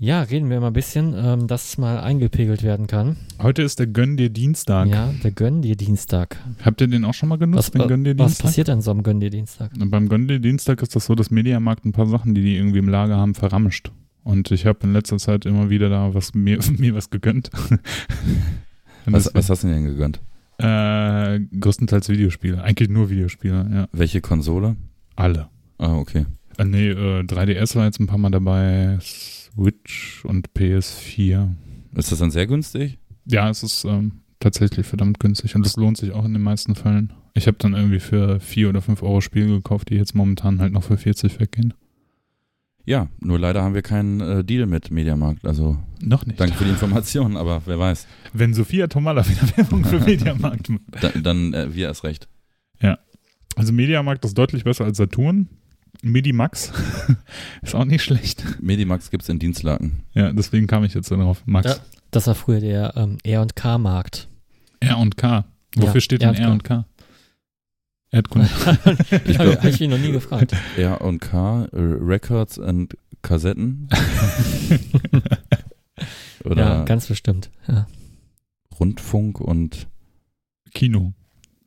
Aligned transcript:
Ja, 0.00 0.22
reden 0.22 0.48
wir 0.48 0.60
mal 0.60 0.68
ein 0.68 0.72
bisschen, 0.72 1.12
ähm, 1.16 1.48
dass 1.48 1.70
es 1.70 1.78
mal 1.78 1.98
eingepegelt 1.98 2.62
werden 2.62 2.86
kann. 2.86 3.16
Heute 3.42 3.62
ist 3.62 3.80
der 3.80 3.88
Gönn 3.88 4.16
dir 4.16 4.30
Dienstag. 4.30 4.86
Ja, 4.88 5.12
der 5.24 5.32
Gönn 5.32 5.60
dir 5.60 5.74
Dienstag. 5.74 6.36
Habt 6.64 6.80
ihr 6.80 6.86
den 6.86 7.04
auch 7.04 7.14
schon 7.14 7.28
mal 7.28 7.36
genutzt, 7.38 7.70
Was, 7.74 7.80
den 7.80 7.88
Gönn 7.88 8.04
dir 8.04 8.16
was 8.16 8.26
Dienstag? 8.28 8.44
passiert 8.46 8.68
denn 8.68 8.80
so 8.80 8.92
am 8.92 9.02
Gönn 9.02 9.18
dir 9.18 9.30
Dienstag? 9.30 9.72
Und 9.80 9.90
beim 9.90 10.08
Gönn 10.08 10.28
dir 10.28 10.38
Dienstag 10.38 10.82
ist 10.82 10.94
das 10.94 11.06
so, 11.06 11.16
dass 11.16 11.32
Mediamarkt 11.32 11.84
ein 11.84 11.90
paar 11.90 12.06
Sachen, 12.06 12.36
die 12.36 12.42
die 12.42 12.56
irgendwie 12.56 12.78
im 12.78 12.88
Lager 12.88 13.16
haben, 13.16 13.34
verramscht. 13.34 13.90
Und 14.22 14.52
ich 14.52 14.66
habe 14.66 14.78
in 14.84 14.92
letzter 14.92 15.18
Zeit 15.18 15.46
immer 15.46 15.68
wieder 15.68 15.88
da 15.88 16.14
was 16.14 16.32
mir, 16.32 16.60
mir 16.78 16.94
was 16.94 17.10
gegönnt. 17.10 17.50
Was, 19.10 19.34
was 19.34 19.48
hast 19.48 19.64
du 19.64 19.68
denn 19.68 19.86
gegönnt? 19.86 20.20
Äh, 20.58 21.40
größtenteils 21.58 22.10
Videospiele. 22.10 22.62
Eigentlich 22.62 22.90
nur 22.90 23.08
Videospiele, 23.08 23.66
ja. 23.72 23.88
Welche 23.92 24.20
Konsole? 24.20 24.76
Alle. 25.16 25.48
Ah, 25.78 25.94
okay. 25.94 26.26
Äh, 26.58 26.64
nee, 26.66 26.88
äh, 26.90 27.22
3DS 27.22 27.74
war 27.74 27.86
jetzt 27.86 28.00
ein 28.00 28.06
paar 28.06 28.18
Mal 28.18 28.28
dabei, 28.28 28.98
Switch 29.52 30.24
und 30.24 30.50
PS4. 30.50 31.54
Ist 31.94 32.12
das 32.12 32.18
dann 32.18 32.30
sehr 32.30 32.46
günstig? 32.46 32.98
Ja, 33.24 33.48
es 33.50 33.62
ist 33.62 33.84
ähm, 33.84 34.22
tatsächlich 34.40 34.86
verdammt 34.86 35.20
günstig 35.20 35.54
und 35.54 35.66
es 35.66 35.76
lohnt 35.76 35.96
sich 35.96 36.12
auch 36.12 36.24
in 36.24 36.32
den 36.32 36.42
meisten 36.42 36.74
Fällen. 36.74 37.12
Ich 37.34 37.46
habe 37.46 37.58
dann 37.60 37.74
irgendwie 37.74 38.00
für 38.00 38.40
4 38.40 38.68
oder 38.68 38.82
5 38.82 39.02
Euro 39.02 39.20
Spiele 39.20 39.48
gekauft, 39.48 39.90
die 39.90 39.94
jetzt 39.96 40.14
momentan 40.14 40.60
halt 40.60 40.72
noch 40.72 40.82
für 40.84 40.96
40 40.96 41.40
weggehen. 41.40 41.74
Ja, 42.84 43.08
nur 43.20 43.38
leider 43.38 43.62
haben 43.62 43.74
wir 43.74 43.82
keinen 43.82 44.20
äh, 44.20 44.44
Deal 44.44 44.66
mit 44.66 44.90
Mediamarkt. 44.90 45.46
Also 45.46 45.76
Noch 46.00 46.24
nicht. 46.24 46.40
danke 46.40 46.56
für 46.56 46.64
die 46.64 46.70
Informationen, 46.70 47.36
aber 47.36 47.62
wer 47.66 47.78
weiß. 47.78 48.06
Wenn 48.32 48.54
Sophia 48.54 48.86
Tomala 48.86 49.28
wieder 49.28 49.42
Werbung 49.56 49.84
für 49.84 50.00
Mediamarkt 50.00 50.70
macht. 50.70 50.82
Da, 51.02 51.10
dann 51.10 51.52
äh, 51.52 51.74
wir 51.74 51.88
erst 51.88 52.04
recht. 52.04 52.28
Also 53.58 53.72
Mediamarkt 53.72 54.24
ist 54.24 54.38
deutlich 54.38 54.62
besser 54.62 54.84
als 54.84 54.98
Saturn. 54.98 55.48
Medimax 56.02 56.72
ist 57.62 57.74
auch 57.74 57.84
nicht 57.84 58.02
schlecht. 58.02 58.44
Medimax 58.62 59.10
gibt's 59.10 59.28
in 59.28 59.38
Dienstlaken. 59.38 60.04
Ja, 60.14 60.32
deswegen 60.32 60.66
kam 60.66 60.84
ich 60.84 60.94
jetzt 60.94 61.10
darauf. 61.10 61.42
Max. 61.46 61.66
Ja. 61.70 61.76
Das 62.10 62.26
war 62.26 62.34
früher 62.34 62.60
der 62.60 62.96
ähm, 62.96 63.18
R&K-Markt. 63.22 64.28
R 64.80 64.98
und 64.98 65.16
K. 65.16 65.44
Wofür 65.76 65.94
Ja, 65.94 66.00
steht 66.00 66.22
denn 66.22 66.28
R&K. 66.34 66.42
R 66.44 66.52
und 66.52 66.64
K? 66.64 66.84
Erdkunde. 68.10 68.48
Ich 69.26 69.38
Habe 69.38 69.50
glaub- 69.52 69.64
ich 69.64 69.80
mich 69.80 69.90
noch 69.90 69.98
nie 69.98 70.12
gefragt. 70.12 70.54
R 70.78 71.00
und 71.02 71.20
K, 71.20 71.64
äh, 71.66 71.68
Records 71.76 72.56
und 72.56 72.96
Kassetten. 73.20 73.88
Oder 76.44 76.62
Ja, 76.78 76.84
ganz 76.84 77.06
bestimmt. 77.08 77.50
Ja. 77.66 77.86
Rundfunk 78.78 79.40
und 79.40 79.88
Kino. 80.72 81.12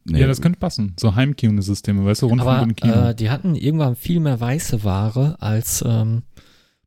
Nee, 0.05 0.19
Ja, 0.19 0.27
das 0.27 0.41
könnte 0.41 0.59
passen. 0.59 0.95
So 0.99 1.15
Heimkino-Systeme, 1.15 2.05
weißt 2.05 2.21
du, 2.23 2.27
Rundfunk 2.27 2.49
Aber 2.51 2.61
und 2.63 2.75
Kino. 2.77 2.93
äh, 2.93 3.15
die 3.15 3.29
hatten 3.29 3.55
irgendwann 3.55 3.95
viel 3.95 4.19
mehr 4.19 4.39
weiße 4.39 4.83
Ware 4.83 5.37
als 5.39 5.83
ähm, 5.87 6.23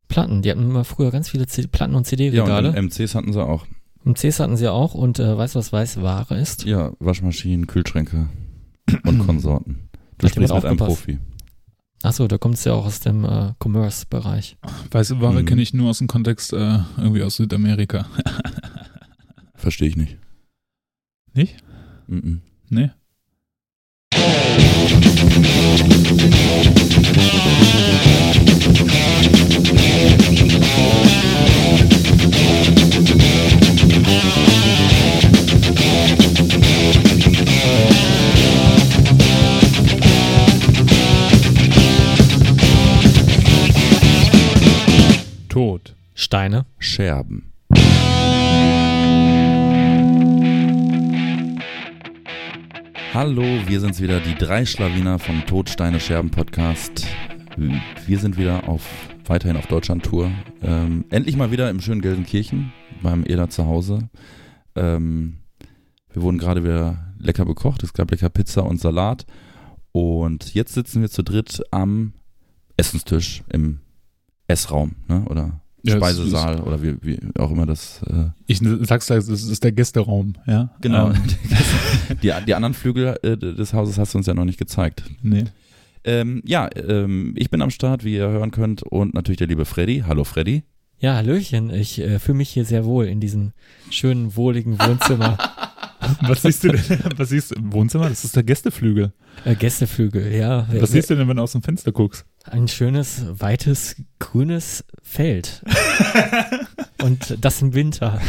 Platten. 0.09 0.43
Die 0.43 0.51
hatten 0.51 0.63
immer 0.63 0.85
früher 0.85 1.11
ganz 1.11 1.29
viele 1.29 1.47
CD 1.47 1.69
Platten 1.69 1.95
und 1.95 2.03
ja, 2.07 2.11
CD-Regale. 2.11 2.69
und 2.71 2.77
MCs 2.77 3.15
hatten 3.15 3.33
sie 3.33 3.45
auch. 3.45 3.67
Im 4.05 4.15
Cs 4.15 4.39
hatten 4.41 4.57
sie 4.57 4.71
auch. 4.71 4.95
Und 4.95 5.19
äh, 5.19 5.37
weißt 5.37 5.55
du, 5.55 5.59
was 5.59 5.73
weiße 5.73 6.03
Ware 6.03 6.37
ist? 6.39 6.65
Ja, 6.65 6.93
Waschmaschinen, 6.99 7.67
Kühlschränke 7.67 8.29
und 9.05 9.19
Konsorten. 9.27 9.89
Du 10.19 10.27
Hat 10.27 10.33
sprichst 10.35 10.55
mit 10.55 10.65
einem? 10.65 10.77
Profi. 10.77 11.19
Achso, 12.03 12.29
da 12.29 12.37
kommt 12.37 12.57
es 12.57 12.65
ja 12.65 12.75
auch 12.75 12.85
aus 12.85 13.01
dem 13.01 13.25
äh, 13.25 13.53
Commerce-Bereich. 13.65 14.59
Weiße 14.91 15.23
Ware 15.23 15.41
Mhm. 15.41 15.47
kenne 15.47 15.63
ich 15.63 15.73
nur 15.73 15.89
aus 15.89 15.99
dem 15.99 16.07
Kontext 16.07 16.53
äh, 16.53 16.81
irgendwie 16.99 17.23
aus 17.23 17.37
Südamerika. 17.37 18.07
Verstehe 19.55 19.89
ich 19.89 19.97
nicht. 19.97 20.19
Nicht? 21.33 21.57
Mhm. 22.07 22.43
Nee. 22.69 22.91
Tod. 45.49 45.95
Steine. 46.17 46.67
Scherben. 46.81 47.53
Hallo, 53.15 53.45
wir 53.45 53.79
sind's 53.79 54.01
wieder, 54.01 54.19
die 54.19 54.35
drei 54.35 54.67
Schlawiner 54.67 55.21
vom 55.21 55.47
Todsteine 55.47 56.01
Scherben 56.01 56.33
Podcast. 56.33 57.07
Wir 58.07 58.19
sind 58.19 58.37
wieder 58.37 58.69
auf 58.69 58.83
weiterhin 59.27 59.57
auf 59.57 59.69
Deutschland-Tour. 59.69 60.33
Ähm, 60.63 61.05
endlich 61.11 61.37
mal 61.37 61.53
wieder 61.53 61.71
im 61.71 61.81
schönen 61.81 62.01
Gelsenkirchen 62.01 62.73
beim 63.05 63.23
Ela 63.23 63.49
zu 63.49 63.67
Hause. 63.67 64.11
Ähm, 64.75 65.37
wir 66.13 66.23
wurden 66.23 66.39
gerade 66.39 66.65
wieder 66.65 67.15
lecker 67.17 67.45
bekocht. 67.45 67.85
Es 67.85 67.93
gab 67.93 68.11
lecker 68.11 68.31
Pizza 68.31 68.65
und 68.65 68.81
Salat. 68.81 69.27
Und 69.93 70.53
jetzt 70.53 70.75
sitzen 70.75 71.01
wir 71.01 71.09
zu 71.09 71.23
dritt 71.23 71.63
am 71.71 72.15
Essenstisch 72.77 73.45
im 73.49 73.79
Essraum, 74.49 74.97
ne? 75.07 75.25
Oder 75.27 75.61
Ja, 75.85 75.95
es 75.95 75.99
Speisesaal 75.99 76.61
oder 76.61 76.83
wie, 76.83 76.97
wie 77.03 77.19
auch 77.39 77.51
immer 77.51 77.67
das. 77.67 78.01
Äh, 78.09 78.31
Ich 78.47 78.61
sag's 78.83 79.07
da, 79.07 79.17
es 79.17 79.29
ist 79.29 79.63
der 79.65 79.73
Gästeraum, 79.73 80.35
ja? 80.47 80.71
genau. 80.81 81.11
Ähm, 81.11 81.23
die, 82.23 82.33
die 82.47 82.55
anderen 82.55 82.75
Flügel 82.75 83.17
äh, 83.23 83.37
des 83.37 83.73
Hauses 83.75 83.99
hast 83.99 84.15
du 84.15 84.19
uns 84.19 84.27
ja 84.27 84.35
noch 84.35 84.45
nicht 84.45 84.59
gezeigt. 84.59 85.05
nee. 85.23 85.45
Ähm, 86.07 86.43
ja, 86.45 86.69
ähm, 86.77 87.33
ich 87.35 87.49
bin 87.49 87.63
am 87.63 87.71
Start, 87.71 88.05
wie 88.05 88.15
ihr 88.17 88.29
hören 88.29 88.51
könnt, 88.51 88.83
und 88.83 89.15
natürlich 89.15 89.39
der 89.39 89.47
liebe 89.47 89.65
Freddy. 89.65 90.05
Hallo 90.07 90.25
Freddy. 90.25 90.63
Ja, 90.99 91.15
Hallöchen. 91.15 91.71
Ich 91.71 91.99
äh, 91.99 92.19
fühle 92.19 92.37
mich 92.39 92.51
hier 92.51 92.67
sehr 92.67 92.85
wohl 92.85 93.07
in 93.07 93.21
diesem 93.21 93.53
schönen, 93.91 94.37
wohligen 94.37 94.79
Wohnzimmer. 94.79 95.39
Was 96.21 96.43
siehst 96.43 96.65
du 96.65 96.69
denn? 96.69 96.83
Was 97.17 97.31
siehst 97.31 97.51
du 97.53 97.55
im 97.55 97.73
Wohnzimmer? 97.73 98.11
Das 98.11 98.23
ist 98.25 98.37
der 98.37 98.43
Gästeflügel. 98.43 99.13
äh, 99.47 99.55
Gästeflügel, 99.55 100.31
ja. 100.35 100.67
Was 100.79 100.91
siehst 100.93 101.09
du 101.09 101.15
denn, 101.17 101.27
wenn 101.27 101.37
du 101.39 101.43
aus 101.43 101.53
dem 101.53 101.63
Fenster 101.63 101.93
guckst? 101.93 102.27
Ein 102.45 102.69
schönes, 102.69 103.25
weites, 103.41 103.97
grünes 104.19 104.85
Feld. 105.03 105.63
Und 107.03 107.37
das 107.43 107.61
im 107.63 107.75
Winter. 107.75 108.21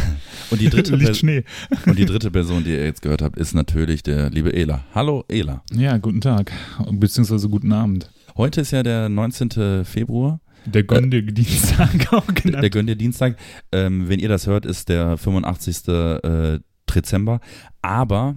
Und 0.51 0.59
die 0.61 0.69
dritte, 0.69 0.95
Liegt 0.95 1.05
Per- 1.07 1.13
Schnee. 1.15 1.43
und 1.85 1.97
die 1.97 2.05
dritte 2.05 2.29
Person, 2.29 2.63
die 2.65 2.71
ihr 2.71 2.83
jetzt 2.83 3.01
gehört 3.01 3.21
habt, 3.21 3.37
ist 3.37 3.53
natürlich 3.53 4.03
der 4.03 4.29
liebe 4.29 4.53
Ela. 4.53 4.83
Hallo 4.93 5.23
Ela. 5.29 5.63
Ja, 5.73 5.97
guten 5.97 6.19
Tag. 6.19 6.51
Beziehungsweise 6.91 7.47
guten 7.47 7.71
Abend. 7.71 8.11
Heute 8.35 8.61
ist 8.61 8.71
ja 8.71 8.83
der 8.83 9.07
19. 9.07 9.85
Februar, 9.85 10.41
Der 10.65 10.83
Gondel 10.83 11.21
Dienstag 11.23 11.89
auch 12.13 12.25
der 12.25 12.33
genannt. 12.33 12.71
Gönn 12.71 12.87
dir 12.87 12.97
Dienstag. 12.97 13.37
Ähm, 13.71 14.09
wenn 14.09 14.19
ihr 14.19 14.29
das 14.29 14.45
hört, 14.45 14.65
ist 14.65 14.89
der 14.89 15.17
85. 15.17 15.87
Äh, 15.87 16.59
Dezember. 16.93 17.39
Aber 17.81 18.35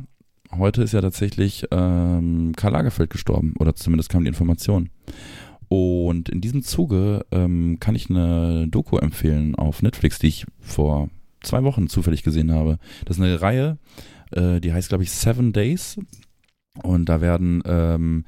heute 0.57 0.83
ist 0.83 0.93
ja 0.93 1.01
tatsächlich 1.01 1.65
ähm, 1.73 2.53
Karl 2.57 2.73
Lagerfeld 2.75 3.11
gestorben. 3.11 3.55
Oder 3.59 3.75
zumindest 3.75 4.09
kam 4.09 4.23
die 4.23 4.29
Information. 4.29 4.91
Und 5.69 6.29
in 6.29 6.41
diesem 6.41 6.63
Zuge 6.63 7.27
ähm, 7.31 7.79
kann 7.79 7.95
ich 7.95 8.09
eine 8.09 8.69
Doku 8.69 8.97
empfehlen 8.97 9.55
auf 9.55 9.83
Netflix, 9.83 10.19
die 10.19 10.29
ich 10.29 10.47
vor 10.61 11.11
zwei 11.43 11.63
Wochen 11.63 11.89
zufällig 11.89 12.23
gesehen 12.23 12.53
habe. 12.53 12.79
Das 13.05 13.19
ist 13.19 13.23
eine 13.23 13.41
Reihe, 13.41 13.79
äh, 14.33 14.61
die 14.61 14.73
heißt, 14.73 14.89
glaube 14.89 15.05
ich, 15.05 15.11
Seven 15.11 15.53
Days. 15.53 15.99
Und 16.83 17.09
da 17.09 17.21
werden 17.21 17.63
ähm, 17.67 18.25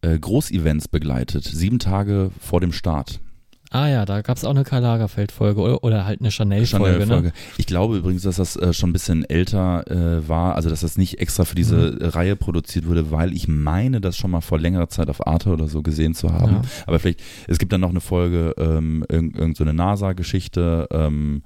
äh, 0.00 0.18
Großevents 0.18 0.88
begleitet, 0.88 1.44
sieben 1.44 1.78
Tage 1.78 2.30
vor 2.40 2.60
dem 2.60 2.72
Start. 2.72 3.20
Ah 3.70 3.86
ja, 3.88 4.06
da 4.06 4.22
gab 4.22 4.36
es 4.38 4.44
auch 4.44 4.50
eine 4.50 4.64
Karl 4.64 4.80
Lagerfeld-Folge 4.82 5.60
oder, 5.60 5.84
oder 5.84 6.04
halt 6.06 6.20
eine 6.20 6.30
Chanel-Folge. 6.30 6.86
Chanel-Folge. 7.00 7.26
Ne? 7.28 7.32
Ich 7.58 7.66
glaube 7.66 7.98
übrigens, 7.98 8.22
dass 8.22 8.36
das 8.36 8.56
äh, 8.56 8.72
schon 8.72 8.90
ein 8.90 8.92
bisschen 8.94 9.24
älter 9.28 9.84
äh, 9.90 10.26
war, 10.26 10.54
also 10.54 10.70
dass 10.70 10.80
das 10.80 10.96
nicht 10.96 11.20
extra 11.20 11.44
für 11.44 11.54
diese 11.54 11.76
Mhm. 11.76 11.98
Reihe 12.08 12.36
produziert 12.36 12.86
wurde, 12.86 13.10
weil 13.10 13.34
ich 13.34 13.46
meine, 13.46 14.00
das 14.00 14.16
schon 14.16 14.30
mal 14.30 14.40
vor 14.40 14.58
längerer 14.58 14.88
Zeit 14.88 15.10
auf 15.10 15.26
Arte 15.26 15.50
oder 15.50 15.68
so 15.68 15.82
gesehen 15.82 16.14
zu 16.14 16.32
haben. 16.32 16.52
Ja. 16.52 16.62
Aber 16.86 16.98
vielleicht, 16.98 17.20
es 17.46 17.58
gibt 17.58 17.72
dann 17.72 17.82
noch 17.82 17.90
eine 17.90 18.00
Folge, 18.00 18.54
ähm, 18.56 19.04
irgend, 19.08 19.36
irgend 19.36 19.56
so 19.58 19.64
eine 19.64 19.74
NASA-Geschichte, 19.74 20.88
ähm, 20.90 21.42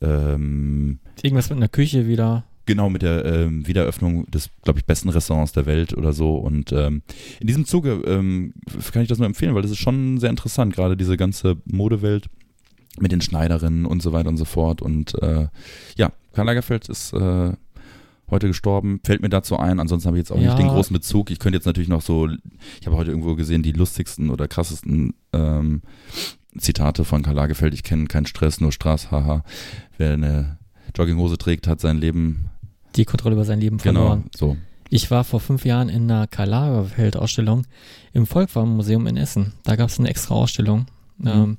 ähm, 0.00 0.98
Irgendwas 1.22 1.48
mit 1.48 1.56
einer 1.58 1.68
Küche 1.68 2.06
wieder. 2.06 2.44
Genau 2.66 2.90
mit 2.90 3.02
der 3.02 3.24
ähm, 3.24 3.66
Wiedereröffnung 3.66 4.26
des, 4.30 4.50
glaube 4.62 4.78
ich, 4.80 4.84
besten 4.84 5.08
Restaurants 5.08 5.52
der 5.52 5.66
Welt 5.66 5.96
oder 5.96 6.12
so. 6.12 6.36
Und 6.36 6.72
ähm, 6.72 7.02
in 7.40 7.46
diesem 7.46 7.64
Zuge 7.64 8.02
ähm, 8.06 8.52
kann 8.92 9.02
ich 9.02 9.08
das 9.08 9.18
nur 9.18 9.26
empfehlen, 9.26 9.54
weil 9.54 9.62
das 9.62 9.70
ist 9.70 9.78
schon 9.78 10.18
sehr 10.18 10.30
interessant, 10.30 10.74
gerade 10.74 10.96
diese 10.96 11.16
ganze 11.16 11.56
Modewelt 11.64 12.26
mit 12.98 13.12
den 13.12 13.20
Schneiderinnen 13.20 13.86
und 13.86 14.02
so 14.02 14.12
weiter 14.12 14.28
und 14.28 14.36
so 14.36 14.44
fort. 14.44 14.82
Und 14.82 15.20
äh, 15.22 15.48
ja, 15.96 16.12
Karl 16.32 16.46
Lagerfeld 16.46 16.88
ist 16.88 17.12
äh, 17.12 17.52
heute 18.30 18.48
gestorben, 18.48 19.00
fällt 19.04 19.22
mir 19.22 19.28
dazu 19.28 19.58
ein. 19.58 19.78
Ansonsten 19.80 20.08
habe 20.08 20.16
ich 20.18 20.22
jetzt 20.22 20.32
auch 20.32 20.38
Ja. 20.40 20.46
nicht 20.48 20.58
den 20.58 20.68
großen 20.68 20.92
Bezug. 20.94 21.30
Ich 21.30 21.38
könnte 21.38 21.56
jetzt 21.58 21.66
natürlich 21.66 21.88
noch 21.88 22.02
so, 22.02 22.28
ich 22.80 22.86
habe 22.86 22.96
heute 22.96 23.10
irgendwo 23.10 23.34
gesehen, 23.36 23.62
die 23.62 23.72
lustigsten 23.72 24.30
oder 24.30 24.48
krassesten 24.48 25.14
ähm, 25.32 25.82
Zitate 26.58 27.04
von 27.04 27.22
Karl 27.22 27.34
Lagerfeld. 27.36 27.74
Ich 27.74 27.82
kenne 27.82 28.06
keinen 28.06 28.26
Stress, 28.26 28.60
nur 28.60 28.72
Straß, 28.72 29.10
haha. 29.10 29.44
Wer 29.98 30.14
eine 30.14 30.58
Jogginghose 30.96 31.36
trägt, 31.36 31.66
hat 31.68 31.80
sein 31.80 31.98
Leben 31.98 32.46
Die 32.96 33.04
Kontrolle 33.04 33.34
über 33.34 33.44
sein 33.44 33.60
Leben 33.60 33.78
verloren. 33.78 34.24
Genau, 34.32 34.54
so. 34.54 34.56
Ich 34.88 35.10
war 35.10 35.24
vor 35.24 35.40
fünf 35.40 35.64
Jahren 35.64 35.88
in 35.88 36.10
einer 36.10 36.26
Karl 36.26 36.48
Lagerfeld-Ausstellung 36.48 37.66
im 38.12 38.26
Volkwang-Museum 38.26 39.06
in 39.06 39.16
Essen. 39.16 39.52
Da 39.64 39.76
gab 39.76 39.88
es 39.88 39.98
eine 39.98 40.08
extra 40.08 40.34
Ausstellung. 40.34 40.86
Mhm. 41.18 41.28
Ähm, 41.28 41.58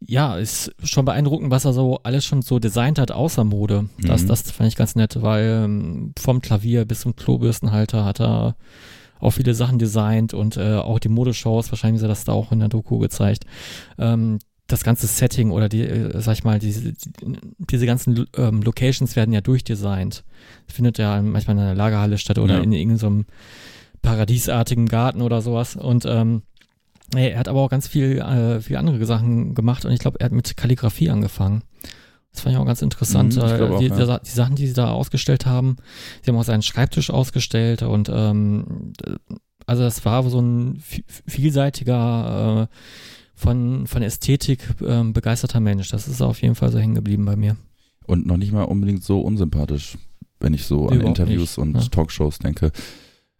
ja, 0.00 0.36
ist 0.36 0.74
schon 0.82 1.04
beeindruckend, 1.04 1.50
was 1.50 1.64
er 1.64 1.72
so 1.72 2.00
alles 2.02 2.24
schon 2.24 2.42
so 2.42 2.58
designt 2.58 2.98
hat, 2.98 3.12
außer 3.12 3.44
Mode. 3.44 3.88
Das, 4.02 4.24
Mhm. 4.24 4.28
das 4.28 4.50
fand 4.50 4.68
ich 4.68 4.76
ganz 4.76 4.94
nett, 4.94 5.22
weil 5.22 5.62
ähm, 5.64 6.12
vom 6.18 6.40
Klavier 6.42 6.84
bis 6.84 7.00
zum 7.00 7.16
Klobürstenhalter 7.16 8.04
hat 8.04 8.20
er 8.20 8.56
auch 9.18 9.30
viele 9.30 9.54
Sachen 9.54 9.78
designt 9.78 10.34
und 10.34 10.58
äh, 10.58 10.74
auch 10.74 10.98
die 10.98 11.08
Modeshows, 11.08 11.72
wahrscheinlich 11.72 11.98
ist 12.00 12.02
er 12.02 12.08
das 12.08 12.24
da 12.24 12.32
auch 12.32 12.52
in 12.52 12.58
der 12.60 12.68
Doku 12.68 12.98
gezeigt. 12.98 13.46
Ähm, 13.98 14.38
das 14.68 14.82
ganze 14.82 15.06
Setting 15.06 15.50
oder 15.52 15.68
die, 15.68 15.82
äh, 15.82 16.20
sag 16.20 16.34
ich 16.34 16.44
mal, 16.44 16.58
diese, 16.58 16.92
die, 16.92 16.94
diese 17.58 17.86
ganzen 17.86 18.26
ähm, 18.36 18.62
Locations 18.62 19.14
werden 19.16 19.32
ja 19.32 19.40
durchdesignt. 19.40 20.24
Findet 20.68 20.98
ja 20.98 21.20
manchmal 21.22 21.56
in 21.56 21.62
einer 21.62 21.74
Lagerhalle 21.74 22.18
statt 22.18 22.38
oder 22.38 22.56
Ja. 22.56 22.62
in 22.62 22.72
irgendeinem 22.72 23.26
paradiesartigen 24.02 24.86
Garten 24.86 25.22
oder 25.22 25.40
sowas. 25.42 25.76
Und 25.76 26.04
ähm, 26.06 26.42
Nee, 27.14 27.30
er 27.30 27.38
hat 27.38 27.46
aber 27.46 27.60
auch 27.60 27.70
ganz 27.70 27.86
viel, 27.86 28.18
äh, 28.18 28.60
viel 28.60 28.76
andere 28.76 29.06
Sachen 29.06 29.54
gemacht 29.54 29.84
und 29.84 29.92
ich 29.92 30.00
glaube, 30.00 30.18
er 30.18 30.24
hat 30.24 30.32
mit 30.32 30.56
Kalligrafie 30.56 31.08
angefangen. 31.08 31.62
Das 32.32 32.40
fand 32.40 32.56
ich 32.56 32.60
auch 32.60 32.66
ganz 32.66 32.82
interessant. 32.82 33.36
Mhm, 33.36 33.42
äh, 33.42 33.60
auch, 33.62 33.78
die, 33.78 33.86
ja. 33.86 34.18
die, 34.18 34.28
Sachen, 34.28 34.56
die 34.56 34.66
sie 34.66 34.72
da 34.74 34.90
ausgestellt 34.90 35.46
haben, 35.46 35.76
sie 36.22 36.32
haben 36.32 36.36
auch 36.36 36.42
seinen 36.42 36.62
Schreibtisch 36.62 37.10
ausgestellt 37.10 37.82
und 37.82 38.10
ähm, 38.12 38.92
also 39.66 39.84
das 39.84 40.04
war 40.04 40.28
so 40.28 40.40
ein 40.40 40.78
vi- 40.80 41.04
vielseitiger, 41.28 42.68
äh, 42.68 42.76
von, 43.36 43.86
von 43.86 44.02
Ästhetik 44.02 44.60
ähm, 44.84 45.12
begeisterter 45.12 45.60
Mensch. 45.60 45.88
Das 45.90 46.08
ist 46.08 46.22
auf 46.22 46.42
jeden 46.42 46.54
Fall 46.54 46.72
so 46.72 46.78
hängen 46.78 46.94
geblieben 46.94 47.24
bei 47.24 47.36
mir. 47.36 47.56
Und 48.06 48.26
noch 48.26 48.36
nicht 48.36 48.52
mal 48.52 48.62
unbedingt 48.62 49.04
so 49.04 49.20
unsympathisch, 49.20 49.98
wenn 50.40 50.54
ich 50.54 50.64
so 50.64 50.88
an 50.88 50.96
Überhaupt 51.00 51.18
Interviews 51.18 51.56
nicht, 51.56 51.58
und 51.58 51.76
ja. 51.76 51.82
Talkshows 51.82 52.38
denke. 52.38 52.72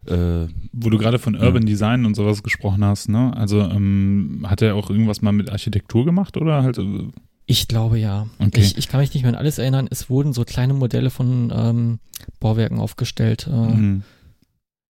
Äh, 0.06 0.46
Wo 0.72 0.90
du 0.90 0.98
gerade 0.98 1.18
von 1.18 1.34
Ja. 1.34 1.42
Urban 1.42 1.66
Design 1.66 2.04
und 2.04 2.14
sowas 2.14 2.42
gesprochen 2.42 2.84
hast, 2.84 3.08
ne? 3.08 3.36
Also 3.36 3.60
ähm, 3.60 4.44
hat 4.46 4.62
er 4.62 4.76
auch 4.76 4.90
irgendwas 4.90 5.22
mal 5.22 5.32
mit 5.32 5.50
Architektur 5.50 6.04
gemacht 6.04 6.36
oder 6.36 6.62
halt? 6.62 6.78
äh, 6.78 7.08
Ich 7.46 7.66
glaube 7.66 7.98
ja. 7.98 8.26
Okay. 8.38 8.60
Ich, 8.60 8.76
ich 8.76 8.88
kann 8.88 9.00
mich 9.00 9.12
nicht 9.14 9.22
mehr 9.22 9.32
an 9.32 9.38
alles 9.38 9.58
erinnern. 9.58 9.88
Es 9.90 10.08
wurden 10.10 10.32
so 10.32 10.44
kleine 10.44 10.74
Modelle 10.74 11.10
von 11.10 11.52
ähm, 11.54 11.98
Bauwerken 12.38 12.78
aufgestellt. 12.78 13.48
Äh, 13.50 13.56
mhm. 13.74 14.02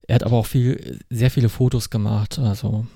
Er 0.08 0.16
hat 0.16 0.22
aber 0.24 0.36
auch 0.36 0.46
viel, 0.46 1.00
sehr 1.10 1.30
viele 1.30 1.48
Fotos 1.48 1.90
gemacht. 1.90 2.38
Also, 2.38 2.86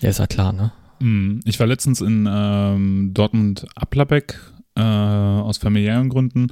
ja, 0.00 0.08
ist 0.10 0.18
ja 0.18 0.26
klar, 0.26 0.52
ne? 0.52 0.72
Mhm. 1.00 1.40
Ich 1.44 1.58
war 1.60 1.66
letztens 1.66 2.00
in 2.00 2.28
ähm, 2.30 3.10
Dortmund-Applerbeck 3.14 4.38
äh, 4.76 4.80
aus 4.80 5.58
familiären 5.58 6.08
Gründen 6.08 6.48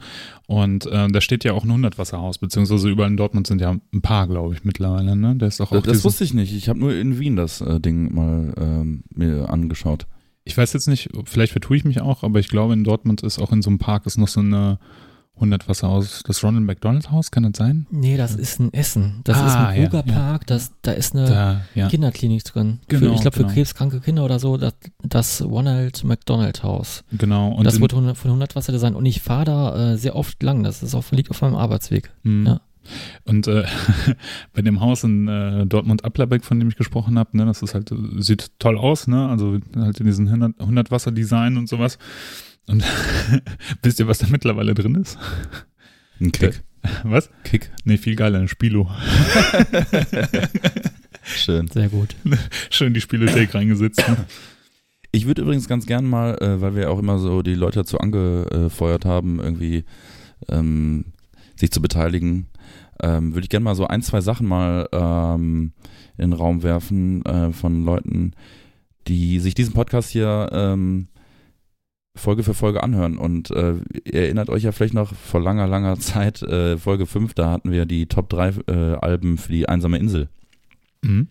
und 0.47 0.87
äh, 0.87 1.09
da 1.09 1.21
steht 1.21 1.45
ja 1.45 1.53
auch 1.53 1.65
ein 1.65 1.73
Hundertwasserhaus, 1.73 2.39
beziehungsweise 2.39 2.89
überall 2.89 3.11
in 3.11 3.17
Dortmund 3.17 3.47
sind 3.47 3.61
ja 3.61 3.71
ein 3.93 4.03
paar, 4.03 4.27
glaube 4.27 4.55
ich, 4.55 4.65
mittlerweile. 4.65 5.15
Ne? 5.17 5.37
Da 5.37 5.47
ist 5.47 5.61
auch, 5.61 5.67
auch 5.71 5.77
das, 5.77 5.85
das 5.85 5.93
diese- 5.93 6.05
wusste 6.05 6.25
ich 6.25 6.35
nicht. 6.35 6.53
Ich 6.55 6.69
habe 6.69 6.79
nur 6.79 6.93
in 6.95 7.19
Wien 7.19 7.37
das 7.37 7.61
äh, 7.61 7.79
Ding 7.81 8.13
mal 8.15 8.55
ähm, 8.59 9.05
mir 9.15 9.49
angeschaut. 9.51 10.07
Ich 10.45 10.57
weiß 10.57 10.73
jetzt 10.73 10.89
nicht, 10.89 11.11
vielleicht 11.27 11.53
vertue 11.53 11.77
ich 11.77 11.85
mich 11.85 12.01
auch, 12.01 12.23
aber 12.23 12.41
ich 12.41 12.49
glaube, 12.49 12.73
in 12.73 12.83
Dortmund 12.83 13.23
ist 13.23 13.39
auch 13.39 13.53
in 13.53 13.61
so 13.63 13.69
einem 13.71 13.79
Park 13.79 14.07
ist 14.07 14.17
noch 14.17 14.29
so 14.29 14.41
eine 14.41 14.79
Hundertwasserhaus. 15.41 16.23
Das 16.27 16.43
Ronald 16.43 16.65
McDonald 16.65 17.11
Haus, 17.11 17.31
kann 17.31 17.43
das 17.45 17.53
sein? 17.57 17.87
Nee, 17.91 18.17
das 18.17 18.35
ist 18.35 18.61
ein 18.61 18.73
Essen. 18.73 19.21
Das 19.25 19.37
Ah, 19.39 19.47
ist 19.47 19.55
ein 19.57 19.77
ja, 19.77 19.85
Rugerpark. 19.87 20.47
Das, 20.47 20.73
da 20.83 20.93
ist 20.93 21.15
eine 21.15 21.27
Da, 21.27 21.61
ja. 21.75 21.89
Kinderklinik 21.89 22.45
drin. 22.45 22.81
Genau, 22.89 23.09
für, 23.11 23.15
ich 23.15 23.21
glaube, 23.23 23.37
genau. 23.37 23.49
für 23.49 23.55
krebskranke 23.55 24.01
Kinder 24.01 24.25
oder 24.25 24.39
so. 24.39 24.57
Das, 24.57 24.75
das 25.03 25.43
Ronald 25.43 26.05
McDonald 26.05 26.63
Haus. 26.63 27.05
Genau. 27.13 27.53
Und 27.53 27.65
das 27.65 27.79
hundert- 27.81 28.17
von 28.17 28.31
100 28.31 28.57
Wasser 28.57 28.73
designt. 28.73 28.97
Und 28.97 29.07
ich 29.07 29.21
fahre 29.21 29.45
da 29.45 29.93
äh, 29.93 29.97
sehr 29.97 30.17
oft 30.17 30.43
lang. 30.43 30.63
Das 30.63 30.83
ist 30.83 30.95
auf, 30.95 31.11
liegt 31.13 31.31
auf 31.31 31.41
meinem 31.43 31.57
Arbeitsweg. 31.57 32.11
Mhm. 32.23 32.47
Ja. 32.47 32.61
Und 33.25 33.47
äh, 33.49 33.65
bei 34.55 34.63
dem 34.63 34.81
Haus 34.81 35.05
in 35.05 35.29
äh, 35.29 35.67
Dortmund-Applerbeck, 35.67 36.43
von 36.45 36.59
dem 36.59 36.69
ich 36.69 36.77
gesprochen 36.77 37.19
habe, 37.19 37.37
ne, 37.37 37.45
das 37.45 37.61
ist 37.63 37.75
halt, 37.75 37.93
äh, 37.93 37.97
sieht 38.19 38.51
toll 38.59 38.79
aus, 38.79 39.07
ne? 39.07 39.29
Also 39.29 39.59
halt 39.77 40.01
in 40.01 40.07
diesen 40.07 40.27
100, 40.27 40.59
100 40.59 40.91
Wasser-Design 40.91 41.59
und 41.59 41.69
sowas. 41.69 41.99
Und 42.69 42.85
wisst 43.83 43.99
ihr, 43.99 44.07
was 44.07 44.19
da 44.19 44.27
mittlerweile 44.29 44.75
drin 44.75 44.95
ist? 44.95 45.19
Ein 46.21 46.33
Kick. 46.33 46.63
Was? 47.03 47.31
Kick. 47.45 47.71
Nee, 47.85 47.97
viel 47.97 48.15
geiler, 48.15 48.39
ein 48.39 48.49
Spilo. 48.49 48.89
Schön. 51.23 51.69
Sehr 51.69 51.89
gut. 51.89 52.15
Schön 52.71 52.95
die 52.95 53.01
Spielothek 53.01 53.55
reingesetzt. 53.55 54.07
Ne? 54.09 54.17
Ich 55.11 55.27
würde 55.27 55.43
übrigens 55.43 55.69
ganz 55.69 55.87
gern 55.87 56.07
mal, 56.07 56.37
äh, 56.41 56.61
weil 56.61 56.77
wir 56.77 56.91
auch 56.91 56.99
immer 56.99 57.19
so 57.19 57.43
die 57.43 57.55
Leute 57.55 57.81
dazu 57.81 57.99
angefeuert 57.99 59.05
haben, 59.05 59.41
irgendwie 59.41 59.85
ähm, 60.49 61.07
sich 61.57 61.71
zu 61.71 61.83
beteiligen, 61.83 62.47
ähm, 63.03 63.35
würde 63.35 63.45
ich 63.45 63.51
gerne 63.51 63.65
mal 63.65 63.75
so 63.75 63.87
ein, 63.87 64.03
zwei 64.03 64.21
Sachen 64.21 64.47
mal 64.47 64.89
ähm, 64.93 65.73
in 66.17 66.31
den 66.31 66.33
Raum 66.33 66.63
werfen 66.63 67.25
äh, 67.25 67.53
von 67.53 67.85
Leuten, 67.85 68.33
die 69.07 69.41
sich 69.41 69.55
diesen 69.55 69.75
Podcast 69.75 70.11
hier 70.11 70.49
ähm, 70.53 71.09
Folge 72.19 72.43
für 72.43 72.55
Folge 72.55 72.83
anhören. 72.83 73.17
Und 73.19 73.51
äh, 73.51 73.75
ihr 74.05 74.23
erinnert 74.23 74.51
euch 74.51 74.63
ja 74.63 74.73
vielleicht 74.73 74.95
noch 74.95 75.15
vor 75.15 75.41
langer, 75.41 75.67
langer 75.67 75.97
Zeit, 76.01 76.43
äh, 76.43 76.77
Folge 76.79 77.07
5, 77.07 77.35
da 77.35 77.51
hatten 77.51 77.71
wir 77.73 77.87
die 77.87 78.07
Top 78.07 78.29
3 78.29 78.53
äh, 78.67 78.73
Alben 79.01 79.39
für 79.39 79.53
die 79.53 79.69
einsame 79.69 79.99
Insel. 79.99 80.29
Mhm. 81.03 81.29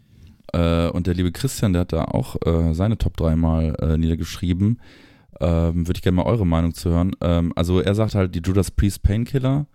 Äh, 0.54 0.88
und 0.90 1.08
der 1.08 1.14
liebe 1.14 1.32
Christian, 1.32 1.74
der 1.74 1.82
hat 1.82 1.94
da 1.94 2.06
auch 2.06 2.38
äh, 2.46 2.74
seine 2.74 2.98
Top 2.98 3.18
3 3.18 3.36
mal 3.36 3.76
äh, 3.82 3.98
niedergeschrieben. 3.98 4.80
Ähm, 5.40 5.88
Würde 5.88 5.98
ich 5.98 6.02
gerne 6.02 6.16
mal 6.16 6.26
eure 6.26 6.48
Meinung 6.48 6.74
zu 6.74 6.90
hören. 6.90 7.12
Ähm, 7.22 7.54
also 7.56 7.80
er 7.80 7.94
sagt 7.96 8.16
halt 8.16 8.34
die 8.34 8.42
Judas 8.44 8.72
Priest 8.72 9.04
Painkiller, 9.04 9.68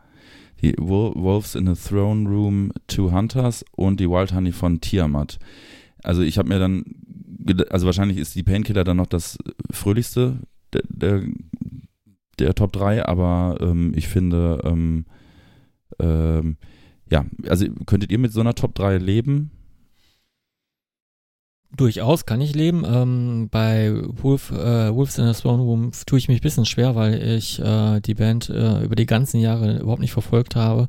die 0.60 0.74
Wol- 0.78 1.14
Wolves 1.14 1.54
in 1.54 1.72
the 1.72 1.88
Throne 1.88 2.28
Room, 2.28 2.72
Two 2.86 3.12
Hunters 3.12 3.64
und 3.72 4.00
die 4.00 4.08
Wild 4.08 4.32
Honey 4.34 4.52
von 4.52 4.80
Tiamat. 4.80 5.38
Also 6.02 6.22
ich 6.22 6.38
habe 6.38 6.48
mir 6.48 6.58
dann, 6.58 6.84
also 7.70 7.86
wahrscheinlich 7.86 8.18
ist 8.18 8.34
die 8.34 8.42
Painkiller 8.42 8.82
dann 8.82 8.96
noch 8.96 9.06
das 9.06 9.38
fröhlichste 9.70 10.38
der, 10.72 10.82
der, 10.88 11.22
der 12.38 12.54
Top 12.54 12.72
3, 12.72 13.04
aber 13.04 13.56
ähm, 13.60 13.92
ich 13.94 14.08
finde, 14.08 14.60
ähm, 14.64 15.06
ähm, 15.98 16.56
ja, 17.10 17.26
also 17.48 17.66
könntet 17.86 18.10
ihr 18.10 18.18
mit 18.18 18.32
so 18.32 18.40
einer 18.40 18.54
Top 18.54 18.74
3 18.74 18.98
leben? 18.98 19.50
Durchaus 21.74 22.26
kann 22.26 22.42
ich 22.42 22.54
leben. 22.54 22.84
Ähm, 22.86 23.48
bei 23.50 23.94
Wolf, 23.94 24.50
äh, 24.50 24.94
Wolves 24.94 25.16
in 25.16 25.32
the 25.32 25.40
Throne 25.40 25.62
Room 25.62 25.90
tue 26.04 26.18
ich 26.18 26.28
mich 26.28 26.40
ein 26.40 26.42
bisschen 26.42 26.66
schwer, 26.66 26.94
weil 26.94 27.22
ich 27.22 27.60
äh, 27.60 28.00
die 28.00 28.14
Band 28.14 28.50
äh, 28.50 28.82
über 28.82 28.94
die 28.94 29.06
ganzen 29.06 29.40
Jahre 29.40 29.78
überhaupt 29.78 30.02
nicht 30.02 30.12
verfolgt 30.12 30.54
habe. 30.54 30.88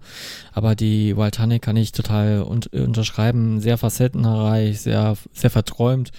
Aber 0.52 0.76
die 0.76 1.16
Wild 1.16 1.40
Honey 1.40 1.60
kann 1.60 1.78
ich 1.78 1.94
total 1.94 2.44
un 2.44 2.60
unterschreiben. 2.74 3.62
Sehr 3.62 3.78
facettenreich, 3.78 4.82
sehr, 4.82 5.16
sehr 5.32 5.50
verträumt. 5.50 6.12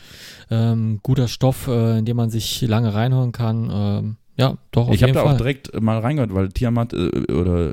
Ähm, 0.50 1.00
guter 1.02 1.28
Stoff, 1.28 1.68
äh, 1.68 1.98
in 1.98 2.06
dem 2.06 2.16
man 2.16 2.30
sich 2.30 2.62
lange 2.62 2.94
reinhören 2.94 3.32
kann. 3.32 3.70
Ähm, 3.70 4.16
ja, 4.36 4.56
doch, 4.72 4.90
ich 4.90 5.02
habe 5.02 5.12
da 5.12 5.22
auch 5.22 5.36
direkt 5.36 5.80
mal 5.80 5.98
reingehört, 6.00 6.34
weil 6.34 6.48
Tiamat 6.48 6.92
äh, 6.92 7.32
oder 7.32 7.72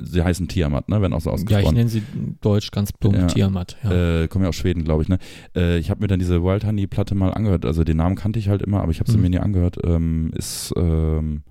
sie 0.00 0.22
heißen 0.22 0.48
Tiamat, 0.48 0.88
ne, 0.88 1.00
werden 1.02 1.12
auch 1.12 1.20
so 1.20 1.30
ja, 1.30 1.36
ich 1.36 1.42
ausgesprochen. 1.42 1.74
nenne 1.74 1.88
sie 1.90 2.02
deutsch 2.40 2.70
ganz 2.70 2.92
plump 2.92 3.16
Ja. 3.16 3.26
Tiamat. 3.26 3.76
Ja. 3.84 4.22
äh, 4.22 4.28
kommen 4.28 4.44
ja 4.44 4.48
aus 4.48 4.56
Schweden, 4.56 4.82
glaube 4.84 5.02
ich, 5.02 5.08
ne? 5.08 5.18
Äh, 5.54 5.78
ich 5.78 5.90
habe 5.90 6.00
mir 6.00 6.06
dann 6.08 6.18
diese 6.18 6.42
Wild 6.42 6.64
Honey 6.64 6.86
Platte 6.86 7.14
mal 7.14 7.32
angehört. 7.34 7.66
Also 7.66 7.84
den 7.84 7.98
Namen 7.98 8.16
kannte 8.16 8.38
ich 8.38 8.48
halt 8.48 8.62
immer, 8.62 8.80
aber 8.80 8.90
ich 8.92 9.00
habe 9.00 9.10
sie 9.10 9.16
Mhm. 9.18 9.22
mir 9.24 9.30
nie 9.30 9.38
angehört. 9.40 9.76
Ähm, 9.84 10.30
ist 10.34 10.72
ähm, 10.76 11.42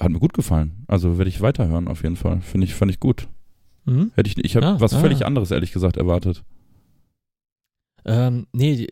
hat 0.00 0.10
mir 0.10 0.20
gut 0.20 0.32
gefallen. 0.32 0.84
Also 0.86 1.18
werde 1.18 1.28
ich 1.28 1.40
weiterhören 1.42 1.88
auf 1.88 2.02
jeden 2.04 2.16
Fall. 2.16 2.40
Finde 2.40 2.64
ich 2.66 2.74
fand 2.74 2.90
ich 2.90 2.98
gut. 3.00 3.28
Mhm. 3.84 4.12
Hätte 4.14 4.30
ich 4.30 4.42
ich 4.42 4.56
habe 4.56 4.66
Ah, 4.66 4.76
was 4.80 4.94
ah. 4.94 5.00
völlig 5.00 5.26
anderes 5.26 5.50
ehrlich 5.50 5.72
gesagt 5.72 5.96
erwartet. 5.96 6.44
Ähm, 8.04 8.46
nee, 8.52 8.86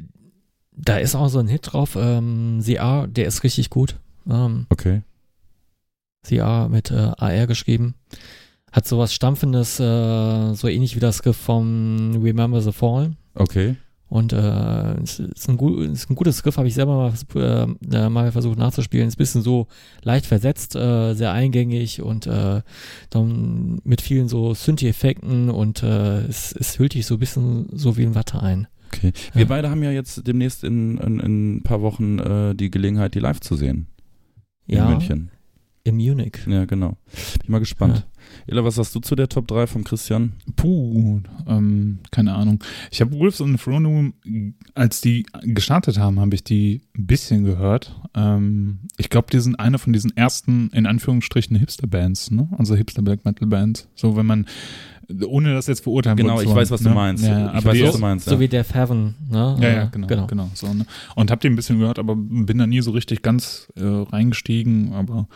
da 0.72 0.98
ist 0.98 1.14
auch 1.14 1.28
so 1.28 1.38
ein 1.38 1.48
Hit 1.48 1.72
drauf. 1.72 1.96
Ähm, 1.98 2.60
CR, 2.62 3.06
der 3.06 3.26
ist 3.26 3.44
richtig 3.44 3.70
gut. 3.70 3.98
Ähm, 4.28 4.66
Okay. 4.70 5.02
CR 6.26 6.68
mit 6.68 6.90
äh, 6.90 7.12
AR 7.16 7.46
geschrieben. 7.46 7.94
Hat 8.72 8.86
sowas 8.86 9.14
Stampfendes, 9.14 9.78
äh, 9.80 10.54
so 10.54 10.68
ähnlich 10.68 10.96
wie 10.96 11.00
das 11.00 11.24
Riff 11.24 11.36
vom 11.36 12.20
Remember 12.22 12.60
the 12.60 12.72
Fallen. 12.72 13.16
Okay. 13.34 13.76
Und 14.08 14.32
äh, 14.32 14.94
es 15.02 15.18
ist 15.18 15.48
ein, 15.48 15.56
gut, 15.56 15.80
ist 15.84 16.08
ein 16.10 16.14
gutes 16.14 16.44
Riff, 16.46 16.58
habe 16.58 16.68
ich 16.68 16.74
selber 16.74 16.96
mal, 16.96 17.12
vers- 17.12 17.26
äh, 17.92 18.08
mal 18.08 18.30
versucht 18.30 18.58
nachzuspielen. 18.58 19.08
Ist 19.08 19.14
ein 19.14 19.18
bisschen 19.18 19.42
so 19.42 19.66
leicht 20.02 20.26
versetzt, 20.26 20.76
äh, 20.76 21.14
sehr 21.14 21.32
eingängig 21.32 22.02
und 22.02 22.26
äh, 22.26 22.62
dann 23.10 23.80
mit 23.84 24.00
vielen 24.00 24.28
so 24.28 24.54
Synthi-Effekten 24.54 25.50
und 25.50 25.82
äh, 25.82 26.20
es, 26.26 26.52
es 26.52 26.78
hüllt 26.78 26.94
dich 26.94 27.06
so 27.06 27.14
ein 27.14 27.20
bisschen 27.20 27.68
so 27.72 27.96
wie 27.96 28.04
in 28.04 28.14
Watte 28.14 28.40
ein. 28.42 28.68
Okay. 28.92 29.12
Wir 29.32 29.42
Ja. 29.42 29.48
beide 29.48 29.70
haben 29.70 29.82
ja 29.82 29.90
jetzt 29.90 30.26
demnächst 30.26 30.62
in, 30.62 30.98
in, 30.98 31.18
in 31.20 31.56
ein 31.56 31.62
paar 31.64 31.82
Wochen 31.82 32.18
äh, 32.20 32.54
die 32.54 32.70
Gelegenheit, 32.70 33.14
die 33.14 33.20
live 33.20 33.40
zu 33.40 33.56
sehen. 33.56 33.88
In 34.66 34.78
Ja, 34.78 34.88
München. 34.88 35.30
In 35.86 35.96
Munich. 35.96 36.38
Ja, 36.46 36.64
genau. 36.64 36.96
Bin 37.42 37.52
mal 37.52 37.58
gespannt. 37.58 38.06
Ella, 38.46 38.64
was 38.64 38.74
sagst 38.74 38.94
du 38.94 39.00
zu 39.00 39.14
der 39.14 39.28
Top 39.28 39.46
3 39.48 39.66
vom 39.66 39.84
Christian? 39.84 40.32
Puh, 40.56 41.20
ähm, 41.46 41.98
keine 42.10 42.34
Ahnung. 42.34 42.62
Ich 42.90 43.00
habe 43.00 43.12
Wolves 43.12 43.38
Throne 43.38 43.88
Room, 43.88 44.14
als 44.74 45.00
die 45.00 45.26
gestartet 45.42 45.98
haben, 45.98 46.18
habe 46.20 46.34
ich 46.34 46.44
die 46.44 46.82
ein 46.96 47.06
bisschen 47.06 47.44
gehört. 47.44 47.94
Ähm, 48.14 48.80
ich 48.96 49.10
glaube, 49.10 49.28
die 49.32 49.40
sind 49.40 49.58
eine 49.60 49.78
von 49.78 49.92
diesen 49.92 50.16
ersten, 50.16 50.70
in 50.70 50.86
Anführungsstrichen, 50.86 51.56
Hipster-Bands, 51.56 52.32
ne? 52.32 52.48
Also 52.58 52.74
Hipster-Black-Metal-Bands. 52.74 53.88
So, 53.94 54.16
wenn 54.16 54.26
man 54.26 54.46
ohne 55.26 55.54
das 55.54 55.66
jetzt 55.66 55.82
verurteilen 55.82 56.16
Genau, 56.16 56.38
zu 56.38 56.44
ich 56.44 56.54
weiß, 56.54 56.70
was 56.70 56.82
du 56.82 56.88
ne? 56.88 56.94
meinst. 56.94 57.24
Ja, 57.24 57.46
ich 57.46 57.54
aber 57.54 57.70
weiß, 57.72 57.82
was 57.82 57.92
du 57.92 58.00
meinst. 58.00 58.24
So 58.26 58.34
ja. 58.34 58.40
wie 58.40 58.48
Death 58.48 58.74
Heaven, 58.74 59.14
ne? 59.30 59.56
Ja, 59.60 59.68
ja, 59.68 59.84
genau, 59.86 60.26
genau. 60.26 60.50
so, 60.54 60.72
ne? 60.72 60.84
Und 61.14 61.30
hab 61.30 61.40
die 61.40 61.48
ein 61.48 61.56
bisschen 61.56 61.78
gehört, 61.78 61.98
aber 61.98 62.16
bin 62.16 62.58
da 62.58 62.66
nie 62.66 62.80
so 62.80 62.90
richtig 62.90 63.22
ganz 63.22 63.68
äh, 63.76 63.82
reingestiegen, 63.84 64.92
aber 64.92 65.28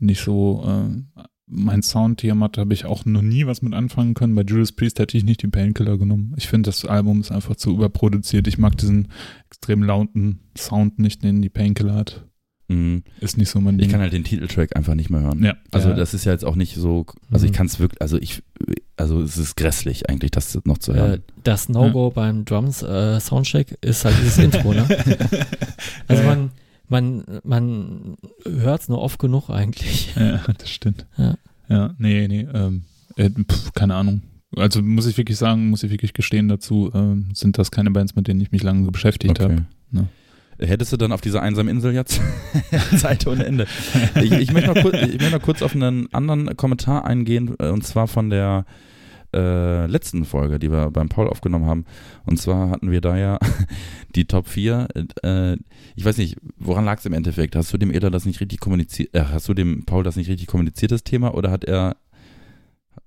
nicht 0.00 0.22
so 0.22 0.64
äh, 0.66 1.22
mein 1.50 1.80
Soundthema 1.82 2.50
habe 2.58 2.74
ich 2.74 2.84
auch 2.84 3.06
noch 3.06 3.22
nie 3.22 3.46
was 3.46 3.62
mit 3.62 3.72
anfangen 3.72 4.12
können. 4.14 4.34
Bei 4.34 4.42
Judas 4.42 4.72
Priest 4.72 4.98
hätte 4.98 5.16
ich 5.16 5.24
nicht 5.24 5.42
die 5.42 5.46
Painkiller 5.48 5.96
genommen. 5.96 6.34
Ich 6.36 6.46
finde, 6.46 6.68
das 6.68 6.84
Album 6.84 7.20
ist 7.20 7.32
einfach 7.32 7.56
zu 7.56 7.70
überproduziert. 7.72 8.46
Ich 8.46 8.58
mag 8.58 8.76
diesen 8.76 9.08
extrem 9.48 9.82
lauten 9.82 10.40
Sound 10.58 10.98
nicht, 10.98 11.22
den 11.22 11.40
die 11.40 11.48
Painkiller 11.48 11.94
hat. 11.94 12.26
Mhm. 12.70 13.02
Ist 13.20 13.38
nicht 13.38 13.48
so 13.48 13.62
mein 13.62 13.76
Ich 13.76 13.80
Ding. 13.84 13.90
kann 13.92 14.00
halt 14.02 14.12
den 14.12 14.24
Titeltrack 14.24 14.76
einfach 14.76 14.94
nicht 14.94 15.08
mehr 15.08 15.20
hören. 15.22 15.42
Ja. 15.42 15.54
Also 15.70 15.88
Ja. 15.88 15.94
das 15.94 16.12
ist 16.12 16.26
ja 16.26 16.32
jetzt 16.32 16.44
auch 16.44 16.54
nicht 16.54 16.74
so, 16.74 17.06
also 17.30 17.46
ich 17.46 17.52
Mhm. 17.52 17.56
kann 17.56 17.66
es 17.66 17.80
wirklich, 17.80 18.02
also 18.02 18.18
ich, 18.18 18.42
also 18.98 19.22
es 19.22 19.38
ist 19.38 19.56
grässlich 19.56 20.10
eigentlich, 20.10 20.32
das 20.32 20.58
noch 20.66 20.76
zu 20.76 20.92
Äh, 20.92 20.96
hören. 20.96 21.22
das 21.44 21.70
No-Go 21.70 22.10
beim 22.10 22.44
Drums 22.44 22.82
äh, 22.82 23.18
Soundcheck 23.20 23.78
ist 23.80 24.04
halt 24.04 24.16
dieses 24.20 24.36
Intro, 24.36 24.74
ne? 24.74 24.86
Also 26.08 26.22
Ja, 26.22 26.28
man, 26.28 26.50
man, 26.88 27.24
man 27.44 28.16
hört 28.44 28.82
es 28.82 28.88
nur 28.88 29.00
oft 29.00 29.18
genug 29.18 29.50
eigentlich. 29.50 30.14
Ja, 30.16 30.40
das 30.58 30.70
stimmt. 30.70 31.06
Ja. 31.16 31.36
Ja, 31.68 31.94
nee, 31.98 32.26
nee, 32.28 32.46
ähm, 32.52 32.84
äh, 33.16 33.30
pf, 33.30 33.72
keine 33.74 33.94
Ahnung. 33.94 34.22
Also 34.56 34.82
muss 34.82 35.06
ich 35.06 35.18
wirklich 35.18 35.36
sagen, 35.36 35.68
muss 35.68 35.82
ich 35.82 35.90
wirklich 35.90 36.14
gestehen 36.14 36.48
dazu, 36.48 36.90
ähm, 36.94 37.28
sind 37.34 37.58
das 37.58 37.70
keine 37.70 37.90
Bands, 37.90 38.16
mit 38.16 38.26
denen 38.28 38.40
ich 38.40 38.50
mich 38.50 38.62
lange 38.62 38.90
beschäftigt 38.90 39.38
habe. 39.40 39.54
Okay. 39.54 39.62
ne. 39.90 40.08
Hättest 40.60 40.92
du 40.92 40.96
dann 40.96 41.12
auf 41.12 41.20
dieser 41.20 41.42
einsamen 41.42 41.68
Insel 41.68 41.94
jetzt 41.94 42.20
Zeit 42.96 43.26
ohne 43.26 43.44
Ende? 43.44 43.66
Ich, 44.16 44.32
ich, 44.32 44.52
möchte 44.52 44.74
noch 44.74 44.82
kurz, 44.82 44.96
ich 44.96 45.20
möchte 45.20 45.36
noch 45.36 45.42
kurz 45.42 45.62
auf 45.62 45.74
einen 45.74 46.12
anderen 46.12 46.56
Kommentar 46.56 47.04
eingehen, 47.04 47.54
äh, 47.58 47.68
und 47.68 47.84
zwar 47.84 48.08
von 48.08 48.30
der 48.30 48.64
äh, 49.34 49.86
letzten 49.86 50.24
Folge, 50.24 50.58
die 50.58 50.70
wir 50.70 50.90
beim 50.90 51.08
Paul 51.08 51.28
aufgenommen 51.28 51.66
haben. 51.66 51.84
Und 52.24 52.38
zwar 52.38 52.70
hatten 52.70 52.90
wir 52.90 53.00
da 53.00 53.16
ja 53.16 53.38
die 54.14 54.24
Top 54.24 54.48
4. 54.48 54.88
Äh, 55.22 55.56
ich 55.96 56.04
weiß 56.04 56.16
nicht, 56.18 56.36
woran 56.58 56.84
lag 56.84 56.98
es 56.98 57.06
im 57.06 57.12
Endeffekt? 57.12 57.56
Hast 57.56 57.72
du 57.72 57.78
dem 57.78 57.92
Eder 57.92 58.10
das 58.10 58.24
nicht 58.24 58.40
richtig 58.40 58.60
kommuniziert? 58.60 59.14
Äh, 59.14 59.24
hast 59.32 59.48
du 59.48 59.54
dem 59.54 59.84
Paul 59.84 60.04
das 60.04 60.16
nicht 60.16 60.28
richtig 60.28 60.46
kommuniziert, 60.46 60.92
das 60.92 61.04
Thema? 61.04 61.34
Oder 61.34 61.50
hat 61.50 61.64
er, 61.64 61.96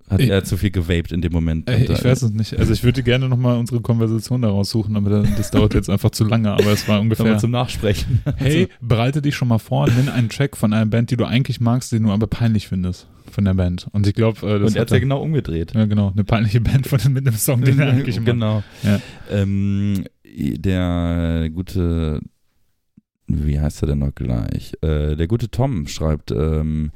hat 0.09 0.19
Ich- 0.19 0.29
er 0.29 0.43
zu 0.43 0.57
viel 0.57 0.71
gewaped 0.71 1.11
in 1.11 1.21
dem 1.21 1.31
Moment? 1.31 1.69
Und, 1.69 1.89
ich 1.89 2.03
weiß 2.03 2.21
es 2.23 2.31
nicht. 2.31 2.57
Also 2.57 2.73
ich 2.73 2.83
würde 2.83 3.01
gerne 3.03 3.29
nochmal 3.29 3.57
unsere 3.57 3.81
Konversation 3.81 4.41
daraus 4.41 4.69
suchen, 4.69 4.95
aber 4.95 5.09
da- 5.09 5.23
das 5.37 5.51
dauert 5.51 5.73
jetzt 5.73 5.89
einfach 5.89 6.11
zu 6.11 6.23
lange. 6.25 6.51
Aber 6.51 6.65
es 6.71 6.87
war 6.87 6.99
ungefähr. 7.01 7.37
zum 7.37 7.51
Nachsprechen. 7.51 8.21
Hey, 8.37 8.67
bereite 8.81 9.21
dich 9.21 9.35
schon 9.35 9.47
mal 9.47 9.59
vor, 9.59 9.87
nenn 9.89 10.09
einen 10.09 10.29
Track 10.29 10.57
von 10.57 10.73
einer 10.73 10.85
Band, 10.85 11.11
die 11.11 11.17
du 11.17 11.25
eigentlich 11.25 11.59
magst, 11.61 11.91
den 11.91 12.03
du 12.03 12.11
aber 12.11 12.27
peinlich 12.27 12.67
findest 12.67 13.07
von 13.31 13.45
der 13.45 13.53
Band. 13.53 13.87
Und 13.91 14.05
ich 14.07 14.13
glaube, 14.13 14.39
äh, 14.45 14.59
das 14.59 14.71
Und 14.71 14.75
er 14.75 14.81
hat 14.81 14.87
hat 14.89 14.91
ja 14.91 14.99
genau 14.99 15.21
umgedreht. 15.21 15.73
ja 15.73 15.85
genau, 15.85 16.11
eine 16.11 16.23
peinliche 16.25 16.59
Band 16.61 16.87
von, 16.87 16.99
mit 17.13 17.25
einem 17.27 17.37
Song, 17.37 17.61
den 17.63 17.79
er 17.79 17.87
eigentlich 17.91 18.17
mag. 18.17 18.25
genau. 18.25 18.63
Ja. 18.83 18.99
Ähm, 19.29 20.03
der 20.25 21.49
gute, 21.53 22.21
wie 23.27 23.59
heißt 23.59 23.83
er 23.83 23.87
denn 23.87 23.99
noch 23.99 24.13
gleich? 24.15 24.73
Äh, 24.81 25.15
der 25.15 25.27
gute 25.27 25.49
Tom 25.49 25.87
schreibt, 25.87 26.31
ähm, 26.31 26.91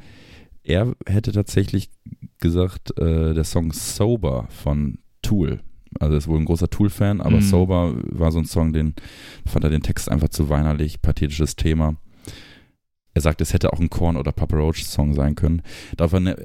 er 0.64 0.94
hätte 1.08 1.32
tatsächlich 1.32 1.90
gesagt, 2.40 2.98
äh, 3.00 3.34
der 3.34 3.44
Song 3.44 3.72
Sober 3.72 4.48
von 4.50 5.00
Tool. 5.22 5.62
Also 6.00 6.14
er 6.14 6.18
ist 6.18 6.28
wohl 6.28 6.40
ein 6.40 6.46
großer 6.46 6.70
Tool-Fan, 6.70 7.22
aber 7.22 7.38
Mhm. 7.38 7.42
Sober 7.42 7.94
war 8.12 8.32
so 8.32 8.40
ein 8.40 8.46
Song, 8.46 8.74
den 8.74 8.94
fand 9.46 9.64
er 9.64 9.70
den 9.72 9.82
Text 9.82 10.10
einfach 10.12 10.30
zu 10.30 10.50
weinerlich, 10.50 11.02
pathetisches 11.02 11.56
Thema. 11.56 11.96
Er 13.14 13.22
sagt, 13.22 13.40
es 13.40 13.54
hätte 13.54 13.72
auch 13.72 13.80
ein 13.80 13.90
Korn- 13.90 14.18
oder 14.18 14.34
Papa 14.34 14.58
Roach-Song 14.58 15.14
sein 15.14 15.36
können. 15.36 15.62
Davon 15.96 16.28
äh, 16.28 16.36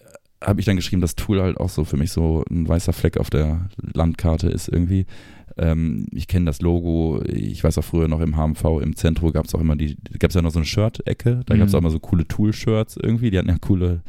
habe 0.43 0.61
ich 0.61 0.67
dann 0.67 0.77
geschrieben, 0.77 1.03
dass 1.03 1.17
Tool 1.17 1.43
halt 1.43 1.59
auch 1.59 1.69
so 1.69 1.85
für 1.85 1.97
mich 1.97 2.13
so 2.13 2.45
ein 2.49 2.69
weißer 2.69 2.93
Fleck 2.93 3.19
auf 3.19 3.29
der 3.29 3.69
Landkarte 3.93 4.49
ist 4.49 4.69
irgendwie. 4.69 5.05
Ähm, 5.59 6.07
ich 6.13 6.29
kenne 6.29 6.47
das 6.47 6.63
Logo, 6.63 7.21
ich 7.27 7.63
weiß 7.65 7.77
auch 7.79 7.85
früher 7.85 8.07
noch 8.07 8.21
im 8.21 8.37
HMV, 8.37 8.65
im 8.81 8.95
Zentrum 8.95 9.33
gab 9.33 9.47
es 9.47 9.55
auch 9.55 9.61
immer 9.61 9.75
die, 9.75 9.97
gab 10.21 10.31
es 10.31 10.37
ja 10.37 10.43
noch 10.43 10.53
so 10.53 10.61
eine 10.61 10.65
Shirt-Ecke, 10.67 11.41
da 11.45 11.57
gab 11.57 11.67
es 11.67 11.73
Mhm. 11.73 11.77
auch 11.77 11.81
immer 11.81 11.91
so 11.91 11.99
coole 11.99 12.27
Tool-Shirts 12.27 12.97
irgendwie, 13.03 13.31
die 13.33 13.39
hatten 13.39 13.49
ja 13.49 13.59
coole 13.61 14.03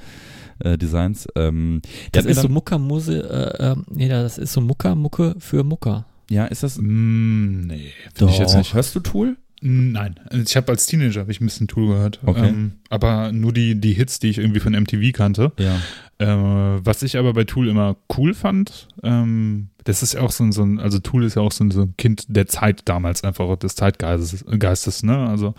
äh, 0.65 0.77
Designs. 0.77 1.27
Ähm, 1.35 1.81
Das 2.11 2.25
ist 2.25 2.41
so 2.41 2.49
Muckermuse, 2.49 3.23
äh, 3.59 3.71
äh, 3.71 3.75
nee, 3.89 4.07
das 4.09 4.37
ist 4.37 4.53
so 4.53 4.61
Muckermucke 4.61 5.35
für 5.39 5.63
Mucker. 5.63 6.05
ja, 6.29 6.45
ist 6.45 6.63
das, 6.63 6.77
Mm, 6.77 7.67
nee, 7.67 7.91
finde 8.13 8.33
ich 8.33 8.39
jetzt 8.39 8.55
nicht. 8.55 8.73
hörst 8.73 8.95
du 8.95 8.99
Tool? 8.99 9.37
Nein, 9.63 10.15
ich 10.31 10.55
habe 10.57 10.71
als 10.71 10.87
Teenager 10.87 11.19
habe 11.21 11.31
ich 11.31 11.39
ein 11.39 11.45
bisschen 11.45 11.67
Tool 11.67 11.87
gehört, 11.89 12.19
Okay. 12.25 12.47
ähm, 12.49 12.71
aber 12.89 13.31
nur 13.31 13.53
die 13.53 13.79
die 13.79 13.93
Hits, 13.93 14.17
die 14.19 14.29
ich 14.29 14.39
irgendwie 14.39 14.59
von 14.59 14.73
MTV 14.73 15.11
kannte. 15.13 15.51
Ja. 15.59 15.75
Äh, 16.17 16.79
was 16.83 17.03
ich 17.03 17.15
aber 17.17 17.33
bei 17.33 17.43
Tool 17.43 17.67
immer 17.69 17.95
cool 18.17 18.33
fand, 18.33 18.87
ähm, 19.03 19.67
das 19.83 20.01
ist 20.01 20.13
ja 20.13 20.21
auch 20.21 20.31
so 20.31 20.43
ein, 20.45 20.51
so 20.51 20.63
ein, 20.63 20.79
also 20.79 20.97
Tool 20.97 21.23
ist 21.25 21.35
ja 21.35 21.43
auch 21.43 21.51
so 21.51 21.63
ein, 21.63 21.69
so 21.69 21.83
ein 21.83 21.93
Kind 21.97 22.25
der 22.27 22.47
Zeit 22.47 22.81
damals 22.85 23.23
einfach, 23.23 23.55
des 23.57 23.75
Zeitgeistes, 23.75 24.43
Geistes, 24.57 25.03
ne? 25.03 25.27
Also, 25.27 25.53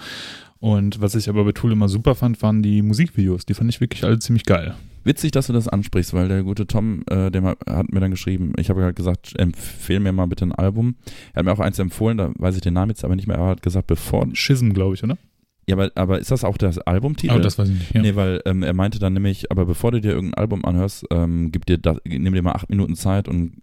und 0.59 1.01
was 1.01 1.15
ich 1.15 1.29
aber 1.29 1.45
bei 1.45 1.53
Tool 1.53 1.71
immer 1.71 1.89
super 1.89 2.17
fand, 2.17 2.43
waren 2.43 2.61
die 2.63 2.83
Musikvideos. 2.83 3.47
Die 3.47 3.55
fand 3.55 3.71
ich 3.71 3.81
wirklich 3.81 4.03
alle 4.05 4.19
ziemlich 4.19 4.45
geil. 4.45 4.75
Witzig, 5.05 5.33
dass 5.33 5.49
du 5.49 5.53
das 5.53 5.69
ansprichst, 5.69 6.15
weil 6.15 6.29
der 6.29 6.43
gute 6.43 6.67
Tom, 6.67 7.03
äh, 7.11 7.31
der 7.31 7.43
hat 7.43 7.93
mir 7.93 8.01
dann 8.01 8.11
geschrieben, 8.11 8.53
ich 8.59 8.71
habe 8.71 8.83
halt 8.83 8.97
gesagt, 8.97 9.35
empfehl 9.39 10.01
mir 10.01 10.13
mal 10.13 10.27
bitte 10.27 10.45
ein 10.45 10.53
Album. 10.53 10.97
Er 11.33 11.41
hat 11.41 11.45
mir 11.47 11.53
auch 11.53 11.61
eins 11.61 11.79
empfohlen, 11.79 12.19
da 12.19 12.33
weiß 12.37 12.57
ich 12.57 12.63
den 12.63 12.75
Namen 12.75 12.91
jetzt 12.91 13.05
aber 13.05 13.17
nicht 13.17 13.27
mehr, 13.27 13.37
aber 13.37 13.47
er 13.47 13.51
hat 13.53 13.63
gesagt, 13.63 13.87
bevor. 13.87 14.29
Schism, 14.35 14.71
glaube 14.73 14.95
ich, 14.95 15.03
oder? 15.03 15.19
Ja, 15.67 15.77
aber, 15.77 15.91
aber 15.95 16.19
ist 16.19 16.31
das 16.31 16.45
auch 16.45 16.57
das 16.57 16.79
Albumtitel? 16.79 17.33
Aber 17.33 17.43
das 17.43 17.59
weiß 17.59 17.69
ich 17.69 17.79
nicht. 17.79 17.95
Ja. 17.95 18.03
Nee, 18.03 18.17
weil 18.17 18.41
ähm, 18.47 18.63
er 18.63 18.75
meinte 18.75 18.99
dann 18.99 19.13
nämlich, 19.13 19.51
aber 19.51 19.65
bevor 19.65 19.93
du 19.93 20.01
dir 20.01 20.13
irgendein 20.13 20.39
Album 20.39 20.65
anhörst, 20.65 21.07
ähm, 21.11 21.53
gib 21.53 21.67
dir 21.67 21.79
das, 21.79 21.99
nimm 22.05 22.35
dir 22.35 22.43
mal 22.43 22.53
acht 22.53 22.69
Minuten 22.69 22.97
Zeit 22.97 23.29
und 23.29 23.63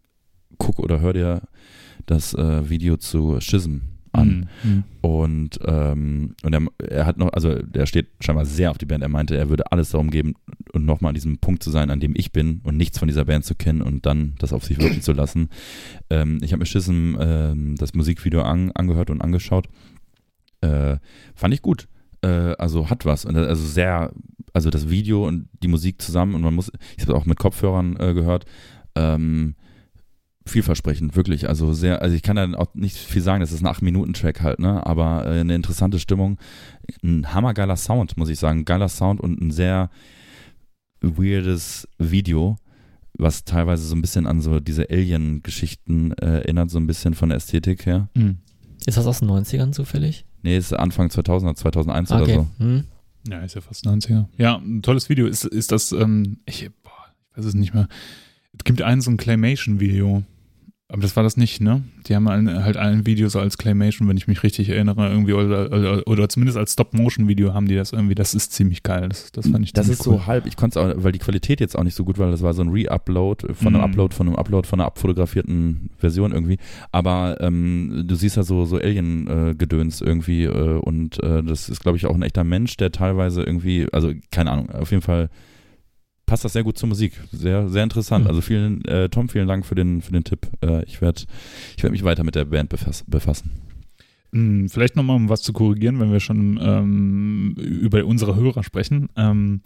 guck 0.58 0.80
oder 0.80 1.02
hör 1.02 1.14
dir 1.14 1.42
das 2.06 2.34
äh, 2.34 2.70
Video 2.70 2.98
zu 2.98 3.40
Schism 3.42 3.89
an. 4.12 4.50
Mhm. 4.64 4.84
Und, 5.02 5.60
ähm, 5.66 6.36
und 6.44 6.54
er, 6.54 6.62
er 6.90 7.06
hat 7.06 7.18
noch, 7.18 7.32
also 7.34 7.56
der 7.56 7.86
steht 7.86 8.08
scheinbar 8.20 8.46
sehr 8.46 8.72
auf 8.72 8.78
die 8.78 8.86
Band. 8.86 9.04
Er 9.04 9.10
meinte, 9.10 9.38
er 9.38 9.50
würde 9.50 9.72
alles 9.72 9.92
darum 9.92 10.10
geben, 10.10 10.36
und 10.74 10.86
nochmal 10.86 11.10
an 11.10 11.16
diesem 11.16 11.38
Punkt 11.38 11.64
zu 11.64 11.72
sein, 11.72 11.90
an 11.90 12.00
dem 12.00 12.14
ich 12.16 12.32
bin 12.32 12.62
und 12.64 12.78
nichts 12.78 13.00
von 13.00 13.08
dieser 13.08 13.26
Band 13.26 13.46
zu 13.46 13.56
kennen 13.56 13.82
und 13.82 14.06
dann 14.06 14.36
das 14.40 14.54
auf 14.54 14.64
sich 14.64 14.80
wirken 14.80 15.02
zu 15.02 15.14
lassen. 15.14 15.50
Ähm, 16.10 16.40
ich 16.42 16.52
habe 16.52 16.60
mir 16.60 16.66
Schism 16.66 17.16
ähm, 17.20 17.76
das 17.78 17.94
Musikvideo 17.94 18.42
an, 18.42 18.72
angehört 18.72 19.10
und 19.10 19.22
angeschaut. 19.22 19.68
Äh, 20.62 20.98
fand 21.36 21.54
ich 21.54 21.62
gut. 21.62 21.88
Äh, 22.22 22.56
also 22.58 22.90
hat 22.90 23.06
was. 23.06 23.26
Und, 23.26 23.36
Also 23.36 23.66
sehr, 23.66 24.12
also 24.54 24.70
das 24.70 24.90
Video 24.90 25.28
und 25.28 25.48
die 25.64 25.68
Musik 25.68 26.02
zusammen 26.02 26.36
und 26.36 26.42
man 26.42 26.56
muss, 26.56 26.72
ich 26.98 27.04
habe 27.04 27.16
auch 27.16 27.26
mit 27.26 27.40
Kopfhörern 27.40 27.98
äh, 27.98 28.14
gehört. 28.14 28.46
Ähm, 28.96 29.56
vielversprechend, 30.46 31.16
wirklich. 31.16 31.48
Also 31.48 31.74
sehr, 31.74 32.02
also 32.02 32.16
ich 32.16 32.24
kann 32.24 32.36
da 32.36 32.52
auch 32.58 32.74
nicht 32.74 32.98
viel 32.98 33.22
sagen, 33.22 33.42
das 33.42 33.52
ist 33.52 33.64
ein 33.64 33.68
8-Minuten-Track 33.68 34.42
halt, 34.42 34.60
ne? 34.60 34.86
Aber 34.86 35.26
äh, 35.26 35.40
eine 35.40 35.56
interessante 35.56 36.00
Stimmung. 36.00 36.38
Ein 37.04 37.34
hammergeiler 37.34 37.76
Sound, 37.76 38.18
muss 38.18 38.30
ich 38.30 38.40
sagen. 38.40 38.66
Geiler 38.66 38.90
Sound 38.90 39.22
und 39.22 39.42
ein 39.42 39.52
sehr 39.52 39.90
weirdes 41.02 41.88
Video, 41.98 42.58
was 43.14 43.46
teilweise 43.46 43.86
so 43.86 43.96
ein 43.96 44.02
bisschen 44.02 44.28
an 44.28 44.42
so 44.42 44.60
diese 44.60 44.90
Alien-Geschichten 44.90 46.14
äh, 46.14 46.40
erinnert, 46.40 46.72
so 46.72 46.80
ein 46.80 46.88
bisschen 46.88 47.14
von 47.14 47.30
der 47.30 47.38
Ästhetik 47.38 47.86
her. 47.86 48.10
Mhm. 48.16 48.38
Ist 48.86 48.98
das 48.98 49.06
aus 49.06 49.20
den 49.20 49.30
90ern 49.30 49.72
zufällig? 49.72 50.26
Nee, 50.42 50.58
ist 50.58 50.74
Anfang 50.74 51.08
2000er, 51.08 51.56
2001 51.56 52.12
okay. 52.12 52.24
oder 52.24 52.34
so. 52.34 52.48
Hm. 52.60 52.84
Ja, 53.28 53.40
ist 53.40 53.56
ja 53.56 53.62
fast 53.62 53.86
90er. 53.86 54.26
Ja, 54.38 54.56
ein 54.58 54.82
tolles 54.82 55.10
Video. 55.10 55.28
Ist, 55.28 55.44
ist 55.44 55.72
das, 55.72 55.92
ähm, 55.92 56.38
ich, 56.46 56.70
boah, 56.82 56.92
ich 57.32 57.38
weiß 57.38 57.46
es 57.46 57.54
nicht 57.54 57.74
mehr. 57.74 57.88
Es 58.60 58.64
gibt 58.66 58.82
einen 58.82 59.02
so 59.02 59.10
ein 59.12 59.18
Claymation-Video. 59.18 60.24
Aber 60.92 61.04
das 61.04 61.16
war 61.16 61.22
das 61.22 61.38
nicht, 61.38 61.62
ne? 61.62 61.84
Die 62.08 62.16
haben 62.16 62.28
ein, 62.28 62.64
halt 62.64 62.76
ein 62.76 63.06
Video 63.06 63.30
so 63.30 63.40
als 63.40 63.60
Claymation, 63.60 64.08
wenn 64.10 64.18
ich 64.18 64.28
mich 64.28 64.42
richtig 64.42 64.70
erinnere, 64.70 65.08
irgendwie, 65.08 65.34
oder, 65.34 65.72
oder, 65.72 66.08
oder 66.08 66.30
zumindest 66.30 66.58
als 66.58 66.74
Stop-Motion-Video 66.74 67.54
haben 67.54 67.68
die 67.68 67.76
das 67.76 67.94
irgendwie. 67.94 68.16
Das 68.16 68.34
ist 68.34 68.54
ziemlich 68.54 68.82
geil. 68.82 69.08
Das, 69.08 69.32
das 69.32 69.48
fand 69.50 69.64
ich 69.64 69.72
Das 69.74 69.88
ist 69.88 70.08
cool. 70.08 70.16
so 70.16 70.26
halb, 70.26 70.48
ich 70.48 70.56
konnte 70.58 70.80
es 70.80 70.84
auch, 70.98 71.04
weil 71.04 71.12
die 71.12 71.20
Qualität 71.20 71.60
jetzt 71.60 71.78
auch 71.78 71.84
nicht 71.84 71.94
so 71.94 72.04
gut 72.04 72.18
war, 72.18 72.32
das 72.32 72.42
war 72.42 72.56
so 72.56 72.64
ein 72.64 72.70
Re-Upload 72.70 73.54
von 73.54 73.68
einem 73.68 73.78
Mhm. 73.78 73.84
Upload, 73.92 74.16
von 74.16 74.28
einem 74.28 74.36
Upload 74.36 74.68
von 74.68 74.80
einer 74.80 74.88
abfotografierten 74.88 75.92
Version 76.00 76.32
irgendwie. 76.32 76.58
Aber 76.92 77.38
ähm, 77.40 78.06
du 78.08 78.16
siehst 78.16 78.36
ja 78.38 78.42
so, 78.42 78.66
so 78.66 78.78
Alien-Gedöns 78.78 80.02
irgendwie 80.02 80.46
äh, 80.46 80.80
und 80.80 81.22
äh, 81.24 81.44
das 81.44 81.70
ist, 81.70 81.82
glaube 81.82 81.98
ich, 81.98 82.08
auch 82.08 82.16
ein 82.16 82.24
echter 82.24 82.44
Mensch, 82.44 82.78
der 82.78 82.92
teilweise 82.92 83.44
irgendwie, 83.44 83.86
also 83.92 84.12
keine 84.32 84.50
Ahnung, 84.52 84.72
auf 84.72 84.90
jeden 84.90 85.04
Fall 85.04 85.30
passt 86.30 86.46
das 86.46 86.54
sehr 86.54 86.64
gut 86.64 86.78
zur 86.78 86.88
Musik. 86.88 87.14
Sehr, 87.32 87.68
sehr 87.70 87.84
interessant. 87.84 88.26
Mhm. 88.26 88.30
Also 88.30 88.42
vielen, 88.42 88.86
äh, 88.86 89.10
Tom, 89.10 89.30
vielen 89.30 89.48
Dank 89.48 89.66
für 89.66 89.76
den, 89.76 90.02
für 90.02 90.12
den 90.12 90.24
Tipp. 90.24 90.48
Äh, 90.62 90.84
ich 90.86 91.02
werde 91.02 91.24
ich 91.76 91.84
werd 91.84 91.92
mich 91.92 92.04
weiter 92.04 92.24
mit 92.24 92.36
der 92.36 92.46
Band 92.46 92.70
befass, 92.70 93.04
befassen. 93.08 93.52
Hm, 94.32 94.70
Vielleicht 94.70 94.96
nochmal, 94.96 95.16
um 95.16 95.28
was 95.28 95.42
zu 95.42 95.54
korrigieren, 95.54 96.00
wenn 96.00 96.12
wir 96.12 96.20
schon 96.20 96.60
ähm, 96.62 97.56
über 97.58 98.06
unsere 98.06 98.36
Hörer 98.36 98.64
sprechen. 98.64 99.10
Ähm, 99.18 99.62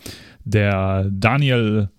der 0.46 1.10
Daniel 1.12 1.90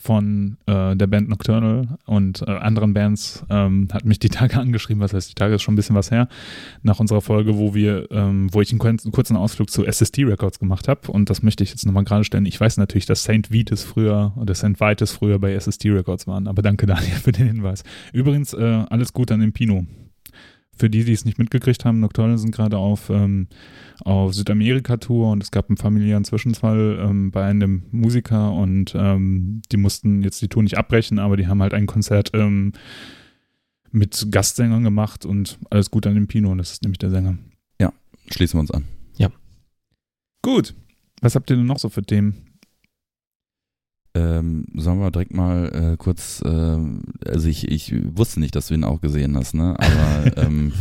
von 0.00 0.56
äh, 0.64 0.96
der 0.96 1.06
Band 1.06 1.28
Nocturnal 1.28 1.98
und 2.06 2.42
äh, 2.42 2.50
anderen 2.50 2.94
Bands 2.94 3.44
ähm, 3.50 3.88
hat 3.92 4.06
mich 4.06 4.18
die 4.18 4.30
Tage 4.30 4.56
angeschrieben, 4.60 5.02
was 5.02 5.12
heißt 5.12 5.28
die 5.28 5.34
Tage 5.34 5.54
ist 5.54 5.62
schon 5.62 5.74
ein 5.74 5.76
bisschen 5.76 5.94
was 5.94 6.10
her, 6.10 6.26
nach 6.82 7.00
unserer 7.00 7.20
Folge, 7.20 7.58
wo 7.58 7.74
wir, 7.74 8.10
ähm, 8.10 8.48
wo 8.52 8.62
ich 8.62 8.72
einen 8.72 8.78
kurzen 8.78 9.36
Ausflug 9.36 9.70
zu 9.70 9.84
SST 9.84 10.20
Records 10.20 10.58
gemacht 10.58 10.88
habe 10.88 11.12
und 11.12 11.28
das 11.28 11.42
möchte 11.42 11.62
ich 11.62 11.70
jetzt 11.70 11.84
nochmal 11.84 12.04
gerade 12.04 12.24
stellen. 12.24 12.46
Ich 12.46 12.58
weiß 12.58 12.78
natürlich, 12.78 13.04
dass 13.04 13.24
St. 13.24 13.52
Vitus 13.52 13.84
früher 13.84 14.32
oder 14.36 14.54
St. 14.54 14.80
Vitus 14.80 15.12
früher 15.12 15.38
bei 15.38 15.58
SST 15.58 15.84
Records 15.86 16.26
waren, 16.26 16.48
aber 16.48 16.62
danke 16.62 16.86
Daniel 16.86 17.16
für 17.22 17.32
den 17.32 17.46
Hinweis. 17.46 17.84
Übrigens, 18.14 18.54
äh, 18.54 18.84
alles 18.88 19.12
gut 19.12 19.30
an 19.30 19.40
den 19.40 19.52
Pino 19.52 19.84
für 20.80 20.90
die, 20.90 21.04
die 21.04 21.12
es 21.12 21.24
nicht 21.24 21.38
mitgekriegt 21.38 21.84
haben, 21.84 22.00
Nocturnal 22.00 22.38
sind 22.38 22.52
gerade 22.52 22.78
auf, 22.78 23.10
ähm, 23.10 23.48
auf 24.02 24.34
Südamerika-Tour 24.34 25.30
und 25.30 25.42
es 25.42 25.50
gab 25.50 25.68
einen 25.68 25.76
familiären 25.76 26.24
Zwischenfall 26.24 26.98
ähm, 27.00 27.30
bei 27.30 27.44
einem 27.44 27.84
Musiker 27.92 28.52
und 28.52 28.94
ähm, 28.96 29.60
die 29.70 29.76
mussten 29.76 30.22
jetzt 30.22 30.40
die 30.40 30.48
Tour 30.48 30.62
nicht 30.62 30.78
abbrechen, 30.78 31.18
aber 31.18 31.36
die 31.36 31.46
haben 31.46 31.62
halt 31.62 31.74
ein 31.74 31.86
Konzert 31.86 32.30
ähm, 32.32 32.72
mit 33.92 34.28
Gastsängern 34.30 34.82
gemacht 34.82 35.26
und 35.26 35.58
alles 35.68 35.90
gut 35.90 36.06
an 36.06 36.14
dem 36.14 36.26
Pino, 36.26 36.54
das 36.54 36.72
ist 36.72 36.82
nämlich 36.82 36.98
der 36.98 37.10
Sänger. 37.10 37.36
Ja, 37.78 37.92
schließen 38.30 38.56
wir 38.56 38.62
uns 38.62 38.70
an. 38.70 38.84
Ja. 39.16 39.30
Gut. 40.42 40.74
Was 41.20 41.34
habt 41.34 41.50
ihr 41.50 41.56
denn 41.56 41.66
noch 41.66 41.78
so 41.78 41.90
für 41.90 42.02
Themen? 42.02 42.49
Ähm, 44.14 44.66
sollen 44.74 44.98
wir 44.98 45.10
direkt 45.10 45.34
mal 45.34 45.92
äh, 45.92 45.96
kurz, 45.96 46.42
ähm, 46.44 47.02
also 47.24 47.48
ich, 47.48 47.68
ich 47.68 47.94
wusste 48.16 48.40
nicht, 48.40 48.56
dass 48.56 48.66
du 48.66 48.74
ihn 48.74 48.84
auch 48.84 49.00
gesehen 49.00 49.36
hast, 49.36 49.54
ne? 49.54 49.76
Aber 49.78 50.36
ähm, 50.36 50.72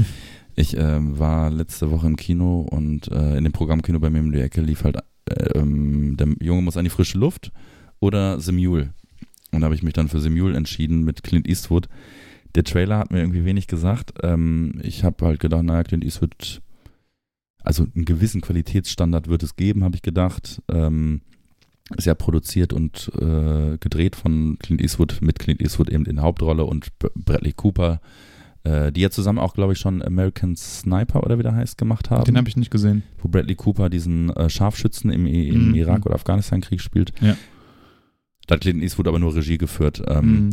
ich 0.56 0.76
ähm, 0.76 1.20
war 1.20 1.52
letzte 1.52 1.92
Woche 1.92 2.08
im 2.08 2.16
Kino 2.16 2.62
und 2.62 3.08
äh, 3.12 3.38
in 3.38 3.44
dem 3.44 3.54
Programmkino 3.54 4.00
bei 4.00 4.10
mir 4.10 4.20
um 4.20 4.32
die 4.32 4.42
Ecke 4.42 4.62
lief 4.62 4.84
halt, 4.84 4.98
äh, 5.26 5.58
ähm, 5.58 6.18
der 6.18 6.28
Junge 6.42 6.64
muss 6.64 6.76
an 6.76 6.84
die 6.84 6.90
frische 6.90 7.18
Luft 7.18 7.52
oder 8.00 8.40
The 8.40 8.52
Mule. 8.52 8.94
Und 9.52 9.62
da 9.62 9.66
habe 9.66 9.76
ich 9.76 9.84
mich 9.84 9.94
dann 9.94 10.10
für 10.10 10.20
The 10.20 10.30
Mule 10.30 10.58
entschieden 10.58 11.04
mit 11.04 11.24
Clint 11.24 11.48
Eastwood. 11.48 11.88
Der 12.56 12.64
Trailer 12.64 12.98
hat 12.98 13.12
mir 13.12 13.20
irgendwie 13.20 13.46
wenig 13.46 13.68
gesagt. 13.68 14.14
Ähm, 14.24 14.80
ich 14.82 15.04
habe 15.04 15.26
halt 15.26 15.40
gedacht, 15.40 15.64
naja, 15.64 15.84
Clint 15.84 16.04
Eastwood, 16.04 16.62
also 17.64 17.86
einen 17.96 18.06
gewissen 18.06 18.42
Qualitätsstandard 18.42 19.28
wird 19.28 19.44
es 19.44 19.56
geben, 19.56 19.84
habe 19.84 19.96
ich 19.96 20.02
gedacht. 20.02 20.62
Ähm, 20.68 21.22
ist 21.98 22.06
ja 22.06 22.16
produziert 22.16 22.74
und 22.74 23.12
äh, 23.20 23.78
gedreht 23.80 24.16
von 24.16 24.58
Clint 24.60 24.82
Eastwood, 24.82 25.20
mit 25.22 25.40
Clint 25.40 25.62
Eastwood 25.62 25.90
eben 25.90 26.06
in 26.06 26.18
der 26.18 26.26
Hauptrolle 26.26 26.66
und 26.66 26.88
Bradley 27.16 27.54
Cooper, 27.54 28.00
äh, 28.64 28.92
die 28.92 29.02
ja 29.02 29.10
zusammen 29.10 29.40
auch, 29.40 29.54
glaube 29.54 29.74
ich, 29.74 29.80
schon 29.80 30.02
American 30.02 30.56
Sniper 30.56 31.24
oder 31.24 31.40
wie 31.40 31.44
der 31.44 31.56
heißt, 31.56 31.78
gemacht 31.78 32.10
haben. 32.10 32.26
Den 32.26 32.38
habe 32.38 32.48
ich 32.48 32.58
nicht 32.58 32.72
gesehen. 32.72 33.04
Wo 33.20 33.28
Bradley 33.28 33.56
Cooper 33.56 33.90
diesen 33.90 34.30
äh, 34.36 34.50
Scharfschützen 34.50 35.10
im, 35.10 35.26
im 35.26 35.70
mhm. 35.70 35.76
Irak- 35.76 36.06
oder 36.06 36.16
Afghanistan-Krieg 36.16 36.82
spielt. 36.82 37.12
Ja. 37.22 37.36
Da 38.48 38.56
hat 38.56 38.62
Clint 38.62 38.84
Eastwood 38.84 39.08
aber 39.08 39.20
nur 39.20 39.36
Regie 39.36 39.58
geführt. 39.58 40.02
Ähm, 40.08 40.26
mhm. 40.26 40.50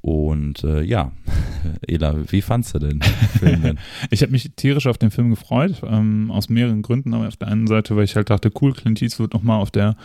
Und 0.00 0.64
äh, 0.64 0.82
ja, 0.82 1.12
Ela, 1.86 2.16
wie 2.30 2.40
fandst 2.40 2.74
du 2.74 2.78
den 2.78 3.02
Film 3.02 3.62
denn? 3.62 3.78
ich 4.10 4.22
habe 4.22 4.32
mich 4.32 4.52
tierisch 4.54 4.86
auf 4.86 4.96
den 4.96 5.10
Film 5.10 5.30
gefreut, 5.30 5.82
ähm, 5.84 6.30
aus 6.30 6.48
mehreren 6.48 6.82
Gründen. 6.82 7.14
Aber 7.14 7.28
auf 7.28 7.36
der 7.36 7.48
einen 7.48 7.66
Seite, 7.66 7.96
weil 7.96 8.04
ich 8.04 8.16
halt 8.16 8.30
dachte, 8.30 8.50
cool, 8.60 8.72
Clint 8.72 9.02
Eastwood 9.02 9.34
nochmal 9.34 9.60
auf 9.60 9.70
der 9.70 9.96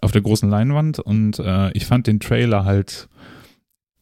auf 0.00 0.12
der 0.12 0.22
großen 0.22 0.48
Leinwand 0.48 0.98
und 0.98 1.38
äh, 1.38 1.70
ich 1.72 1.86
fand 1.86 2.06
den 2.06 2.20
Trailer 2.20 2.64
halt, 2.64 3.08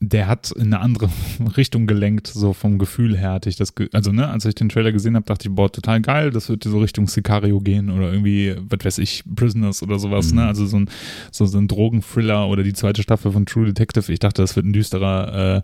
der 0.00 0.28
hat 0.28 0.52
in 0.52 0.66
eine 0.66 0.80
andere 0.80 1.10
Richtung 1.56 1.86
gelenkt, 1.86 2.28
so 2.28 2.52
vom 2.52 2.78
Gefühl 2.78 3.16
her 3.16 3.32
hatte 3.32 3.48
ich 3.48 3.56
das, 3.56 3.74
ge 3.74 3.88
also 3.92 4.12
ne, 4.12 4.28
als 4.28 4.44
ich 4.44 4.54
den 4.54 4.68
Trailer 4.68 4.92
gesehen 4.92 5.16
habe, 5.16 5.26
dachte 5.26 5.48
ich, 5.48 5.54
boah, 5.54 5.70
total 5.70 6.00
geil, 6.00 6.30
das 6.30 6.48
wird 6.48 6.64
so 6.64 6.78
Richtung 6.78 7.08
Sicario 7.08 7.60
gehen 7.60 7.90
oder 7.90 8.12
irgendwie, 8.12 8.54
was 8.58 8.84
weiß 8.84 8.98
ich, 8.98 9.24
Prisoners 9.34 9.82
oder 9.82 9.98
sowas, 9.98 10.32
ne? 10.32 10.32
mhm. 10.32 10.44
ne, 10.44 10.48
also 10.48 10.66
so 10.66 10.78
ein, 10.78 10.90
so, 11.32 11.46
so 11.46 11.58
ein 11.58 11.68
Drogenthriller 11.68 12.48
oder 12.48 12.62
die 12.62 12.74
zweite 12.74 13.02
Staffel 13.02 13.32
von 13.32 13.46
True 13.46 13.66
Detective, 13.66 14.12
ich 14.12 14.20
dachte, 14.20 14.42
das 14.42 14.54
wird 14.54 14.66
ein 14.66 14.72
düsterer 14.72 15.56
äh, 15.56 15.62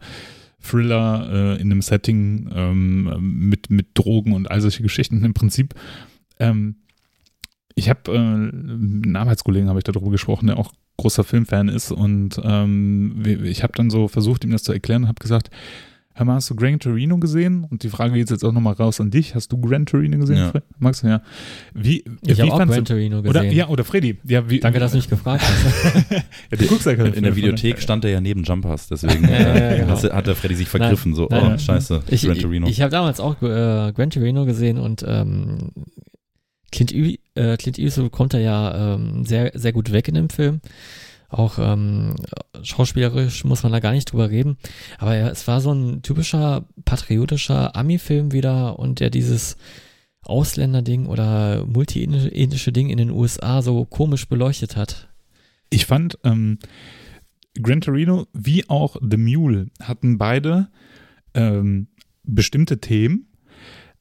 Thriller 0.65 1.29
äh, 1.31 1.61
in 1.61 1.71
einem 1.71 1.83
Setting 1.83 2.51
ähm, 2.55 3.49
mit, 3.49 3.71
mit 3.71 3.89
Drogen 3.95 4.33
und 4.33 4.51
all 4.51 4.61
solche 4.61 4.83
Geschichten. 4.83 5.23
Im 5.25 5.35
Prinzip 5.35 5.75
ähm, 6.41 6.77
ich 7.75 7.89
habe 7.89 8.13
äh, 8.13 8.17
einen 8.17 9.17
Arbeitskollegen, 9.17 9.69
habe 9.69 9.81
ich 9.81 9.85
darüber 9.85 10.11
gesprochen, 10.11 10.47
der 10.47 10.59
auch 10.59 10.73
großer 10.97 11.25
Filmfan 11.25 11.69
ist 11.69 11.91
und 11.91 12.41
ähm, 12.43 13.23
ich 13.45 13.63
habe 13.63 13.73
dann 13.77 13.91
so 13.91 14.07
versucht, 14.09 14.45
ihm 14.45 14.53
das 14.53 14.63
zu 14.63 14.73
erklären 14.73 15.03
und 15.03 15.09
habe 15.09 15.21
gesagt, 15.21 15.51
Hör 16.17 16.27
mal, 16.27 16.35
hast 16.35 16.49
du 16.49 16.55
Gran 16.55 16.79
Torino 16.79 17.19
gesehen? 17.19 17.67
Und 17.69 17.83
die 17.83 17.89
Frage 17.89 18.15
geht 18.15 18.31
jetzt 18.31 18.45
auch 18.45 18.53
nochmal 18.53 18.75
raus 18.75 19.01
an 19.01 19.11
dich. 19.11 19.35
Hast 19.35 19.51
du 19.51 19.61
Gran 19.61 19.85
Torino 19.85 20.17
gesehen, 20.17 20.37
ja. 20.37 20.53
Max? 20.79 21.03
Ja. 21.03 21.23
Wie, 21.75 22.05
ich 22.25 22.41
habe 22.41 22.53
auch 22.53 22.59
Gran 22.59 22.85
Torino 22.85 23.21
gesehen. 23.21 23.31
Oder, 23.31 23.43
ja, 23.51 23.67
oder 23.69 23.83
Freddy. 23.83 24.21
Ja, 24.23 24.49
wie, 24.49 24.61
Danke, 24.61 24.79
dass 24.79 24.93
du 24.93 24.99
mich 24.99 25.11
gefragt 25.11 25.43
hast. 25.43 26.13
ja, 26.13 26.57
du 26.57 26.67
guckst 26.69 26.87
ja 26.87 26.93
In 26.93 27.25
der 27.25 27.35
Videothek 27.35 27.81
stand 27.81 28.05
er 28.05 28.13
ja 28.13 28.21
neben 28.21 28.45
Jumpers, 28.45 28.87
deswegen 28.87 29.25
äh, 29.29 29.81
genau. 29.81 30.01
hat 30.01 30.27
der 30.29 30.37
Freddy 30.37 30.55
sich 30.55 30.69
vergriffen. 30.69 31.11
Nein, 31.11 31.17
so, 31.17 31.29
nein, 31.29 31.53
oh, 31.57 31.59
scheiße, 31.59 32.05
ich, 32.07 32.23
Gran 32.23 32.39
Torino. 32.39 32.67
Ich, 32.69 32.75
ich 32.75 32.81
habe 32.81 32.93
damals 32.93 33.19
auch 33.19 33.43
äh, 33.43 33.93
Gran 33.93 34.11
Torino 34.11 34.45
gesehen 34.45 34.79
und 34.79 35.05
ähm, 35.05 35.73
Clint, 36.71 36.93
äh, 37.35 37.57
Clint 37.57 37.79
Eastwood 37.79 38.13
kommt 38.13 38.35
da 38.35 38.39
ja 38.39 38.95
ähm, 38.95 39.25
sehr, 39.25 39.53
sehr 39.55 39.73
gut 39.73 39.93
weg 39.93 40.09
in 40.09 40.15
dem 40.15 40.31
Film. 40.31 40.61
Auch 41.29 41.59
ähm, 41.59 42.15
schauspielerisch 42.63 43.45
muss 43.45 43.63
man 43.63 43.73
da 43.73 43.81
gar 43.81 43.93
nicht 43.93 44.13
drüber 44.13 44.31
reden. 44.31 44.57
Aber 44.99 45.17
ja, 45.17 45.29
es 45.29 45.49
war 45.49 45.61
so 45.61 45.73
ein 45.73 46.03
typischer 46.03 46.65
patriotischer 46.85 47.75
Ami-Film 47.75 48.33
wieder 48.33 48.79
und 48.79 49.01
der 49.01 49.11
dieses 49.11 49.57
Ausländer-Ding 50.23 51.07
oder 51.07 51.67
multi-ethnische 51.67 52.73
Ding 52.73 52.89
in 52.89 52.99
den 52.99 53.11
USA 53.11 53.63
so 53.63 53.85
komisch 53.85 54.29
beleuchtet 54.29 54.77
hat. 54.77 55.09
Ich 55.71 55.87
fand 55.87 56.19
ähm, 56.25 56.59
Gran 57.61 57.81
Torino 57.81 58.27
wie 58.33 58.69
auch 58.69 58.97
The 59.01 59.17
Mule 59.17 59.67
hatten 59.83 60.19
beide 60.19 60.69
ähm, 61.35 61.89
bestimmte 62.23 62.81
Themen, 62.81 63.27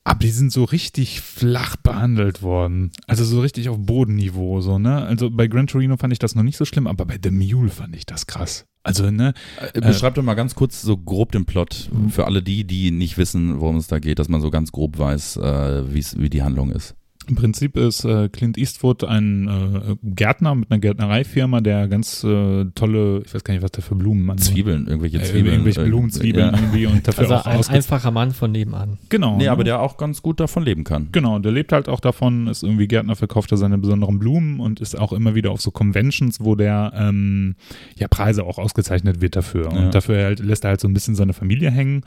aber 0.03 0.19
die 0.19 0.29
sind 0.29 0.51
so 0.51 0.63
richtig 0.65 1.21
flach 1.21 1.75
behandelt 1.77 2.41
worden. 2.41 2.91
Also 3.07 3.23
so 3.23 3.39
richtig 3.41 3.69
auf 3.69 3.77
Bodenniveau, 3.79 4.61
so, 4.61 4.77
ne? 4.77 5.05
Also 5.05 5.29
bei 5.29 5.47
Gran 5.47 5.67
Torino 5.67 5.97
fand 5.97 6.11
ich 6.11 6.19
das 6.19 6.35
noch 6.35 6.43
nicht 6.43 6.57
so 6.57 6.65
schlimm, 6.65 6.87
aber 6.87 7.05
bei 7.05 7.17
The 7.21 7.31
Mule 7.31 7.69
fand 7.69 7.95
ich 7.95 8.05
das 8.05 8.27
krass. 8.27 8.65
Also, 8.83 9.11
ne? 9.11 9.33
Äh, 9.73 9.79
beschreib 9.79 10.15
doch 10.15 10.23
mal 10.23 10.33
ganz 10.33 10.55
kurz 10.55 10.81
so 10.81 10.97
grob 10.97 11.31
den 11.31 11.45
Plot 11.45 11.89
für 12.09 12.25
alle 12.25 12.43
die, 12.43 12.65
die 12.65 12.91
nicht 12.91 13.17
wissen, 13.17 13.61
worum 13.61 13.77
es 13.77 13.87
da 13.87 13.99
geht, 13.99 14.19
dass 14.19 14.27
man 14.27 14.41
so 14.41 14.49
ganz 14.49 14.73
grob 14.73 14.97
weiß, 14.97 15.37
äh, 15.37 15.83
wie 15.93 16.29
die 16.29 16.43
Handlung 16.43 16.69
ist. 16.69 16.95
Im 17.27 17.36
Prinzip 17.36 17.77
ist 17.77 18.03
äh, 18.03 18.29
Clint 18.29 18.57
Eastwood 18.57 19.03
ein 19.03 19.47
äh, 19.47 19.95
Gärtner 20.03 20.55
mit 20.55 20.69
einer 20.71 20.79
Gärtnereifirma, 20.79 21.62
der 21.62 21.88
ganz 21.88 22.23
äh, 22.23 22.65
tolle, 22.75 23.21
ich 23.25 23.33
weiß 23.33 23.43
gar 23.43 23.53
nicht, 23.53 23.63
was 23.63 23.71
der 23.71 23.83
für 23.83 23.95
Blumen 23.95 24.25
man 24.25 24.38
Zwiebeln, 24.38 24.88
irgendwelche 24.88 25.17
äh, 25.17 25.23
Zwiebeln. 25.23 25.53
irgendwelche 25.53 25.83
Blumenzwiebeln 25.83 26.53
ja. 26.53 26.59
irgendwie 26.59 26.86
und 26.86 27.07
dafür 27.07 27.23
also 27.23 27.36
auch 27.36 27.45
ein 27.45 27.75
einfacher 27.75 28.12
Mann 28.12 28.31
von 28.31 28.51
nebenan. 28.51 28.97
Genau. 29.09 29.38
Nee, 29.38 29.45
ne? 29.45 29.51
aber 29.51 29.63
der 29.63 29.79
auch 29.79 29.97
ganz 29.97 30.21
gut 30.21 30.39
davon 30.39 30.63
leben 30.63 30.83
kann. 30.83 31.09
Genau, 31.12 31.39
der 31.39 31.51
lebt 31.51 31.71
halt 31.71 31.88
auch 31.88 31.99
davon, 31.99 32.47
ist 32.47 32.63
irgendwie 32.63 32.88
Gärtner, 32.88 33.15
verkauft 33.15 33.51
er 33.51 33.57
seine 33.57 33.77
besonderen 33.77 34.19
Blumen 34.19 34.59
und 34.59 34.79
ist 34.79 34.97
auch 34.97 35.13
immer 35.13 35.36
wieder 35.36 35.51
auf 35.51 35.62
so 35.62 35.71
Conventions, 35.71 36.39
wo 36.41 36.55
der 36.55 36.91
ähm, 36.95 37.55
ja 37.95 38.07
Preise 38.07 38.43
auch 38.43 38.57
ausgezeichnet 38.57 39.21
wird 39.21 39.36
dafür. 39.36 39.71
Und 39.71 39.77
ja. 39.77 39.89
dafür 39.89 40.23
halt, 40.23 40.39
lässt 40.39 40.65
er 40.65 40.71
halt 40.71 40.81
so 40.81 40.88
ein 40.88 40.93
bisschen 40.93 41.15
seine 41.15 41.33
Familie 41.33 41.71
hängen 41.71 42.03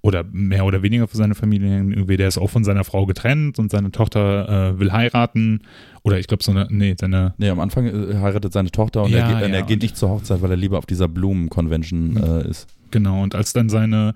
oder 0.00 0.24
mehr 0.30 0.64
oder 0.64 0.82
weniger 0.82 1.08
für 1.08 1.16
seine 1.16 1.34
Familie. 1.34 1.78
Irgendwie, 1.78 2.16
der 2.16 2.28
ist 2.28 2.38
auch 2.38 2.50
von 2.50 2.64
seiner 2.64 2.84
Frau 2.84 3.06
getrennt 3.06 3.58
und 3.58 3.70
seine 3.70 3.90
Tochter 3.90 4.74
äh, 4.74 4.78
will 4.78 4.92
heiraten. 4.92 5.62
Oder 6.02 6.18
ich 6.18 6.26
glaube, 6.26 6.42
so 6.42 6.52
eine, 6.52 6.66
nee, 6.70 6.94
seine. 6.98 7.34
Nee, 7.38 7.50
am 7.50 7.60
Anfang 7.60 7.86
äh, 7.86 8.14
heiratet 8.16 8.52
seine 8.52 8.70
Tochter 8.70 9.02
und 9.02 9.10
ja, 9.10 9.18
er, 9.18 9.40
geht, 9.40 9.48
ja, 9.48 9.54
er 9.56 9.62
geht 9.62 9.82
nicht 9.82 9.96
zur 9.96 10.10
Hochzeit, 10.10 10.40
weil 10.42 10.50
er 10.50 10.56
lieber 10.56 10.78
auf 10.78 10.86
dieser 10.86 11.08
Blumen-Convention 11.08 12.16
äh, 12.16 12.48
ist. 12.48 12.68
Genau, 12.90 13.22
und 13.22 13.34
als 13.34 13.52
dann 13.52 13.68
seine 13.68 14.14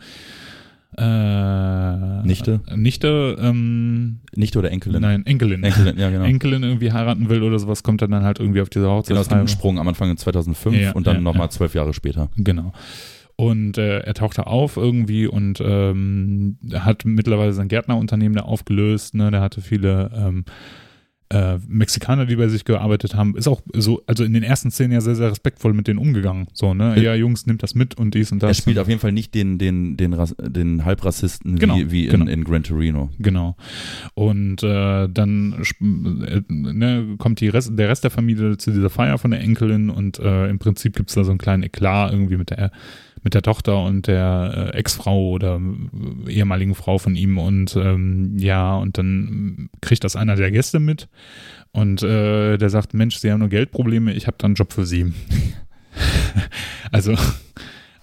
äh, 0.96 2.26
Nichte? 2.26 2.60
Nichte, 2.76 3.36
ähm, 3.40 4.18
Nichte 4.34 4.58
oder 4.58 4.70
Enkelin? 4.70 5.00
Nein, 5.00 5.24
Enkelin. 5.24 5.64
Enkelin, 5.64 5.98
ja, 5.98 6.10
genau. 6.10 6.24
Enkelin 6.24 6.62
irgendwie 6.62 6.92
heiraten 6.92 7.30
will 7.30 7.42
oder 7.42 7.58
sowas, 7.58 7.82
kommt 7.82 8.02
er 8.02 8.08
dann 8.08 8.24
halt 8.24 8.40
irgendwie 8.40 8.60
auf 8.60 8.68
diese 8.68 8.88
Hochzeit. 8.88 9.08
Genau, 9.08 9.20
es 9.22 9.28
gibt 9.28 9.38
einen 9.38 9.48
Sprung 9.48 9.78
am 9.78 9.88
Anfang 9.88 10.10
in 10.10 10.18
2005 10.18 10.76
ja, 10.76 10.92
und 10.92 11.06
dann 11.06 11.16
ja, 11.16 11.22
nochmal 11.22 11.50
zwölf 11.50 11.74
Jahre 11.74 11.94
später. 11.94 12.28
Genau. 12.36 12.72
Und 13.36 13.78
äh, 13.78 14.00
er 14.00 14.14
tauchte 14.14 14.46
auf 14.46 14.76
irgendwie 14.76 15.26
und 15.26 15.60
ähm, 15.64 16.58
hat 16.74 17.04
mittlerweile 17.04 17.52
sein 17.52 17.68
Gärtnerunternehmen 17.68 18.36
da 18.36 18.44
aufgelöst. 18.44 19.14
Ne? 19.14 19.30
Der 19.30 19.40
hatte 19.40 19.60
viele 19.60 20.10
ähm, 20.14 20.44
äh, 21.32 21.58
Mexikaner, 21.66 22.26
die 22.26 22.36
bei 22.36 22.48
sich 22.48 22.64
gearbeitet 22.64 23.14
haben, 23.14 23.36
ist 23.36 23.48
auch 23.48 23.62
so, 23.72 24.02
also 24.06 24.22
in 24.22 24.34
den 24.34 24.42
ersten 24.42 24.70
Szenen 24.70 24.92
ja 24.92 25.00
sehr, 25.00 25.14
sehr 25.14 25.30
respektvoll 25.30 25.72
mit 25.72 25.88
denen 25.88 25.98
umgegangen. 25.98 26.46
So, 26.52 26.74
ne? 26.74 27.00
Ja, 27.00 27.14
Jungs, 27.14 27.46
nimmt 27.46 27.62
das 27.62 27.74
mit 27.74 27.96
und 27.96 28.14
dies 28.14 28.32
und 28.32 28.42
das. 28.42 28.50
Er 28.50 28.54
spielt 28.62 28.78
auf 28.78 28.88
jeden 28.88 29.00
Fall 29.00 29.12
nicht 29.12 29.34
den, 29.34 29.56
den, 29.56 29.96
den, 29.96 30.12
Rass, 30.12 30.36
den 30.38 30.84
Halbrassisten 30.84 31.58
genau, 31.58 31.76
wie, 31.76 31.90
wie 31.90 32.06
genau. 32.06 32.26
in, 32.26 32.30
in 32.30 32.44
Gran 32.44 32.64
Torino. 32.64 33.08
Genau. 33.18 33.56
Und 34.14 34.62
äh, 34.62 35.08
dann 35.08 35.64
äh, 35.80 36.42
ne, 36.48 37.14
kommt 37.16 37.40
die 37.40 37.48
Rest, 37.48 37.78
der 37.78 37.88
Rest 37.88 38.04
der 38.04 38.10
Familie 38.10 38.58
zu 38.58 38.70
dieser 38.70 38.90
Feier 38.90 39.16
von 39.16 39.30
der 39.30 39.40
Enkelin 39.40 39.88
und 39.88 40.18
äh, 40.18 40.48
im 40.48 40.58
Prinzip 40.58 40.96
gibt 40.96 41.08
es 41.08 41.14
da 41.14 41.24
so 41.24 41.30
einen 41.30 41.38
kleinen 41.38 41.62
Eklat 41.62 42.12
irgendwie 42.12 42.36
mit 42.36 42.50
der 42.50 42.72
mit 43.22 43.34
der 43.34 43.42
Tochter 43.42 43.82
und 43.82 44.06
der 44.06 44.72
äh, 44.74 44.78
Ex-Frau 44.78 45.30
oder 45.30 45.60
äh, 46.26 46.32
ehemaligen 46.32 46.74
Frau 46.74 46.98
von 46.98 47.14
ihm 47.14 47.38
und 47.38 47.76
ähm, 47.76 48.36
ja, 48.38 48.76
und 48.76 48.98
dann 48.98 49.70
kriegt 49.80 50.04
das 50.04 50.16
einer 50.16 50.36
der 50.36 50.50
Gäste 50.50 50.80
mit 50.80 51.08
und 51.72 52.02
äh, 52.02 52.58
der 52.58 52.70
sagt, 52.70 52.94
Mensch, 52.94 53.16
Sie 53.16 53.30
haben 53.30 53.40
nur 53.40 53.48
Geldprobleme, 53.48 54.12
ich 54.12 54.26
habe 54.26 54.36
da 54.38 54.46
einen 54.46 54.54
Job 54.54 54.72
für 54.72 54.86
Sie. 54.86 55.12
also 56.92 57.14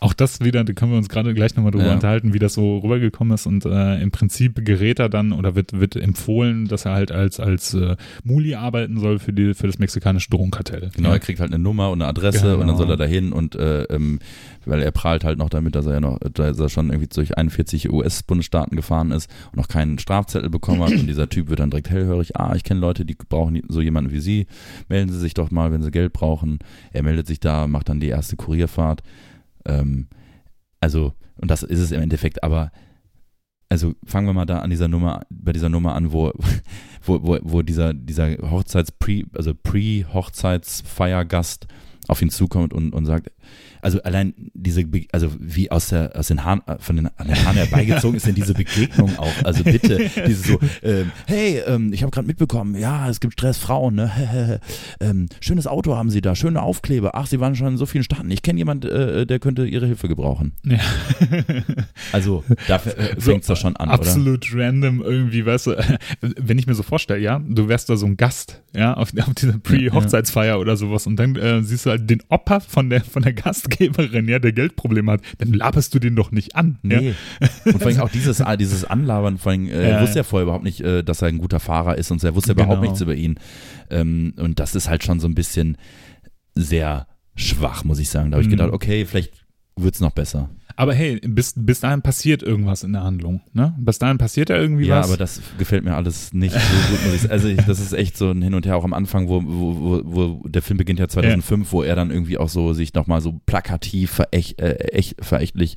auch 0.02 0.14
das 0.14 0.40
wieder, 0.40 0.64
da 0.64 0.74
können 0.74 0.92
wir 0.92 0.98
uns 0.98 1.10
gerade 1.10 1.34
gleich 1.34 1.56
nochmal 1.56 1.72
drüber 1.72 1.88
Ja. 1.88 1.94
unterhalten, 1.94 2.34
wie 2.34 2.40
das 2.40 2.54
so 2.54 2.78
rübergekommen 2.78 3.34
ist 3.34 3.46
und 3.46 3.66
äh, 3.66 4.02
im 4.02 4.12
Prinzip 4.12 4.64
gerät 4.66 5.00
er 5.00 5.10
dann 5.10 5.32
oder 5.34 5.56
wird, 5.56 5.80
wird 5.80 5.96
empfohlen, 5.96 6.68
dass 6.68 6.86
er 6.86 6.94
halt 6.94 7.12
als, 7.12 7.40
als 7.40 7.74
äh, 7.74 7.96
Muli 8.24 8.56
arbeiten 8.56 8.98
soll 9.00 9.20
für, 9.20 9.34
die, 9.34 9.54
für 9.54 9.68
das 9.68 9.78
mexikanische 9.80 10.30
Drogenkartell. 10.30 10.90
Genau, 10.96 11.10
ja. 11.10 11.16
er 11.16 11.20
kriegt 11.20 11.40
halt 11.40 11.52
eine 11.54 11.62
Nummer 11.62 11.90
und 11.92 12.02
eine 12.02 12.10
Adresse 12.10 12.40
Genau. 12.52 12.62
und 12.62 12.68
dann 12.68 12.78
soll 12.78 12.90
er 12.90 12.98
da 12.98 13.06
hin 13.06 13.34
und 13.34 13.56
äh, 13.56 13.84
ähm, 13.84 14.20
weil 14.66 14.82
er 14.82 14.92
prahlt 14.92 15.24
halt 15.24 15.38
noch 15.40 15.50
damit, 15.50 15.76
dass 15.76 15.86
er 15.86 15.94
ja 15.94 16.00
noch, 16.00 16.20
dass 16.20 16.60
er 16.60 16.70
schon 16.70 16.90
irgendwie 16.90 17.08
durch 17.14 17.38
41 17.38 17.90
US-Bundesstaaten 17.92 18.76
gefahren 18.76 19.12
ist 19.12 19.30
und 19.52 19.58
noch 19.58 19.68
keinen 19.68 20.00
Strafzettel 20.00 20.50
bekommen 20.50 20.82
hat 20.84 20.92
und 20.92 21.08
dieser 21.08 21.28
Typ 21.30 21.50
wird 21.50 21.60
dann 21.60 21.72
direkt 21.72 21.90
hellhörig, 21.90 22.36
ah, 22.38 22.54
ich 22.56 22.64
kenne 22.64 22.80
Leute, 22.80 23.04
die 23.06 23.16
brauchen 23.16 23.62
so 23.68 23.82
jemanden 23.82 24.12
wie 24.12 24.20
Sie, 24.20 24.48
melden 24.88 25.12
Sie 25.12 25.20
sich 25.20 25.34
doch 25.34 25.50
mal, 25.52 25.72
wenn 25.72 25.82
Sie 25.82 25.92
Geld 25.92 26.14
brauchen. 26.14 26.60
Er 26.94 27.04
meldet 27.04 27.28
sich 27.28 27.40
da, 27.40 27.68
macht 27.68 27.90
dann 27.90 28.00
die 28.00 28.08
erste 28.10 28.36
Kurierfahrt. 28.36 29.02
Ähm, 29.70 30.08
also, 30.80 31.14
und 31.38 31.52
das 31.52 31.64
ist 31.64 31.80
es 31.80 31.92
im 31.92 32.02
Endeffekt, 32.02 32.44
aber 32.44 32.72
also 33.70 33.96
fangen 34.06 34.28
wir 34.28 34.34
mal 34.34 34.46
da 34.46 34.60
an 34.60 34.70
dieser 34.70 34.88
Nummer, 34.88 35.22
bei 35.30 35.52
dieser 35.54 35.70
Nummer 35.70 35.96
an, 35.96 36.12
wo, 36.12 36.34
wo, 37.04 37.24
wo, 37.24 37.40
wo 37.42 37.62
dieser, 37.62 37.94
dieser 37.94 38.36
Hochzeits-Pre, 38.38 39.24
also 39.36 39.54
Pre-Hochzeitsfeiergast 39.54 41.68
auf 42.08 42.22
ihn 42.22 42.32
zukommt 42.32 42.74
und, 42.74 42.94
und 42.94 43.06
sagt, 43.06 43.32
also 43.82 44.02
allein 44.04 44.34
diese, 44.54 44.86
Be 44.86 45.06
also 45.12 45.30
wie 45.40 45.72
aus 45.72 45.90
der, 45.90 46.12
aus 46.16 46.28
den 46.28 46.44
Haaren, 46.44 46.62
von 46.80 46.96
den, 46.96 47.10
an 47.18 47.28
den 47.28 47.44
Haaren 47.44 47.58
herbeigezogen 47.58 48.18
ist 48.18 48.26
denn 48.26 48.36
diese 48.36 48.54
Begegnung 48.54 49.18
auch, 49.18 49.44
also 49.44 49.64
bitte, 49.64 50.10
diese 50.28 50.44
so, 50.54 50.60
ähm, 50.84 51.12
hey, 51.28 51.62
ähm, 51.66 51.94
ich 51.94 52.02
habe 52.02 52.12
gerade 52.12 52.28
mitbekommen, 52.28 52.76
ja, 52.76 53.10
es 53.10 53.20
gibt 53.20 53.34
Stress, 53.34 53.58
Frauen, 53.58 53.96
ne, 53.96 54.60
ähm, 55.00 55.30
schönes 55.40 55.68
Auto 55.68 55.96
haben 55.96 56.10
sie 56.10 56.22
da, 56.22 56.36
schöne 56.36 56.62
Aufkleber, 56.62 57.16
ach, 57.16 57.28
sie 57.28 57.40
waren 57.40 57.56
schon 57.56 57.68
in 57.68 57.78
so 57.78 57.86
vielen 57.86 58.04
Staaten, 58.04 58.30
ich 58.32 58.42
kenne 58.42 58.60
jemand, 58.60 58.86
äh, 58.86 59.26
der 59.26 59.40
könnte 59.40 59.66
ihre 59.66 59.86
Hilfe 59.86 60.08
gebrauchen. 60.08 60.54
Ja. 60.64 60.80
Also, 62.12 62.44
da 62.68 62.78
äh, 62.78 63.20
fängt 63.20 63.42
es 63.42 63.48
doch 63.48 63.58
schon 63.58 63.76
an, 63.76 63.90
oder? 63.90 64.00
Absolut 64.00 64.48
random 64.54 65.02
irgendwie, 65.02 65.46
weißt 65.46 65.68
du, 65.68 66.00
wenn 66.22 66.58
ich 66.58 66.66
mir 66.66 66.74
so 66.74 66.82
vorstelle, 66.82 67.20
ja, 67.20 67.40
du 67.40 67.68
wärst 67.68 67.90
da 67.90 67.98
so 67.98 68.06
ein 68.06 68.18
Gast, 68.18 68.62
ja, 68.76 68.94
auf, 68.96 69.10
auf 69.18 69.34
dieser 69.36 69.60
Pre-Hochzeitsfeier 69.60 70.60
oder 70.60 70.76
sowas 70.76 71.06
und 71.08 71.18
dann 71.18 71.36
äh, 71.36 71.62
siehst 71.62 71.86
du 71.86 71.92
halt 71.92 72.10
den 72.10 72.22
Opa 72.30 72.60
von 72.62 72.90
der, 72.90 73.02
von 73.02 73.22
der 73.22 73.34
Gastgeberin, 73.70 74.28
ja, 74.28 74.40
der 74.40 74.52
Geldprobleme 74.52 75.14
hat, 75.14 75.22
dann 75.38 75.54
laberst 75.54 75.94
du 75.94 76.00
den 76.00 76.16
doch 76.16 76.32
nicht 76.32 76.56
an. 76.56 76.78
Ja? 76.84 77.00
Nee. 77.02 77.14
Und 77.66 77.80
vor 77.80 77.88
allem 77.88 78.00
auch 78.02 78.10
dieses, 78.10 78.42
ah, 78.42 78.58
dieses 78.58 78.84
Anlabern, 78.86 79.38
vor 79.38 79.52
allem, 79.52 79.68
äh, 79.68 79.72
Ja, 79.90 79.98
er 79.98 80.02
wusste 80.02 80.16
ja. 80.16 80.20
ja 80.22 80.24
vorher 80.24 80.44
überhaupt 80.44 80.64
nicht, 80.64 80.82
äh, 80.82 81.04
dass 81.04 81.22
er 81.22 81.28
ein 81.30 81.38
guter 81.38 81.60
Fahrer 81.60 81.98
ist 81.98 82.12
und 82.12 82.24
er 82.24 82.36
wusste 82.36 82.52
überhaupt 82.54 82.74
Genau. 82.80 82.82
nichts 82.82 83.02
über 83.02 83.16
ihn. 83.16 83.36
Ähm, 83.90 84.34
und 84.38 84.60
das 84.60 84.76
ist 84.76 84.90
halt 84.90 85.04
schon 85.04 85.20
so 85.20 85.28
ein 85.28 85.36
bisschen 85.36 85.78
sehr 86.56 87.08
schwach, 87.36 87.84
muss 87.84 88.00
ich 88.00 88.10
sagen. 88.10 88.32
Da 88.32 88.36
habe 88.36 88.42
ich 88.42 88.48
Mhm. 88.48 88.52
gedacht, 88.58 88.72
okay, 88.74 89.06
vielleicht 89.06 89.34
wird's 89.76 90.00
noch 90.02 90.12
besser. 90.12 90.50
Aber 90.80 90.94
hey, 90.94 91.20
bis, 91.20 91.56
bis 91.58 91.82
dahin 91.82 92.02
passiert 92.02 92.42
irgendwas 92.42 92.84
in 92.84 92.94
der 92.94 93.04
Handlung, 93.04 93.42
ne? 93.52 93.76
Bis 93.80 94.00
dahin 94.00 94.18
passiert 94.18 94.50
ja 94.50 94.56
irgendwie 94.56 94.86
ja, 94.86 95.00
was. 95.00 95.10
aber 95.10 95.18
das 95.18 95.42
gefällt 95.58 95.84
mir 95.84 95.94
alles 95.94 96.32
nicht 96.32 96.54
so 96.54 96.60
gut, 96.90 97.06
muss 97.06 97.16
ich 97.16 97.22
sagen. 97.24 97.34
Also 97.34 97.48
ich, 97.50 97.58
das 97.66 97.82
ist 97.82 97.92
echt 97.92 98.16
so 98.16 98.32
ein 98.32 98.42
Hin 98.42 98.54
und 98.54 98.66
Her 98.66 98.78
auch 98.78 98.86
am 98.86 98.94
Anfang, 98.94 99.28
wo, 99.28 99.44
wo, 99.44 99.76
wo, 99.76 100.02
wo 100.06 100.48
der 100.48 100.62
Film 100.62 100.78
beginnt 100.78 101.00
ja 101.00 101.10
2005, 101.10 101.74
wo 101.74 101.84
er 101.84 101.98
dann 101.98 102.12
irgendwie 102.12 102.38
auch 102.38 102.48
so 102.48 102.72
sich 102.72 102.94
nochmal 102.94 103.20
so 103.20 103.42
plakativ 103.46 104.12
verächt, 104.12 104.62
äh, 104.62 104.76
echt, 104.94 105.18
verächtlich 105.20 105.76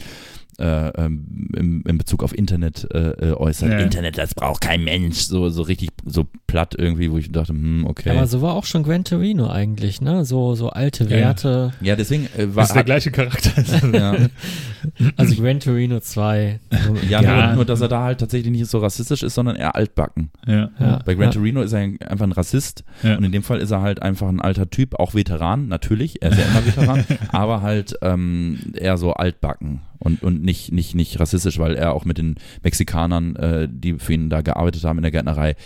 äh, 0.62 0.88
ähm, 0.96 1.48
im, 1.56 1.82
in 1.86 1.98
Bezug 1.98 2.22
auf 2.22 2.36
Internet 2.36 2.86
äh, 2.94 3.10
äh, 3.30 3.32
äußert. 3.34 3.70
Ja. 3.70 3.78
Internet, 3.80 4.16
das 4.16 4.34
braucht 4.34 4.60
kein 4.62 4.84
Mensch. 4.84 5.18
So, 5.18 5.48
so 5.50 5.62
richtig 5.62 5.90
so 6.04 6.26
platt 6.46 6.74
irgendwie, 6.78 7.10
wo 7.10 7.18
ich 7.18 7.30
dachte, 7.32 7.52
hm, 7.52 7.84
okay. 7.86 8.10
Aber 8.10 8.26
so 8.26 8.40
war 8.42 8.54
auch 8.54 8.64
schon 8.64 8.82
Gran 8.84 9.04
Torino 9.04 9.48
eigentlich, 9.50 10.00
ne? 10.00 10.24
So, 10.24 10.54
so 10.54 10.70
alte 10.70 11.04
Ja. 11.04 11.10
Werte. 11.10 11.72
ja, 11.80 11.96
deswegen 11.96 12.26
äh, 12.36 12.46
das 12.46 12.54
war 12.56 12.64
ist 12.64 12.74
der 12.74 12.84
gleiche 12.84 13.10
Charakter. 13.10 13.50
ja, 13.92 14.16
Also 15.16 15.40
Gran 15.40 15.60
Torino 15.60 16.00
2. 16.00 16.60
So, 16.86 16.94
ja, 17.08 17.22
Ja. 17.22 17.46
Nur, 17.48 17.54
nur, 17.56 17.64
dass 17.64 17.80
er 17.80 17.88
da 17.88 18.02
halt 18.02 18.20
tatsächlich 18.20 18.50
nicht 18.52 18.66
so 18.66 18.78
rassistisch 18.78 19.22
ist, 19.22 19.34
sondern 19.34 19.56
eher 19.56 19.74
altbacken. 19.76 20.30
ja. 20.46 20.70
Ja. 20.78 20.98
Bei 21.04 21.14
Gran 21.14 21.26
ja. 21.26 21.30
Torino 21.32 21.62
ist 21.62 21.72
er 21.72 21.80
ein- 21.80 22.00
einfach 22.02 22.26
ein 22.26 22.32
Rassist 22.32 22.84
Ja. 23.02 23.16
und 23.16 23.24
in 23.24 23.32
dem 23.32 23.42
Fall 23.42 23.60
ist 23.60 23.70
er 23.70 23.80
halt 23.82 24.02
einfach 24.02 24.28
ein 24.28 24.40
alter 24.40 24.68
Typ, 24.70 24.98
auch 24.98 25.14
Veteran, 25.14 25.68
natürlich, 25.68 26.22
er 26.22 26.30
ist 26.32 26.38
ja 26.38 26.44
immer 26.46 26.66
Veteran, 26.66 27.04
aber 27.28 27.62
halt 27.62 27.94
ähm, 28.02 28.58
eher 28.74 28.96
so 28.98 29.12
altbacken 29.12 29.80
und, 29.98 30.22
und 30.22 30.42
nicht, 30.42 30.51
nicht, 30.72 30.94
nicht 30.94 31.18
rassistisch, 31.20 31.58
weil 31.58 31.74
er 31.74 31.92
auch 31.94 32.04
mit 32.04 32.18
den 32.18 32.34
Mexikanern, 32.62 33.36
äh, 33.36 33.68
die 33.70 33.94
für 33.98 34.12
ihn 34.14 34.30
da 34.30 34.40
gearbeitet 34.42 34.84
haben 34.84 34.98
in 34.98 35.02
der 35.02 35.10
Gärtnerei, 35.12 35.56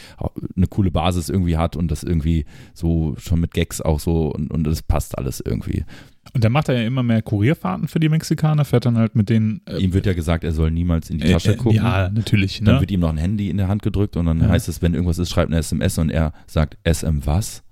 eine 0.56 0.66
coole 0.66 0.90
Basis 0.90 1.28
irgendwie 1.28 1.56
hat 1.56 1.76
und 1.76 1.90
das 1.90 2.02
irgendwie 2.02 2.44
so 2.74 3.14
schon 3.18 3.40
mit 3.40 3.52
Gags 3.52 3.80
auch 3.80 4.00
so 4.00 4.28
und, 4.32 4.50
und 4.50 4.64
das 4.64 4.82
passt 4.82 5.16
alles 5.18 5.40
irgendwie. 5.44 5.84
Und 6.32 6.42
dann 6.44 6.52
macht 6.52 6.68
er 6.68 6.80
ja 6.80 6.86
immer 6.86 7.02
mehr 7.04 7.22
Kurierfahrten 7.22 7.86
für 7.88 8.00
die 8.00 8.08
Mexikaner, 8.08 8.64
fährt 8.64 8.84
dann 8.84 8.98
halt 8.98 9.14
mit 9.14 9.28
denen. 9.30 9.60
Äh, 9.66 9.78
Ihm 9.78 9.92
wird 9.94 10.06
ja 10.06 10.12
gesagt, 10.12 10.42
er 10.44 10.52
soll 10.52 10.70
niemals 10.70 11.08
in 11.08 11.18
die 11.18 11.30
Tasche 11.30 11.52
äh, 11.52 11.56
gucken. 11.56 11.76
Ja, 11.76 12.10
natürlich, 12.10 12.60
Dann 12.62 12.74
ne? 12.74 12.80
wird 12.80 12.90
ihm 12.90 13.00
noch 13.00 13.10
ein 13.10 13.16
Handy 13.16 13.48
in 13.48 13.56
der 13.58 13.68
Hand 13.68 13.82
gedrückt 13.82 14.16
und 14.16 14.26
dann 14.26 14.40
Ja. 14.40 14.48
heißt 14.48 14.68
es, 14.68 14.82
wenn 14.82 14.92
irgendwas 14.94 15.18
ist, 15.18 15.30
schreibt 15.30 15.50
eine 15.52 15.58
SMS 15.60 15.98
und 15.98 16.10
er 16.10 16.32
sagt 16.46 16.76
SM 16.84 17.20
was? 17.24 17.62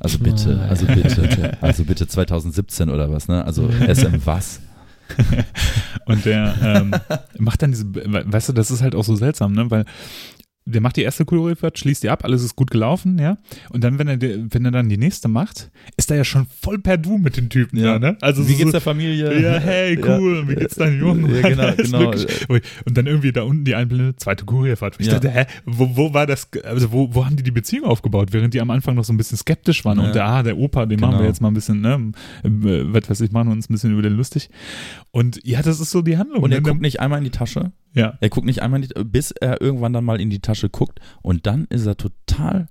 Also 0.00 0.18
bitte, 0.18 0.56
Nein. 0.56 0.68
also 0.70 0.86
bitte, 0.86 1.58
also 1.60 1.84
bitte 1.84 2.06
2017 2.06 2.88
oder 2.88 3.10
was, 3.12 3.28
ne? 3.28 3.44
Also 3.44 3.68
SM 3.70 4.16
was? 4.24 4.60
Und 6.06 6.24
der 6.24 6.54
ähm, 6.62 6.94
macht 7.38 7.62
dann 7.62 7.70
diese, 7.70 7.84
weißt 7.86 8.48
du, 8.48 8.52
das 8.52 8.70
ist 8.70 8.82
halt 8.82 8.94
auch 8.94 9.04
so 9.04 9.16
seltsam, 9.16 9.52
ne? 9.52 9.70
Weil 9.70 9.84
der 10.66 10.80
macht 10.80 10.96
die 10.96 11.02
erste 11.02 11.24
Choreografie, 11.24 11.68
schließt 11.74 12.02
die 12.02 12.10
ab, 12.10 12.24
alles 12.24 12.42
ist 12.44 12.54
gut 12.54 12.70
gelaufen, 12.70 13.18
ja. 13.18 13.38
Und 13.70 13.82
dann, 13.82 13.98
wenn 13.98 14.06
er, 14.08 14.20
wenn 14.20 14.64
er 14.64 14.70
dann 14.70 14.88
die 14.88 14.98
nächste 14.98 15.26
macht, 15.26 15.70
ist 15.96 16.10
er 16.10 16.18
ja 16.18 16.24
schon 16.24 16.46
voll 16.60 16.78
per 16.78 16.96
Du 16.98 17.18
mit 17.18 17.36
den 17.36 17.48
Typen, 17.48 17.78
Ja. 17.78 17.92
ja, 17.94 17.98
ne? 17.98 18.16
Also 18.20 18.46
Wie 18.46 18.52
so, 18.52 18.58
geht's 18.58 18.70
der 18.72 18.80
Familie? 18.80 19.40
Ja, 19.40 19.58
hey, 19.58 19.98
cool, 20.04 20.38
und 20.40 20.48
wie 20.50 20.54
geht's 20.54 20.76
deinem 20.76 21.00
Jungen? 21.00 21.34
Ja, 21.34 21.48
genau, 21.48 21.72
genau. 21.76 21.98
wirklich- 22.00 22.46
Und 22.84 22.96
dann 22.96 23.06
irgendwie 23.06 23.32
da 23.32 23.42
unten 23.42 23.64
die 23.64 23.74
Einblende, 23.74 24.14
zweite 24.16 24.44
Kurierfahrt. 24.44 24.96
Ich 24.98 25.06
Ja. 25.06 25.14
dachte, 25.14 25.30
hä, 25.30 25.46
wo, 25.64 25.96
wo 25.96 26.14
war 26.14 26.26
das, 26.26 26.48
also 26.64 26.92
wo, 26.92 27.12
wo 27.14 27.24
haben 27.24 27.36
die 27.36 27.42
die 27.42 27.50
Beziehung 27.50 27.86
aufgebaut, 27.86 28.28
während 28.32 28.54
die 28.54 28.60
am 28.60 28.70
Anfang 28.70 28.94
noch 28.94 29.04
so 29.04 29.12
ein 29.12 29.16
bisschen 29.16 29.38
skeptisch 29.38 29.84
waren 29.84 29.98
Ja. 29.98 30.06
und 30.06 30.14
der, 30.14 30.24
ah, 30.26 30.42
der 30.42 30.56
Opa, 30.58 30.86
den 30.86 31.00
machen 31.00 31.12
Genau. 31.12 31.22
wir 31.22 31.28
jetzt 31.28 31.40
mal 31.40 31.48
ein 31.48 31.54
bisschen, 31.54 31.80
ne, 31.80 32.12
äh, 32.44 32.48
was 32.92 33.08
weiß 33.10 33.20
ich, 33.22 33.32
machen 33.32 33.48
wir 33.48 33.52
uns 33.52 33.68
ein 33.68 33.72
bisschen 33.72 33.92
über 33.92 34.02
den 34.02 34.12
lustig. 34.12 34.50
Und 35.10 35.40
ja, 35.44 35.62
das 35.62 35.80
ist 35.80 35.90
so 35.90 36.02
die 36.02 36.16
Handlung. 36.18 36.42
Und 36.42 36.52
er 36.52 36.58
ne? 36.60 36.62
guckt 36.62 36.80
nicht 36.82 37.00
einmal 37.00 37.18
in 37.18 37.24
die 37.24 37.30
Tasche. 37.30 37.72
Ja. 37.94 38.18
Er 38.20 38.28
guckt 38.28 38.46
nicht 38.46 38.62
einmal 38.62 38.80
bis 38.80 39.30
er 39.32 39.60
irgendwann 39.60 39.92
dann 39.92 40.04
mal 40.04 40.20
in 40.20 40.30
die 40.30 40.40
Tasche 40.40 40.68
guckt 40.68 41.00
und 41.22 41.46
dann 41.46 41.66
ist 41.70 41.86
er 41.86 41.96
total 41.96 42.68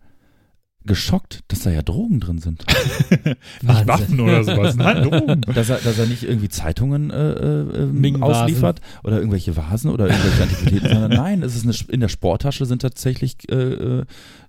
geschockt, 0.86 1.42
dass 1.50 1.62
da 1.62 1.70
ja 1.70 1.82
Drogen 1.82 2.20
drin 2.20 2.40
sind. 2.40 2.66
Nicht. 3.62 3.88
Waffen 3.88 4.20
oder 4.20 4.44
sowas. 4.44 4.76
Nein, 4.76 5.04
Drogen. 5.04 5.42
Dass 5.42 5.70
er, 5.70 5.78
dass 5.78 6.00
er 6.00 6.08
nicht 6.08 6.24
irgendwie 6.24 6.48
Zeitungen 6.48 7.12
äh, 7.12 7.32
äh, 7.32 8.22
ausliefert 8.22 8.80
oder 9.04 9.18
irgendwelche 9.18 9.56
Vasen 9.58 9.92
oder 9.92 10.08
irgendwelche 10.08 10.44
Antiquitäten, 10.44 10.90
sondern 10.94 11.12
nein, 11.12 11.44
es 11.44 11.56
ist 11.56 11.66
eine, 11.66 11.94
in 11.94 12.00
der 12.00 12.08
Sporttasche 12.08 12.66
sind 12.66 12.82
tatsächlich 12.82 13.38
äh, 13.52 13.56
äh, 13.56 14.06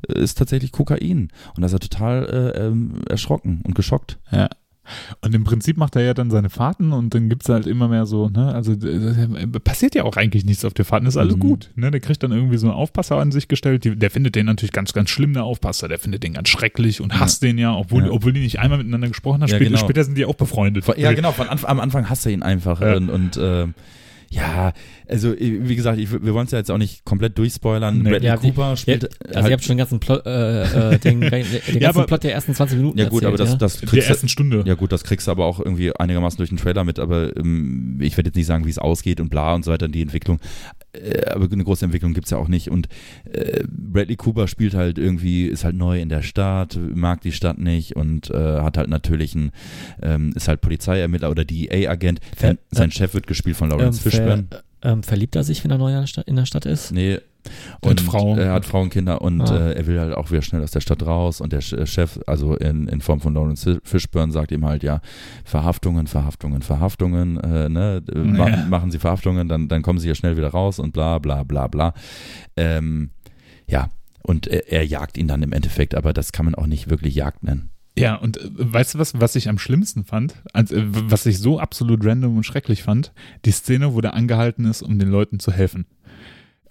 ist 0.06 0.38
tatsächlich 0.38 0.72
Kokain 0.72 1.28
und 1.56 1.60
da 1.60 1.66
ist 1.66 1.72
er 1.72 1.80
total 1.80 2.24
äh, 2.56 2.66
ähm, 2.66 3.02
erschrocken 3.08 3.60
und 3.64 3.74
geschockt. 3.74 4.18
Ja. 4.30 4.48
Und 5.20 5.34
im 5.34 5.44
Prinzip 5.44 5.76
macht 5.76 5.96
er 5.96 6.02
ja 6.02 6.14
dann 6.14 6.30
seine 6.30 6.50
Fahrten 6.50 6.92
und 6.92 7.14
dann 7.14 7.28
gibt's 7.28 7.48
halt 7.48 7.66
immer 7.66 7.88
mehr 7.88 8.06
so, 8.06 8.28
ne, 8.28 8.54
also 8.54 8.72
äh, 8.72 9.46
passiert 9.62 9.94
ja 9.94 10.04
auch 10.04 10.16
eigentlich 10.16 10.44
nichts 10.44 10.64
auf 10.64 10.74
der 10.74 10.84
Fahrten, 10.84 11.06
ist 11.06 11.16
alles 11.16 11.36
Mhm. 11.36 11.40
gut, 11.40 11.70
ne, 11.76 11.90
der 11.90 12.00
kriegt 12.00 12.22
dann 12.22 12.32
irgendwie 12.32 12.56
so 12.58 12.66
einen 12.66 12.74
Aufpasser 12.76 13.16
an 13.16 13.32
sich 13.32 13.48
gestellt, 13.48 13.84
die, 13.84 13.96
der 13.96 14.10
findet 14.10 14.34
den 14.34 14.46
natürlich 14.46 14.72
ganz, 14.72 14.92
ganz 14.92 15.10
schlimm, 15.10 15.32
der 15.34 15.44
Aufpasser, 15.44 15.88
der 15.88 15.98
findet 15.98 16.22
den 16.22 16.32
ganz 16.34 16.48
schrecklich 16.48 17.00
und 17.00 17.18
hasst 17.20 17.42
den 17.42 17.58
ja, 17.58 17.74
obwohl, 17.74 18.04
Ja. 18.06 18.10
obwohl 18.12 18.32
die 18.32 18.40
nicht 18.40 18.58
einmal 18.58 18.78
miteinander 18.78 19.08
gesprochen 19.08 19.42
haben, 19.42 19.48
Ja, 19.50 19.56
später, 19.56 19.70
genau. 19.70 19.80
später 19.84 20.04
sind 20.04 20.16
die 20.18 20.24
auch 20.24 20.34
befreundet. 20.34 20.84
Ja, 20.96 21.12
genau, 21.12 21.32
von 21.32 21.48
Anf 21.48 21.64
am 21.64 21.80
Anfang 21.80 22.08
hasst 22.08 22.26
er 22.26 22.32
ihn 22.32 22.42
einfach 22.42 22.80
und, 22.80 23.10
und 23.10 23.36
äh, 23.36 23.66
ja, 24.32 24.72
also 25.10 25.34
wie 25.38 25.74
gesagt, 25.76 25.98
ich, 25.98 26.10
wir 26.12 26.34
wollen 26.34 26.46
es 26.46 26.52
ja 26.52 26.58
jetzt 26.58 26.70
auch 26.70 26.78
nicht 26.78 27.04
komplett 27.04 27.36
durchspoilern. 27.36 27.98
Nee. 28.02 28.10
Bradley 28.10 28.26
Ja, 28.28 28.36
die- 28.36 28.48
Cooper 28.48 28.76
spielt 28.76 29.04
Also 29.26 29.36
halt, 29.42 29.46
ihr 29.48 29.52
habt 29.52 29.64
schon 29.64 29.74
den 29.74 29.78
ganzen 29.78 30.00
Plot, 30.00 30.24
äh, 30.24 30.94
äh, 30.94 30.98
den, 30.98 31.20
den 31.20 31.30
ganzen 31.30 31.84
aber- 31.84 32.06
Plot 32.06 32.24
der 32.24 32.32
ersten 32.34 32.54
20 32.54 32.78
Minuten 32.78 32.98
ja 32.98 33.08
gut, 33.08 33.24
aber 33.24 33.38
erzählt, 33.38 33.60
das, 33.62 33.72
das 33.74 33.80
der 33.80 33.88
kriegst 33.88 34.08
du, 34.08 34.12
ersten 34.12 34.28
Stunde. 34.28 34.62
ja 34.66 34.74
gut, 34.74 34.92
das 34.92 35.04
kriegst 35.04 35.26
du 35.26 35.30
aber 35.32 35.44
auch 35.46 35.58
irgendwie 35.58 35.94
einigermaßen 35.94 36.36
durch 36.38 36.50
den 36.50 36.58
Trailer 36.58 36.84
mit, 36.84 36.98
aber 36.98 37.36
ähm, 37.36 37.98
ich 38.00 38.16
werde 38.16 38.28
jetzt 38.28 38.36
nicht 38.36 38.46
sagen, 38.46 38.64
wie 38.66 38.70
es 38.70 38.78
ausgeht 38.78 39.20
und 39.20 39.28
bla 39.30 39.54
und 39.54 39.64
so 39.64 39.70
weiter, 39.72 39.88
die 39.88 40.02
Entwicklung. 40.02 40.38
Äh, 40.92 41.24
aber 41.30 41.48
eine 41.50 41.64
große 41.64 41.84
Entwicklung 41.84 42.14
gibt's 42.14 42.30
ja 42.30 42.38
auch 42.38 42.48
nicht. 42.48 42.70
Und 42.70 42.88
äh, 43.32 43.64
Bradley 43.68 44.16
Cooper 44.16 44.48
spielt 44.48 44.74
halt 44.74 44.98
irgendwie, 44.98 45.46
ist 45.46 45.64
halt 45.64 45.76
neu 45.76 46.00
in 46.00 46.08
der 46.08 46.22
Stadt, 46.22 46.78
mag 46.94 47.20
die 47.20 47.32
Stadt 47.32 47.58
nicht 47.58 47.96
und 47.96 48.30
äh, 48.30 48.60
hat 48.60 48.76
halt 48.76 48.88
natürlich 48.88 49.34
ein, 49.34 49.50
ähm, 50.02 50.32
ist 50.34 50.48
halt 50.48 50.60
Polizeiermittler 50.60 51.30
oder 51.30 51.44
DEA-Agent. 51.44 52.20
Sein 52.70 52.90
Chef 52.90 53.14
wird 53.14 53.26
gespielt 53.26 53.56
von 53.56 53.70
Lawrence 53.70 54.00
ähm, 54.04 54.10
Fishburne. 54.10 54.44
Ähm, 54.82 55.02
verliebt 55.02 55.36
er 55.36 55.44
sich, 55.44 55.62
wenn 55.64 55.70
er 55.70 55.78
neu 55.78 55.90
in 55.92 56.00
der 56.00 56.06
Stadt, 56.06 56.26
in 56.28 56.36
der 56.36 56.46
Stadt 56.46 56.66
ist? 56.66 56.90
Nee. 56.92 57.18
Der 57.82 57.90
hat 57.92 58.00
Frau. 58.02 58.36
Er 58.36 58.52
hat 58.52 58.66
Frauen, 58.66 58.90
Kinder 58.90 59.22
und 59.22 59.40
Ah. 59.40 59.70
äh, 59.70 59.72
er 59.72 59.86
will 59.86 59.98
halt 59.98 60.14
auch 60.14 60.30
wieder 60.30 60.42
schnell 60.42 60.62
aus 60.62 60.72
der 60.72 60.80
Stadt 60.82 61.02
raus. 61.06 61.40
Und 61.40 61.54
der 61.54 61.62
Ch- 61.62 61.86
Chef, 61.86 62.18
also 62.26 62.54
in, 62.54 62.86
in 62.86 63.00
Form 63.00 63.20
von 63.20 63.32
Lawrence 63.32 63.80
Fishburne, 63.82 64.30
sagt 64.30 64.52
ihm 64.52 64.66
halt, 64.66 64.82
ja, 64.82 65.00
Verhaftungen, 65.44 66.06
Verhaftungen, 66.06 66.60
Verhaftungen, 66.60 67.38
äh, 67.38 67.68
ne, 67.70 68.02
äh, 68.14 68.18
Ja. 68.36 68.66
machen 68.68 68.90
Sie 68.90 68.98
Verhaftungen, 68.98 69.48
dann, 69.48 69.68
dann 69.68 69.80
kommen 69.80 69.98
Sie 69.98 70.08
ja 70.08 70.14
schnell 70.14 70.36
wieder 70.36 70.48
raus 70.50 70.78
und 70.78 70.92
bla 70.92 71.18
bla 71.18 71.42
bla 71.44 71.66
bla. 71.66 71.94
Ähm, 72.58 73.10
ja, 73.66 73.88
und 74.22 74.46
er, 74.46 74.70
er 74.70 74.84
jagt 74.86 75.16
ihn 75.16 75.26
dann 75.28 75.42
im 75.42 75.52
Endeffekt, 75.52 75.94
aber 75.94 76.12
das 76.12 76.32
kann 76.32 76.44
man 76.44 76.54
auch 76.54 76.66
nicht 76.66 76.90
wirklich 76.90 77.14
Jagd 77.14 77.42
nennen. 77.42 77.70
Ja, 77.98 78.14
und 78.14 78.38
äh, 78.38 78.48
weißt 78.54 78.94
du 78.94 78.98
was, 78.98 79.20
was 79.20 79.36
ich 79.36 79.48
am 79.48 79.58
schlimmsten 79.58 80.04
fand? 80.04 80.34
Also, 80.52 80.76
äh, 80.76 80.84
was 80.86 81.26
ich 81.26 81.38
so 81.38 81.58
absolut 81.58 82.04
random 82.04 82.36
und 82.36 82.44
schrecklich 82.44 82.82
fand? 82.82 83.12
Die 83.44 83.50
Szene, 83.50 83.94
wo 83.94 84.00
der 84.00 84.14
angehalten 84.14 84.64
ist, 84.64 84.82
um 84.82 84.98
den 84.98 85.08
Leuten 85.08 85.38
zu 85.38 85.52
helfen. 85.52 85.86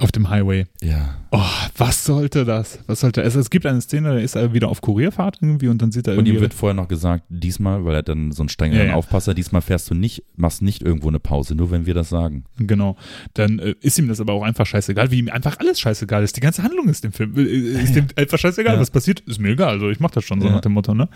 Auf 0.01 0.13
dem 0.13 0.29
Highway. 0.29 0.65
Ja. 0.81 1.15
Oh, 1.31 1.41
was 1.77 2.05
sollte 2.05 2.45
das? 2.45 2.79
Was 2.87 3.01
sollte 3.01 3.21
es? 3.21 3.35
Es 3.35 3.49
gibt 3.49 3.65
eine 3.65 3.81
Szene, 3.81 4.13
da 4.13 4.17
ist 4.17 4.35
er 4.35 4.53
wieder 4.53 4.69
auf 4.69 4.79
Kurierfahrt 4.79 5.39
irgendwie 5.41 5.67
und 5.67 5.81
dann 5.81 5.91
sieht 5.91 6.07
er 6.07 6.13
Und 6.13 6.19
irgendwie. 6.19 6.37
ihm 6.37 6.41
wird 6.41 6.53
vorher 6.53 6.73
noch 6.73 6.87
gesagt, 6.87 7.25
diesmal, 7.27 7.83
weil 7.83 7.95
er 7.95 8.03
dann 8.03 8.31
so 8.31 8.41
einen 8.41 8.47
strengeren 8.47 8.79
Ja, 8.81 8.87
ja. 8.91 8.95
Aufpasser, 8.95 9.33
diesmal 9.33 9.61
fährst 9.61 9.89
du 9.89 9.95
nicht, 9.95 10.23
machst 10.37 10.61
nicht 10.61 10.81
irgendwo 10.83 11.09
eine 11.09 11.19
Pause, 11.19 11.53
nur 11.53 11.69
wenn 11.69 11.85
wir 11.85 11.93
das 11.93 12.07
sagen. 12.07 12.45
Genau. 12.57 12.95
Dann 13.33 13.59
äh, 13.59 13.75
ist 13.81 13.99
ihm 13.99 14.07
das 14.07 14.21
aber 14.21 14.31
auch 14.31 14.43
einfach 14.43 14.65
scheißegal, 14.65 15.11
wie 15.11 15.19
ihm 15.19 15.27
einfach 15.27 15.57
alles 15.59 15.81
scheißegal 15.81 16.23
ist. 16.23 16.37
Die 16.37 16.41
ganze 16.41 16.63
Handlung 16.63 16.87
ist 16.87 17.03
dem 17.03 17.11
Film, 17.11 17.37
äh, 17.37 17.41
ist 17.43 17.93
dem 17.93 18.07
einfach 18.15 18.39
scheißegal. 18.39 18.75
Ja. 18.75 18.79
Was 18.79 18.91
passiert, 18.91 19.19
ist 19.21 19.41
mir 19.41 19.49
egal. 19.49 19.67
Also 19.71 19.89
ich 19.89 19.99
mach 19.99 20.11
das 20.11 20.23
schon 20.23 20.39
so 20.39 20.47
Ja. 20.47 20.53
nach 20.53 20.61
dem 20.61 20.71
Motto, 20.71 20.93
ne? 20.95 21.09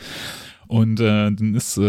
Und 0.67 0.99
äh, 0.99 1.31
dann 1.31 1.55
ist 1.55 1.77
äh, 1.77 1.81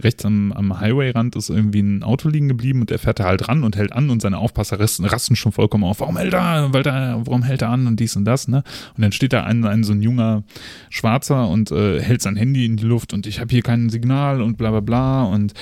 rechts 0.00 0.24
am, 0.24 0.52
am 0.52 0.78
Highway-Rand 0.78 1.36
ist 1.36 1.50
irgendwie 1.50 1.80
ein 1.80 2.02
Auto 2.02 2.28
liegen 2.28 2.48
geblieben 2.48 2.80
und 2.80 2.90
er 2.90 2.98
fährt 2.98 3.20
da 3.20 3.24
halt 3.24 3.48
ran 3.48 3.64
und 3.64 3.76
hält 3.76 3.92
an 3.92 4.10
und 4.10 4.22
seine 4.22 4.38
Aufpasser 4.38 4.78
rasten, 4.78 5.36
schon 5.36 5.52
vollkommen 5.52 5.84
auf. 5.84 6.00
Warum 6.00 6.16
hält 6.16 6.34
er? 6.34 6.72
Weil 6.72 6.82
da, 6.82 7.20
warum 7.24 7.42
hält 7.42 7.62
er 7.62 7.70
an 7.70 7.86
und 7.86 7.98
dies 8.00 8.16
und 8.16 8.24
das, 8.24 8.48
ne? 8.48 8.62
Und 8.96 9.02
dann 9.02 9.12
steht 9.12 9.32
da 9.32 9.44
ein, 9.44 9.64
ein 9.64 9.84
so 9.84 9.92
ein 9.92 10.02
junger 10.02 10.44
Schwarzer 10.90 11.48
und 11.48 11.70
äh, 11.70 12.00
hält 12.00 12.22
sein 12.22 12.36
Handy 12.36 12.64
in 12.66 12.76
die 12.76 12.84
Luft 12.84 13.12
und 13.12 13.26
ich 13.26 13.40
habe 13.40 13.50
hier 13.50 13.62
kein 13.62 13.88
Signal 13.88 14.42
und 14.42 14.56
bla 14.56 14.70
bla 14.70 14.80
bla 14.80 15.24
und 15.24 15.54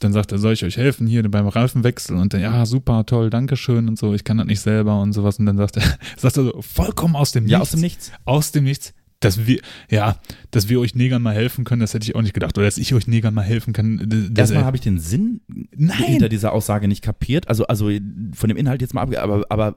dann 0.00 0.12
sagt 0.12 0.32
er, 0.32 0.38
soll 0.38 0.54
ich 0.54 0.64
euch 0.64 0.78
helfen 0.78 1.06
hier 1.06 1.28
beim 1.30 1.46
Reifenwechsel? 1.46 2.16
Und 2.16 2.32
dann, 2.32 2.40
ja, 2.40 2.64
super, 2.64 3.04
toll, 3.04 3.28
Dankeschön 3.30 3.86
und 3.86 3.98
so, 3.98 4.14
ich 4.14 4.24
kann 4.24 4.38
das 4.38 4.46
nicht 4.46 4.60
selber 4.60 5.00
und 5.00 5.12
sowas. 5.12 5.38
Und 5.38 5.46
dann 5.46 5.58
sagt 5.58 5.76
er, 5.76 5.82
sagt 6.16 6.38
er 6.38 6.44
so, 6.44 6.62
vollkommen 6.62 7.16
aus 7.16 7.32
dem 7.32 7.46
Ja, 7.46 7.58
Nichts. 7.58 7.68
aus 7.68 7.70
dem 7.72 7.80
Nichts. 7.82 8.12
Aus 8.24 8.52
dem 8.52 8.64
Nichts. 8.64 8.94
Dass 9.20 9.46
wir, 9.46 9.60
ja, 9.90 10.18
dass 10.50 10.68
wir 10.68 10.80
euch 10.80 10.94
Negern 10.94 11.20
mal 11.20 11.34
helfen 11.34 11.64
können, 11.64 11.80
das 11.80 11.92
hätte 11.92 12.04
ich 12.04 12.14
auch 12.14 12.22
nicht 12.22 12.32
gedacht. 12.32 12.56
Oder 12.56 12.66
dass 12.66 12.78
ich 12.78 12.94
euch 12.94 13.06
Negern 13.06 13.34
mal 13.34 13.42
helfen 13.42 13.72
kann. 13.72 14.32
Erstmal 14.34 14.64
habe 14.64 14.76
ich 14.76 14.82
den 14.82 14.98
Sinn 14.98 15.42
Nein! 15.76 15.98
hinter 15.98 16.30
dieser 16.30 16.52
Aussage 16.52 16.88
nicht 16.88 17.02
kapiert. 17.02 17.48
Also, 17.48 17.66
also 17.66 17.90
von 18.32 18.48
dem 18.48 18.56
Inhalt 18.56 18.80
jetzt 18.80 18.94
mal 18.94 19.02
ab, 19.02 19.14
aber, 19.18 19.44
aber 19.50 19.76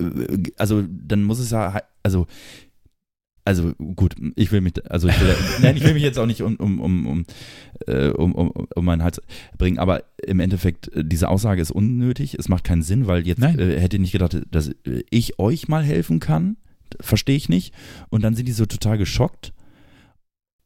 äh, 0.00 0.50
also 0.58 0.82
dann 0.82 1.24
muss 1.24 1.38
es 1.38 1.50
ja, 1.50 1.80
also 2.02 2.26
also 3.44 3.74
gut, 3.74 4.14
ich 4.36 4.52
will 4.52 4.62
mich, 4.62 4.72
also 4.90 5.08
ich 5.08 5.20
will, 5.20 5.34
nein, 5.62 5.76
ich 5.76 5.84
will 5.84 5.94
mich 5.94 6.02
jetzt 6.02 6.18
auch 6.18 6.26
nicht 6.26 6.40
um, 6.40 6.56
um, 6.56 6.80
um, 6.80 7.06
um, 7.06 7.24
äh, 7.86 8.08
um, 8.08 8.34
um, 8.34 8.50
um 8.74 8.84
meinen 8.84 9.02
Hals 9.02 9.20
bringen, 9.58 9.78
aber 9.78 10.04
im 10.24 10.40
Endeffekt, 10.40 10.88
äh, 10.94 11.04
diese 11.04 11.28
Aussage 11.28 11.60
ist 11.60 11.70
unnötig, 11.70 12.36
es 12.38 12.48
macht 12.48 12.64
keinen 12.64 12.82
Sinn, 12.82 13.06
weil 13.06 13.26
jetzt 13.26 13.42
äh, 13.42 13.78
hätte 13.78 13.96
ich 13.96 14.00
nicht 14.00 14.12
gedacht, 14.12 14.40
dass 14.50 14.68
äh, 14.68 15.04
ich 15.10 15.38
euch 15.38 15.68
mal 15.68 15.82
helfen 15.82 16.20
kann, 16.20 16.56
verstehe 17.00 17.36
ich 17.36 17.48
nicht. 17.48 17.74
Und 18.08 18.22
dann 18.22 18.34
sind 18.34 18.46
die 18.46 18.52
so 18.52 18.66
total 18.66 18.98
geschockt 18.98 19.52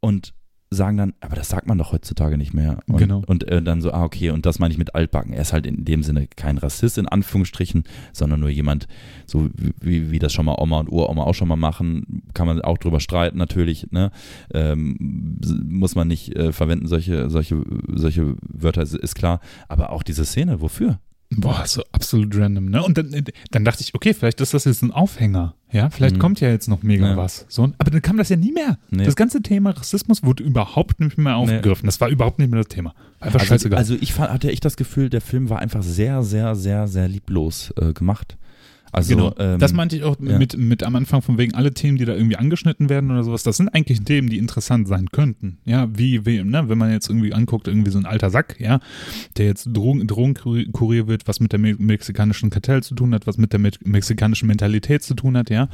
und 0.01 0.35
sagen 0.71 0.99
dann, 0.99 1.15
aber 1.21 1.35
das 1.35 1.49
sagt 1.49 1.67
man 1.67 1.79
doch 1.79 1.93
heutzutage 1.93 2.37
nicht 2.37 2.53
mehr. 2.53 2.81
Und, 2.87 2.99
Genau. 2.99 3.23
Und 3.27 3.49
äh, 3.49 3.63
dann 3.63 3.81
so, 3.81 3.93
ah, 3.93 4.05
okay, 4.05 4.31
und 4.31 4.45
das 4.45 4.59
meine 4.59 4.73
ich 4.73 4.79
mit 4.79 4.95
altbacken. 4.95 5.33
Er 5.33 5.41
ist 5.41 5.53
halt 5.53 5.67
in 5.67 5.85
dem 5.85 6.03
Sinne 6.03 6.27
kein 6.27 6.59
Rassist 6.59 6.99
in 6.99 7.09
Anführungsstrichen, 7.09 7.85
sondern 8.13 8.41
nur 8.41 8.51
jemand, 8.51 8.87
so 9.27 9.49
wie, 9.81 10.11
wie 10.11 10.19
das 10.19 10.33
schon 10.33 10.45
mal 10.45 10.57
Oma 10.59 10.81
und 10.81 10.91
Uroma 10.91 11.25
auch 11.25 11.35
schon 11.35 11.49
mal 11.49 11.57
machen, 11.57 12.23
kann 12.35 12.47
man 12.47 12.61
auch 12.61 12.79
drüber 12.79 13.01
streiten 13.01 13.39
natürlich, 13.39 13.91
ne? 13.93 14.11
Ähm, 14.53 15.39
muss 15.65 15.95
man 15.95 16.09
nicht 16.09 16.37
äh, 16.37 16.53
verwenden, 16.53 16.87
solche, 16.87 17.31
solche, 17.31 17.63
solche 17.95 18.37
Wörter, 18.43 18.83
ist, 18.83 18.95
ist 18.95 19.15
klar. 19.15 19.41
Aber 19.69 19.91
auch 19.91 20.03
diese 20.03 20.25
Szene, 20.25 20.61
wofür? 20.61 21.01
Boah, 21.31 21.65
so 21.67 21.83
absolut 21.93 22.35
random, 22.37 22.67
ne? 22.71 22.83
Und 22.83 22.97
dann, 22.97 23.15
dann 23.51 23.65
dachte 23.65 23.83
ich, 23.83 23.95
okay, 23.95 24.15
vielleicht 24.15 24.41
ist 24.41 24.55
das 24.55 24.65
jetzt 24.65 24.83
ein 24.83 24.91
Aufhänger. 24.93 25.55
Ja, 25.71 25.91
vielleicht 25.91 26.17
Mhm. 26.17 26.21
kommt 26.21 26.41
ja 26.41 26.49
jetzt 26.49 26.69
noch 26.69 26.83
mega 26.83 27.11
Ja. 27.11 27.17
was. 27.19 27.45
So, 27.49 27.65
aber 27.77 27.91
dann 27.91 28.01
kam 28.01 28.17
das 28.17 28.31
ja 28.31 28.37
nie 28.37 28.51
mehr. 28.53 28.79
Nee. 28.91 29.05
Das 29.05 29.15
ganze 29.15 29.43
Thema 29.43 29.71
Rassismus 29.71 30.23
wurde 30.23 30.43
überhaupt 30.43 31.01
nicht 31.01 31.19
mehr 31.19 31.37
aufgegriffen. 31.37 31.85
Das 31.85 32.01
war 32.01 32.09
überhaupt 32.09 32.39
nicht 32.39 32.51
mehr 32.51 32.61
das 32.63 32.69
Thema. 32.69 32.95
Einfach 33.21 33.41
Also, 33.41 33.51
scheißegal. 33.51 33.79
also 33.79 33.95
ich 34.01 34.15
fa- 34.15 34.31
hatte 34.33 34.51
echt 34.51 34.65
das 34.65 34.79
Gefühl, 34.79 35.11
der 35.11 35.21
Film 35.21 35.51
war 35.51 35.59
einfach 35.59 35.83
sehr, 35.83 36.23
sehr, 36.23 36.55
sehr, 36.57 36.89
sehr 36.89 37.09
lieblos 37.09 37.75
äh, 37.79 37.93
gemacht. 37.93 38.39
Also, 38.93 39.15
genau. 39.15 39.35
ähm, 39.39 39.59
das 39.59 39.73
meinte 39.73 39.97
ich 39.97 40.05
auch 40.05 40.17
ja. 40.21 40.39
mit, 40.39 40.57
mit 40.57 40.83
am 40.83 40.97
Anfang 40.97 41.23
von 41.23 41.39
wegen 41.39 41.55
alle 41.55 41.73
Themen, 41.73 41.99
die 41.99 42.05
da 42.05 42.15
irgendwie 42.15 42.37
angeschnitten 42.37 42.89
werden 42.89 43.11
oder 43.11 43.25
sowas. 43.25 43.43
Das 43.43 43.57
sind 43.57 43.69
eigentlich 43.69 44.01
Themen, 44.03 44.29
die 44.29 44.39
interessant 44.39 44.89
sein 44.89 45.11
könnten. 45.11 45.59
Ja, 45.65 45.89
wie, 45.97 46.25
wie 46.27 46.43
ne, 46.43 46.69
wenn 46.69 46.79
man 46.79 46.91
jetzt 46.91 47.09
irgendwie 47.09 47.33
anguckt, 47.33 47.69
irgendwie 47.69 47.91
so 47.91 47.99
ein 47.99 48.07
alter 48.07 48.31
Sack, 48.31 48.57
ja, 48.59 48.81
der 49.37 49.47
jetzt 49.47 49.69
Drogen, 49.73 50.07
Drogenkurier 50.07 51.07
wird, 51.07 51.29
was 51.29 51.41
mit 51.41 51.53
der 51.53 51.59
me 51.59 51.75
mexikanischen 51.79 52.51
Kartell 52.51 52.83
zu 52.83 52.95
tun 52.95 53.15
hat, 53.15 53.27
was 53.27 53.39
mit 53.39 53.53
der 53.53 53.61
me 53.61 53.71
mexikanischen 53.85 54.47
Mentalität 54.47 55.03
zu 55.03 55.15
tun 55.15 55.37
hat, 55.37 55.51
ja. 55.51 55.69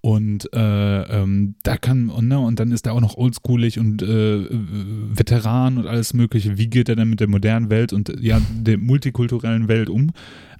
Und 0.00 0.52
äh, 0.54 1.02
ähm, 1.02 1.54
da 1.62 1.76
kann, 1.76 2.10
und, 2.10 2.28
ne, 2.28 2.38
und 2.38 2.60
dann 2.60 2.72
ist 2.72 2.86
er 2.86 2.92
auch 2.92 3.00
noch 3.00 3.16
oldschoolig 3.16 3.78
und 3.78 4.02
äh, 4.02 4.46
Veteran 4.50 5.78
und 5.78 5.86
alles 5.86 6.14
mögliche. 6.14 6.58
Wie 6.58 6.68
geht 6.68 6.88
er 6.88 6.96
denn 6.96 7.08
mit 7.08 7.20
der 7.20 7.28
modernen 7.28 7.70
Welt 7.70 7.92
und 7.92 8.12
ja, 8.20 8.40
der 8.52 8.78
multikulturellen 8.78 9.68
Welt 9.68 9.88
um? 9.88 10.12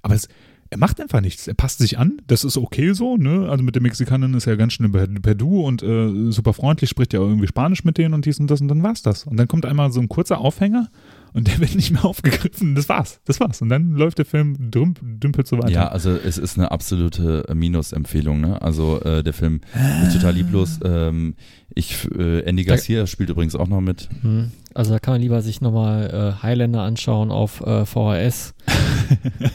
Aber 0.03 0.15
es, 0.15 0.29
er 0.71 0.79
macht 0.79 1.01
einfach 1.01 1.21
nichts. 1.21 1.49
Er 1.49 1.55
passt 1.55 1.79
sich 1.79 1.99
an. 1.99 2.23
Das 2.29 2.45
ist 2.45 2.57
okay 2.57 2.93
so, 2.93 3.17
ne? 3.17 3.49
Also 3.51 3.65
mit 3.65 3.75
den 3.75 3.83
Mexikanern 3.83 4.35
ist 4.35 4.47
er 4.47 4.57
ganz 4.57 4.73
schnell 4.73 4.91
per, 4.91 5.09
per 5.09 5.35
Du 5.35 5.63
und 5.63 5.83
äh, 5.83 6.31
super 6.31 6.53
freundlich, 6.53 6.89
spricht 6.89 7.13
ja 7.13 7.19
irgendwie 7.21 7.49
Spanisch 7.49 7.85
mit 7.85 7.99
denen 7.99 8.15
und 8.15 8.25
dies 8.25 8.39
und 8.39 8.49
das 8.49 8.61
und 8.61 8.69
dann 8.69 8.83
war's 8.83 9.03
das. 9.03 9.25
Und 9.25 9.37
dann 9.37 9.49
kommt 9.49 9.67
einmal 9.67 9.91
so 9.91 10.01
ein 10.01 10.09
kurzer 10.09 10.39
Aufhänger 10.39 10.89
und 11.33 11.49
der 11.49 11.59
wird 11.61 11.75
nicht 11.75 11.91
mehr 11.91 12.05
aufgegriffen. 12.05 12.77
Das 12.77 12.89
war's. 12.89 13.21
Das 13.25 13.41
war's. 13.41 13.61
Und 13.63 13.69
dann 13.69 13.95
läuft 13.95 14.19
der 14.19 14.25
Film 14.25 14.71
düm, 14.71 14.95
dümpelt 15.01 15.49
so 15.49 15.59
weiter. 15.59 15.71
Ja, 15.71 15.89
also 15.89 16.11
es 16.13 16.39
ist 16.39 16.57
eine 16.57 16.71
absolute 16.71 17.47
äh, 17.49 17.55
Minus-Empfehlung. 17.55 18.41
Ne? 18.41 18.63
Also 18.63 19.01
äh, 19.03 19.25
der 19.25 19.33
Film 19.33 19.63
ist 20.05 20.15
total 20.15 20.35
lieblos. 20.35 20.79
Ähm, 20.85 21.35
ich, 21.75 22.09
äh, 22.17 22.41
Andy 22.43 22.63
Garcia 22.65 23.09
spielt 23.09 23.31
übrigens 23.31 23.57
auch 23.57 23.69
noch 23.69 23.81
mit. 23.81 24.09
Hm. 24.23 24.53
Also 24.75 24.93
da 24.93 24.99
kann 25.01 25.15
man 25.15 25.21
lieber 25.21 25.43
sich 25.43 25.61
nochmal 25.61 26.35
äh, 26.39 26.43
Highlander 26.43 26.83
anschauen 26.83 27.31
auf 27.31 27.61
äh, 27.67 27.85
VHS. 27.85 28.55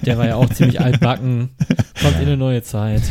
Der 0.06 0.18
war 0.18 0.28
ja 0.28 0.36
auch 0.36 0.50
ziemlich 0.50 0.82
altbacken. 0.82 1.50
Kommt 2.02 2.16
in 2.18 2.24
eine 2.28 2.38
neue 2.38 2.62
Zeit. 2.64 3.02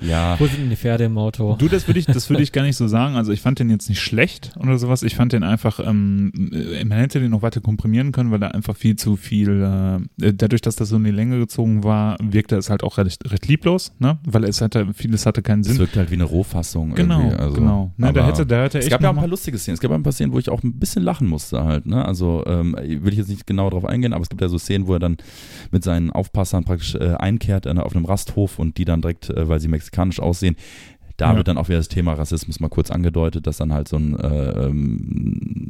Ja, 0.00 0.38
Wo 0.38 0.46
sind 0.46 0.58
denn 0.60 0.70
die 0.70 0.76
Pferde 0.76 1.04
im 1.04 1.18
Auto? 1.18 1.56
Du, 1.58 1.66
das 1.68 1.88
würde 1.88 1.98
ich, 1.98 2.06
das 2.06 2.30
würde 2.30 2.42
ich 2.42 2.52
gar 2.52 2.62
nicht 2.62 2.76
so 2.76 2.86
sagen. 2.86 3.16
Also 3.16 3.32
ich 3.32 3.40
fand 3.40 3.58
den 3.58 3.70
jetzt 3.70 3.88
nicht 3.88 4.00
schlecht 4.00 4.52
oder 4.60 4.78
sowas. 4.78 5.02
Ich 5.02 5.16
fand 5.16 5.32
den 5.32 5.42
einfach, 5.42 5.80
ähm, 5.80 6.32
äh, 6.52 6.84
man 6.84 6.98
hätte 6.98 7.18
den 7.20 7.30
noch 7.30 7.42
weiter 7.42 7.60
komprimieren 7.60 8.12
können, 8.12 8.30
weil 8.30 8.42
er 8.42 8.54
einfach 8.54 8.76
viel 8.76 8.96
zu 8.96 9.16
viel, 9.16 10.00
äh, 10.20 10.32
dadurch, 10.34 10.60
dass 10.62 10.76
das 10.76 10.90
so 10.90 10.96
in 10.96 11.04
die 11.04 11.10
Länge 11.10 11.38
gezogen 11.38 11.82
war, 11.82 12.16
wirkte 12.22 12.56
es 12.56 12.70
halt 12.70 12.84
auch 12.84 12.98
recht, 12.98 13.30
recht 13.30 13.48
lieblos, 13.48 13.92
ne? 13.98 14.18
Weil 14.24 14.44
es 14.44 14.60
hatte, 14.60 14.86
vieles 14.94 15.26
hatte 15.26 15.42
keinen 15.42 15.60
es 15.62 15.68
Sinn. 15.68 15.78
wirkt 15.78 15.96
halt 15.96 16.10
wie 16.10 16.14
eine 16.14 16.24
Rohfassung. 16.24 16.94
Genau, 16.94 17.20
irgendwie, 17.20 17.36
also, 17.36 17.54
genau. 17.54 17.92
Ne, 17.96 18.12
da 18.12 18.26
hätte, 18.26 18.46
da 18.46 18.62
hätte 18.64 18.78
es 18.78 18.88
gab 18.88 19.00
ja 19.02 19.08
auch 19.08 19.12
ein 19.12 19.16
paar 19.16 19.24
mal- 19.24 19.30
lustige 19.30 19.58
Szenen. 19.58 19.74
Es 19.74 19.80
gab 19.80 19.90
ein 19.90 20.02
paar 20.02 20.12
Szenen, 20.12 20.32
wo 20.32 20.38
ich 20.38 20.48
auch 20.50 20.62
ein 20.62 20.74
bisschen 20.78 21.02
lachen 21.02 21.28
musste 21.32 21.64
halt. 21.64 21.86
Ne? 21.86 22.04
Also 22.04 22.44
ähm, 22.46 22.76
will 22.78 23.12
ich 23.12 23.18
jetzt 23.18 23.28
nicht 23.28 23.46
genau 23.46 23.70
drauf 23.70 23.84
eingehen, 23.84 24.12
aber 24.12 24.22
es 24.22 24.28
gibt 24.28 24.40
ja 24.40 24.48
so 24.48 24.58
Szenen, 24.58 24.86
wo 24.86 24.94
er 24.94 25.00
dann 25.00 25.16
mit 25.70 25.82
seinen 25.82 26.10
Aufpassern 26.10 26.64
praktisch 26.64 26.94
äh, 26.94 27.14
einkehrt 27.14 27.66
äh, 27.66 27.70
auf 27.70 27.96
einem 27.96 28.04
Rasthof 28.04 28.58
und 28.58 28.78
die 28.78 28.84
dann 28.84 29.00
direkt, 29.00 29.30
äh, 29.30 29.48
weil 29.48 29.60
sie 29.60 29.68
mexikanisch 29.68 30.20
aussehen, 30.20 30.56
da 31.22 31.30
Ja. 31.30 31.36
wird 31.36 31.46
dann 31.46 31.56
auch 31.56 31.68
wieder 31.68 31.78
das 31.78 31.86
Thema 31.88 32.14
Rassismus 32.14 32.58
mal 32.58 32.68
kurz 32.68 32.90
angedeutet, 32.90 33.46
dass 33.46 33.56
dann 33.58 33.72
halt 33.72 33.86
so 33.86 33.96
ein, 33.96 34.18
äh, 34.18 34.66
ähm, 34.66 34.96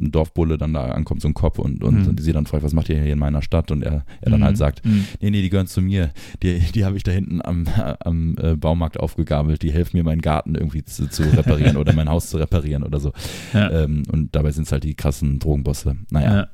ein 0.05 0.11
Dorfbulle 0.11 0.57
dann 0.57 0.73
da 0.73 0.85
ankommt, 0.85 1.21
so 1.21 1.27
ein 1.27 1.35
Kopf 1.35 1.59
und, 1.59 1.83
und, 1.83 2.01
Mhm. 2.01 2.07
und 2.07 2.21
sie 2.21 2.33
dann 2.33 2.45
fragt, 2.47 2.63
was 2.63 2.73
macht 2.73 2.89
ihr 2.89 2.99
hier 3.01 3.13
in 3.13 3.19
meiner 3.19 3.41
Stadt? 3.43 3.69
Und 3.71 3.83
er, 3.83 4.03
er 4.21 4.31
dann 4.31 4.39
Mhm. 4.39 4.43
halt 4.45 4.57
sagt, 4.57 4.83
Mhm. 4.83 5.05
nee, 5.21 5.29
nee, 5.29 5.41
die 5.43 5.49
gehören 5.49 5.67
zu 5.67 5.81
mir. 5.81 6.09
Die, 6.41 6.59
die 6.59 6.85
habe 6.85 6.97
ich 6.97 7.03
da 7.03 7.11
hinten 7.11 7.39
am, 7.43 7.65
am 7.99 8.35
äh, 8.41 8.55
Baumarkt 8.55 8.99
aufgegabelt. 8.99 9.61
Die 9.61 9.71
helfen 9.71 9.97
mir, 9.97 10.03
meinen 10.03 10.21
Garten 10.21 10.55
irgendwie 10.55 10.83
zu, 10.83 11.07
zu 11.09 11.23
reparieren 11.23 11.77
oder 11.77 11.93
mein 11.93 12.09
Haus 12.09 12.29
zu 12.29 12.37
reparieren 12.37 12.83
oder 12.83 12.99
so. 12.99 13.11
Ja. 13.53 13.69
Ähm, 13.83 14.03
und 14.11 14.35
dabei 14.35 14.51
sind 14.51 14.63
es 14.65 14.71
halt 14.71 14.83
die 14.83 14.95
krassen 14.95 15.37
Drogenbosse. 15.39 15.95
Naja. 16.09 16.35
Ja. 16.35 16.47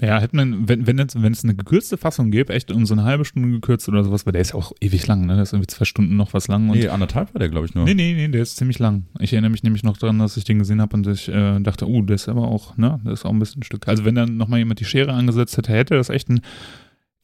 Ja, 0.00 0.20
hätte 0.20 0.36
man, 0.36 0.68
wenn, 0.68 0.86
wenn, 0.86 0.98
jetzt, 0.98 1.20
wenn 1.22 1.32
es 1.32 1.42
eine 1.42 1.54
gekürzte 1.54 1.96
Fassung 1.96 2.30
gäbe, 2.30 2.52
echt 2.52 2.70
um 2.70 2.84
so 2.84 2.92
eine 2.94 3.04
halbe 3.04 3.24
Stunde 3.24 3.48
gekürzt 3.48 3.88
oder 3.88 4.04
sowas, 4.04 4.26
weil 4.26 4.32
der 4.32 4.42
ist 4.42 4.52
ja 4.52 4.56
auch 4.56 4.72
ewig 4.80 5.06
lang, 5.06 5.24
ne? 5.24 5.34
Der 5.34 5.42
ist 5.42 5.54
irgendwie 5.54 5.68
zwei 5.68 5.86
Stunden 5.86 6.16
noch 6.16 6.34
was 6.34 6.48
lang. 6.48 6.68
Und 6.68 6.78
Nee, 6.78 6.88
anderthalb 6.88 7.32
war 7.32 7.38
der, 7.38 7.48
glaube 7.48 7.66
ich, 7.66 7.74
nur. 7.74 7.84
Nee, 7.84 7.94
nee, 7.94 8.12
nee, 8.14 8.28
der 8.28 8.42
ist 8.42 8.56
ziemlich 8.56 8.78
lang. 8.78 9.06
Ich 9.20 9.32
erinnere 9.32 9.50
mich 9.50 9.62
nämlich 9.62 9.82
noch 9.84 9.96
daran, 9.96 10.18
dass 10.18 10.36
ich 10.36 10.44
den 10.44 10.58
gesehen 10.58 10.80
habe 10.82 10.94
und 10.96 11.06
ich 11.06 11.28
äh, 11.28 11.60
dachte, 11.60 11.88
oh, 11.88 12.02
der 12.02 12.16
ist 12.16 12.28
aber 12.28 12.48
auch, 12.48 12.76
ne, 12.76 13.00
das 13.04 13.20
ist 13.20 13.24
auch 13.24 13.30
ein 13.30 13.38
bisschen 13.38 13.60
ein 13.60 13.64
Stück. 13.64 13.88
Also 13.88 14.04
wenn 14.04 14.14
dann 14.14 14.36
nochmal 14.36 14.58
jemand 14.58 14.80
die 14.80 14.84
Schere 14.84 15.12
angesetzt 15.12 15.56
hätte, 15.56 15.72
hätte 15.72 15.94
das 15.94 16.10
echt 16.10 16.28
ein, 16.28 16.40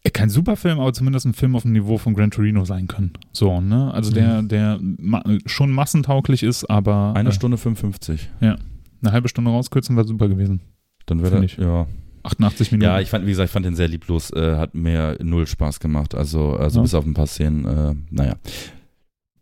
äh, 0.03 0.11
kein 0.11 0.31
Superfilm, 0.31 0.81
aber 0.81 0.95
zumindest 0.95 1.27
ein 1.27 1.35
Film 1.35 1.55
auf 1.55 1.63
dem 1.63 1.73
Niveau 1.73 1.99
von 1.99 2.15
Gran 2.15 2.31
Torino 2.31 2.65
sein 2.65 2.89
können. 2.89 3.13
So, 3.33 3.61
ne, 3.61 3.93
also 3.93 4.13
der, 4.13 4.43
der 4.43 4.79
ma 4.81 5.23
schon 5.45 5.71
massentauglich 5.71 6.43
ist, 6.43 6.65
aber 6.65 7.13
Eine 7.15 7.29
äh, 7.29 7.33
Stunde 7.33 7.59
55. 7.59 8.31
eine 8.41 8.57
halbe 9.05 9.29
Stunde 9.29 9.51
rauskürzen 9.51 9.95
wäre 9.97 10.07
super 10.07 10.29
gewesen. 10.29 10.63
Dann 11.07 11.23
wäre 11.23 11.41
der, 11.41 11.65
ja. 11.65 11.87
88 12.25 12.73
Minuten. 12.73 12.85
Ja, 12.91 13.01
ich 13.01 13.09
fand, 13.11 13.25
wie 13.27 13.31
gesagt, 13.31 13.47
ich 13.49 13.53
fand 13.53 13.67
den 13.67 13.75
sehr 13.75 13.89
lieblos, 13.89 14.31
äh, 14.33 14.57
hat 14.57 14.75
mir 14.75 15.19
null 15.23 15.47
Spaß 15.47 15.81
gemacht. 15.81 16.15
Also, 16.15 16.55
also 16.55 16.79
Ja. 16.79 16.83
bis 16.83 16.95
auf 16.95 17.05
ein 17.05 17.15
paar 17.15 17.27
Szenen, 17.27 17.65
äh, 17.65 17.95
naja. 18.11 18.37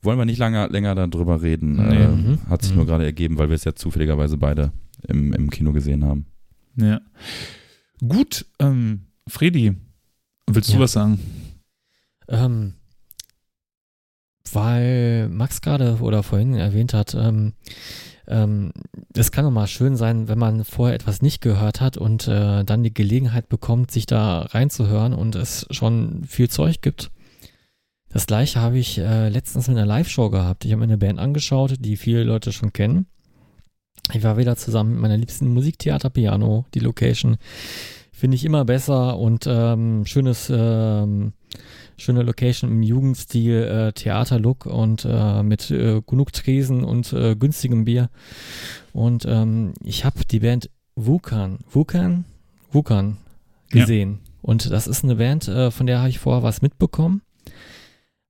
Wollen 0.02 0.18
wir 0.18 0.24
nicht 0.24 0.38
lange, 0.38 0.66
länger 0.68 0.94
darüber 0.94 1.42
reden. 1.42 1.76
Nee. 1.76 1.96
Äh, 1.96 2.08
Mhm. 2.08 2.38
Hat 2.48 2.62
sich 2.62 2.70
Mhm. 2.70 2.78
nur 2.78 2.86
gerade 2.86 3.04
ergeben, 3.04 3.36
weil 3.38 3.48
wir 3.50 3.54
es 3.56 3.64
ja 3.64 3.74
zufälligerweise 3.74 4.38
beide 4.38 4.72
im, 5.08 5.32
im 5.34 5.50
Kino 5.50 5.72
gesehen 5.72 6.04
haben. 6.04 6.26
ja. 6.76 7.00
Gut, 8.06 8.46
ähm, 8.58 9.02
Fredi, 9.28 9.74
willst 10.46 10.70
du 10.70 10.74
Ja. 10.74 10.80
was 10.80 10.92
sagen? 10.92 11.18
Ähm, 12.28 12.72
weil 14.54 15.28
Max 15.28 15.60
gerade 15.60 15.98
oder 16.00 16.22
vorhin 16.22 16.54
erwähnt 16.54 16.94
hat, 16.94 17.14
ähm, 17.14 17.54
ähm, 18.26 18.72
es 19.14 19.32
kann 19.32 19.44
doch 19.44 19.50
mal 19.50 19.66
schön 19.66 19.96
sein, 19.96 20.28
wenn 20.28 20.38
man 20.38 20.64
vorher 20.64 20.94
etwas 20.94 21.20
nicht 21.20 21.40
gehört 21.40 21.80
hat 21.80 21.96
und 21.96 22.28
äh, 22.28 22.64
dann 22.64 22.82
die 22.82 22.94
Gelegenheit 22.94 23.48
bekommt, 23.48 23.90
sich 23.90 24.06
da 24.06 24.42
reinzuhören 24.42 25.14
und 25.14 25.34
es 25.34 25.66
schon 25.70 26.24
viel 26.24 26.48
Zeug 26.48 26.80
gibt. 26.80 27.10
Das 28.08 28.26
gleiche 28.26 28.60
habe 28.60 28.78
ich 28.78 28.98
äh, 28.98 29.28
letztens 29.28 29.68
in 29.68 29.76
einer 29.76 29.86
Live-Show 29.86 30.30
gehabt. 30.30 30.64
Ich 30.64 30.72
habe 30.72 30.80
mir 30.80 30.84
eine 30.84 30.98
Band 30.98 31.18
angeschaut, 31.18 31.74
die 31.78 31.96
viele 31.96 32.24
Leute 32.24 32.52
schon 32.52 32.72
kennen. 32.72 33.06
Ich 34.12 34.22
war 34.22 34.36
wieder 34.36 34.56
zusammen 34.56 34.92
mit 34.92 35.00
meiner 35.00 35.16
liebsten 35.16 35.52
Musiktheater-Piano, 35.52 36.66
die 36.74 36.80
Location. 36.80 37.36
Finde 38.12 38.36
ich 38.36 38.44
immer 38.44 38.64
besser 38.64 39.18
und 39.18 39.46
ähm, 39.48 40.04
schönes 40.06 40.52
ähm, 40.54 41.32
schöne 42.00 42.22
Location 42.22 42.70
im 42.70 42.82
Jugendstil, 42.82 43.62
äh, 43.62 43.92
Theaterlook 43.92 44.66
und 44.66 45.06
äh, 45.08 45.42
mit 45.42 45.70
äh, 45.70 46.00
genug 46.06 46.32
Tresen 46.32 46.82
und 46.84 47.12
äh, 47.12 47.36
günstigem 47.36 47.84
Bier. 47.84 48.10
Und 48.92 49.24
ähm, 49.28 49.74
ich 49.84 50.04
habe 50.04 50.24
die 50.30 50.40
Band 50.40 50.70
Wukan, 50.96 51.58
Wukan, 51.70 52.24
Wukan 52.72 53.18
gesehen. 53.68 54.20
Ja. 54.22 54.30
Und 54.42 54.70
das 54.70 54.86
ist 54.86 55.04
eine 55.04 55.16
Band, 55.16 55.48
äh, 55.48 55.70
von 55.70 55.86
der 55.86 55.98
habe 55.98 56.08
ich 56.08 56.18
vorher 56.18 56.42
was 56.42 56.62
mitbekommen, 56.62 57.22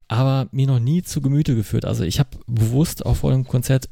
aber 0.08 0.48
mir 0.50 0.66
noch 0.66 0.80
nie 0.80 1.02
zu 1.02 1.20
Gemüte 1.20 1.54
geführt. 1.54 1.84
Also 1.84 2.04
ich 2.04 2.18
habe 2.18 2.30
bewusst 2.46 3.06
auch 3.06 3.16
vor 3.16 3.30
dem 3.30 3.46
Konzert 3.46 3.88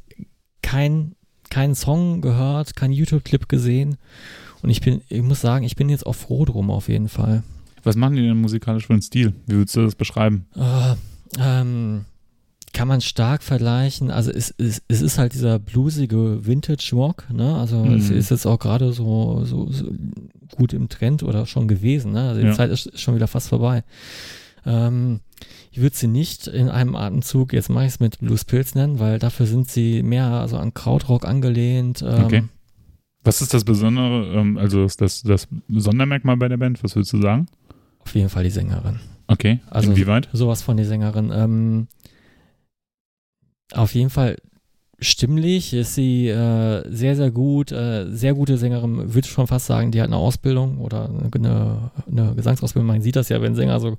kein, 0.63 1.15
keinen 1.51 1.75
Song 1.75 2.21
gehört, 2.21 2.75
keinen 2.75 2.93
YouTube-Clip 2.93 3.49
gesehen. 3.49 3.97
Und 4.63 4.71
ich 4.71 4.81
bin, 4.81 5.03
ich 5.09 5.23
muss 5.23 5.41
sagen, 5.41 5.65
ich 5.65 5.77
bin 5.77 5.89
jetzt 5.89 6.05
auch 6.05 6.15
froh 6.15 6.45
drum 6.45 6.71
auf 6.71 6.89
jeden 6.89 7.09
Fall. 7.09 7.45
Was 7.83 7.97
machen 7.97 8.17
die 8.17 8.23
denn 8.23 8.41
musikalisch 8.41 8.87
für 8.87 8.93
einen 8.93 9.03
Stil? 9.03 9.35
Wie 9.47 9.57
würdest 9.57 9.77
du 9.77 9.83
das 9.83 9.95
beschreiben? 9.95 10.47
Uh, 10.57 10.95
ähm, 11.39 12.05
kann 12.73 12.89
man 12.89 13.01
stark 13.01 13.43
vergleichen. 13.43 14.11
Also 14.11 14.31
es, 14.31 14.55
es, 14.59 14.83
es 14.89 15.01
ist 15.01 15.19
halt 15.19 15.35
dieser 15.35 15.59
bluesige 15.59 16.47
Vintage-Rock, 16.47 17.27
ne? 17.33 17.57
Also 17.57 17.85
mhm. 17.85 17.95
es 17.95 18.11
ist 18.11 18.31
jetzt 18.31 18.47
auch 18.47 18.59
gerade 18.59 18.93
so, 18.93 19.45
so, 19.45 19.71
so, 19.71 19.91
gut 20.57 20.73
im 20.73 20.89
Trend 20.89 21.23
oder 21.23 21.47
schon 21.47 21.69
gewesen, 21.69 22.13
ne? 22.13 22.29
Also 22.29 22.41
die 22.41 22.47
ja. 22.47 22.53
Zeit 22.53 22.71
ist 22.71 22.99
schon 22.99 23.15
wieder 23.15 23.27
fast 23.27 23.49
vorbei. 23.49 23.85
Ähm, 24.67 25.21
ich 25.71 25.81
würde 25.81 25.97
sie 25.97 26.09
nicht 26.09 26.47
in 26.47 26.69
einem 26.69 26.95
Atemzug, 26.95 27.53
jetzt 27.53 27.71
mache 27.71 27.85
ich 27.85 27.93
es 27.93 28.01
mit 28.01 28.19
Blues 28.19 28.45
Pills 28.45 28.75
nennen, 28.75 28.99
weil 28.99 29.19
dafür 29.19 29.47
sind 29.47 29.69
sie 29.71 30.03
mehr 30.03 30.27
also 30.27 30.57
an 30.59 30.75
Krautrock 30.75 31.25
angelehnt. 31.25 32.03
Ähm, 32.03 32.25
okay. 32.25 32.43
Was 33.25 33.43
ist 33.43 33.55
das 33.55 33.65
Besondere, 33.65 34.27
ähm, 34.35 34.57
also 34.57 34.87
das, 34.87 35.23
das 35.23 35.49
Sondermerkmal 35.69 36.37
bei 36.37 36.49
der 36.49 36.57
Band? 36.57 36.83
Was 36.83 36.95
würdest 36.97 37.13
du 37.13 37.21
sagen? 37.21 37.47
Auf 38.09 38.15
jeden 38.15 38.31
Fall 38.31 38.43
die 38.43 38.51
Sängerin. 38.51 39.01
Okay. 39.27 39.61
Also 39.69 39.91
Inwieweit? 39.91 40.31
Sowas 40.33 40.63
von 40.63 40.79
die 40.79 40.85
Sängerin. 40.85 41.31
Ähm, 41.31 41.89
auf 43.75 43.93
jeden 43.93 44.09
Fall 44.09 44.39
stimmlich 45.01 45.75
ist 45.75 45.95
sie 45.95 46.29
äh, 46.29 46.83
sehr, 46.91 47.15
sehr 47.15 47.31
gut, 47.31 47.71
äh, 47.71 48.07
sehr 48.11 48.35
gute 48.35 48.59
Sängerin, 48.59 49.15
würde 49.15 49.27
ich 49.27 49.31
schon 49.31 49.47
fast 49.47 49.67
sagen, 49.67 49.93
die 49.93 50.01
hat 50.01 50.09
eine 50.09 50.17
Ausbildung 50.17 50.79
oder 50.79 51.09
eine, 51.09 51.91
eine 52.11 52.35
Gesangsausbildung. 52.35 52.87
Man 52.87 53.01
sieht 53.01 53.15
das 53.15 53.29
ja, 53.29 53.41
wenn 53.41 53.55
Sänger 53.55 53.79
so 53.79 53.97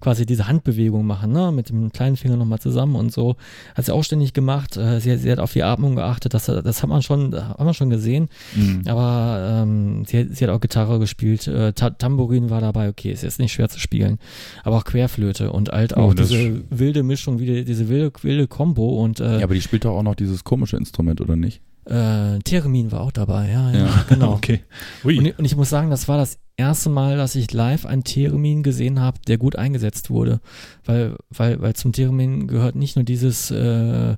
quasi 0.00 0.26
diese 0.26 0.48
Handbewegung 0.48 1.06
machen, 1.06 1.32
ne? 1.32 1.52
mit 1.52 1.70
dem 1.70 1.90
kleinen 1.90 2.16
Finger 2.16 2.36
nochmal 2.36 2.58
zusammen 2.58 2.96
und 2.96 3.12
so. 3.12 3.36
Hat 3.74 3.86
sie 3.86 3.94
auch 3.94 4.04
ständig 4.04 4.34
gemacht. 4.34 4.76
Äh, 4.76 5.00
sie, 5.00 5.16
sie, 5.16 5.32
hat 5.32 5.38
auf 5.38 5.52
die 5.52 5.62
Atmung 5.62 5.96
geachtet, 5.96 6.34
das, 6.34 6.46
das 6.46 6.82
hat 6.82 6.88
man 6.88 7.00
schon, 7.00 7.34
hat 7.34 7.58
man 7.58 7.72
schon 7.72 7.88
gesehen. 7.88 8.28
Mhm. 8.54 8.82
Aber 8.86 9.62
ähm, 9.62 10.04
sie, 10.04 10.28
sie, 10.30 10.44
hat 10.44 10.50
auch 10.50 10.60
Gitarre 10.60 10.98
gespielt, 10.98 11.46
äh, 11.48 11.72
Tambourin 11.72 12.50
war 12.50 12.60
dabei, 12.60 12.90
okay, 12.90 13.10
ist 13.10 13.22
jetzt 13.22 13.38
nicht 13.38 13.52
schwer 13.52 13.70
zu 13.70 13.80
spielen. 13.80 14.18
Aber 14.64 14.76
auch 14.76 14.84
Querflöte 14.84 15.50
und 15.50 15.70
halt 15.70 15.96
auch 15.96 16.10
oh, 16.10 16.14
diese 16.14 16.62
wilde 16.68 17.02
Mischung, 17.02 17.38
wie 17.38 17.64
diese 17.64 17.88
wilde, 17.88 18.12
wilde 18.20 18.46
Combo 18.48 19.02
und 19.02 19.20
äh, 19.20 19.38
Ja, 19.38 19.44
aber 19.44 19.54
die 19.54 19.62
spielt 19.62 19.86
doch 19.86 19.96
auch 19.96 20.02
noch 20.02 20.14
dieses 20.14 20.41
komische 20.44 20.76
Instrument, 20.76 21.20
oder 21.20 21.36
nicht? 21.36 21.62
Äh, 21.84 22.38
Theremin 22.40 22.92
war 22.92 23.00
auch 23.00 23.10
dabei, 23.10 23.50
ja, 23.50 23.72
ja, 23.72 23.78
ja. 23.86 24.04
genau. 24.08 24.32
okay. 24.34 24.60
Und, 25.02 25.38
und, 25.38 25.44
ich 25.44 25.56
muss 25.56 25.68
sagen, 25.68 25.90
das 25.90 26.06
war 26.06 26.16
das 26.16 26.38
erste 26.56 26.90
Mal, 26.90 27.16
dass 27.16 27.34
ich 27.34 27.52
live 27.52 27.86
einen 27.86 28.04
Theremin 28.04 28.62
gesehen 28.62 29.00
habe, 29.00 29.18
der 29.26 29.36
gut 29.36 29.56
eingesetzt 29.56 30.08
wurde. 30.08 30.40
Weil, 30.84 31.16
weil, 31.30 31.60
weil 31.60 31.74
zum 31.74 31.92
Theremin 31.92 32.46
gehört 32.46 32.76
nicht 32.76 32.94
nur 32.94 33.04
dieses 33.04 33.50
äh, 33.50 34.16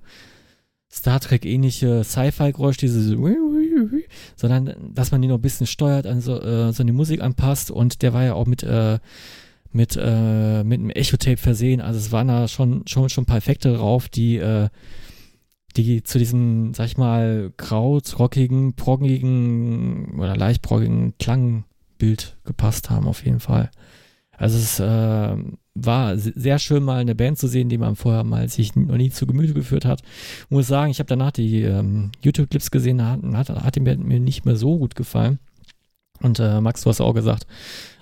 Star 0.95 1.21
Trek-ähnliche 1.21 2.05
Sci-Fi-Geräusch, 2.05 2.77
dieses 2.77 3.17
sondern 4.37 4.75
dass 4.95 5.11
man 5.11 5.23
ihn 5.23 5.31
noch 5.31 5.39
ein 5.39 5.43
bisschen 5.43 5.67
steuert, 5.67 6.07
also 6.07 6.41
äh, 6.41 6.73
so 6.73 6.83
eine 6.83 6.93
Musik 6.93 7.21
anpasst 7.21 7.71
und 7.71 8.03
der 8.03 8.13
war 8.13 8.25
ja 8.25 8.35
auch 8.35 8.47
mit 8.47 8.63
äh, 8.63 8.99
mit 9.73 9.99
äh, 10.01 10.63
mit 10.63 10.79
einem 10.79 10.91
Echo-Tape 10.91 11.37
versehen, 11.37 11.81
also 11.81 11.99
es 11.99 12.13
waren 12.13 12.29
da 12.29 12.47
schon 12.47 12.87
schon 12.87 13.09
schon 13.09 13.27
Perfekte 13.27 13.75
drauf, 13.75 14.09
die 14.09 14.37
äh, 14.37 14.69
die 15.77 16.03
zu 16.03 16.19
diesem, 16.19 16.75
sag 16.75 16.87
ich 16.87 16.97
mal, 16.97 17.53
krautrockigen, 17.57 18.75
proggigen 18.75 20.19
oder 20.19 20.37
leicht 20.37 20.63
proggigen 20.63 21.15
Klangbild 21.19 22.37
gepasst 22.45 22.91
haben, 22.91 23.07
auf 23.07 23.25
jeden 23.25 23.41
Fall. 23.41 23.71
Also 24.37 24.59
es 24.59 24.81
äh, 24.81 25.37
war 25.75 26.17
sehr 26.17 26.59
schön, 26.59 26.83
mal 26.83 27.01
eine 27.01 27.15
Band 27.15 27.39
zu 27.39 27.49
sehen, 27.49 27.69
die 27.69 27.79
man 27.79 27.97
vorher 27.97 28.25
mal 28.25 28.49
sich 28.49 28.75
noch 28.77 28.97
nie 28.97 29.11
zu 29.11 29.27
Gemüte 29.27 29.55
geführt 29.55 29.85
hat. 29.85 30.03
Muss 30.49 30.67
sagen, 30.67 30.91
ich 30.91 30.99
habe 30.99 31.09
danach 31.09 31.33
die 31.33 31.63
ähm, 31.63 32.13
YouTube-Clips 32.23 32.71
gesehen, 32.71 33.05
hat, 33.05 33.21
hat, 33.23 33.49
hat 33.49 33.77
die 33.77 33.81
Band 33.81 34.05
mir 34.05 34.21
nicht 34.21 34.45
mehr 34.45 34.57
so 34.57 34.79
gut 34.79 34.95
gefallen. 34.95 35.39
Und 36.21 36.39
äh, 36.39 36.61
Max, 36.61 36.83
du 36.83 36.91
hast 36.91 37.01
auch 37.01 37.13
gesagt, 37.13 37.47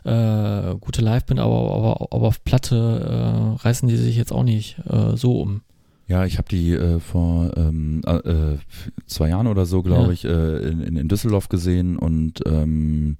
äh, 0.05 0.75
gute 0.81 1.01
Live-Band, 1.01 1.41
aber, 1.41 1.75
aber, 1.75 2.09
aber 2.11 2.27
auf 2.29 2.45
Platte 2.45 3.57
äh, 3.57 3.63
reißen 3.63 3.89
die 3.89 3.97
sich 3.97 4.17
jetzt 4.17 4.33
auch 4.33 4.45
nicht 4.45 4.79
äh, 4.87 5.17
so 5.17 5.41
um. 5.41 5.63
Ja, 6.09 6.25
ich 6.25 6.39
habe 6.39 6.49
die 6.49 6.73
äh, 6.73 7.01
vor 7.01 7.57
ähm, 7.57 8.03
äh, 8.07 8.57
zwei 9.07 9.29
Jahren 9.29 9.47
oder 9.47 9.67
so, 9.67 9.83
glaube 9.83 10.09
ja. 10.09 10.13
ich, 10.13 10.25
äh, 10.25 10.69
in, 10.69 10.97
in, 10.97 11.09
Düsseldorf 11.09 11.49
gesehen 11.49 11.97
und 11.97 12.43
ähm, 12.47 13.17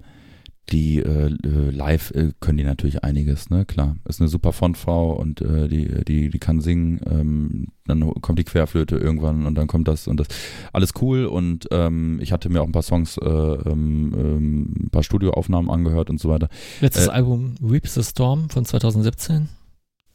die 0.69 0.99
äh, 0.99 1.27
äh, 1.27 1.69
live 1.71 2.11
äh, 2.11 2.31
können 2.39 2.57
die 2.57 2.63
natürlich 2.63 3.03
einiges, 3.03 3.49
ne? 3.49 3.65
Klar. 3.65 3.97
Ist 4.07 4.21
eine 4.21 4.29
super 4.29 4.53
Frontfrau 4.53 5.11
und 5.11 5.39
die, 5.41 6.03
die, 6.05 6.29
die 6.29 6.39
kann 6.39 6.61
singen, 6.61 7.01
ähm, 7.09 7.67
dann 7.85 8.13
kommt 8.21 8.39
die 8.39 8.43
Querflöte 8.43 8.95
irgendwann 8.95 9.45
und 9.45 9.55
dann 9.55 9.67
kommt 9.67 9.87
das 9.87 10.07
und 10.07 10.19
das. 10.19 10.27
Alles 10.71 10.91
cool 11.01 11.25
und 11.25 11.67
ähm, 11.71 12.19
ich 12.21 12.31
hatte 12.31 12.49
mir 12.49 12.61
auch 12.61 12.65
ein 12.65 12.71
paar 12.71 12.81
Songs, 12.81 13.17
äh, 13.17 13.27
ähm, 13.27 14.13
ähm 14.15 14.73
ein 14.85 14.89
paar 14.89 15.03
Studioaufnahmen 15.03 15.69
angehört 15.69 16.09
und 16.09 16.19
so 16.19 16.29
weiter. 16.29 16.47
Letztes 16.79 17.09
Album 17.09 17.55
Weep 17.59 17.87
the 17.87 18.03
Storm 18.03 18.49
von 18.49 18.65
2017 18.65 19.49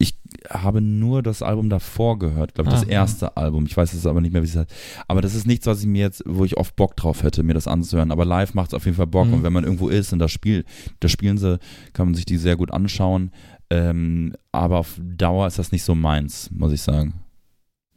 ich 0.00 0.16
habe 0.48 0.80
nur 0.80 1.22
das 1.24 1.42
Album 1.42 1.68
davor 1.68 2.20
gehört, 2.20 2.54
glaube 2.54 2.70
ich, 2.70 2.76
ah, 2.76 2.80
das 2.80 2.88
erste 2.88 3.26
ja. 3.26 3.32
Album. 3.34 3.66
Ich 3.66 3.76
weiß 3.76 3.92
es 3.92 4.06
aber 4.06 4.20
nicht 4.20 4.32
mehr, 4.32 4.42
wie 4.42 4.46
es 4.46 4.54
heißt. 4.54 4.72
Aber 5.08 5.20
das 5.20 5.34
ist 5.34 5.46
nichts, 5.46 5.66
was 5.66 5.80
ich 5.80 5.86
mir 5.86 6.02
jetzt, 6.02 6.22
wo 6.24 6.44
ich 6.44 6.56
oft 6.56 6.76
Bock 6.76 6.94
drauf 6.94 7.24
hätte, 7.24 7.42
mir 7.42 7.54
das 7.54 7.66
anzuhören. 7.66 8.12
Aber 8.12 8.24
live 8.24 8.54
macht 8.54 8.68
es 8.68 8.74
auf 8.74 8.84
jeden 8.84 8.96
Fall 8.96 9.08
Bock. 9.08 9.26
Mhm. 9.26 9.34
Und 9.34 9.42
wenn 9.42 9.52
man 9.52 9.64
irgendwo 9.64 9.88
ist 9.88 10.12
und 10.12 10.20
das 10.20 10.30
Spiel, 10.30 10.64
da 11.00 11.08
spielen 11.08 11.36
sie, 11.36 11.58
kann 11.94 12.06
man 12.06 12.14
sich 12.14 12.26
die 12.26 12.36
sehr 12.36 12.56
gut 12.56 12.70
anschauen. 12.70 13.32
Ähm, 13.70 14.34
aber 14.52 14.78
auf 14.78 15.00
Dauer 15.02 15.48
ist 15.48 15.58
das 15.58 15.72
nicht 15.72 15.82
so 15.82 15.96
meins, 15.96 16.48
muss 16.52 16.72
ich 16.72 16.80
sagen. 16.80 17.14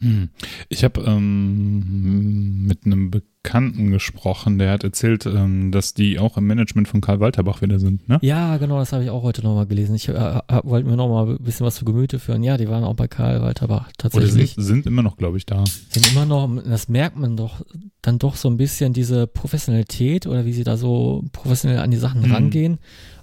Hm. 0.02 0.30
Ich 0.70 0.84
habe 0.84 1.02
ähm, 1.02 2.66
mit 2.66 2.86
einem 2.86 3.12
Bekannten 3.12 3.92
gesprochen, 3.92 4.58
der 4.58 4.72
hat 4.72 4.84
erzählt, 4.84 5.28
ähm, 5.28 5.72
dass 5.72 5.94
die 5.94 6.18
auch 6.18 6.38
im 6.38 6.48
Management 6.48 6.88
von 6.88 7.02
Karl 7.02 7.20
Walterbach 7.20 7.62
wieder 7.62 7.80
sind, 7.80 8.10
ne? 8.10 8.18
Ja, 8.22 8.58
genau, 8.58 8.80
das 8.80 8.94
habe 8.94 9.04
ich 9.04 9.12
auch 9.12 9.22
heute 9.22 9.44
nochmal 9.44 9.68
gelesen. 9.68 9.96
Ich 9.96 10.10
äh, 10.10 10.42
wollte 10.64 10.90
mir 10.90 10.96
nochmal 10.96 11.28
ein 11.28 11.44
bisschen 11.44 11.66
was 11.66 11.76
zu 11.76 11.86
Gemüte 11.86 12.18
führen. 12.18 12.44
Ja, 12.44 12.58
die 12.58 12.68
waren 12.68 12.84
auch 12.84 12.96
bei 12.96 13.08
Karl 13.08 13.42
Walterbach 13.42 13.92
tatsächlich. 13.98 14.34
Oder 14.34 14.64
sind, 14.64 14.66
sind 14.66 14.86
immer 14.88 15.04
noch, 15.04 15.18
glaube 15.18 15.38
ich, 15.38 15.46
da. 15.46 15.64
Sind 15.90 16.12
immer 16.12 16.26
noch, 16.26 16.50
das 16.64 16.90
merkt 16.90 17.18
man 17.18 17.38
doch 17.38 17.64
dann 18.02 18.18
doch 18.18 18.36
so 18.36 18.50
ein 18.50 18.58
bisschen 18.58 18.94
diese 18.94 19.28
Professionalität 19.28 20.26
oder 20.26 20.46
wie 20.46 20.54
sie 20.54 20.64
da 20.64 20.78
so 20.78 21.24
professionell 21.32 21.80
an 21.80 21.92
die 21.92 21.98
Sachen 21.98 22.22
mhm. 22.22 22.32
rangehen 22.32 22.80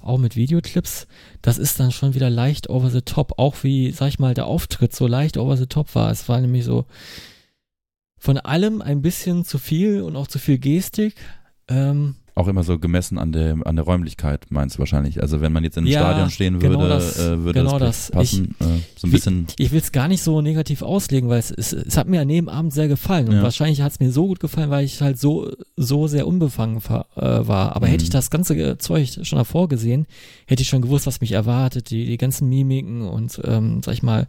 auch 0.08 0.18
mit 0.18 0.36
Videoclips, 0.36 1.06
das 1.42 1.58
ist 1.58 1.78
dann 1.78 1.92
schon 1.92 2.14
wieder 2.14 2.30
leicht 2.30 2.70
over 2.70 2.90
the 2.90 3.02
top, 3.02 3.34
auch 3.38 3.62
wie, 3.62 3.90
sag 3.90 4.08
ich 4.08 4.18
mal, 4.18 4.34
der 4.34 4.46
Auftritt 4.46 4.94
so 4.94 5.06
leicht 5.06 5.36
over 5.36 5.56
the 5.56 5.66
top 5.66 5.94
war. 5.94 6.10
Es 6.10 6.28
war 6.28 6.40
nämlich 6.40 6.64
so 6.64 6.86
von 8.18 8.38
allem 8.38 8.82
ein 8.82 9.02
bisschen 9.02 9.44
zu 9.44 9.58
viel 9.58 10.02
und 10.02 10.16
auch 10.16 10.26
zu 10.26 10.38
viel 10.38 10.58
Gestik. 10.58 11.14
Ähm, 11.68 12.16
auch 12.38 12.48
immer 12.48 12.62
so 12.62 12.78
gemessen 12.78 13.18
an 13.18 13.32
der, 13.32 13.56
an 13.64 13.76
der 13.76 13.84
Räumlichkeit, 13.84 14.46
meinst 14.50 14.76
du 14.76 14.78
wahrscheinlich. 14.78 15.20
Also 15.20 15.40
wenn 15.40 15.52
man 15.52 15.64
jetzt 15.64 15.76
in 15.76 15.84
einem 15.84 15.92
ja, 15.92 16.00
Stadion 16.00 16.30
stehen 16.30 16.58
genau 16.58 16.80
würde, 16.80 16.88
das, 16.88 17.18
äh, 17.18 17.38
würde 17.44 17.60
genau 17.60 17.78
das, 17.78 18.10
passen. 18.10 18.54
Ich, 18.58 18.66
äh, 18.66 18.80
so 18.96 19.08
ein 19.08 19.10
bisschen. 19.10 19.46
Ich, 19.58 19.66
ich 19.66 19.72
will 19.72 19.80
es 19.80 19.92
gar 19.92 20.08
nicht 20.08 20.22
so 20.22 20.40
negativ 20.40 20.82
auslegen, 20.82 21.28
weil 21.28 21.40
es, 21.40 21.50
es, 21.50 21.72
es 21.72 21.96
hat 21.96 22.08
mir 22.08 22.20
an 22.20 22.28
dem 22.28 22.48
Abend 22.48 22.72
sehr 22.72 22.88
gefallen. 22.88 23.28
Und 23.28 23.36
ja. 23.36 23.42
wahrscheinlich 23.42 23.80
hat 23.82 23.92
es 23.92 24.00
mir 24.00 24.12
so 24.12 24.26
gut 24.26 24.40
gefallen, 24.40 24.70
weil 24.70 24.84
ich 24.84 25.00
halt 25.00 25.18
so, 25.18 25.50
so 25.76 26.06
sehr 26.06 26.26
unbefangen 26.26 26.80
war. 26.88 27.06
Äh, 27.16 27.48
war. 27.48 27.74
Aber 27.74 27.86
mhm. 27.86 27.92
hätte 27.92 28.04
ich 28.04 28.10
das 28.10 28.30
ganze 28.30 28.78
Zeug 28.78 29.18
schon 29.22 29.38
davor 29.38 29.68
gesehen, 29.68 30.06
hätte 30.46 30.62
ich 30.62 30.68
schon 30.68 30.82
gewusst, 30.82 31.06
was 31.06 31.20
mich 31.20 31.32
erwartet, 31.32 31.90
die, 31.90 32.06
die 32.06 32.18
ganzen 32.18 32.48
Mimiken 32.48 33.02
und, 33.02 33.40
ähm, 33.44 33.82
sag 33.82 33.94
ich 33.94 34.02
mal, 34.02 34.28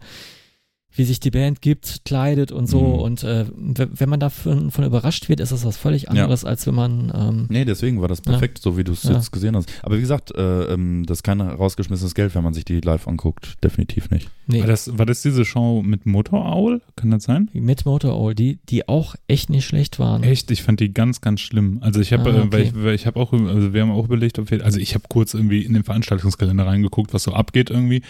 wie 0.91 1.03
sich 1.05 1.19
die 1.19 1.31
Band 1.31 1.61
gibt, 1.61 2.01
kleidet 2.03 2.51
und 2.51 2.67
so. 2.67 2.79
Mhm. 2.81 2.93
Und 2.99 3.23
äh, 3.23 3.45
wenn 3.55 4.09
man 4.09 4.19
davon 4.19 4.71
von 4.71 4.83
überrascht 4.83 5.29
wird, 5.29 5.39
ist 5.39 5.51
das 5.51 5.63
was 5.63 5.77
völlig 5.77 6.09
anderes, 6.09 6.43
als 6.45 6.65
wenn 6.67 6.75
man. 6.75 7.11
Ähm, 7.15 7.45
Nee, 7.49 7.63
deswegen 7.63 8.01
war 8.01 8.07
das 8.07 8.21
perfekt, 8.21 8.57
so 8.59 8.77
wie 8.77 8.83
du 8.83 8.93
es 8.93 9.03
Ja. 9.03 9.13
jetzt 9.13 9.31
gesehen 9.31 9.55
hast. 9.55 9.69
Aber 9.83 9.95
wie 9.97 10.01
gesagt, 10.01 10.31
äh, 10.35 10.73
ähm, 10.73 11.05
das 11.05 11.19
ist 11.19 11.23
kein 11.23 11.41
rausgeschmissenes 11.41 12.15
Geld, 12.15 12.33
wenn 12.35 12.43
man 12.43 12.53
sich 12.53 12.65
die 12.65 12.81
live 12.81 13.07
anguckt. 13.07 13.55
Definitiv 13.63 14.09
nicht. 14.09 14.29
nee, 14.47 14.59
War 14.61 14.67
das, 14.67 14.97
war 14.97 15.05
das 15.05 15.21
diese 15.21 15.45
Show 15.45 15.83
mit 15.83 16.05
Motor 16.05 16.45
Owl? 16.55 16.81
Kann 16.95 17.11
das 17.11 17.23
sein? 17.23 17.49
mit 17.53 17.85
Motor 17.85 18.15
Owl, 18.19 18.33
die, 18.35 18.57
die 18.69 18.87
auch 18.89 19.15
echt 19.27 19.49
nicht 19.49 19.65
schlecht 19.65 19.99
waren. 19.99 20.23
Echt, 20.23 20.49
ich 20.51 20.63
fand 20.63 20.79
die 20.79 20.91
ganz, 20.93 21.21
ganz 21.21 21.39
schlimm. 21.41 21.77
Also 21.81 21.99
ich 22.01 22.11
habe, 22.13 22.29
Ah, 22.29 22.33
äh, 22.33 22.33
weil 22.37 22.43
okay. 22.45 22.61
ich, 22.63 22.83
weil 22.83 22.95
ich 22.95 23.05
habe 23.05 23.19
auch, 23.19 23.31
also 23.31 23.73
wir 23.73 23.81
haben 23.81 23.91
auch 23.91 24.05
überlegt, 24.05 24.39
ob 24.39 24.49
wir, 24.51 24.65
also 24.65 24.79
ich 24.79 24.95
habe 24.95 25.05
kurz 25.07 25.33
irgendwie 25.33 25.61
in 25.63 25.73
den 25.73 25.83
Veranstaltungskalender 25.83 26.65
reingeguckt, 26.65 27.13
was 27.13 27.23
so 27.23 27.33
abgeht 27.33 27.69
irgendwie. 27.69 28.01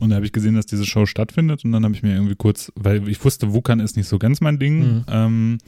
Und 0.00 0.10
da 0.10 0.16
habe 0.16 0.26
ich 0.26 0.32
gesehen, 0.32 0.54
dass 0.56 0.66
diese 0.66 0.84
Show 0.84 1.06
stattfindet. 1.06 1.64
Und 1.64 1.72
dann 1.72 1.84
habe 1.84 1.94
ich 1.94 2.02
mir 2.02 2.23
irgendwie 2.24 2.36
kurz, 2.36 2.72
weil 2.74 3.08
ich 3.08 3.24
wusste, 3.24 3.52
Wukan 3.52 3.80
ist 3.80 3.96
nicht 3.96 4.08
so 4.08 4.18
ganz 4.18 4.40
mein 4.40 4.58
Ding. 4.58 4.78
Mhm. 4.78 5.04
Ähm, 5.08 5.58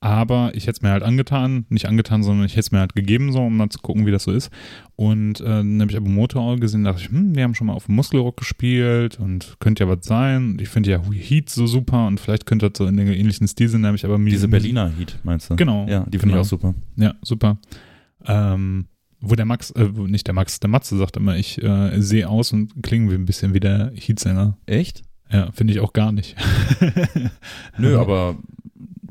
aber 0.00 0.52
ich 0.54 0.64
hätte 0.64 0.76
es 0.76 0.82
mir 0.82 0.90
halt 0.90 1.02
angetan, 1.02 1.66
nicht 1.70 1.86
angetan, 1.86 2.22
sondern 2.22 2.46
ich 2.46 2.52
hätte 2.52 2.60
es 2.60 2.70
mir 2.70 2.78
halt 2.78 2.94
gegeben, 2.94 3.32
so, 3.32 3.40
um 3.40 3.56
mal 3.56 3.68
zu 3.68 3.80
gucken, 3.80 4.06
wie 4.06 4.12
das 4.12 4.24
so 4.24 4.30
ist. 4.30 4.50
Und 4.94 5.40
äh, 5.40 5.44
dann 5.44 5.80
habe 5.80 5.90
ich 5.90 5.96
aber 5.96 6.08
Motorol 6.08 6.60
gesehen, 6.60 6.84
dachte 6.84 7.00
ich, 7.02 7.08
hm, 7.08 7.32
die 7.32 7.42
haben 7.42 7.54
schon 7.54 7.66
mal 7.66 7.72
auf 7.72 7.86
dem 7.86 7.96
Muskelrock 7.96 8.36
gespielt 8.36 9.18
und 9.18 9.56
könnte 9.58 9.82
ja 9.84 9.90
was 9.90 10.06
sein. 10.06 10.52
Und 10.52 10.60
Ich 10.60 10.68
finde 10.68 10.90
ja 10.90 11.02
Heat 11.10 11.50
so 11.50 11.66
super 11.66 12.06
und 12.06 12.20
vielleicht 12.20 12.46
könnte 12.46 12.70
das 12.70 12.78
so 12.78 12.86
in 12.86 12.96
den 12.96 13.08
ähnlichen 13.08 13.48
Stil 13.48 13.68
sein, 13.68 13.82
da 13.82 13.88
habe 13.88 13.96
ich 13.96 14.04
aber 14.04 14.18
Diese 14.18 14.46
Berliner 14.46 14.92
Heat, 14.96 15.18
meinst 15.24 15.50
du? 15.50 15.56
Genau. 15.56 15.86
Ja, 15.88 16.04
die 16.04 16.18
finde 16.18 16.34
genau. 16.34 16.42
ich 16.42 16.46
auch 16.46 16.50
super. 16.50 16.74
Ja, 16.96 17.14
super. 17.22 17.58
Ähm, 18.24 18.86
wo 19.20 19.34
der 19.34 19.46
Max, 19.46 19.72
äh, 19.72 19.88
nicht 19.88 20.28
der 20.28 20.34
Max, 20.34 20.60
der 20.60 20.70
Matze 20.70 20.96
sagt 20.96 21.16
immer, 21.16 21.36
ich 21.36 21.60
äh, 21.60 22.00
sehe 22.00 22.28
aus 22.28 22.52
und 22.52 22.84
klinge 22.84 23.10
wie 23.10 23.16
ein 23.16 23.24
bisschen 23.24 23.52
wie 23.52 23.60
der 23.60 23.90
Heatsänger. 23.94 24.56
Echt? 24.66 25.02
Ja, 25.30 25.50
finde 25.52 25.72
ich 25.72 25.80
auch 25.80 25.92
gar 25.92 26.12
nicht. 26.12 26.36
Nö, 27.78 27.98
aber 27.98 28.36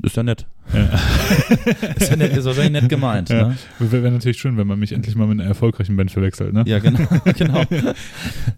ist 0.02 0.16
ja 0.16 0.22
nett. 0.22 0.46
Ja. 0.72 0.82
Ist, 1.96 2.10
ja 2.10 2.16
nett, 2.16 2.36
ist 2.36 2.44
wahrscheinlich 2.44 2.82
nett 2.82 2.90
gemeint. 2.90 3.30
Ja. 3.30 3.48
Ne? 3.48 3.56
Wäre 3.78 4.02
wär 4.02 4.10
natürlich 4.10 4.38
schön, 4.38 4.58
wenn 4.58 4.66
man 4.66 4.78
mich 4.78 4.92
endlich 4.92 5.16
mal 5.16 5.26
mit 5.26 5.40
einer 5.40 5.48
erfolgreichen 5.48 5.96
Band 5.96 6.10
verwechselt, 6.10 6.52
ne? 6.52 6.62
Ja, 6.66 6.78
genau. 6.78 7.08
genau. 7.38 7.64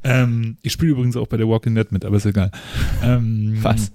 Ähm, 0.02 0.56
ich 0.62 0.72
spiele 0.72 0.90
übrigens 0.92 1.16
auch 1.16 1.28
bei 1.28 1.36
der 1.36 1.48
Walking 1.48 1.76
Dead 1.76 1.90
mit, 1.92 2.04
aber 2.04 2.16
ist 2.16 2.26
egal. 2.26 2.50
Ähm, 3.04 3.58
Was? 3.62 3.92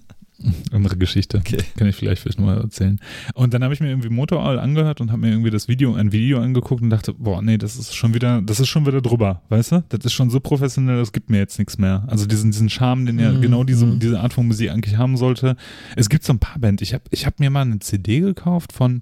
Andere 0.72 0.98
Geschichte. 0.98 1.38
Okay. 1.38 1.58
Kann 1.78 1.88
ich 1.88 1.96
vielleicht 1.96 2.22
vielleicht 2.22 2.40
mal 2.40 2.58
erzählen. 2.60 3.00
Und 3.34 3.54
dann 3.54 3.64
habe 3.64 3.74
ich 3.74 3.80
mir 3.80 3.90
irgendwie 3.90 4.10
Motorall 4.10 4.60
angehört 4.60 5.02
und 5.02 5.12
habe 5.12 5.22
mir 5.22 5.30
irgendwie 5.32 5.50
das 5.50 5.68
Video, 5.68 5.94
ein 5.96 6.12
Video 6.12 6.40
angeguckt 6.42 6.82
und 6.82 6.90
dachte, 6.90 7.14
boah, 7.14 7.42
nee, 7.42 7.58
das 7.58 7.76
ist 7.78 7.96
schon 7.96 8.14
wieder, 8.14 8.42
das 8.42 8.60
ist 8.60 8.68
schon 8.68 8.86
wieder 8.86 9.02
drüber, 9.02 9.42
weißt 9.50 9.72
du? 9.74 9.84
Das 9.90 10.06
ist 10.06 10.14
schon 10.14 10.30
so 10.30 10.40
professionell, 10.40 10.98
das 10.98 11.12
gibt 11.12 11.30
mir 11.30 11.38
jetzt 11.38 11.58
nichts 11.60 11.78
mehr. 11.78 12.04
Also 12.08 12.26
diesen, 12.26 12.52
diesen 12.52 12.70
Charme, 12.70 13.06
den 13.06 13.20
ja 13.20 13.32
Mhm. 13.32 13.42
genau 13.42 13.64
diese, 13.64 13.86
Mhm. 13.86 14.00
diese 14.00 14.20
Art 14.20 14.34
von 14.34 14.48
Musik 14.48 14.70
eigentlich 14.72 14.98
haben 14.98 15.18
sollte. 15.18 15.56
Es 15.96 16.10
gibt 16.10 16.24
so 16.24 16.34
ein 16.34 16.40
paar 16.40 16.60
Bands. 16.60 16.82
Ich 16.82 16.94
habe 16.94 17.04
ich 17.12 17.26
hab 17.26 17.40
mir 17.40 17.50
mal 17.50 17.62
eine 17.62 17.80
CD 17.80 18.20
gekauft 18.20 18.74
von 18.74 19.02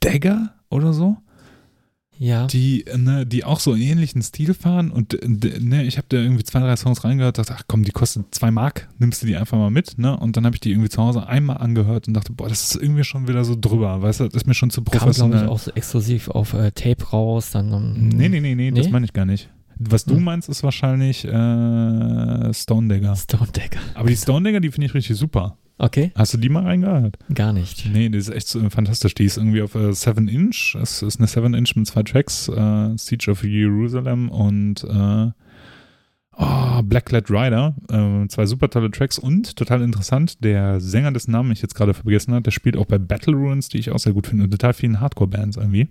Dagger 0.00 0.52
oder 0.70 0.92
so 0.92 1.16
Ja. 2.24 2.46
die, 2.46 2.84
ne, 2.96 3.26
die 3.26 3.42
auch 3.42 3.58
so 3.58 3.72
einen 3.72 3.82
ähnlichen 3.82 4.22
Stil 4.22 4.54
fahren 4.54 4.92
und 4.92 5.18
ne, 5.26 5.82
ich 5.84 5.96
habe 5.98 6.06
da 6.08 6.18
irgendwie 6.18 6.44
zwei, 6.44 6.60
drei 6.60 6.76
Songs 6.76 7.02
reingehört, 7.02 7.38
dachte, 7.38 7.52
ach 7.56 7.64
komm, 7.66 7.82
die 7.82 7.90
kosten 7.90 8.24
zwei 8.30 8.52
Mark, 8.52 8.88
nimmst 8.98 9.22
du 9.22 9.26
die 9.26 9.36
einfach 9.36 9.58
mal 9.58 9.70
mit, 9.70 9.98
ne? 9.98 10.16
Und 10.16 10.36
dann 10.36 10.46
habe 10.46 10.54
ich 10.54 10.60
die 10.60 10.70
irgendwie 10.70 10.88
zu 10.88 11.02
Hause 11.02 11.26
einmal 11.26 11.56
angehört 11.58 12.06
und 12.06 12.14
dachte, 12.14 12.32
boah, 12.32 12.48
das 12.48 12.62
ist 12.74 12.80
irgendwie 12.80 13.02
schon 13.02 13.26
wieder 13.26 13.44
so 13.44 13.56
drüber, 13.60 14.00
weißt 14.02 14.20
du, 14.20 14.24
das 14.26 14.34
ist 14.42 14.46
mir 14.46 14.54
schon 14.54 14.70
zu 14.70 14.82
Kam, 14.82 14.90
glaube 14.92 15.04
professionell. 15.06 15.44
ich, 15.44 15.48
auch 15.50 15.58
so 15.58 15.72
exklusiv 15.72 16.28
auf 16.28 16.54
äh, 16.54 16.70
Tape 16.70 17.04
raus. 17.10 17.50
Dann, 17.50 17.72
ähm, 17.72 18.08
nee, 18.10 18.28
nee, 18.28 18.40
nee, 18.40 18.54
nee, 18.54 18.70
das 18.70 18.86
Nee? 18.86 18.92
meine 18.92 19.04
ich 19.06 19.12
gar 19.12 19.24
nicht. 19.24 19.50
Was 19.78 20.04
du 20.04 20.14
Hm. 20.14 20.22
meinst, 20.22 20.48
ist 20.48 20.62
wahrscheinlich 20.62 21.24
äh, 21.24 22.54
Stone 22.54 22.88
Dagger. 22.88 23.16
Stone 23.16 23.48
Dagger. 23.52 23.80
Aber 23.94 24.08
die 24.08 24.16
Stone 24.16 24.44
Dagger, 24.44 24.60
die 24.60 24.70
finde 24.70 24.86
ich 24.86 24.94
richtig 24.94 25.16
super. 25.16 25.56
Okay, 25.82 26.12
Hast 26.14 26.32
du 26.32 26.38
die 26.38 26.48
mal 26.48 26.62
reingehört? 26.62 27.18
gar 27.34 27.52
nicht. 27.52 27.86
Nee, 27.92 28.08
die 28.08 28.16
ist 28.16 28.28
echt 28.28 28.46
so 28.46 28.70
fantastisch. 28.70 29.14
Die 29.14 29.24
ist 29.24 29.36
irgendwie 29.36 29.62
auf 29.62 29.74
äh, 29.74 29.92
7 29.92 30.28
Inch. 30.28 30.76
Es 30.80 31.02
ist 31.02 31.18
eine 31.18 31.26
7 31.26 31.54
Inch 31.54 31.74
mit 31.74 31.88
zwei 31.88 32.04
Tracks. 32.04 32.46
Äh, 32.46 32.96
Siege 32.96 33.32
of 33.32 33.42
Jerusalem 33.42 34.28
und 34.28 34.84
äh, 34.84 35.32
oh, 36.36 36.82
Blacklet 36.84 37.28
Rider. 37.32 37.74
Äh, 37.90 38.28
zwei 38.28 38.46
super 38.46 38.70
tolle 38.70 38.92
Tracks 38.92 39.18
und 39.18 39.56
total 39.56 39.82
interessant, 39.82 40.44
der 40.44 40.80
Sänger, 40.80 41.10
dessen 41.10 41.32
Namen 41.32 41.50
ich 41.50 41.62
jetzt 41.62 41.74
gerade 41.74 41.94
vergessen 41.94 42.32
habe, 42.32 42.44
der 42.44 42.52
spielt 42.52 42.76
auch 42.76 42.86
bei 42.86 42.98
Battle 42.98 43.34
Ruins, 43.34 43.68
die 43.68 43.78
ich 43.78 43.90
auch 43.90 43.98
sehr 43.98 44.12
gut 44.12 44.28
finde. 44.28 44.44
Und 44.44 44.52
total 44.52 44.74
vielen 44.74 45.00
Hardcore-Bands 45.00 45.56
irgendwie. 45.56 45.88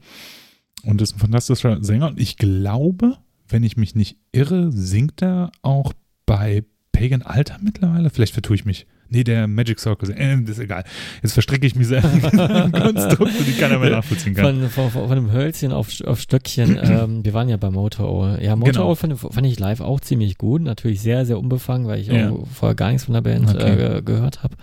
Und 0.83 1.01
ist 1.01 1.17
ein 1.17 1.19
fantastischer 1.19 1.83
Sänger. 1.83 2.07
Und 2.07 2.17
ich 2.17 2.37
glaube, 2.37 3.17
wenn 3.49 3.63
ich 3.63 3.75
mich 3.75 3.93
nicht 3.93 4.15
irre, 4.31 4.71
singt 4.71 5.21
er 5.21 5.51
auch 5.63 5.91
bei 6.25 6.63
Pagan 6.93 7.23
Alter 7.23 7.57
mittlerweile. 7.61 8.09
Vielleicht 8.09 8.31
vertue 8.33 8.55
ich 8.55 8.63
mich. 8.63 8.87
Nee, 9.13 9.23
der 9.25 9.47
Magic 9.47 9.79
Circus. 9.79 10.09
Äh, 10.09 10.37
das 10.41 10.51
ist 10.57 10.59
egal. 10.59 10.83
Jetzt 11.21 11.33
verstricke 11.33 11.67
ich 11.67 11.75
mich 11.75 11.87
sehr 11.87 12.01
in 12.13 12.71
Konstrukte, 12.71 13.43
die 13.43 13.51
keiner 13.53 13.77
mehr 13.77 13.89
nachvollziehen 13.91 14.33
kann. 14.33 14.69
Von, 14.69 14.89
von, 14.91 15.07
von 15.07 15.11
einem 15.11 15.31
Hölzchen 15.33 15.71
auf, 15.73 15.89
auf 16.05 16.19
Stöckchen. 16.21 16.79
ähm, 16.81 17.23
wir 17.25 17.33
waren 17.33 17.49
ja 17.49 17.57
bei 17.57 17.69
Motor 17.69 18.09
Owl. 18.09 18.39
Ja, 18.41 18.55
Motor 18.55 18.71
Genau. 18.73 18.87
Owl 18.89 18.95
fand, 18.95 19.19
fand 19.19 19.45
ich 19.45 19.59
live 19.59 19.81
auch 19.81 19.99
ziemlich 19.99 20.37
gut. 20.37 20.61
Natürlich 20.61 21.01
sehr, 21.01 21.25
sehr 21.25 21.37
unbefangen, 21.37 21.87
weil 21.87 21.99
ich 21.99 22.07
Ja. 22.07 22.31
auch 22.31 22.47
vorher 22.47 22.75
gar 22.75 22.87
nichts 22.89 23.03
von 23.03 23.13
der 23.13 23.21
Band 23.21 23.49
Okay. 23.53 23.73
äh, 23.73 23.75
ge- 23.75 24.01
gehört 24.01 24.43
habe. 24.43 24.55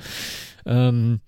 Ähm, 0.67 1.21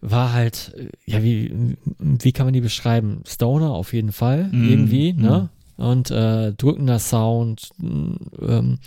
war 0.00 0.32
halt, 0.32 0.74
ja, 1.06 1.22
wie, 1.22 1.76
wie 1.98 2.32
kann 2.32 2.46
man 2.46 2.52
die 2.54 2.60
beschreiben? 2.60 3.22
Stoner 3.26 3.70
auf 3.70 3.92
jeden 3.92 4.12
Fall, 4.12 4.48
Mhm. 4.50 4.68
irgendwie, 4.68 5.12
Mhm. 5.12 5.22
ne? 5.22 5.48
Und 5.76 6.10
äh, 6.10 6.52
drückender 6.52 6.98
Sound, 6.98 7.70
ähm, 7.82 8.78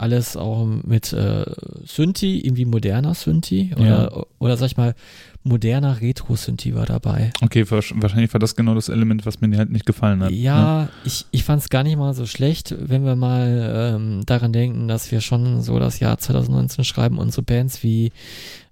alles 0.00 0.36
auch 0.36 0.64
mit 0.66 1.12
äh, 1.12 1.44
Synthi, 1.84 2.40
irgendwie 2.40 2.64
moderner 2.64 3.14
Synthi 3.14 3.72
oder, 3.76 3.86
Ja. 4.12 4.24
oder 4.38 4.56
sag 4.56 4.66
ich 4.66 4.76
mal, 4.76 4.94
moderner 5.42 6.00
Retro-Synthi 6.00 6.74
war 6.74 6.84
dabei. 6.86 7.30
Okay, 7.42 7.62
wahrsch- 7.62 7.94
wahrscheinlich 8.00 8.32
war 8.34 8.38
das 8.40 8.56
genau 8.56 8.74
das 8.74 8.88
Element, 8.90 9.24
was 9.24 9.40
mir 9.40 9.56
halt 9.56 9.70
nicht 9.70 9.86
gefallen 9.86 10.22
hat. 10.22 10.30
Ja, 10.32 10.88
ich, 11.04 11.24
ich 11.30 11.44
fand 11.44 11.62
es 11.62 11.68
gar 11.70 11.82
nicht 11.82 11.96
mal 11.96 12.12
so 12.14 12.26
schlecht, 12.26 12.74
wenn 12.78 13.04
wir 13.04 13.16
mal 13.16 13.94
ähm, 13.96 14.22
daran 14.26 14.52
denken, 14.52 14.86
dass 14.88 15.10
wir 15.10 15.20
schon 15.22 15.62
so 15.62 15.78
das 15.78 15.98
Jahr 16.00 16.18
2019 16.18 16.84
schreiben 16.84 17.18
und 17.18 17.32
so 17.32 17.42
Bands 17.42 17.82
wie 17.82 18.12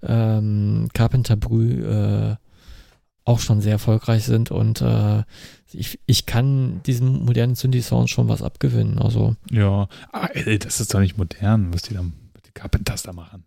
ähm, 0.03 0.89
Carpenter 0.93 1.37
Brü 1.37 1.83
äh, 1.85 2.37
auch 3.25 3.41
schon 3.41 3.61
sehr 3.61 3.73
erfolgreich 3.73 4.25
sind 4.25 4.51
und 4.51 4.81
äh, 4.81 5.23
ich, 5.73 5.99
ich 6.07 6.27
kann 6.27 6.83
diesem 6.85 7.25
modernen 7.25 7.55
Synthi-Sound 7.55 8.09
schon 8.11 8.29
was 8.29 8.43
abgewinnen. 8.43 8.99
Also? 8.99 9.37
Ja. 9.51 9.89
Ah, 10.13 10.29
ey, 10.33 10.59
das 10.59 10.81
ist 10.81 10.95
doch 10.95 11.01
nicht 11.01 11.19
modern, 11.19 11.73
was 11.75 11.83
die 11.83 11.95
da, 11.95 12.05
die 12.47 12.51
Carpenters 12.53 13.03
da 13.03 13.13
machen. 13.13 13.45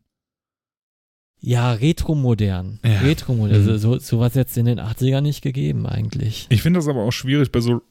ja, 1.39 1.72
retromodern. 1.74 2.80
Ja. 2.86 2.99
Retromodern. 2.99 3.63
Mhm. 3.63 3.69
Also, 3.69 3.78
so, 3.93 3.99
so 3.99 4.19
was 4.19 4.36
jetzt 4.36 4.55
in 4.57 4.65
den 4.65 4.80
80ern 4.80 5.22
nicht 5.22 5.41
gegeben 5.41 5.88
eigentlich. 5.88 6.45
Ich 6.49 6.61
finde 6.61 6.78
das 6.80 6.88
aber 6.88 7.01
auch 7.01 7.11
schwierig 7.11 7.51
bei 7.51 7.59
so 7.61 7.82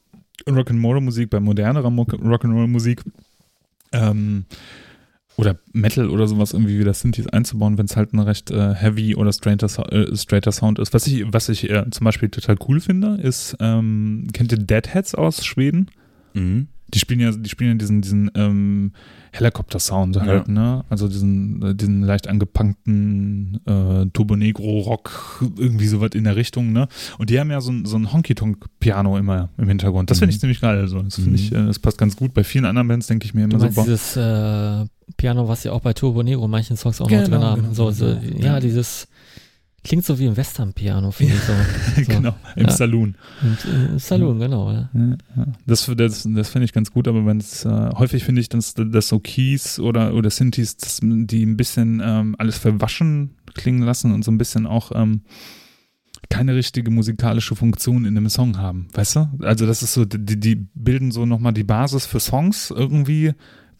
Rock'n'Roll-Musik, 0.47 1.29
bei 1.29 1.39
modernerer 1.39 1.89
Mo- 1.89 2.03
Rock'n'Roll-Musik 2.03 3.03
ähm, 3.91 4.45
oder 5.41 5.59
Metal 5.73 6.09
oder 6.09 6.27
sowas 6.27 6.53
irgendwie 6.53 6.79
wieder 6.79 6.93
Synthes 6.93 7.27
einzubauen, 7.27 7.77
wenn 7.77 7.85
es 7.85 7.97
halt 7.97 8.13
ein 8.13 8.19
recht 8.19 8.51
äh, 8.51 8.75
heavy 8.75 9.15
oder 9.15 9.33
straighter, 9.33 9.67
äh, 9.91 10.15
straighter 10.15 10.51
Sound 10.51 10.77
ist. 10.77 10.93
Was 10.93 11.07
ich, 11.07 11.25
was 11.27 11.49
ich 11.49 11.69
äh, 11.69 11.83
zum 11.89 12.05
Beispiel 12.05 12.29
total 12.29 12.57
cool 12.67 12.79
finde, 12.79 13.15
ist, 13.15 13.57
ähm, 13.59 14.27
kennt 14.33 14.51
ihr 14.51 14.59
Deadheads 14.59 15.15
aus 15.15 15.43
Schweden? 15.43 15.89
Mhm. 16.33 16.67
Die 16.93 16.99
spielen 16.99 17.19
ja, 17.19 17.31
die 17.31 17.49
spielen 17.49 17.71
ja 17.71 17.77
diesen, 17.77 18.01
diesen 18.01 18.29
ähm, 18.35 18.91
Helikopter-Sound 19.33 20.19
halt, 20.19 20.47
ne? 20.49 20.83
Also 20.89 21.07
diesen, 21.07 21.61
äh, 21.61 21.73
diesen 21.75 22.01
leicht 22.03 22.27
angepunkten 22.27 23.61
äh, 23.65 24.05
Turbo 24.13 24.35
Negro-Rock, 24.35 25.41
irgendwie 25.57 25.87
sowas 25.87 26.11
in 26.13 26.25
der 26.25 26.35
Richtung, 26.35 26.73
ne? 26.73 26.87
Und 27.17 27.29
die 27.29 27.39
haben 27.39 27.49
ja 27.51 27.61
so 27.61 27.71
ein, 27.71 27.85
so 27.85 27.97
ein 27.97 28.11
Honky-Tonk-Piano 28.11 29.17
immer 29.17 29.49
im 29.57 29.67
Hintergrund. 29.67 30.09
Das 30.11 30.19
finde 30.19 30.31
ich 30.31 30.37
Mhm. 30.37 30.41
ziemlich 30.41 30.61
geil. 30.61 30.79
Also. 30.79 31.01
Das 31.01 31.15
finde 31.15 31.29
Mhm. 31.31 31.35
ich, 31.35 31.51
äh, 31.53 31.65
das 31.65 31.79
passt 31.79 31.97
ganz 31.97 32.15
gut. 32.15 32.33
Bei 32.33 32.43
vielen 32.43 32.65
anderen 32.65 32.87
Bands 32.87 33.07
denke 33.07 33.25
ich 33.25 33.33
mir 33.33 33.45
immer 33.45 33.57
boah, 33.57 33.83
dieses 33.83 34.15
äh, 34.17 34.85
Piano, 35.17 35.47
was 35.47 35.63
ja 35.63 35.71
auch 35.71 35.81
bei 35.81 35.93
Turbo 35.93 36.23
Negro 36.23 36.47
manchen 36.47 36.77
Songs 36.77 36.99
auch 37.01 37.07
Genau, 37.07 37.21
noch 37.21 37.29
drin 37.29 37.41
haben. 37.41 37.61
genau, 37.63 37.73
so, 37.73 37.91
so, 37.91 38.05
genau. 38.05 38.37
ja, 38.39 38.45
Ja. 38.53 38.59
dieses 38.59 39.07
klingt 39.83 40.05
so 40.05 40.19
wie 40.19 40.27
ein 40.27 40.37
Western-Piano, 40.37 41.11
finde 41.11 41.33
ich 41.33 41.41
so. 41.41 41.53
so. 42.01 42.11
genau, 42.11 42.35
im 42.55 42.65
Ja. 42.65 42.71
Saloon. 42.71 43.15
Und, 43.41 43.95
äh, 43.95 43.99
Saloon, 43.99 44.39
genau. 44.39 44.71
Ja. 44.71 44.89
Ja, 44.93 45.17
ja. 45.37 45.45
Das, 45.65 45.85
das, 45.97 46.27
das 46.29 46.49
finde 46.49 46.65
ich 46.65 46.73
ganz 46.73 46.91
gut, 46.91 47.07
aber 47.07 47.25
wenn 47.25 47.37
es 47.37 47.65
äh, 47.65 47.89
häufig 47.95 48.23
finde 48.23 48.41
ich, 48.41 48.49
dass, 48.49 48.73
dass 48.75 49.07
so 49.07 49.19
Keys 49.19 49.79
oder, 49.79 50.13
oder 50.13 50.29
Synthes, 50.29 50.77
dass 50.77 50.99
die 51.01 51.45
ein 51.45 51.57
bisschen 51.57 52.01
ähm, 52.03 52.35
alles 52.37 52.57
verwaschen 52.57 53.31
klingen 53.53 53.83
lassen 53.83 54.13
und 54.13 54.23
so 54.23 54.31
ein 54.31 54.37
bisschen 54.37 54.65
auch 54.65 54.91
ähm, 54.95 55.21
keine 56.29 56.55
richtige 56.55 56.91
musikalische 56.91 57.55
Funktion 57.55 58.05
in 58.05 58.15
einem 58.15 58.29
Song 58.29 58.57
haben, 58.57 58.87
weißt 58.93 59.15
du? 59.17 59.29
Also 59.41 59.65
das 59.65 59.83
ist 59.83 59.93
so, 59.93 60.05
die, 60.05 60.39
die 60.39 60.55
bilden 60.55 61.11
so 61.11 61.25
nochmal 61.25 61.53
die 61.53 61.63
Basis 61.63 62.05
für 62.05 62.19
Songs 62.19 62.71
irgendwie, 62.71 63.33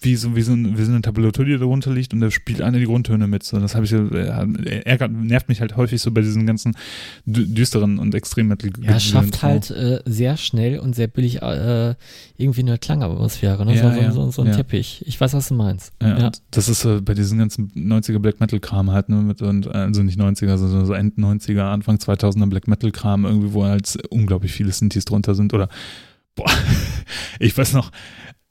wie 0.04 0.16
so, 0.16 0.36
wie 0.36 0.42
so, 0.42 0.54
ein, 0.54 0.78
wie 0.78 0.84
so 0.84 0.92
eine 0.92 1.02
Tabulatur, 1.02 1.46
die 1.46 1.58
darunter 1.58 1.94
liegt 1.94 2.14
und 2.14 2.22
da 2.22 2.32
spielt 2.32 2.62
einer 2.62 2.80
die 2.80 2.86
Grundtöne 2.86 3.28
mit. 3.28 3.44
So, 3.44 3.60
das 3.60 3.76
habe 3.76 3.86
ich, 3.86 3.94
äh, 3.94 4.82
ärgert, 4.84 5.12
nervt 5.12 5.48
mich 5.48 5.62
halt 5.62 5.78
häufig 5.78 6.02
so 6.02 6.12
bei 6.12 6.22
diesen 6.22 6.48
ganzen 6.48 6.76
düsteren 7.26 8.00
und 8.00 8.16
extrem 8.16 8.48
Metal. 8.48 8.72
Ja, 8.82 9.00
schafft 9.00 9.44
halt 9.44 9.70
äh, 9.70 10.02
sehr 10.06 10.38
schnell 10.38 10.80
und 10.80 10.96
sehr 10.96 11.08
billig 11.08 11.44
äh, 11.44 11.94
irgendwie 12.36 12.62
eine 12.62 12.80
Klangatmosphäre, 12.80 13.64
ne? 13.64 13.76
Ja, 13.76 13.94
so, 13.94 14.02
ja, 14.02 14.12
so, 14.12 14.32
so, 14.32 14.42
ein 14.42 14.48
ja. 14.48 14.56
Teppich. 14.56 15.04
Ich 15.06 15.22
weiß, 15.22 15.34
was 15.34 15.50
du 15.50 15.54
meinst. 15.54 15.94
Ja, 16.02 16.32
das 16.50 16.68
ist 16.68 16.84
äh, 16.84 17.00
bei 17.00 17.14
diesen 17.14 17.38
ganzen 17.38 17.72
90er 17.72 18.20
Black 18.20 18.40
Metal 18.40 18.60
Kram 18.60 18.90
halt, 18.90 19.10
ne, 19.10 19.18
mit, 19.18 19.42
und, 19.44 19.68
äh, 19.68 19.70
also 19.70 20.02
nicht 20.02 20.20
90er, 20.20 20.58
sondern 20.58 20.86
so 20.86 20.94
End 20.94 21.18
90er, 21.20 21.62
Anfang 21.62 21.98
2000er 21.98 22.48
Black 22.48 22.68
Metal 22.68 22.92
Kram 22.92 23.26
irgendwie, 23.26 23.54
wo 23.54 23.66
halt 23.66 23.98
unglaublich 24.10 24.52
viele 24.52 24.72
Synthes 24.72 25.06
drunter 25.06 25.36
sind 25.36 25.54
oder, 25.54 25.70
boah, 26.36 26.50
ich 27.40 27.56
weiß 27.56 27.74
noch, 27.74 27.92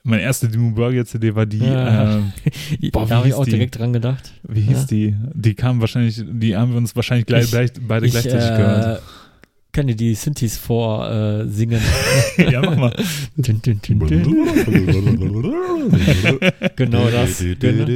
meine 0.03 0.23
erste 0.23 0.49
Dimmu 0.49 0.73
Borgir 0.75 1.05
CD 1.05 1.35
war 1.35 1.47
die, 1.47 1.59
Ja. 1.59 2.19
äh, 2.81 2.91
Boah, 2.91 3.07
da 3.07 3.17
habe 3.17 3.29
ich 3.29 3.35
auch 3.35 3.45
die? 3.45 3.51
direkt 3.53 3.79
dran 3.79 3.93
gedacht. 3.93 4.33
wie 4.49 4.61
hieß 4.63 4.81
Ja. 4.83 4.87
die? 4.87 5.17
Die 5.35 5.55
kam 5.55 5.81
wahrscheinlich, 5.81 6.23
die 6.27 6.57
haben 6.57 6.71
wir 6.73 6.79
uns 6.79 6.95
wahrscheinlich 6.97 7.27
gleich, 7.27 7.45
Ich- 7.53 7.73
beide 7.87 8.07
Ich 8.07 8.13
gleichzeitig 8.13 8.51
äh, 8.51 8.57
gehört. 8.57 9.03
Kann 9.73 9.87
dir 9.87 9.97
die 9.97 10.15
Synthes 10.15 10.57
vorsingen. 10.57 11.47
Äh, 11.47 11.53
singen. 11.53 11.81
ja, 12.53 12.61
mach 12.61 12.77
mal. 12.77 12.93
dün, 13.37 13.61
dün, 13.63 13.81
dün, 13.83 14.01
dün. 14.01 14.25
Genau 16.77 17.09
das. 17.11 17.39
Genau. 17.39 17.89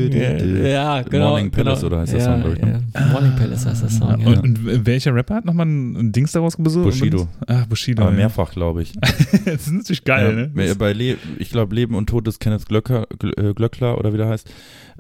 Ja, 0.67 1.03
genau. 1.03 1.31
Morning 1.31 1.51
Palace 1.51 1.81
genau. 1.81 1.87
oder 1.87 2.01
heißt 2.01 2.13
der 2.13 2.21
ja, 2.21 2.25
Song, 2.27 2.43
glaub 2.43 2.55
ich, 2.55 2.63
ne? 2.63 2.83
ja. 2.95 3.07
Morning 3.07 3.37
Palace 3.37 3.67
heißt 3.67 3.83
der 3.83 3.91
Song, 3.91 4.21
ja. 4.21 4.27
Und, 4.27 4.39
und 4.43 4.87
welcher 4.87 5.15
Rapper 5.15 5.37
hat 5.37 5.45
nochmal 5.45 5.67
ein, 5.67 6.13
Dings 6.13 6.33
daraus 6.33 6.57
gesucht? 6.57 6.85
Bushido. 6.85 7.29
Ah, 7.47 7.65
Bushido. 7.69 8.03
Aber 8.03 8.13
ja. 8.13 8.17
mehrfach, 8.19 8.53
glaube 8.53 8.83
ich. 8.83 8.93
das 9.45 9.67
ist 9.67 9.73
natürlich 9.73 10.05
geil, 10.05 10.51
ja, 10.55 10.65
ne? 10.65 10.75
Bei 10.77 10.93
Le 10.93 11.17
ich 11.39 11.51
glaube, 11.51 11.75
Leben 11.75 11.95
und 11.95 12.09
Tod 12.09 12.27
des 12.27 12.39
Kenneth 12.39 12.67
Glöcker, 12.67 13.07
Gl- 13.19 13.51
äh, 13.51 13.55
Glöckler 13.55 13.99
oder 13.99 14.13
wie 14.13 14.19
der 14.19 14.29
heißt. 14.29 14.49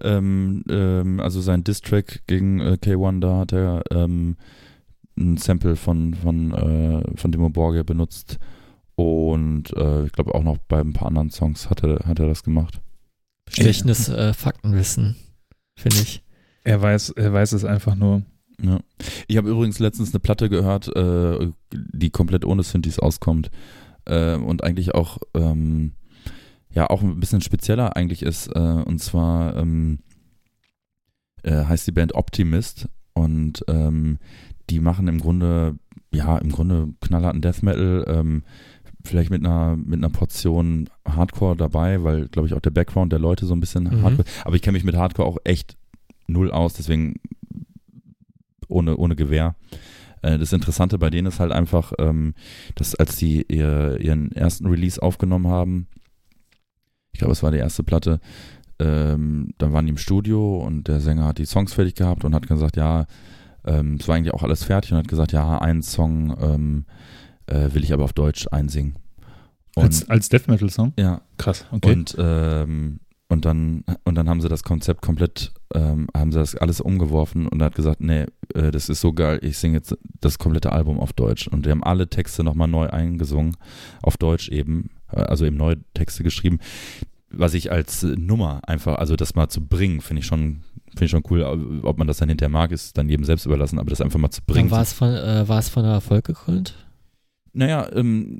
Ähm, 0.02 0.64
ähm, 0.68 1.20
also 1.20 1.40
sein 1.40 1.62
Diss-Track 1.62 2.22
gegen 2.26 2.60
äh, 2.60 2.76
K1, 2.82 3.20
da 3.20 3.38
hat 3.38 3.52
er 3.52 3.82
ähm, 3.92 4.36
ein 5.16 5.36
Sample 5.36 5.76
von, 5.76 6.14
von, 6.14 6.52
äh, 6.52 7.16
von 7.16 7.32
Dimo 7.32 7.50
Borgia 7.50 7.82
benutzt. 7.82 8.38
Und 8.96 9.72
äh, 9.76 10.06
ich 10.06 10.12
glaube 10.12 10.34
auch 10.34 10.42
noch 10.42 10.58
bei 10.58 10.80
ein 10.80 10.92
paar 10.92 11.08
anderen 11.08 11.30
Songs 11.30 11.68
hat 11.70 11.82
er, 11.82 12.06
hat 12.06 12.18
er 12.20 12.28
das 12.28 12.42
gemacht. 12.42 12.80
Stechendes 13.48 14.08
äh, 14.08 14.32
Faktenwissen, 14.32 15.16
finde 15.76 15.98
ich. 15.98 16.22
Er 16.62 16.80
weiß, 16.80 17.10
er 17.10 17.32
weiß 17.32 17.52
es 17.52 17.64
einfach 17.64 17.94
nur. 17.94 18.22
Ja. 18.62 18.80
Ich 19.26 19.36
habe 19.36 19.50
übrigens 19.50 19.78
letztens 19.78 20.12
eine 20.12 20.20
Platte 20.20 20.48
gehört, 20.48 20.94
äh, 20.96 21.50
die 21.72 22.10
komplett 22.10 22.44
ohne 22.44 22.62
Synthes 22.62 22.98
auskommt 22.98 23.50
äh, 24.04 24.36
und 24.36 24.62
eigentlich 24.62 24.94
auch 24.94 25.18
ähm, 25.34 25.92
ja 26.70 26.88
auch 26.88 27.02
ein 27.02 27.20
bisschen 27.20 27.40
spezieller 27.40 27.96
eigentlich 27.96 28.22
ist. 28.22 28.48
Äh, 28.48 28.58
und 28.58 29.00
zwar 29.00 29.56
ähm, 29.56 29.98
äh, 31.42 31.64
heißt 31.64 31.86
die 31.86 31.92
Band 31.92 32.14
Optimist 32.14 32.88
und 33.12 33.64
ähm, 33.68 34.18
die 34.70 34.80
machen 34.80 35.08
im 35.08 35.20
Grunde 35.20 35.76
ja 36.12 36.38
im 36.38 36.50
Grunde 36.50 36.88
knallharten 37.00 37.40
Death 37.42 37.62
Metal. 37.62 38.04
Ähm, 38.08 38.42
vielleicht 39.04 39.30
mit 39.30 39.44
einer 39.44 39.76
mit 39.76 39.98
einer 39.98 40.10
Portion 40.10 40.88
Hardcore 41.06 41.56
dabei, 41.56 42.02
weil 42.04 42.28
glaube 42.28 42.48
ich 42.48 42.54
auch 42.54 42.60
der 42.60 42.70
Background 42.70 43.12
der 43.12 43.18
Leute 43.18 43.46
so 43.46 43.54
ein 43.54 43.60
bisschen 43.60 43.84
Mhm. 43.84 44.02
Hardcore. 44.02 44.28
Aber 44.44 44.56
ich 44.56 44.62
kenne 44.62 44.74
mich 44.76 44.84
mit 44.84 44.96
Hardcore 44.96 45.28
auch 45.28 45.38
echt 45.44 45.76
null 46.26 46.50
aus, 46.50 46.72
deswegen 46.74 47.16
ohne, 48.68 48.96
ohne 48.96 49.14
Gewehr. 49.16 49.56
Äh, 50.22 50.38
Das 50.38 50.52
Interessante 50.52 50.98
bei 50.98 51.10
denen 51.10 51.28
ist 51.28 51.38
halt 51.40 51.52
einfach, 51.52 51.92
ähm, 51.98 52.34
dass 52.76 52.94
als 52.94 53.16
die 53.16 53.44
ihr, 53.48 54.00
ihren 54.00 54.32
ersten 54.32 54.66
Release 54.66 55.00
aufgenommen 55.02 55.48
haben, 55.48 55.86
ich 57.12 57.18
glaube, 57.18 57.32
es 57.32 57.42
war 57.42 57.50
die 57.50 57.58
erste 57.58 57.82
Platte, 57.84 58.20
ähm, 58.78 59.50
dann 59.58 59.72
waren 59.72 59.84
die 59.86 59.90
im 59.90 59.98
Studio 59.98 60.58
und 60.64 60.88
der 60.88 61.00
Sänger 61.00 61.26
hat 61.26 61.38
die 61.38 61.44
Songs 61.46 61.74
fertig 61.74 61.94
gehabt 61.94 62.24
und 62.24 62.34
hat 62.34 62.48
gesagt, 62.48 62.76
ja, 62.76 63.06
ähm, 63.64 63.96
es 64.00 64.08
war 64.08 64.16
eigentlich 64.16 64.34
auch 64.34 64.42
alles 64.42 64.64
fertig 64.64 64.92
und 64.92 64.98
hat 64.98 65.08
gesagt, 65.08 65.32
ja, 65.32 65.58
einen 65.58 65.82
Song 65.82 66.36
ähm, 66.40 66.84
äh, 67.46 67.74
will 67.74 67.84
ich 67.84 67.92
aber 67.92 68.04
auf 68.04 68.12
Deutsch 68.12 68.46
einsingen. 68.50 68.96
Und, 69.76 69.84
Als, 69.84 70.08
als 70.08 70.28
Death 70.28 70.48
Metal 70.48 70.70
Song? 70.70 70.92
ja, 70.98 71.20
Krass, 71.36 71.66
okay. 71.72 71.92
und, 71.92 72.14
ähm, 72.18 73.00
und 73.28 73.44
dann 73.44 73.84
und 74.04 74.14
dann 74.14 74.28
haben 74.28 74.40
sie 74.40 74.48
das 74.48 74.62
Konzept 74.62 75.02
komplett, 75.02 75.52
ähm, 75.74 76.06
haben 76.16 76.30
sie 76.30 76.38
das 76.38 76.54
alles 76.54 76.80
umgeworfen 76.80 77.48
und 77.48 77.62
hat 77.62 77.74
gesagt, 77.74 78.00
nee, 78.00 78.26
äh, 78.54 78.70
das 78.70 78.88
ist 78.88 79.00
so 79.00 79.12
geil, 79.12 79.40
ich 79.42 79.58
singe 79.58 79.78
jetzt 79.78 79.96
das 80.20 80.38
komplette 80.38 80.70
Album 80.72 81.00
auf 81.00 81.12
Deutsch. 81.12 81.48
Und 81.48 81.66
die 81.66 81.70
haben 81.70 81.82
alle 81.82 82.08
Texte 82.08 82.44
nochmal 82.44 82.68
neu 82.68 82.88
eingesungen, 82.88 83.56
auf 84.02 84.16
Deutsch 84.16 84.48
eben, 84.50 84.90
äh, 85.10 85.22
also 85.22 85.44
eben 85.44 85.56
neue 85.56 85.76
Texte 85.94 86.22
geschrieben, 86.22 86.60
was 87.30 87.54
ich 87.54 87.72
als 87.72 88.04
Nummer 88.04 88.60
einfach, 88.68 88.98
also 88.98 89.16
das 89.16 89.34
mal 89.34 89.48
zu 89.48 89.66
bringen, 89.66 90.00
finde 90.00 90.20
ich 90.20 90.26
schon, 90.26 90.62
finde 90.94 91.04
ich 91.04 91.10
schon 91.10 91.22
cool. 91.30 91.42
Ob 91.82 91.98
man 91.98 92.06
das 92.06 92.18
dann 92.18 92.28
hinterher 92.28 92.50
mag, 92.50 92.72
ist 92.72 92.96
dann 92.98 93.08
jedem 93.08 93.24
selbst 93.24 93.46
überlassen, 93.46 93.78
aber 93.78 93.90
das 93.90 94.00
einfach 94.00 94.18
mal 94.18 94.30
zu 94.30 94.40
bringen. 94.46 94.70
War 94.70 94.82
es 94.82 94.92
von, 94.92 95.08
äh, 95.10 95.48
war 95.48 95.58
es 95.58 95.68
von 95.68 95.84
Erfolg 95.84 96.24
gekrönt? 96.24 96.74
Naja, 97.56 97.88
ähm, 97.94 98.38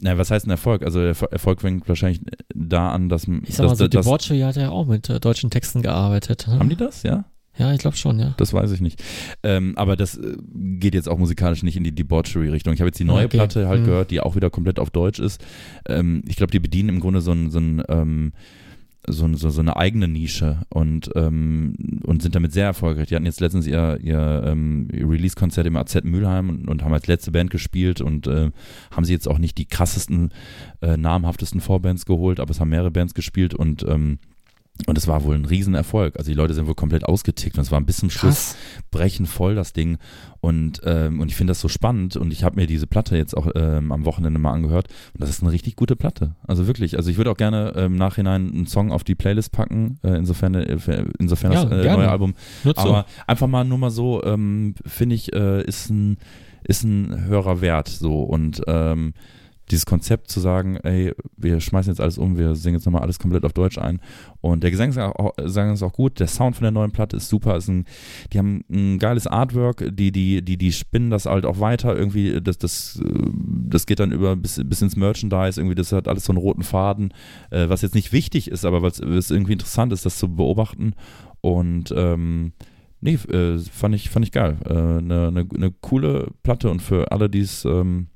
na, 0.00 0.16
was 0.16 0.30
heißt 0.30 0.46
ein 0.46 0.50
Erfolg? 0.50 0.84
Also 0.84 1.00
Erfolg 1.00 1.60
fängt 1.60 1.88
wahrscheinlich 1.88 2.20
da 2.54 2.92
an, 2.92 3.08
dass 3.08 3.24
Ich 3.24 3.56
sag 3.56 3.64
mal 3.64 3.70
dass, 3.70 3.78
so, 3.78 3.88
dass, 3.88 4.06
Debauchery 4.06 4.40
hat 4.40 4.54
ja 4.56 4.70
auch 4.70 4.86
mit 4.86 5.08
äh, 5.10 5.18
deutschen 5.18 5.50
Texten 5.50 5.82
gearbeitet. 5.82 6.46
Ne? 6.46 6.58
Haben 6.60 6.68
die 6.68 6.76
das, 6.76 7.02
ja? 7.02 7.24
Ja, 7.58 7.72
ich 7.72 7.80
glaube 7.80 7.96
schon, 7.96 8.20
ja. 8.20 8.34
Das 8.36 8.52
weiß 8.52 8.70
ich 8.70 8.80
nicht. 8.80 9.02
Ähm, 9.42 9.72
aber 9.76 9.96
das 9.96 10.16
äh, 10.16 10.36
geht 10.54 10.94
jetzt 10.94 11.08
auch 11.08 11.18
musikalisch 11.18 11.64
nicht 11.64 11.76
in 11.76 11.82
die 11.82 11.92
Debauchery-Richtung. 11.92 12.72
Ich 12.72 12.78
habe 12.80 12.88
jetzt 12.90 13.00
die 13.00 13.04
neue 13.04 13.24
Okay. 13.24 13.36
Platte 13.36 13.66
halt 13.66 13.80
Mhm. 13.80 13.86
gehört, 13.86 14.10
die 14.12 14.20
auch 14.20 14.36
wieder 14.36 14.48
komplett 14.48 14.78
auf 14.78 14.90
Deutsch 14.90 15.18
ist. 15.18 15.44
Ähm, 15.88 16.22
ich 16.28 16.36
glaube, 16.36 16.52
die 16.52 16.60
bedienen 16.60 16.88
im 16.90 17.00
Grunde 17.00 17.20
so 17.20 17.32
ein, 17.32 17.50
so 17.50 17.58
ein 17.58 17.82
ähm, 17.88 18.32
so, 19.12 19.32
so, 19.34 19.50
so 19.50 19.60
eine 19.60 19.76
eigene 19.76 20.08
Nische 20.08 20.62
und, 20.68 21.10
ähm, 21.14 21.74
und 22.04 22.22
sind 22.22 22.34
damit 22.34 22.52
sehr 22.52 22.66
erfolgreich. 22.66 23.08
Die 23.08 23.14
hatten 23.14 23.26
jetzt 23.26 23.40
letztens 23.40 23.66
ihr, 23.66 23.98
ihr, 24.02 24.42
ähm, 24.46 24.88
ihr 24.92 25.08
Release-Konzert 25.08 25.66
im 25.66 25.76
AZ 25.76 26.02
Mülheim 26.04 26.48
und, 26.48 26.68
und 26.68 26.82
haben 26.82 26.92
als 26.92 27.06
letzte 27.06 27.30
Band 27.32 27.50
gespielt 27.50 28.00
und 28.00 28.26
äh, 28.26 28.50
haben 28.90 29.04
sie 29.04 29.12
jetzt 29.12 29.28
auch 29.28 29.38
nicht 29.38 29.58
die 29.58 29.66
krassesten, 29.66 30.30
äh, 30.80 30.96
namhaftesten 30.96 31.60
Vorbands 31.60 32.06
geholt, 32.06 32.40
aber 32.40 32.50
es 32.50 32.60
haben 32.60 32.70
mehrere 32.70 32.90
Bands 32.90 33.14
gespielt 33.14 33.54
und 33.54 33.84
ähm, 33.88 34.18
und 34.86 34.96
es 34.96 35.08
war 35.08 35.24
wohl 35.24 35.34
ein 35.34 35.44
Riesenerfolg. 35.44 36.16
Also 36.16 36.30
die 36.30 36.36
Leute 36.36 36.54
sind 36.54 36.66
wohl 36.66 36.74
komplett 36.74 37.04
ausgetickt 37.04 37.56
und 37.56 37.62
es 37.62 37.72
war 37.72 37.80
bis 37.80 37.98
zum 37.98 38.10
Schluss 38.10 38.56
brechen 38.90 39.26
voll 39.26 39.54
das 39.54 39.72
Ding. 39.72 39.98
Und, 40.40 40.80
ähm, 40.84 41.20
und 41.20 41.28
ich 41.28 41.36
finde 41.36 41.50
das 41.50 41.60
so 41.60 41.68
spannend 41.68 42.16
und 42.16 42.32
ich 42.32 42.44
habe 42.44 42.56
mir 42.56 42.66
diese 42.66 42.86
Platte 42.86 43.16
jetzt 43.16 43.36
auch 43.36 43.48
ähm, 43.56 43.90
am 43.90 44.04
Wochenende 44.04 44.38
mal 44.38 44.52
angehört 44.52 44.88
und 45.14 45.20
das 45.20 45.30
ist 45.30 45.42
eine 45.42 45.50
richtig 45.50 45.74
gute 45.74 45.96
Platte. 45.96 46.36
Also 46.46 46.66
wirklich, 46.68 46.96
also 46.96 47.10
ich 47.10 47.16
würde 47.16 47.30
auch 47.32 47.36
gerne 47.36 47.72
ähm, 47.76 47.92
im 47.92 47.96
Nachhinein 47.96 48.52
einen 48.52 48.66
Song 48.66 48.92
auf 48.92 49.02
die 49.02 49.16
Playlist 49.16 49.50
packen, 49.50 49.98
äh, 50.04 50.16
insofern, 50.16 50.54
äh, 50.54 50.78
insofern 51.18 51.52
Ja, 51.52 51.64
das 51.64 51.84
äh, 51.84 51.92
neue 51.92 52.08
Album. 52.08 52.34
Nur 52.62 52.74
zu. 52.74 52.82
Aber 52.82 53.06
einfach 53.26 53.48
mal 53.48 53.64
nur 53.64 53.78
mal 53.78 53.90
so, 53.90 54.22
ähm, 54.22 54.74
finde 54.86 55.16
ich, 55.16 55.32
äh, 55.34 55.62
ist 55.64 55.90
ein 55.90 56.18
ist 56.64 56.82
ein 56.84 57.24
höherer 57.26 57.60
Wert 57.60 57.88
so 57.88 58.22
und 58.22 58.60
ähm, 58.66 59.14
dieses 59.70 59.86
Konzept 59.86 60.30
zu 60.30 60.40
sagen, 60.40 60.76
ey, 60.76 61.12
wir 61.36 61.60
schmeißen 61.60 61.92
jetzt 61.92 62.00
alles 62.00 62.18
um, 62.18 62.36
wir 62.36 62.54
singen 62.54 62.76
jetzt 62.76 62.86
nochmal 62.86 63.02
alles 63.02 63.18
komplett 63.18 63.44
auf 63.44 63.52
Deutsch 63.52 63.78
ein. 63.78 64.00
Und 64.40 64.62
der 64.62 64.70
Gesang 64.70 64.90
ist 64.90 64.98
auch, 64.98 65.36
Gesang 65.36 65.72
ist 65.72 65.82
auch 65.82 65.92
gut, 65.92 66.20
der 66.20 66.26
Sound 66.26 66.56
von 66.56 66.62
der 66.64 66.70
neuen 66.70 66.90
Platte 66.90 67.16
ist 67.16 67.28
super, 67.28 67.56
ist 67.56 67.68
ein, 67.68 67.84
die 68.32 68.38
haben 68.38 68.64
ein 68.70 68.98
geiles 68.98 69.26
Artwork, 69.26 69.84
die, 69.90 70.12
die, 70.12 70.42
die, 70.42 70.56
die 70.56 70.72
spinnen 70.72 71.10
das 71.10 71.26
halt 71.26 71.46
auch 71.46 71.60
weiter, 71.60 71.96
irgendwie, 71.96 72.40
das, 72.40 72.58
das, 72.58 73.00
äh, 73.04 73.30
das 73.68 73.86
geht 73.86 74.00
dann 74.00 74.12
über 74.12 74.36
bis, 74.36 74.60
bis 74.64 74.82
ins 74.82 74.96
Merchandise, 74.96 75.60
irgendwie, 75.60 75.74
das 75.74 75.92
hat 75.92 76.08
alles 76.08 76.24
so 76.24 76.32
einen 76.32 76.38
roten 76.38 76.62
Faden, 76.62 77.12
äh, 77.50 77.68
was 77.68 77.82
jetzt 77.82 77.94
nicht 77.94 78.12
wichtig 78.12 78.50
ist, 78.50 78.64
aber 78.64 78.82
was 78.82 78.98
es 78.98 79.30
irgendwie 79.30 79.52
interessant 79.52 79.92
ist, 79.92 80.06
das 80.06 80.18
zu 80.18 80.34
beobachten. 80.34 80.94
Und 81.40 81.92
ähm, 81.96 82.52
nee, 83.00 83.14
äh, 83.14 83.58
fand 83.58 83.94
ich, 83.94 84.10
fand 84.10 84.26
ich 84.26 84.32
geil. 84.32 84.58
Äh, 84.64 84.72
Eine 84.72 85.32
ne, 85.32 85.46
ne 85.56 85.74
coole 85.80 86.28
Platte 86.42 86.70
und 86.70 86.82
für 86.82 87.12
alle, 87.12 87.30
die 87.30 87.40
es 87.40 87.64
ähm, 87.64 88.08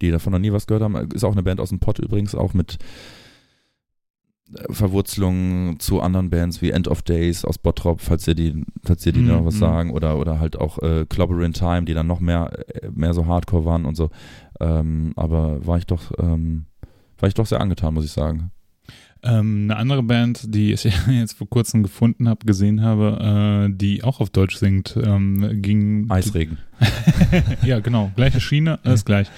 die 0.00 0.10
davon 0.10 0.32
noch 0.32 0.38
nie 0.38 0.52
was 0.52 0.66
gehört 0.66 0.82
haben. 0.82 1.10
Ist 1.12 1.24
auch 1.24 1.32
eine 1.32 1.42
Band 1.42 1.60
aus 1.60 1.70
dem 1.70 1.80
Pott 1.80 1.98
übrigens, 1.98 2.34
auch 2.34 2.54
mit 2.54 2.78
äh, 4.54 4.72
Verwurzelungen 4.72 5.78
zu 5.80 6.00
anderen 6.00 6.30
Bands 6.30 6.62
wie 6.62 6.70
End 6.70 6.88
of 6.88 7.02
Days 7.02 7.44
aus 7.44 7.58
Bottrop, 7.58 8.00
falls 8.00 8.26
ihr 8.26 8.34
die, 8.34 8.64
falls 8.84 9.04
ihr 9.06 9.12
die 9.12 9.20
Mhm, 9.20 9.28
noch 9.28 9.44
was 9.44 9.54
mhm. 9.54 9.60
sagen, 9.60 9.90
oder, 9.92 10.18
oder 10.18 10.40
halt 10.40 10.58
auch 10.58 10.78
äh, 10.78 11.06
Clobber 11.08 11.40
in 11.44 11.52
Time, 11.52 11.84
die 11.84 11.94
dann 11.94 12.06
noch 12.06 12.20
mehr, 12.20 12.50
äh, 12.68 12.90
mehr 12.90 13.14
so 13.14 13.26
Hardcore 13.26 13.64
waren 13.64 13.84
und 13.84 13.96
so. 13.96 14.10
Ähm, 14.60 15.12
aber 15.16 15.66
war 15.66 15.78
ich 15.78 15.86
doch, 15.86 16.12
ähm, 16.18 16.66
war 17.18 17.28
ich 17.28 17.34
doch 17.34 17.46
sehr 17.46 17.60
angetan, 17.60 17.94
muss 17.94 18.04
ich 18.04 18.12
sagen. 18.12 18.50
Ähm, 19.24 19.64
eine 19.64 19.76
andere 19.76 20.02
Band, 20.02 20.54
die 20.54 20.72
ich 20.72 20.84
jetzt 21.08 21.38
vor 21.38 21.48
kurzem 21.48 21.82
gefunden 21.82 22.28
habe, 22.28 22.44
gesehen 22.44 22.82
habe, 22.82 23.68
äh, 23.70 23.74
die 23.74 24.04
auch 24.04 24.20
auf 24.20 24.30
Deutsch 24.30 24.56
singt, 24.56 24.96
ähm, 25.02 25.62
ging. 25.62 26.10
Eisregen. 26.10 26.58
ja, 27.64 27.78
genau. 27.80 28.10
Gleiche 28.16 28.40
Schiene, 28.40 28.78
alles 28.82 29.04
gleich. 29.04 29.28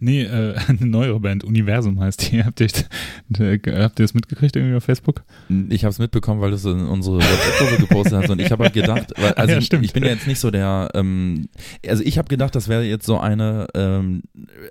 Nee, 0.00 0.22
äh, 0.22 0.54
eine 0.68 0.86
neuere 0.86 1.20
Band, 1.20 1.44
Universum 1.44 2.00
heißt 2.00 2.32
die. 2.32 2.42
Habt 2.42 2.60
ihr, 2.60 2.68
habt 2.68 4.00
ihr 4.00 4.04
das 4.04 4.14
mitgekriegt 4.14 4.56
irgendwie 4.56 4.76
auf 4.76 4.84
Facebook? 4.84 5.22
Ich 5.68 5.84
habe 5.84 5.90
es 5.90 5.98
mitbekommen, 5.98 6.40
weil 6.40 6.50
du 6.50 6.56
es 6.56 6.64
in 6.64 6.86
unsere 6.86 7.16
WhatsApp-Gruppe 7.16 7.82
gepostet 7.82 8.14
hast 8.14 8.30
und 8.30 8.40
ich 8.40 8.50
habe 8.50 8.64
halt 8.64 8.74
gedacht, 8.74 9.12
weil, 9.16 9.32
also 9.34 9.52
Ja, 9.52 9.58
ich, 9.58 9.66
stimmt. 9.66 9.84
ich 9.84 9.92
bin 9.92 10.04
ja 10.04 10.10
jetzt 10.10 10.26
nicht 10.26 10.40
so 10.40 10.50
der, 10.50 10.90
ähm, 10.94 11.48
also 11.86 12.02
ich 12.02 12.18
habe 12.18 12.28
gedacht, 12.28 12.54
das 12.54 12.68
wäre 12.68 12.82
jetzt 12.82 13.06
so 13.06 13.18
eine, 13.20 13.66
ähm, 13.74 14.22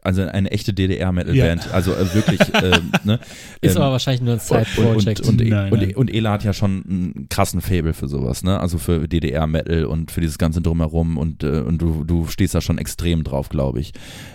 also 0.01 0.23
eine 0.23 0.51
echte 0.51 0.73
DDR-Metal-Band, 0.73 1.71
also 1.71 1.93
äh, 1.93 2.13
wirklich, 2.13 2.39
ähm, 2.61 2.91
ne? 3.03 3.19
Ist 3.61 3.75
ähm, 3.75 3.81
aber 3.81 3.91
wahrscheinlich 3.93 4.21
nur 4.21 4.33
ein 4.33 4.39
Zeitding. 4.39 4.64
Side 4.65 4.87
Und, 4.87 4.93
Project. 4.93 5.19
und, 5.21 5.41
und, 5.41 5.49
Nein, 5.49 5.71
und, 5.71 5.79
nein. 5.81 5.95
und 5.95 6.13
Ela 6.13 6.31
hat 6.31 6.43
ja 6.43 6.53
schon 6.53 6.83
einen 6.87 7.27
krassen 7.29 7.61
Fable 7.61 7.93
für 7.93 8.07
sowas, 8.07 8.43
ne? 8.43 8.59
Also 8.59 8.77
für 8.77 9.07
DDR-Metal 9.07 9.85
und 9.85 10.11
für 10.11 10.21
dieses 10.21 10.37
ganze 10.37 10.61
Drumherum 10.61 11.17
und, 11.17 11.43
äh, 11.43 11.59
und 11.61 11.81
du, 11.81 12.03
du 12.03 12.27
stehst 12.27 12.55
da 12.55 12.61
schon 12.61 12.77
extrem 12.77 13.23
drauf, 13.23 13.49
glaube 13.49 13.79
ich. 13.79 13.93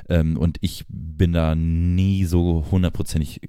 Ähm, 0.09 0.37
und 0.37 0.59
ich 0.61 0.85
bin 0.89 1.33
da 1.33 1.55
nie 1.55 2.25
so 2.25 2.67
hundertprozentig, 2.71 3.41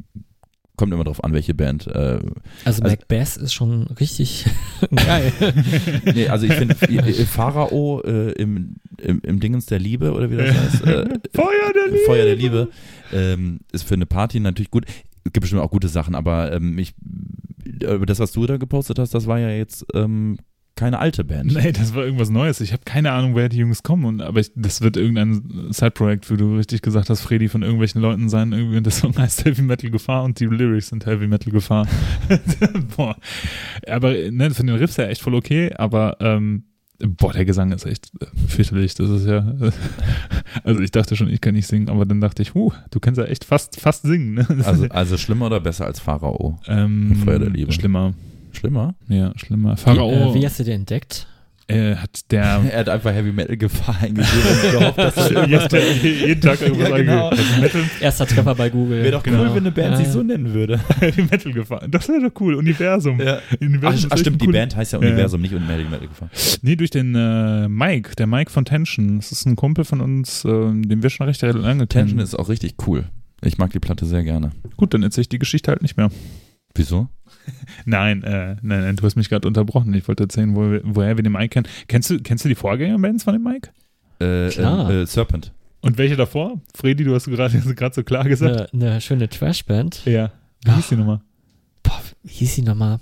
kommt 0.77 0.93
immer 0.93 1.03
drauf 1.03 1.23
an, 1.23 1.33
welche 1.33 1.53
Band. 1.53 1.85
Äh, 1.87 1.91
also 1.91 2.23
also- 2.65 2.83
Macbeth 2.83 3.37
ist 3.37 3.53
schon 3.53 3.83
richtig 3.99 4.45
geil. 4.95 5.31
nee, 6.15 6.27
also 6.27 6.45
ich 6.47 6.53
finde 6.53 6.75
Pharao 6.75 8.01
äh, 8.03 8.31
im, 8.33 8.77
im, 8.97 9.19
im 9.21 9.39
Dingens 9.39 9.65
der 9.67 9.79
Liebe 9.79 10.11
oder 10.13 10.31
wie 10.31 10.37
das 10.37 10.55
heißt, 10.55 10.81
äh, 10.87 11.05
Feuer 11.33 11.73
der 11.75 11.85
Liebe. 11.87 12.05
Feuer 12.05 12.25
der 12.25 12.35
Liebe 12.35 12.67
ähm, 13.13 13.59
ist 13.71 13.83
für 13.83 13.93
eine 13.95 14.05
Party 14.05 14.39
natürlich 14.39 14.71
gut. 14.71 14.85
Gibt 15.23 15.41
bestimmt 15.41 15.61
auch 15.61 15.71
gute 15.71 15.87
Sachen, 15.87 16.15
aber 16.15 16.51
ähm, 16.51 16.77
ich, 16.77 16.93
äh, 17.81 17.99
das, 18.05 18.19
was 18.19 18.31
du 18.31 18.45
da 18.45 18.57
gepostet 18.57 18.99
hast, 18.99 19.13
das 19.13 19.27
war 19.27 19.39
ja 19.39 19.49
jetzt 19.49 19.85
ähm, 19.93 20.37
keine 20.75 20.99
alte 20.99 21.23
Band. 21.23 21.53
Nee, 21.53 21.71
das 21.73 21.93
war 21.93 22.03
irgendwas 22.03 22.29
Neues. 22.29 22.59
Ich 22.61 22.73
habe 22.73 22.83
keine 22.85 23.11
Ahnung, 23.11 23.35
woher 23.35 23.49
die 23.49 23.57
Jungs 23.57 23.83
kommen, 23.83 24.05
und, 24.05 24.21
aber 24.21 24.39
ich, 24.39 24.51
das 24.55 24.81
wird 24.81 24.97
irgendein 24.97 25.71
Side-Projekt, 25.71 26.31
wie 26.31 26.37
du 26.37 26.55
richtig 26.55 26.81
gesagt 26.81 27.09
hast, 27.09 27.21
Freddy, 27.21 27.49
von 27.49 27.61
irgendwelchen 27.61 28.01
Leuten 28.01 28.29
sein. 28.29 28.51
Irgendwie, 28.51 28.77
und 28.77 28.85
der 28.85 28.93
Song 28.93 29.15
heißt 29.15 29.45
Heavy 29.45 29.61
Metal 29.61 29.91
Gefahr 29.91 30.23
und 30.23 30.39
die 30.39 30.45
Lyrics 30.45 30.89
sind 30.89 31.05
Heavy 31.05 31.27
Metal 31.27 31.51
Gefahr. 31.51 31.87
boah. 32.97 33.15
Aber 33.87 34.13
ne, 34.13 34.51
von 34.51 34.65
den 34.65 34.75
Riffs 34.77 34.97
her 34.97 35.09
echt 35.09 35.21
voll 35.21 35.35
okay, 35.35 35.71
aber 35.73 36.17
ähm, 36.19 36.63
boah, 37.05 37.33
der 37.33 37.45
Gesang 37.45 37.71
ist 37.71 37.85
echt 37.85 38.11
äh, 38.19 38.25
fürchterlich. 38.47 38.95
Das 38.95 39.09
ist 39.09 39.25
ja, 39.25 39.53
also 40.63 40.81
ich 40.81 40.91
dachte 40.91 41.15
schon, 41.15 41.29
ich 41.29 41.41
kann 41.41 41.53
nicht 41.53 41.67
singen, 41.67 41.89
aber 41.89 42.05
dann 42.05 42.21
dachte 42.21 42.41
ich, 42.41 42.53
huh, 42.53 42.71
du 42.91 42.99
kannst 42.99 43.17
ja 43.17 43.25
echt 43.25 43.43
fast, 43.43 43.79
fast 43.79 44.03
singen. 44.03 44.33
Ne? 44.35 44.47
Also, 44.65 44.87
also 44.89 45.17
schlimmer 45.17 45.47
oder 45.47 45.59
besser 45.59 45.85
als 45.85 45.99
Pharao? 45.99 46.59
ähm, 46.67 47.15
Feuer 47.23 47.39
der 47.39 47.49
Liebe. 47.49 47.71
Schlimmer. 47.71 48.13
Schlimmer? 48.51 48.95
Ja, 49.07 49.31
schlimmer. 49.37 49.73
Äh, 49.73 49.77
Pharao 49.77 50.33
wie 50.33 50.45
hast 50.45 50.59
du 50.59 50.63
den 50.63 50.81
entdeckt? 50.81 51.27
Äh, 51.71 51.95
hat 51.95 52.31
der 52.31 52.61
Er 52.71 52.79
hat 52.79 52.89
einfach 52.89 53.13
Heavy 53.13 53.31
Metal 53.31 53.57
Gefahr 53.57 53.95
eingegeben 54.01 54.27
und 54.63 54.71
gehofft, 54.79 54.97
dass 54.97 55.31
er 55.31 55.45
jeden, 55.47 55.69
Tag, 55.69 55.81
jeden 56.03 56.41
Tag 56.41 56.61
irgendwas 56.61 56.89
Ja, 56.89 56.97
genau. 56.97 57.31
Metal, 57.59 57.81
Erster 57.99 58.25
Treffer 58.27 58.55
bei 58.55 58.69
Google. 58.69 59.01
Wäre 59.03 59.11
doch 59.11 59.23
Genau. 59.23 59.41
cool, 59.43 59.49
wenn 59.55 59.57
eine 59.63 59.71
Band 59.71 59.91
Ja. 59.91 59.97
sich 59.97 60.07
so 60.07 60.23
nennen 60.23 60.53
würde. 60.53 60.79
Heavy 60.99 61.23
Metal 61.23 61.51
gefahren. 61.53 61.89
Das 61.91 62.07
wäre 62.07 62.29
doch 62.29 62.41
cool. 62.41 62.55
Universum. 62.55 63.19
Ja. 63.19 63.39
Universum 63.59 64.09
Ach, 64.09 64.15
ach 64.15 64.17
stimmt, 64.17 64.41
die 64.41 64.47
cool- 64.47 64.53
Band 64.53 64.75
heißt 64.75 64.93
ja. 64.93 64.99
Universum, 64.99 65.41
nicht 65.41 65.51
Heavy 65.53 65.83
Metal 65.85 66.07
Gefahr. 66.07 66.29
Nee, 66.61 66.75
durch 66.75 66.89
den 66.91 67.15
äh, 67.15 67.67
Mike, 67.67 68.15
der 68.17 68.27
Mike 68.27 68.51
von 68.51 68.65
Tension. 68.65 69.17
Das 69.17 69.31
ist 69.31 69.45
ein 69.45 69.55
Kumpel 69.55 69.85
von 69.85 70.01
uns, 70.01 70.45
äh, 70.45 70.49
den 70.49 71.03
wir 71.03 71.09
schon 71.09 71.27
recht 71.27 71.41
lange 71.41 71.87
kennen. 71.87 71.87
Tension 71.89 72.19
ist 72.19 72.35
auch 72.35 72.49
richtig 72.49 72.75
cool. 72.87 73.05
Ich 73.43 73.57
mag 73.57 73.71
die 73.71 73.79
Platte 73.79 74.05
sehr 74.05 74.23
gerne. 74.23 74.51
Gut, 74.77 74.93
dann 74.93 75.01
erzähle 75.03 75.23
ich 75.23 75.29
die 75.29 75.39
Geschichte 75.39 75.71
halt 75.71 75.81
nicht 75.81 75.97
mehr. 75.97 76.09
Wieso? 76.75 77.07
Nein, 77.85 78.23
äh, 78.23 78.55
nein, 78.61 78.81
nein, 78.81 78.95
du 78.95 79.03
hast 79.03 79.15
mich 79.15 79.29
gerade 79.29 79.47
unterbrochen. 79.47 79.93
Ich 79.93 80.07
wollte 80.07 80.23
erzählen, 80.23 80.55
wo, 80.55 80.79
woher 80.83 81.17
wir 81.17 81.23
den 81.23 81.31
Mike 81.33 81.49
kennen. 81.49 81.67
Kennst 81.87 82.09
du, 82.09 82.19
kennst 82.19 82.45
du 82.45 82.49
die 82.49 82.55
Vorgängerbands 82.55 83.23
von 83.23 83.33
dem 83.33 83.43
Mike? 83.43 83.69
Äh, 84.19 84.49
Klar. 84.49 84.89
äh, 84.89 85.05
Serpent. 85.05 85.51
Und 85.81 85.97
welche 85.97 86.15
davor? 86.15 86.61
Freddy, 86.75 87.03
du 87.03 87.15
hast 87.15 87.25
gerade 87.25 87.57
gerade 87.75 87.95
so 87.95 88.03
klar 88.03 88.23
gesagt. 88.25 88.73
Eine, 88.73 88.91
eine 88.91 89.01
schöne 89.01 89.29
Trashband. 89.29 90.05
Ja. 90.05 90.31
Wie 90.63 90.71
hieß 90.71 90.89
die 90.89 90.95
nochmal? 90.95 91.21
Boah, 91.81 92.01
wie 92.23 92.31
hieß 92.31 92.55
die 92.55 92.61
nochmal? 92.61 92.99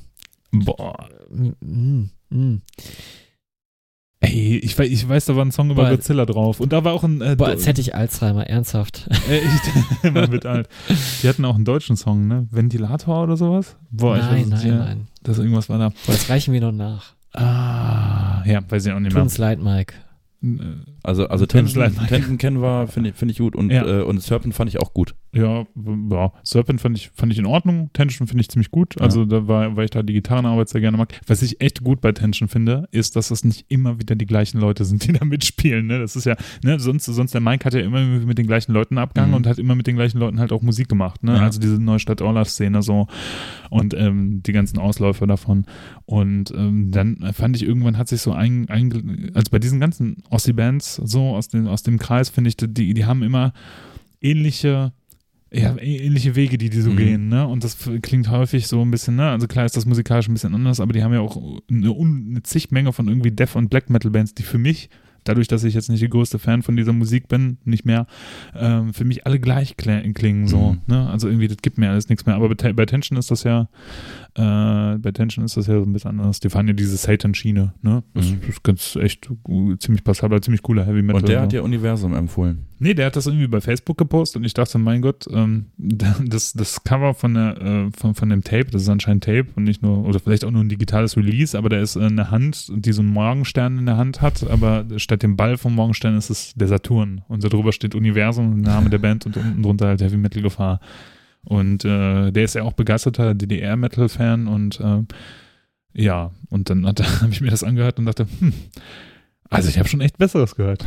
Boah. 0.51 1.09
Mm, 1.29 1.49
mm, 1.59 2.09
mm. 2.29 2.61
Ey, 4.21 4.57
ich, 4.57 4.75
weiß- 4.75 4.83
ich 4.89 5.07
weiß, 5.07 5.25
da 5.25 5.35
war 5.37 5.45
ein 5.45 5.51
Song 5.51 5.71
über 5.71 5.83
Boah. 5.83 5.91
Godzilla 5.91 6.25
drauf. 6.25 6.59
Und 6.59 6.73
da 6.73 6.83
war 6.83 6.91
auch 6.93 7.03
ein. 7.05 7.21
Äh, 7.21 7.35
Boah, 7.37 7.47
als 7.47 7.65
hätte 7.65 7.79
ich 7.79 7.95
Alzheimer, 7.95 8.47
ernsthaft. 8.47 9.07
Äh, 9.29 9.39
ich, 9.39 10.11
man 10.11 10.29
wird 10.31 10.45
alt. 10.45 10.67
Die 11.23 11.29
hatten 11.29 11.45
auch 11.45 11.55
einen 11.55 11.63
deutschen 11.63 11.95
Song, 11.95 12.27
ne? 12.27 12.45
Ventilator 12.51 13.23
oder 13.23 13.37
sowas? 13.37 13.77
Boah, 13.91 14.17
ich 14.17 14.23
nein, 14.23 14.31
weiß 14.41 14.47
nein, 14.49 14.59
nicht, 14.59 14.65
ja, 14.67 14.75
nein. 14.77 15.07
Das 15.23 15.37
irgendwas 15.37 15.69
war 15.69 15.79
da. 15.79 15.89
Boah, 15.89 15.95
das 16.11 16.29
reichen 16.29 16.53
wir 16.53 16.59
noch 16.61 16.73
nach. 16.73 17.13
Ah, 17.33 18.43
ja, 18.45 18.59
weiß 18.67 18.87
ich 18.87 18.91
auch 18.91 18.99
nicht 18.99 19.11
Tut 19.11 19.15
mehr. 19.15 19.23
uns 19.23 19.37
leid, 19.37 19.59
Mike. 19.61 19.93
Äh, 20.43 20.47
Also, 21.03 21.27
also 21.27 21.45
Tension, 21.45 21.83
kennen 22.37 22.61
wir, 22.61 22.87
finde 22.87 23.09
ich, 23.09 23.15
find 23.15 23.31
ich 23.31 23.37
gut. 23.37 23.55
Und, 23.55 23.71
Ja. 23.71 23.85
äh, 23.99 24.01
und 24.03 24.21
Serpent 24.21 24.53
fand 24.53 24.69
ich 24.69 24.79
auch 24.79 24.93
gut. 24.93 25.15
Ja, 25.33 25.65
ja. 26.11 26.33
Serpent 26.43 26.81
fand 26.81 26.97
ich, 26.97 27.11
fand 27.13 27.31
ich 27.31 27.37
in 27.39 27.45
Ordnung. 27.45 27.89
Tension 27.93 28.27
finde 28.27 28.41
ich 28.41 28.49
ziemlich 28.49 28.71
gut. 28.71 28.95
Ja. 28.97 29.05
Also 29.05 29.25
da 29.25 29.47
war, 29.47 29.75
weil 29.75 29.85
ich 29.85 29.91
da 29.91 30.01
die 30.03 30.13
Gitarrenarbeit 30.13 30.69
sehr 30.69 30.81
gerne 30.81 30.97
mag. 30.97 31.13
Was 31.27 31.41
ich 31.41 31.61
echt 31.61 31.83
gut 31.83 32.01
bei 32.01 32.11
Tension 32.11 32.49
finde, 32.49 32.87
ist, 32.91 33.15
dass 33.15 33.29
es 33.31 33.43
nicht 33.45 33.65
immer 33.69 33.99
wieder 33.99 34.15
die 34.15 34.25
gleichen 34.25 34.59
Leute 34.59 34.85
sind, 34.85 35.03
die 35.07 35.13
da 35.13 35.23
mitspielen. 35.25 35.87
Ne? 35.87 35.99
Das 35.99 36.15
ist 36.15 36.25
ja, 36.25 36.35
ne, 36.63 36.79
sonst, 36.79 37.05
sonst 37.05 37.33
der 37.33 37.41
Mike 37.41 37.63
hat 37.65 37.73
ja 37.73 37.81
immer 37.81 38.03
mit 38.03 38.37
den 38.37 38.47
gleichen 38.47 38.71
Leuten 38.73 38.97
abgehangen 38.97 39.31
Mhm. 39.31 39.37
und 39.37 39.47
hat 39.47 39.59
immer 39.59 39.75
mit 39.75 39.85
den 39.87 39.95
gleichen 39.95 40.17
Leuten 40.17 40.39
halt 40.39 40.51
auch 40.51 40.61
Musik 40.61 40.89
gemacht. 40.89 41.23
Ne? 41.23 41.35
Ja. 41.35 41.41
Also 41.43 41.59
diese 41.59 41.79
Neustadt 41.81 42.21
Orla-Szene 42.21 42.81
so 42.81 43.07
und 43.69 43.93
ähm, 43.93 44.41
die 44.43 44.51
ganzen 44.51 44.79
Ausläufer 44.79 45.27
davon. 45.27 45.65
Und 46.05 46.51
ähm, 46.51 46.89
dann 46.91 47.17
fand 47.33 47.55
ich 47.55 47.63
irgendwann 47.63 47.97
hat 47.97 48.07
sich 48.07 48.21
so 48.21 48.31
ein, 48.33 48.67
ein 48.69 49.31
also 49.35 49.51
bei 49.51 49.59
diesen 49.59 49.79
ganzen 49.79 50.17
Ossi-Bands 50.29 50.88
so 50.95 51.35
aus 51.35 51.47
dem, 51.49 51.67
aus 51.67 51.83
dem 51.83 51.97
Kreis, 51.99 52.29
finde 52.29 52.49
ich, 52.49 52.57
die, 52.57 52.93
die 52.93 53.05
haben 53.05 53.23
immer 53.23 53.53
ähnliche 54.21 54.91
ja, 55.51 55.75
ähnliche 55.79 56.35
Wege, 56.35 56.59
die 56.59 56.69
die 56.69 56.79
so 56.81 56.91
Mhm. 56.91 56.97
gehen, 56.97 57.27
ne? 57.29 57.47
Und 57.47 57.63
das 57.63 57.75
klingt 58.03 58.29
häufig 58.29 58.67
so 58.67 58.83
ein 58.83 58.91
bisschen, 58.91 59.15
ne? 59.15 59.31
Also 59.31 59.47
klar 59.47 59.65
ist 59.65 59.75
das 59.75 59.87
musikalisch 59.87 60.27
ein 60.27 60.33
bisschen 60.33 60.53
anders, 60.53 60.79
aber 60.79 60.93
die 60.93 61.01
haben 61.03 61.11
ja 61.11 61.21
auch 61.21 61.37
eine, 61.71 61.91
eine 61.91 62.43
zig 62.43 62.69
Menge 62.69 62.93
von 62.93 63.07
irgendwie 63.07 63.31
Death- 63.31 63.55
und 63.55 63.67
Black 63.69 63.89
Metal-Bands, 63.89 64.35
die 64.35 64.43
für 64.43 64.59
mich, 64.59 64.91
dadurch, 65.23 65.47
dass 65.47 65.63
ich 65.63 65.73
jetzt 65.73 65.89
nicht 65.89 66.01
der 66.01 66.09
größte 66.09 66.37
Fan 66.37 66.61
von 66.61 66.75
dieser 66.77 66.93
Musik 66.93 67.29
bin, 67.29 67.57
nicht 67.65 67.83
mehr, 67.83 68.05
ähm, 68.55 68.93
für 68.93 69.05
mich 69.05 69.25
alle 69.25 69.39
gleich 69.39 69.75
kl 69.75 70.13
klingen 70.13 70.47
so, 70.47 70.73
Mhm. 70.73 70.81
ne? 70.85 71.09
Also 71.09 71.27
irgendwie, 71.27 71.47
das 71.47 71.57
gibt 71.57 71.79
mir 71.79 71.89
alles 71.89 72.09
nichts 72.09 72.27
mehr. 72.27 72.35
Aber 72.35 72.47
bei, 72.53 72.71
bei 72.73 72.85
Tension 72.85 73.17
ist 73.17 73.31
das 73.31 73.41
ja, 73.43 73.69
äh, 74.35 74.97
bei 74.97 75.11
Tension 75.11 75.43
ist 75.45 75.57
das 75.57 75.67
ja 75.67 75.75
so 75.79 75.83
ein 75.85 75.93
bisschen 75.93 76.11
anders. 76.19 76.39
Die 76.39 76.49
fahren 76.49 76.67
ja 76.67 76.73
diese 76.73 76.95
Satan-Schiene, 76.97 77.73
ne? 77.81 78.03
Das, 78.13 78.29
Mhm. 78.29 78.39
ist 78.47 78.63
ganz 78.63 78.95
echt 78.95 79.29
ziemlich 79.79 80.03
passabler, 80.03 80.41
ziemlich 80.41 80.61
cooler 80.61 80.85
Heavy 80.85 81.01
Metal. 81.01 81.21
Und 81.21 81.27
der 81.29 81.37
so. 81.39 81.43
hat 81.43 81.53
ja 81.53 81.61
Universum 81.61 82.13
empfohlen. 82.13 82.65
Nee, 82.81 82.93
der 82.93 83.07
hat 83.07 83.15
das 83.17 83.27
irgendwie 83.27 83.47
bei 83.47 83.59
Facebook 83.59 83.97
gepostet 83.97 84.39
und 84.39 84.45
ich 84.45 84.53
dachte, 84.53 84.77
mein 84.77 85.01
Gott, 85.01 85.27
ähm, 85.31 85.65
das, 85.77 86.53
das 86.53 86.83
Cover 86.83 87.13
von, 87.13 87.33
der, 87.33 87.61
äh, 87.61 87.89
von, 87.97 88.15
von 88.15 88.29
dem 88.29 88.43
Tape, 88.43 88.65
das 88.71 88.83
ist 88.83 88.89
anscheinend 88.89 89.23
Tape 89.25 89.47
und 89.55 89.63
nicht 89.65 89.81
nur, 89.81 90.05
oder 90.07 90.19
vielleicht 90.19 90.45
auch 90.45 90.51
nur 90.51 90.63
ein 90.63 90.69
digitales 90.69 91.17
Release, 91.17 91.57
aber 91.57 91.67
da 91.69 91.79
ist 91.79 91.97
eine 91.97 92.31
Hand, 92.31 92.71
die 92.73 92.91
so 92.93 93.01
einen 93.01 93.11
Morgenstern 93.11 93.77
in 93.79 93.85
der 93.85 93.97
Hand 93.97 94.21
hat, 94.21 94.49
aber 94.49 94.85
statt 94.97 95.23
dem 95.23 95.35
Ball 95.35 95.57
vom 95.57 95.75
Morgenstern 95.75 96.15
ist 96.15 96.29
es 96.29 96.53
der 96.55 96.67
Saturn 96.69 97.21
und 97.27 97.43
darüber 97.43 97.73
steht 97.73 97.95
Universum, 97.95 98.61
Name 98.61 98.89
der 98.89 98.99
Band 98.99 99.25
und 99.25 99.35
unten 99.35 99.61
drunter 99.61 99.87
halt 99.87 100.01
Heavy 100.01 100.17
Metal 100.17 100.41
Gefahr. 100.41 100.79
Und 101.45 101.85
äh, 101.85 102.31
der 102.31 102.43
ist 102.43 102.55
ja 102.55 102.63
auch 102.63 102.73
begeisterter 102.73 103.33
DDR-Metal-Fan 103.33 104.47
und 104.47 104.79
äh, 104.79 105.03
ja, 105.93 106.31
und 106.49 106.69
dann 106.69 106.85
habe 106.87 107.31
ich 107.31 107.41
mir 107.41 107.49
das 107.49 107.63
angehört 107.63 107.97
und 107.99 108.05
dachte, 108.05 108.27
hm, 108.39 108.53
also 109.49 109.69
ich 109.69 109.79
habe 109.79 109.89
schon 109.89 110.01
echt 110.01 110.17
Besseres 110.17 110.55
gehört. 110.55 110.85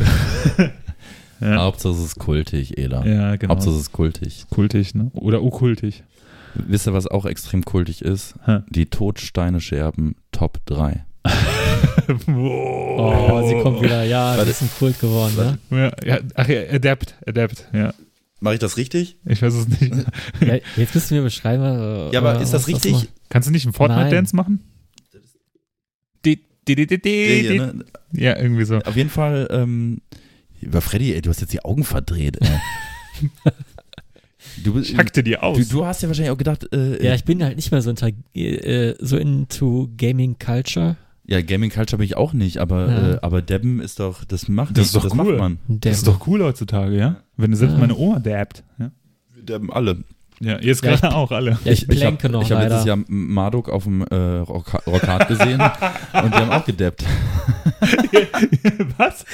ja. 1.40 1.56
Hauptsache 1.56 1.94
es 1.94 2.00
ist 2.00 2.18
kultig, 2.18 2.78
Ela. 2.78 3.04
Ja, 3.04 3.36
genau. 3.36 3.54
Hauptsache 3.54 3.74
es 3.74 3.80
ist 3.82 3.92
kultig. 3.92 4.46
Kultig, 4.50 4.94
ne? 4.94 5.10
Oder 5.14 5.42
okkultig. 5.42 6.04
Wisst 6.54 6.86
ihr, 6.86 6.92
was 6.92 7.06
auch 7.06 7.24
extrem 7.24 7.64
kultig 7.64 8.02
ist? 8.02 8.34
Hä? 8.44 8.60
Die 8.68 8.86
Todsteine 8.86 9.60
Scherben 9.60 10.16
Top 10.32 10.58
3. 10.66 11.04
Oh, 12.26 13.46
sie 13.46 13.54
kommt 13.62 13.82
wieder. 13.82 14.04
Ja, 14.04 14.36
das 14.36 14.48
ist 14.48 14.62
ein 14.62 14.70
Kult 14.78 14.98
geworden, 15.00 15.34
ne? 15.36 15.58
Ja, 15.70 15.92
ja, 16.04 16.20
ach 16.34 16.48
ja, 16.48 16.62
Adapt, 16.72 17.14
Adapt, 17.26 17.68
ja. 17.72 17.92
Mache 18.42 18.54
ich 18.54 18.60
das 18.60 18.76
richtig? 18.76 19.16
Ich 19.24 19.40
weiß 19.40 19.54
es 19.54 19.68
nicht. 19.68 19.92
Ja, 20.40 20.56
jetzt 20.76 20.94
müssen 20.94 21.14
wir 21.14 21.22
beschreiben. 21.22 21.62
äh, 21.62 22.12
Ja, 22.12 22.20
aber 22.20 22.38
äh, 22.38 22.42
ist 22.42 22.52
das 22.52 22.62
was 22.64 22.68
richtig? 22.68 22.92
macht. 22.92 23.08
Kannst 23.28 23.48
du 23.48 23.52
nicht 23.52 23.64
einen 23.64 23.72
Fortnite-Dance 23.72 24.34
machen? 24.36 24.60
Die, 26.24 26.42
die, 26.66 26.74
die, 26.74 26.86
die, 26.86 26.98
Der 26.98 26.98
die, 26.98 27.40
hier, 27.40 27.50
die. 27.52 27.58
ne? 27.58 27.84
Ja, 28.12 28.36
irgendwie 28.36 28.64
so. 28.64 28.78
Auf 28.78 28.96
jeden 28.96 29.10
Fall, 29.10 29.46
ähm, 29.50 30.00
über 30.60 30.80
Freddy, 30.80 31.14
ey, 31.14 31.22
du 31.22 31.30
hast 31.30 31.40
jetzt 31.40 31.52
die 31.52 31.64
Augen 31.64 31.84
verdreht. 31.84 32.38
Du, 34.64 34.74
bist- 34.74 34.90
Ich 34.90 34.96
hackte 34.98 35.22
die 35.22 35.38
aus. 35.38 35.56
du, 35.56 35.64
du 35.76 35.86
hast 35.86 36.02
ja 36.02 36.08
wahrscheinlich 36.08 36.32
auch 36.32 36.36
gedacht, 36.38 36.66
äh, 36.72 37.04
Ja, 37.04 37.14
ich 37.14 37.24
bin 37.24 37.42
halt 37.44 37.56
nicht 37.56 37.70
mehr 37.70 37.80
so, 37.80 37.90
unter, 37.90 38.10
äh, 38.34 38.94
so 38.98 39.16
into 39.16 39.88
Gaming 39.96 40.36
Culture. 40.38 40.96
Ja, 41.32 41.40
Gaming 41.42 41.70
Culture 41.70 41.98
bin 41.98 42.04
ich 42.04 42.16
auch 42.16 42.32
nicht, 42.32 42.58
aber, 42.58 42.88
Ja. 42.88 43.10
äh, 43.14 43.18
aber 43.22 43.42
Debben 43.42 43.80
ist 43.80 43.98
doch, 44.00 44.24
das 44.24 44.48
macht 44.48 44.76
Das 44.76 44.86
ist 44.86 44.94
doch 44.96 45.02
das 45.02 45.12
cool. 45.14 45.36
macht 45.36 45.38
man. 45.38 45.58
das 45.68 45.96
ist 45.98 46.06
doch 46.06 46.26
cool 46.26 46.42
heutzutage, 46.44 46.96
ja? 46.96 47.16
Wenn 47.36 47.50
du 47.50 47.56
selbst 47.56 47.74
Ja. 47.74 47.78
meine 47.80 47.96
Oma 47.96 48.18
dabbt. 48.20 48.62
Ja, 48.78 48.90
Wir 49.34 49.42
Debben 49.42 49.72
alle. 49.72 50.04
Ja 50.42 50.58
jetzt 50.60 50.84
Ja, 50.84 50.96
gerade 50.96 51.14
auch 51.14 51.30
alle. 51.30 51.58
Ja, 51.64 51.72
ich, 51.72 51.88
ich 51.88 52.04
habe 52.04 52.16
ich 52.16 52.24
hab 52.24 52.50
leider. 52.50 52.68
letztes 52.68 52.84
Jahr 52.84 52.98
Marduk 53.06 53.68
auf 53.68 53.84
dem 53.84 54.02
äh, 54.02 54.14
Rock 54.14 54.86
Rockhard 54.86 55.28
gesehen 55.28 55.60
und 55.60 56.34
die 56.34 56.38
haben 56.38 56.50
auch 56.50 56.64
gedeppt. 56.64 57.04
Was? 58.98 59.24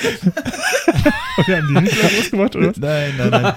Und 1.38 1.46
haben 1.48 1.68
die 1.68 1.80
Hitler 1.90 2.08
groß 2.08 2.30
gemacht, 2.30 2.56
oder? 2.56 2.72
Nein, 2.78 3.12
nein, 3.18 3.30
nein. 3.30 3.54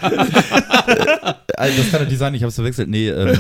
also 1.58 1.78
das 1.78 1.91
kann 1.91 1.99
natürlich 2.02 2.20
sein, 2.20 2.34
ich 2.34 2.41
habe 2.43 2.49
es 2.49 2.56
verwechselt. 2.56 2.89
Nee, 2.89 3.10
ähm, 3.10 3.28
äh, 3.28 3.32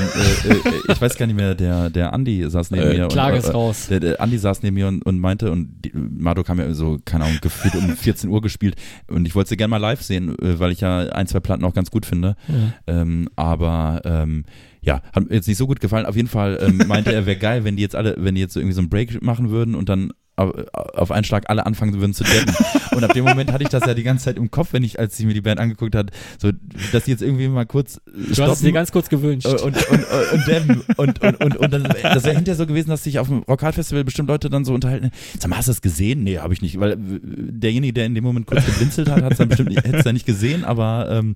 äh, 0.49 0.59
ich 0.89 1.01
weiß 1.01 1.15
gar 1.17 1.25
nicht 1.27 1.35
mehr, 1.35 1.55
der, 1.55 1.89
der 1.89 2.13
Andi 2.13 2.49
saß 2.49 2.71
neben 2.71 2.83
Äh, 2.83 2.97
mir. 2.97 3.07
Klage 3.07 3.37
und, 3.37 3.43
ist 3.43 3.53
raus. 3.53 3.87
Der, 3.89 3.99
der 3.99 4.21
Andi 4.21 4.37
saß 4.37 4.63
neben 4.63 4.75
mir 4.75 4.87
und, 4.87 5.05
und 5.05 5.19
meinte, 5.19 5.51
und 5.51 5.69
die, 5.83 5.91
Mado 5.93 6.43
kam 6.43 6.59
ja 6.59 6.73
so, 6.73 6.99
keine 7.05 7.25
Ahnung, 7.25 7.39
gefühlt 7.41 7.75
um 7.75 7.95
14 7.95 8.29
Uhr 8.29 8.41
gespielt 8.41 8.75
und 9.07 9.25
ich 9.27 9.35
wollte 9.35 9.49
sie 9.49 9.57
gerne 9.57 9.69
mal 9.71 9.77
live 9.77 10.01
sehen, 10.01 10.37
äh, 10.39 10.59
weil 10.59 10.71
ich 10.71 10.81
ja 10.81 10.99
ein, 11.09 11.27
zwei 11.27 11.39
Platten 11.39 11.63
auch 11.65 11.73
ganz 11.73 11.91
gut 11.91 12.05
finde. 12.05 12.35
Ja. 12.47 13.01
Ähm, 13.01 13.29
aber 13.35 14.00
ähm, 14.05 14.45
ja, 14.81 15.01
hat 15.13 15.29
mir 15.29 15.35
jetzt 15.35 15.47
nicht 15.47 15.57
so 15.57 15.67
gut 15.67 15.79
gefallen. 15.79 16.05
Auf 16.05 16.15
jeden 16.15 16.27
Fall 16.27 16.59
ähm, 16.61 16.81
meinte 16.87 17.13
er, 17.13 17.25
wäre 17.25 17.37
geil, 17.37 17.63
wenn 17.63 17.75
die 17.75 17.83
jetzt 17.83 17.95
alle, 17.95 18.15
wenn 18.17 18.35
die 18.35 18.41
jetzt 18.41 18.53
so 18.53 18.59
irgendwie 18.59 18.75
so 18.75 18.81
einen 18.81 18.89
Break 18.89 19.21
machen 19.21 19.49
würden 19.49 19.75
und 19.75 19.89
dann 19.89 20.11
auf, 20.35 21.11
einen 21.11 21.23
Schlag 21.23 21.49
alle 21.49 21.65
anfangen 21.65 21.99
würden 21.99 22.13
zu 22.13 22.23
dabben. 22.23 22.53
Und 22.95 23.03
ab 23.03 23.13
dem 23.13 23.25
Moment 23.25 23.51
hatte 23.51 23.63
ich 23.63 23.69
das 23.69 23.85
ja 23.85 23.93
die 23.93 24.03
ganze 24.03 24.25
Zeit 24.25 24.37
im 24.37 24.49
Kopf, 24.49 24.73
wenn 24.73 24.83
ich, 24.83 24.99
als 24.99 25.19
ich 25.19 25.25
mir 25.25 25.33
die 25.33 25.41
Band 25.41 25.59
angeguckt 25.59 25.93
hat, 25.95 26.11
so, 26.39 26.51
dass 26.91 27.03
die 27.03 27.11
jetzt 27.11 27.21
irgendwie 27.21 27.47
mal 27.47 27.65
kurz 27.65 27.97
äh, 27.97 27.99
Du 28.11 28.19
hast 28.21 28.29
es 28.29 28.35
dir 28.35 28.43
stoppen 28.45 28.73
ganz 28.73 28.91
kurz 28.91 29.09
gewünscht. 29.09 29.47
und, 29.47 29.61
und, 29.61 29.75
und, 29.75 30.05
und 30.33 30.47
dabben. 30.47 30.81
Und, 30.97 31.21
und, 31.23 31.43
und, 31.43 31.57
und 31.57 31.73
dann, 31.73 31.83
das 31.83 32.23
wäre 32.23 32.35
hinterher 32.35 32.55
so 32.55 32.65
gewesen, 32.65 32.89
dass 32.89 33.03
sich 33.03 33.19
auf 33.19 33.27
dem 33.27 33.39
Rockhard-Festival 33.39 34.03
bestimmt 34.03 34.29
Leute 34.29 34.49
dann 34.49 34.65
so 34.65 34.73
unterhalten, 34.73 35.11
sag 35.39 35.49
mal, 35.49 35.57
hast 35.57 35.67
du 35.67 35.71
das 35.71 35.81
gesehen? 35.81 36.23
Nee, 36.23 36.39
habe 36.39 36.53
ich 36.53 36.61
nicht, 36.61 36.79
weil 36.79 36.97
derjenige, 36.97 37.93
der 37.93 38.05
in 38.05 38.15
dem 38.15 38.23
Moment 38.23 38.47
kurz 38.47 38.65
geblinzelt 38.65 39.09
hat, 39.09 39.23
hat 39.23 39.33
es 39.33 39.37
dann 39.37 39.49
bestimmt 39.49 39.69
nicht, 39.69 39.83
hätte 39.83 39.97
es 39.97 40.03
dann 40.03 40.13
nicht 40.13 40.25
gesehen, 40.25 40.63
aber 40.63 41.07
ähm, 41.11 41.35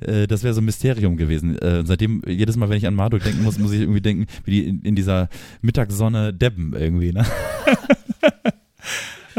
äh, 0.00 0.26
das 0.26 0.42
wäre 0.42 0.54
so 0.54 0.60
ein 0.60 0.64
Mysterium 0.64 1.16
gewesen. 1.16 1.58
Äh, 1.58 1.84
seitdem, 1.84 2.22
jedes 2.26 2.56
Mal, 2.56 2.68
wenn 2.68 2.78
ich 2.78 2.86
an 2.86 2.94
Marduk 2.94 3.22
denken 3.22 3.42
muss, 3.42 3.58
muss 3.58 3.72
ich 3.72 3.80
irgendwie 3.80 4.00
denken, 4.00 4.26
wie 4.44 4.50
die 4.50 4.68
in, 4.68 4.82
in 4.82 4.94
dieser 4.96 5.28
Mittagssonne 5.62 6.32
debben 6.32 6.74
irgendwie, 6.76 7.12
ne? 7.12 7.24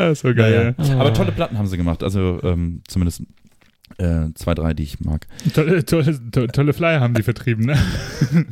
Ja, 0.02 0.12
ist 0.12 0.22
so 0.22 0.34
geil. 0.34 0.76
Ah. 0.78 1.00
Aber 1.00 1.14
tolle 1.14 1.32
Platten 1.32 1.58
haben 1.58 1.68
sie 1.68 1.78
gemacht, 1.78 2.04
also 2.04 2.40
ähm, 2.44 2.82
zumindest 2.88 3.24
äh, 3.98 4.30
zwei, 4.36 4.56
drei, 4.56 4.74
die 4.74 4.84
ich 4.84 5.00
mag. 5.02 5.28
Tolle, 5.54 5.84
tolle, 5.86 6.18
to- 6.32 6.48
tolle 6.48 6.74
Flyer 6.74 7.02
haben 7.02 7.14
die 7.14 7.24
vertrieben, 7.24 7.66
ne? 7.66 7.78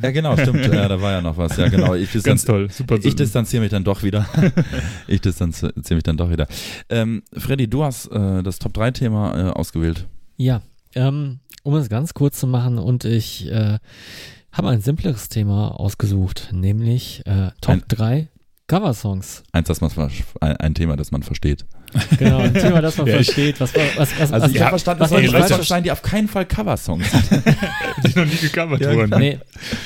Ja, 0.02 0.10
genau, 0.10 0.36
stimmt. 0.36 0.66
Ja, 0.66 0.86
da 0.86 1.00
war 1.00 1.12
ja 1.12 1.20
noch 1.22 1.36
was. 1.38 1.56
Ja, 1.56 1.68
genau. 1.68 1.94
Ich, 1.94 2.12
Ganz 2.22 2.44
toll. 2.44 2.68
Super. 2.70 2.98
ich 3.02 3.16
distanziere 3.16 3.62
mich 3.62 3.70
dann 3.70 3.82
doch 3.82 4.02
wieder. 4.02 4.26
ich 5.08 5.20
distanziere 5.22 5.72
mich 5.90 6.02
dann 6.04 6.16
doch 6.18 6.30
wieder. 6.30 6.46
Ähm, 6.88 7.22
Freddy, 7.32 7.68
du 7.68 7.82
hast 7.82 8.06
äh, 8.12 8.42
das 8.42 8.58
Top-3-Thema 8.58 9.48
äh, 9.48 9.50
ausgewählt. 9.52 10.06
Ja, 10.36 10.60
ähm, 10.94 11.40
um 11.62 11.74
es 11.74 11.88
ganz 11.88 12.12
kurz 12.14 12.38
zu 12.38 12.46
machen 12.46 12.78
und 12.78 13.04
ich 13.06 13.50
äh, 13.50 13.78
habe 14.52 14.68
ein 14.68 14.80
simpleres 14.82 15.30
Thema 15.30 15.68
ausgesucht, 15.80 16.50
nämlich 16.52 17.22
äh, 17.26 17.48
Top 17.60 17.74
Ein- 17.76 17.82
3 17.88 18.28
Coversongs. 18.70 19.42
Eins, 19.50 19.66
das 19.66 19.80
man 19.80 19.90
ein, 20.40 20.56
ein 20.56 20.74
Thema, 20.74 20.96
das 20.96 21.10
man 21.10 21.24
versteht. 21.24 21.64
Genau, 22.18 22.38
ein 22.38 22.54
Thema, 22.54 22.80
das 22.80 22.96
man 22.98 23.06
Ja, 23.08 23.14
versteht. 23.14 23.60
Was, 23.60 23.74
was, 23.74 23.96
was, 23.98 24.32
Also 24.32 24.46
was, 24.46 24.52
ich 24.54 24.60
habe 24.60 24.68
verstanden, 24.70 25.00
was 25.00 25.10
es 25.10 25.48
sollen 25.48 25.62
sein, 25.64 25.82
die 25.82 25.90
auf 25.90 26.02
keinen 26.02 26.28
Fall 26.28 26.46
Coversongs 26.46 27.10
sind. 27.10 27.42
die 28.06 28.16
noch 28.16 28.24
nie 28.26 28.36
gecovert 28.36 28.80
Ja, 28.80 28.94
wurden. 28.94 29.18
Nee, 29.18 29.38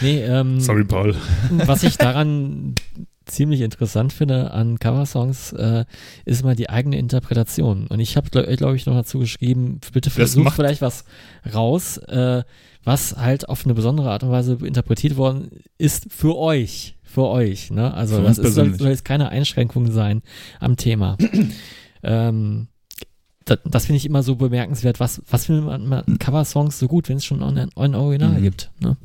nee 0.03 0.23
ähm, 0.23 0.61
Sorry, 0.61 0.85
Paul. 0.85 1.17
was 1.51 1.83
ich 1.83 1.97
daran 1.97 2.75
ziemlich 3.25 3.63
interessant 3.63 4.13
finde 4.13 4.51
an 4.51 4.79
Coversongs, 4.79 5.53
äh, 5.53 5.87
ist 6.27 6.45
mal 6.45 6.55
die 6.55 6.69
eigene 6.69 6.99
Interpretation. 6.99 7.87
Und 7.87 8.01
ich 8.01 8.19
habe, 8.19 8.29
glaube 8.29 8.55
glaub 8.57 8.75
ich, 8.75 8.85
noch 8.85 8.95
dazu 8.95 9.19
geschrieben, 9.19 9.81
bitte 9.95 10.11
macht- 10.43 10.57
vielleicht 10.57 10.83
was 10.83 11.07
raus, 11.55 11.97
äh, 11.97 12.43
was 12.85 13.17
halt 13.17 13.49
auf 13.49 13.65
eine 13.65 13.73
besondere 13.73 14.11
Art 14.11 14.25
und 14.25 14.31
Weise 14.31 14.59
interpretiert 14.63 15.17
worden 15.17 15.51
ist 15.79 16.09
für 16.11 16.37
euch. 16.37 16.97
Für 17.15 17.29
euch. 17.29 17.71
Ne? 17.71 17.95
Also 17.95 18.21
das 18.21 18.39
ist, 18.39 18.55
soll, 18.55 18.75
soll 18.75 18.89
jetzt 18.89 19.05
keine 19.05 19.29
Einschränkung 19.29 19.93
sein 19.93 20.23
am 20.59 20.77
Thema. 20.77 21.17
ähm, 22.03 22.67
das, 23.45 23.59
das 23.65 23.87
finde 23.87 23.99
ich 23.99 24.07
immer 24.07 24.25
so 24.25 24.35
bemerkenswert. 24.35 24.99
Was, 24.99 25.23
was 25.31 25.47
findet 25.47 25.65
man 25.65 25.93
an 25.93 26.19
Coversongs 26.19 26.79
so 26.79 26.89
gut, 26.89 27.09
wenn 27.09 27.19
es 27.19 27.25
schon 27.25 27.41
ein, 27.43 27.71
ein 27.77 27.95
Original 27.95 28.39
Mhm. 28.39 28.43
gibt? 28.43 28.73
Ne? 28.81 28.97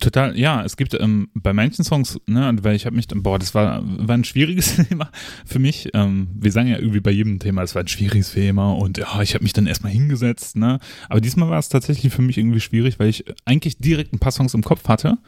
Total, 0.00 0.38
ja, 0.38 0.64
es 0.64 0.76
gibt 0.76 0.94
ähm, 0.94 1.28
bei 1.34 1.52
manchen 1.52 1.84
Songs, 1.84 2.20
ne, 2.26 2.54
weil 2.62 2.76
ich 2.76 2.86
habe 2.86 2.94
mich, 2.96 3.06
dann- 3.06 3.22
boah, 3.22 3.38
das 3.38 3.54
war, 3.54 3.82
war 3.84 4.14
ein 4.16 4.24
schwieriges 4.24 4.76
Thema 4.88 5.10
für 5.46 5.58
mich. 5.58 5.88
Ähm, 5.94 6.28
wir 6.34 6.52
sagen 6.52 6.68
ja 6.68 6.78
irgendwie 6.78 7.00
bei 7.00 7.10
jedem 7.10 7.38
Thema, 7.38 7.62
es 7.62 7.74
war 7.74 7.82
ein 7.82 7.88
schwieriges 7.88 8.32
Thema 8.32 8.72
und 8.72 8.98
ja, 8.98 9.20
ich 9.22 9.34
habe 9.34 9.44
mich 9.44 9.52
dann 9.52 9.66
erstmal 9.66 9.92
hingesetzt, 9.92 10.56
ne. 10.56 10.78
Aber 11.08 11.20
diesmal 11.20 11.48
war 11.50 11.58
es 11.58 11.68
tatsächlich 11.68 12.12
für 12.12 12.22
mich 12.22 12.38
irgendwie 12.38 12.60
schwierig, 12.60 12.98
weil 12.98 13.08
ich 13.08 13.24
eigentlich 13.44 13.78
direkt 13.78 14.12
ein 14.12 14.18
paar 14.18 14.32
Songs 14.32 14.54
im 14.54 14.62
Kopf 14.62 14.88
hatte. 14.88 15.18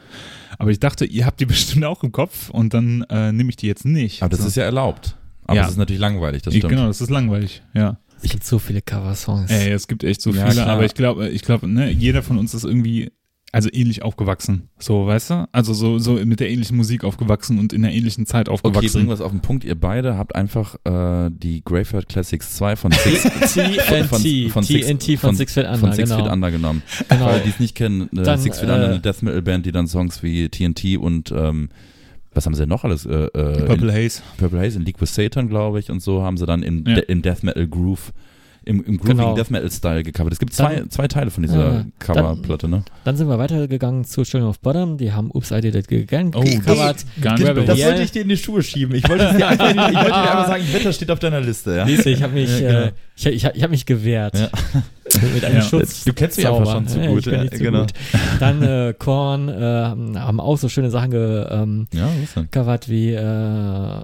Aber 0.57 0.71
ich 0.71 0.79
dachte, 0.79 1.05
ihr 1.05 1.25
habt 1.25 1.39
die 1.39 1.45
bestimmt 1.47 1.85
auch 1.85 2.03
im 2.03 2.11
Kopf 2.11 2.49
und 2.49 2.73
dann 2.73 3.03
äh, 3.09 3.31
nehme 3.31 3.49
ich 3.49 3.55
die 3.55 3.67
jetzt 3.67 3.85
nicht. 3.85 4.21
Aber 4.21 4.29
das 4.29 4.41
So. 4.41 4.47
ist 4.47 4.55
ja 4.55 4.63
erlaubt. 4.63 5.17
Aber 5.45 5.55
Ja. 5.57 5.65
es 5.65 5.71
ist 5.71 5.77
natürlich 5.77 5.99
langweilig, 6.01 6.43
das 6.43 6.53
ich, 6.53 6.59
stimmt. 6.59 6.73
genau, 6.73 6.87
das 6.87 7.01
ist 7.01 7.09
langweilig, 7.09 7.61
ja. 7.73 7.97
Es 8.23 8.29
gibt 8.29 8.43
so 8.45 8.59
viele 8.59 8.83
Coversongs. 8.83 9.49
Ey, 9.49 9.71
es 9.71 9.87
gibt 9.87 10.03
echt 10.03 10.21
so 10.21 10.29
Ja, 10.29 10.43
viele, 10.43 10.61
klar. 10.61 10.67
aber 10.67 10.85
ich 10.85 10.93
glaube, 10.93 11.29
ich 11.29 11.41
glaube, 11.41 11.67
ne, 11.67 11.89
jeder 11.89 12.21
von 12.21 12.37
uns 12.37 12.53
ist 12.53 12.63
irgendwie 12.63 13.11
also 13.53 13.67
ähnlich 13.73 14.01
aufgewachsen, 14.03 14.69
so, 14.79 15.05
weißt 15.07 15.29
du? 15.31 15.47
Also 15.51 15.73
so 15.73 15.99
so 15.99 16.13
mit 16.13 16.39
der 16.39 16.49
ähnlichen 16.49 16.77
Musik 16.77 17.03
aufgewachsen 17.03 17.59
und 17.59 17.73
in 17.73 17.81
der 17.81 17.91
ähnlichen 17.91 18.25
Zeit 18.25 18.47
Okay, 18.47 18.53
aufgewachsen. 18.53 18.93
bringen 18.93 19.07
wir 19.09 19.13
es 19.13 19.19
auf 19.21 19.31
den 19.31 19.41
Punkt. 19.41 19.63
Ihr 19.65 19.75
beide 19.75 20.17
habt 20.17 20.35
einfach 20.35 20.75
äh, 20.85 21.29
die 21.31 21.61
Graveyard 21.63 22.07
Classics 22.07 22.55
2 22.55 22.75
von 22.77 22.91
Six, 22.93 23.23
TNT, 23.53 24.51
von 24.51 24.63
Six- 24.63 24.87
TNT 24.87 25.19
von 25.19 25.35
Six 25.35 25.53
Feet 25.53 25.65
Under, 25.65 25.77
von 25.79 25.91
Six 25.93 26.09
genau. 26.09 26.23
Feet 26.23 26.31
Under 26.33 26.51
genommen. 26.51 26.81
genau. 27.09 27.25
Weil 27.25 27.41
die 27.41 27.49
es 27.49 27.59
nicht 27.59 27.75
kennen, 27.75 28.03
äh, 28.17 28.23
Dann, 28.23 28.39
Six 28.39 28.59
Feet 28.59 28.69
äh, 28.69 28.73
Under, 28.73 28.85
eine 28.87 28.99
Death 29.01 29.21
Metal 29.21 29.41
Band, 29.41 29.65
die 29.65 29.71
dann 29.73 29.87
Songs 29.87 30.23
wie 30.23 30.47
TNT 30.47 30.97
und 30.97 31.31
ähm, 31.35 31.69
was 32.33 32.45
haben 32.45 32.53
sie 32.53 32.61
denn 32.61 32.69
noch 32.69 32.85
alles? 32.85 33.05
Äh, 33.05 33.25
äh, 33.25 33.65
Purple 33.65 33.91
Haze. 33.91 34.21
in 34.31 34.37
Purple 34.37 34.59
Haze 34.61 34.77
in 34.77 34.85
League 34.85 35.01
with 35.01 35.13
Satan, 35.13 35.49
glaube 35.49 35.79
ich, 35.81 35.91
und 35.91 36.01
so 36.01 36.23
haben 36.23 36.37
sie 36.37 36.45
dann 36.45 36.63
im, 36.63 36.85
Ja. 36.87 36.95
De 36.95 37.03
im 37.09 37.21
Death 37.21 37.43
Metal 37.43 37.67
Groove, 37.67 38.13
im, 38.71 38.83
im 38.83 38.97
Grooving 38.97 39.17
Genau. 39.17 39.35
Death 39.35 39.51
Metal 39.51 39.69
Style 39.71 40.03
gecovert. 40.03 40.33
Es 40.33 40.39
gibt 40.39 40.53
zwei, 40.53 40.75
Dann- 40.77 40.89
zwei 40.89 41.07
Teile 41.07 41.29
von 41.31 41.43
dieser 41.43 41.73
Ja, 41.73 41.85
Coverplatte, 41.99 42.67
ne? 42.67 42.83
Dann 43.03 43.15
sind 43.17 43.27
wir 43.27 43.37
weitergegangen 43.37 44.03
zu 44.03 44.23
Children 44.23 44.49
of 44.49 44.59
Bottom. 44.59 44.97
Die 44.97 45.11
haben 45.11 45.29
Oops, 45.33 45.51
I 45.51 45.61
Did 45.61 45.75
It 45.75 45.91
Again 45.91 46.31
Oh, 46.35 46.41
gecovert. 46.41 47.05
Gar 47.21 47.33
nicht 47.37 47.47
Rebel 47.47 47.63
bewusst. 47.63 47.77
Yell. 47.79 47.89
wollte 47.89 48.03
ich 48.03 48.11
dir 48.11 48.21
in 48.23 48.29
die 48.29 48.37
Schuhe 48.37 48.63
schieben. 48.63 48.95
Ich 48.95 49.07
wollte, 49.07 49.33
dir 49.35 49.47
einfach, 49.47 49.69
ich 49.69 49.75
wollte 49.77 49.91
dir 49.93 50.05
einfach 50.15 50.47
sagen, 50.47 50.63
Wetter 50.73 50.93
steht 50.93 51.11
auf 51.11 51.19
deiner 51.19 51.41
Liste, 51.41 51.75
ja? 51.75 51.85
Siehst 51.85 52.05
du, 52.05 52.09
ich 52.09 52.23
habe 52.23 52.33
mich, 52.33 52.49
Ja, 52.59 52.67
genau. 52.67 52.79
äh, 52.87 52.91
ich, 53.15 53.25
ich, 53.27 53.45
ich 53.53 53.63
hab 53.63 53.69
mich 53.69 53.85
gewehrt. 53.85 54.37
Ja. 54.39 54.49
Mit 55.33 55.43
einem 55.43 55.57
Ja. 55.57 55.61
Schutz. 55.61 56.05
Du 56.05 56.13
kennst 56.13 56.37
mich 56.37 56.47
einfach 56.47 56.71
schon 56.71 56.87
zu 56.87 56.99
gut, 56.99 57.25
ja, 57.25 57.49
zu 57.51 57.57
genau. 57.57 57.81
gut. 57.81 57.91
Dann 58.39 58.61
äh, 58.63 58.93
Korn 58.97 59.49
äh, 59.49 59.61
haben 60.19 60.39
auch 60.39 60.57
so 60.57 60.69
schöne 60.69 60.89
Sachen 60.89 61.11
ge, 61.11 61.45
ähm, 61.49 61.87
Ja, 61.93 62.07
gecovert 62.35 62.87
wie 62.87 63.11
äh, 63.11 64.01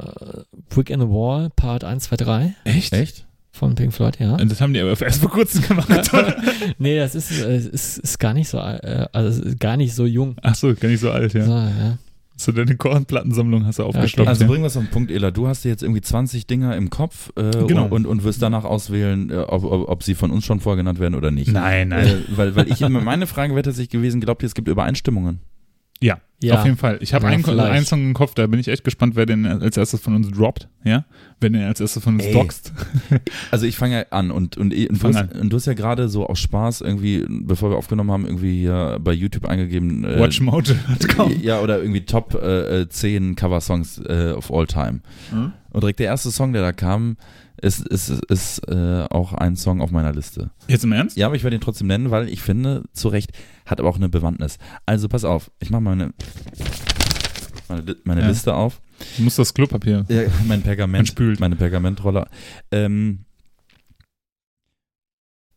Brick 0.69 0.89
in 0.89 0.99
the 0.99 1.07
Wall, 1.07 1.49
Part 1.55 1.83
1, 1.83 2.03
2, 2.05 2.15
3 2.17 2.53
Echt? 2.65 2.93
Echt? 2.93 3.25
Von 3.57 3.75
Pink 3.75 3.93
Floyd, 3.93 4.17
ja. 4.19 4.35
Und 4.35 4.51
das 4.51 4.61
haben 4.61 4.73
die 4.73 4.79
aber 4.79 4.89
erst 5.01 5.21
vor 5.21 5.31
kurzem 5.31 5.63
gemacht. 5.63 5.89
nee, 6.77 6.97
das 6.97 7.15
ist, 7.15 7.31
äh, 7.41 7.57
ist, 7.57 7.97
ist 7.97 8.19
gar 8.19 8.33
nicht 8.33 8.47
so, 8.49 8.57
äh, 8.57 9.07
also 9.11 9.41
gar 9.59 9.77
nicht 9.77 9.93
so 9.93 10.05
jung. 10.05 10.35
Ach 10.41 10.55
so, 10.55 10.73
gar 10.73 10.89
nicht 10.89 11.01
so 11.01 11.11
alt, 11.11 11.33
ja. 11.33 11.43
So, 11.43 11.51
ja. 11.51 11.97
So 12.39 12.51
deine 12.51 12.75
Kornplattensammlung 12.77 13.65
hast 13.65 13.79
du 13.79 13.83
aufgestockt. 13.83 14.27
Also 14.27 14.43
ja. 14.43 14.47
bringen 14.47 14.61
wir 14.61 14.67
es 14.67 14.77
auf 14.77 14.83
den 14.83 14.91
Punkt, 14.91 15.09
Ela. 15.09 15.31
Du 15.31 15.47
hast 15.47 15.65
dir 15.65 15.69
jetzt 15.69 15.81
irgendwie 15.81 16.01
20 16.01 16.45
Dinger 16.45 16.75
im 16.75 16.91
Kopf 16.91 17.31
äh, 17.35 17.49
Genau. 17.65 17.87
und, 17.87 18.05
und 18.05 18.23
wirst 18.23 18.43
danach 18.43 18.63
auswählen, 18.63 19.31
äh, 19.31 19.37
ob, 19.37 19.63
ob, 19.63 19.89
ob 19.89 20.03
sie 20.03 20.13
von 20.13 20.29
uns 20.29 20.45
schon 20.45 20.59
vorgenannt 20.59 20.99
werden 20.99 21.15
oder 21.15 21.31
nicht. 21.31 21.51
Nein, 21.51 21.89
nein. 21.89 22.07
Äh, 22.07 22.37
weil, 22.37 22.55
weil 22.55 22.71
ich 22.71 22.79
meine 22.87 23.25
Frage 23.25 23.53
wäre 23.53 23.63
tatsächlich 23.63 23.89
gewesen, 23.89 24.21
glaubt 24.21 24.43
ihr, 24.43 24.47
es 24.47 24.53
gibt 24.53 24.67
Übereinstimmungen? 24.67 25.39
Ja, 26.01 26.17
Ja. 26.41 26.59
auf 26.59 26.65
jeden 26.65 26.77
Fall. 26.77 26.97
Ich 27.01 27.13
habe 27.13 27.25
Ja, 27.25 27.31
einen, 27.31 27.59
einen 27.59 27.85
Song 27.85 28.01
im 28.03 28.13
Kopf, 28.13 28.33
da 28.35 28.45
bin 28.47 28.59
ich 28.59 28.67
echt 28.67 28.83
gespannt, 28.83 29.15
wer 29.15 29.25
den 29.25 29.45
als 29.45 29.77
erstes 29.77 29.99
von 30.01 30.15
uns 30.15 30.29
droppt, 30.29 30.67
ja? 30.83 31.05
Wer 31.39 31.49
den 31.49 31.63
als 31.63 31.79
erstes 31.81 32.03
von 32.03 32.15
uns 32.15 32.25
Ey. 32.25 32.33
doxt. 32.33 32.73
Also 33.51 33.65
ich 33.65 33.75
fange 33.77 33.95
ja 33.99 34.05
an 34.11 34.29
und, 34.31 34.57
und, 34.57 34.73
und, 34.73 34.89
du 34.89 34.95
Fang 34.95 35.15
hast, 35.15 35.33
und 35.35 35.49
du 35.49 35.55
hast 35.57 35.65
ja 35.65 35.73
gerade 35.73 36.09
so 36.09 36.27
aus 36.27 36.39
Spaß 36.39 36.81
irgendwie, 36.81 37.25
bevor 37.27 37.71
wir 37.71 37.77
aufgenommen 37.77 38.11
haben, 38.11 38.25
irgendwie 38.25 38.59
hier 38.59 38.99
bei 39.01 39.13
YouTube 39.13 39.45
eingegeben. 39.45 40.03
Äh, 40.03 40.19
Watchmode.com. 40.19 41.33
Ja, 41.41 41.59
oder 41.61 41.79
irgendwie 41.79 42.01
Top 42.05 42.35
äh, 42.35 42.81
äh, 42.81 42.89
10 42.89 43.35
Cover-Songs 43.35 43.99
äh, 44.07 44.33
of 44.35 44.51
all 44.51 44.67
time. 44.67 44.99
Mhm. 45.31 45.53
Und 45.77 45.81
direkt 45.81 45.99
der 45.99 46.07
erste 46.07 46.31
Song, 46.31 46.53
der 46.53 46.63
da 46.63 46.71
kam, 46.71 47.17
ist, 47.61 47.85
ist, 47.87 48.09
ist 48.09 48.67
äh, 48.67 49.05
auch 49.11 49.33
ein 49.33 49.55
Song 49.55 49.79
auf 49.79 49.91
meiner 49.91 50.11
Liste. 50.11 50.49
Jetzt 50.67 50.83
im 50.83 50.91
Ernst? 50.91 51.15
Ja, 51.17 51.27
aber 51.27 51.35
ich 51.35 51.43
werde 51.43 51.55
ihn 51.55 51.61
trotzdem 51.61 51.85
nennen, 51.85 52.09
weil 52.09 52.29
ich 52.29 52.41
finde, 52.41 52.81
zu 52.93 53.09
Recht, 53.09 53.31
hat 53.63 53.79
aber 53.79 53.87
auch 53.87 53.97
eine 53.97 54.09
Bewandtnis. 54.09 54.57
Also 54.87 55.07
pass 55.07 55.23
auf, 55.23 55.51
ich 55.59 55.69
mache 55.69 55.83
meine, 55.83 56.15
meine, 57.69 57.95
meine 58.05 58.21
Ja. 58.21 58.27
Liste 58.27 58.55
auf. 58.55 58.81
Du 59.17 59.21
musst 59.21 59.37
das 59.37 59.53
Klopapier. 59.53 60.03
Ja, 60.09 60.23
mein 60.39 60.47
Man 60.47 60.61
Pergament, 60.63 61.09
spült. 61.09 61.39
meine 61.39 61.55
Pergamentroller. 61.55 62.27
Ähm, 62.71 63.25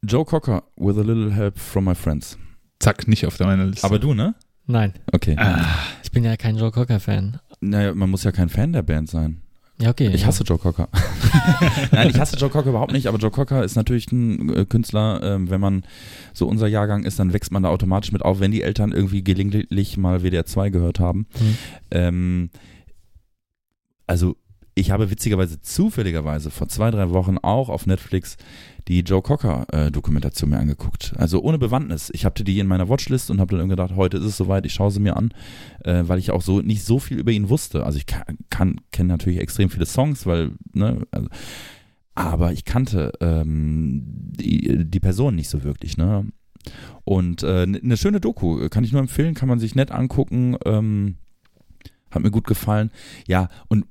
Joe 0.03 0.27
Cocker, 0.27 0.64
with 0.77 0.99
a 0.99 1.03
little 1.03 1.33
help 1.33 1.59
from 1.59 1.87
my 1.87 1.95
friends. 1.95 2.37
Zack, 2.79 3.09
nicht 3.09 3.25
auf 3.25 3.41
meiner 3.41 3.64
Liste. 3.64 3.87
Aber 3.87 3.99
du, 3.99 4.12
ne? 4.12 4.35
Nein, 4.66 4.93
Okay. 5.12 5.35
Ah, 5.39 5.64
ich 6.03 6.11
bin 6.11 6.25
ja 6.25 6.37
kein 6.37 6.59
Joe 6.59 6.71
Cocker-Fan. 6.71 7.41
Naja, 7.62 7.95
man 7.95 8.11
muss 8.11 8.23
ja 8.25 8.33
kein 8.33 8.51
Fan 8.51 8.75
der 8.75 8.83
Band 8.83 9.09
sein. 9.09 9.41
Ja, 9.81 9.91
okay. 9.91 10.11
Ich 10.12 10.22
ja. 10.22 10.26
hasse 10.26 10.45
Joe 10.45 10.59
Cocker. 10.59 10.89
Nein, 11.91 12.11
ich 12.11 12.20
hasse 12.20 12.37
Joe 12.37 12.51
Cocker 12.51 12.68
überhaupt 12.68 12.93
nicht, 12.93 13.07
aber 13.07 13.18
Joe 13.18 13.31
Cocker 13.31 13.64
ist 13.64 13.76
natürlich 13.76 14.12
ein 14.12 14.55
äh, 14.55 14.64
Künstler, 14.66 15.20
ähm, 15.22 15.49
wenn 15.49 15.61
man 15.61 15.85
so 16.35 16.47
unser 16.47 16.66
Jahrgang 16.66 17.05
ist, 17.05 17.18
dann 17.18 17.33
wächst 17.33 17.51
man 17.51 17.62
da 17.62 17.70
automatisch 17.70 18.12
mit 18.12 18.22
auf, 18.22 18.41
wenn 18.41 18.51
die 18.51 18.62
Eltern 18.62 18.93
irgendwie 18.93 19.24
gelegentlich 19.24 19.97
mal 19.97 20.22
WDR 20.22 20.45
2 20.45 20.68
gehört 20.68 21.01
haben. 21.01 21.26
Mhm. 21.41 21.57
Ähm, 21.91 22.51
also 24.07 24.37
ich 24.81 24.91
habe 24.91 25.11
witzigerweise 25.11 25.61
zufälligerweise 25.61 26.51
vor 26.51 26.68
zwei, 26.68 26.91
drei 26.91 27.11
Wochen 27.11 27.37
auch 27.39 27.68
auf 27.68 27.87
Netflix 27.87 28.39
die 28.89 29.01
Joe 29.01 29.20
Cocker 29.20 29.66
äh, 29.72 30.47
mir 30.47 30.59
angeguckt. 30.59 31.12
Also 31.16 31.43
ohne 31.43 31.59
Bewandtnis. 31.59 32.11
Ich 32.14 32.24
hatte 32.24 32.45
die 32.45 32.59
in 32.59 32.66
meiner 32.66 32.89
Watchlist 32.89 33.31
und 33.31 33.41
habe 33.41 33.59
dann 33.59 33.68
gedacht, 33.68 33.95
heute 33.95 34.16
ist 34.16 34.24
es 34.24 34.37
soweit, 34.39 34.64
ich 34.64 34.72
schaue 34.72 34.91
sie 34.91 35.01
mir 35.01 35.16
an, 35.16 35.33
äh, 35.85 36.05
weil 36.07 36.18
ich 36.18 36.31
auch 36.31 36.41
so 36.41 36.61
nicht 36.61 36.83
so 36.83 36.99
viel 36.99 37.18
über 37.18 37.31
ihn 37.31 37.51
wusste. 37.51 37.85
Also 37.85 37.99
ich 37.99 38.07
kann, 38.07 38.39
kann 38.49 38.81
kenne 38.91 39.09
natürlich 39.09 39.39
extrem 39.39 39.68
viele 39.68 39.87
Songs, 39.87 40.24
weil, 40.24 40.53
ne, 40.72 41.07
also, 41.11 41.28
aber 42.14 42.53
ich 42.53 42.64
kannte 42.64 43.12
ähm, 43.20 44.03
die, 44.07 44.87
die 44.87 45.01
Person 45.01 45.37
nicht 45.37 45.51
so 45.51 45.62
wirklich, 45.62 45.97
ne? 45.97 46.26
Und 47.05 47.43
äh, 47.43 47.62
eine 47.62 47.97
schöne 47.97 48.20
Doku, 48.20 48.68
kann 48.68 48.85
ich 48.85 48.93
nur 48.93 49.01
empfehlen, 49.01 49.35
kann 49.35 49.49
man 49.49 49.59
sich 49.59 49.74
nett 49.74 49.91
angucken. 49.91 50.57
Ähm, 50.64 51.16
hat 52.11 52.22
mir 52.22 52.31
gut 52.31 52.47
gefallen. 52.47 52.91
Ja, 53.26 53.49
und 53.68 53.87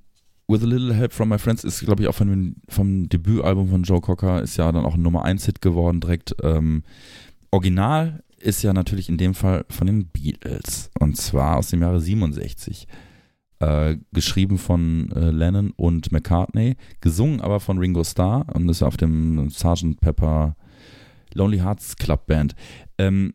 With 0.49 0.63
a 0.63 0.65
Little 0.65 0.95
Help 0.95 1.13
from 1.13 1.29
My 1.29 1.37
Friends 1.37 1.63
ist, 1.63 1.81
glaube 1.81 2.01
ich, 2.01 2.09
auch 2.09 2.15
von, 2.15 2.55
vom 2.67 3.07
Debütalbum 3.07 3.69
von 3.69 3.83
Joe 3.83 4.01
Cocker, 4.01 4.41
ist 4.41 4.57
ja 4.57 4.71
dann 4.71 4.83
auch 4.83 4.95
ein 4.95 5.01
Nummer 5.03 5.23
1 5.23 5.45
Hit 5.45 5.61
geworden 5.61 5.99
direkt. 6.01 6.35
Ähm, 6.41 6.81
Original 7.51 8.23
ist 8.39 8.63
ja 8.63 8.73
natürlich 8.73 9.09
in 9.09 9.19
dem 9.19 9.35
Fall 9.35 9.63
von 9.69 9.85
den 9.85 10.07
Beatles 10.07 10.89
und 10.99 11.17
zwar 11.17 11.57
aus 11.57 11.69
dem 11.69 11.83
Jahre 11.83 12.01
67. 12.01 12.87
Äh, 13.59 13.97
geschrieben 14.11 14.57
von 14.57 15.11
äh, 15.11 15.29
Lennon 15.29 15.71
und 15.75 16.11
McCartney, 16.11 16.77
gesungen 16.99 17.41
aber 17.41 17.59
von 17.59 17.77
Ringo 17.77 18.03
Starr 18.03 18.47
und 18.51 18.67
ist 18.69 18.81
auf 18.81 18.97
dem 18.97 19.51
Sgt. 19.51 19.99
Pepper 20.01 20.55
Lonely 21.35 21.59
Hearts 21.59 21.95
Club 21.95 22.25
Band. 22.25 22.55
Ähm, 22.97 23.33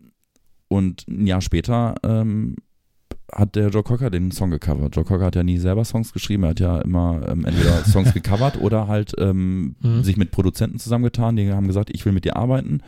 und 0.66 1.06
ein 1.06 1.28
Jahr 1.28 1.42
später 1.42 1.94
ähm, 2.02 2.56
hat 3.32 3.56
der 3.56 3.68
Joe 3.68 3.82
Cocker 3.82 4.10
den 4.10 4.30
Song 4.30 4.50
gecovert. 4.50 4.94
Joe 4.94 5.04
Cocker 5.04 5.26
hat 5.26 5.36
ja 5.36 5.42
nie 5.42 5.58
selber 5.58 5.84
Songs 5.84 6.12
geschrieben, 6.12 6.44
er 6.44 6.50
hat 6.50 6.60
ja 6.60 6.80
immer 6.80 7.26
ähm, 7.28 7.44
entweder 7.44 7.84
Songs 7.84 8.12
gecovert 8.12 8.60
oder 8.60 8.86
halt 8.86 9.12
ähm, 9.18 9.76
mhm. 9.80 10.02
sich 10.02 10.16
mit 10.16 10.30
Produzenten 10.30 10.78
zusammengetan, 10.78 11.36
die 11.36 11.50
haben 11.52 11.66
gesagt, 11.66 11.90
ich 11.92 12.04
will 12.04 12.12
mit 12.12 12.24
dir 12.24 12.36
arbeiten, 12.36 12.80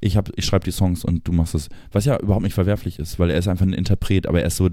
ich, 0.00 0.18
ich 0.36 0.44
schreibe 0.44 0.64
die 0.64 0.72
Songs 0.72 1.04
und 1.04 1.26
du 1.26 1.32
machst 1.32 1.54
es. 1.54 1.68
Was 1.92 2.04
ja 2.04 2.18
überhaupt 2.18 2.44
nicht 2.44 2.54
verwerflich 2.54 2.98
ist, 2.98 3.18
weil 3.18 3.30
er 3.30 3.38
ist 3.38 3.48
einfach 3.48 3.66
ein 3.66 3.72
Interpret, 3.72 4.26
aber 4.26 4.40
er 4.40 4.46
ist 4.46 4.56
so 4.56 4.68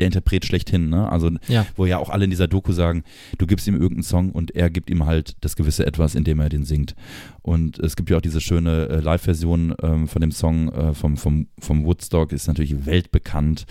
der 0.00 0.06
Interpret 0.06 0.44
schlechthin, 0.44 0.88
ne? 0.88 1.10
Also, 1.10 1.30
ja. 1.48 1.66
wo 1.76 1.86
ja 1.86 1.98
auch 1.98 2.10
alle 2.10 2.24
in 2.24 2.30
dieser 2.30 2.48
Doku 2.48 2.72
sagen, 2.72 3.04
du 3.38 3.46
gibst 3.46 3.68
ihm 3.68 3.74
irgendeinen 3.74 4.02
Song 4.02 4.32
und 4.32 4.54
er 4.56 4.70
gibt 4.70 4.90
ihm 4.90 5.04
halt 5.04 5.36
das 5.42 5.56
gewisse 5.56 5.86
Etwas, 5.86 6.14
indem 6.14 6.40
er 6.40 6.48
den 6.48 6.64
singt. 6.64 6.94
Und 7.42 7.78
es 7.78 7.96
gibt 7.96 8.10
ja 8.10 8.16
auch 8.16 8.22
diese 8.22 8.40
schöne 8.40 8.88
äh, 8.88 9.00
Live-Version 9.00 9.74
ähm, 9.82 10.08
von 10.08 10.20
dem 10.20 10.32
Song 10.32 10.70
äh, 10.70 10.94
vom, 10.94 11.16
vom, 11.16 11.48
vom 11.58 11.84
Woodstock, 11.84 12.32
ist 12.32 12.48
natürlich 12.48 12.86
weltbekannt. 12.86 13.66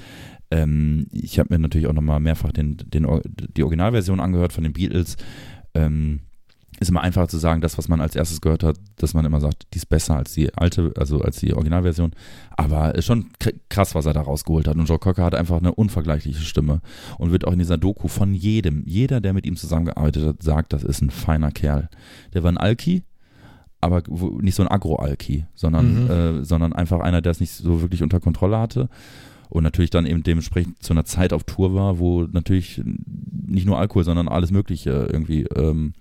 Ähm, 0.51 1.07
ich 1.11 1.39
habe 1.39 1.53
mir 1.53 1.59
natürlich 1.59 1.87
auch 1.87 1.93
nochmal 1.93 2.19
mehrfach 2.19 2.51
den, 2.51 2.77
den, 2.77 3.07
die 3.55 3.63
Originalversion 3.63 4.19
angehört 4.19 4.53
von 4.53 4.63
den 4.63 4.73
Beatles. 4.73 5.17
Ähm, 5.73 6.21
ist 6.79 6.89
immer 6.89 7.01
einfacher 7.01 7.27
zu 7.27 7.37
sagen, 7.37 7.59
das, 7.59 7.77
was 7.77 7.89
man 7.89 7.99
als 7.99 8.15
erstes 8.15 8.39
gehört 8.39 8.63
hat, 8.63 8.77
dass 8.95 9.13
man 9.13 9.25
immer 9.25 9.41
sagt, 9.41 9.67
die 9.73 9.77
ist 9.77 9.87
besser 9.87 10.15
als 10.15 10.33
die 10.33 10.53
alte, 10.55 10.93
also 10.97 11.21
als 11.21 11.39
die 11.39 11.53
Originalversion. 11.53 12.11
Aber 12.55 12.95
ist 12.95 13.05
schon 13.05 13.31
krass, 13.67 13.95
was 13.95 14.05
er 14.05 14.13
da 14.13 14.21
rausgeholt 14.21 14.67
hat. 14.67 14.77
Und 14.77 14.87
Joe 14.87 14.99
Cocker 14.99 15.25
hat 15.25 15.35
einfach 15.35 15.57
eine 15.57 15.75
unvergleichliche 15.75 16.41
Stimme 16.41 16.81
und 17.17 17.31
wird 17.31 17.45
auch 17.45 17.51
in 17.51 17.59
dieser 17.59 17.77
Doku 17.77 18.07
von 18.07 18.33
jedem, 18.33 18.83
jeder, 18.85 19.19
der 19.19 19.33
mit 19.33 19.45
ihm 19.45 19.57
zusammengearbeitet 19.57 20.25
hat, 20.25 20.43
sagt, 20.43 20.71
das 20.71 20.83
ist 20.83 21.01
ein 21.01 21.09
feiner 21.09 21.51
Kerl. 21.51 21.89
Der 22.33 22.43
war 22.43 22.51
ein 22.51 22.57
Alki, 22.57 23.03
aber 23.81 24.03
nicht 24.41 24.55
so 24.55 24.63
ein 24.63 24.69
Agro-Alki, 24.69 25.45
sondern, 25.55 26.03
mhm. 26.03 26.09
äh, 26.09 26.45
sondern 26.45 26.71
einfach 26.71 27.01
einer, 27.01 27.21
der 27.21 27.31
es 27.31 27.41
nicht 27.41 27.51
so 27.51 27.81
wirklich 27.81 28.03
unter 28.03 28.21
Kontrolle 28.21 28.57
hatte 28.57 28.89
und 29.49 29.63
natürlich 29.63 29.89
dann 29.89 30.05
eben 30.05 30.23
dementsprechend 30.23 30.81
zu 30.81 30.93
einer 30.93 31.05
Zeit 31.05 31.33
auf 31.33 31.43
Tour 31.43 31.73
war, 31.73 31.99
wo 31.99 32.23
natürlich 32.23 32.81
nicht 32.83 33.65
nur 33.65 33.79
Alkohol, 33.79 34.03
sondern 34.03 34.27
alles 34.27 34.51
Mögliche 34.51 35.09
irgendwie 35.11 35.43
ähm, 35.55 35.93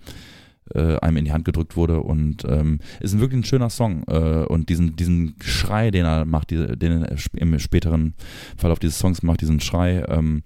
äh, 0.73 0.97
einem 0.97 1.17
in 1.17 1.25
die 1.25 1.31
Hand 1.31 1.45
gedrückt 1.45 1.75
wurde 1.75 2.01
und 2.01 2.45
ähm, 2.47 2.79
ist 2.99 3.19
wirklich 3.19 3.39
ein 3.39 3.43
schöner 3.43 3.69
Song 3.69 4.03
äh, 4.07 4.45
und 4.45 4.69
diesen 4.69 4.95
diesen 4.95 5.35
Schrei, 5.41 5.91
den 5.91 6.05
er 6.05 6.25
macht, 6.25 6.51
die, 6.51 6.77
den 6.77 7.03
er 7.03 7.15
im 7.33 7.57
späteren 7.59 8.13
Verlauf 8.57 8.79
dieses 8.79 8.99
Songs 8.99 9.23
macht, 9.23 9.41
diesen 9.41 9.59
Schrei, 9.59 10.03
ähm, 10.07 10.43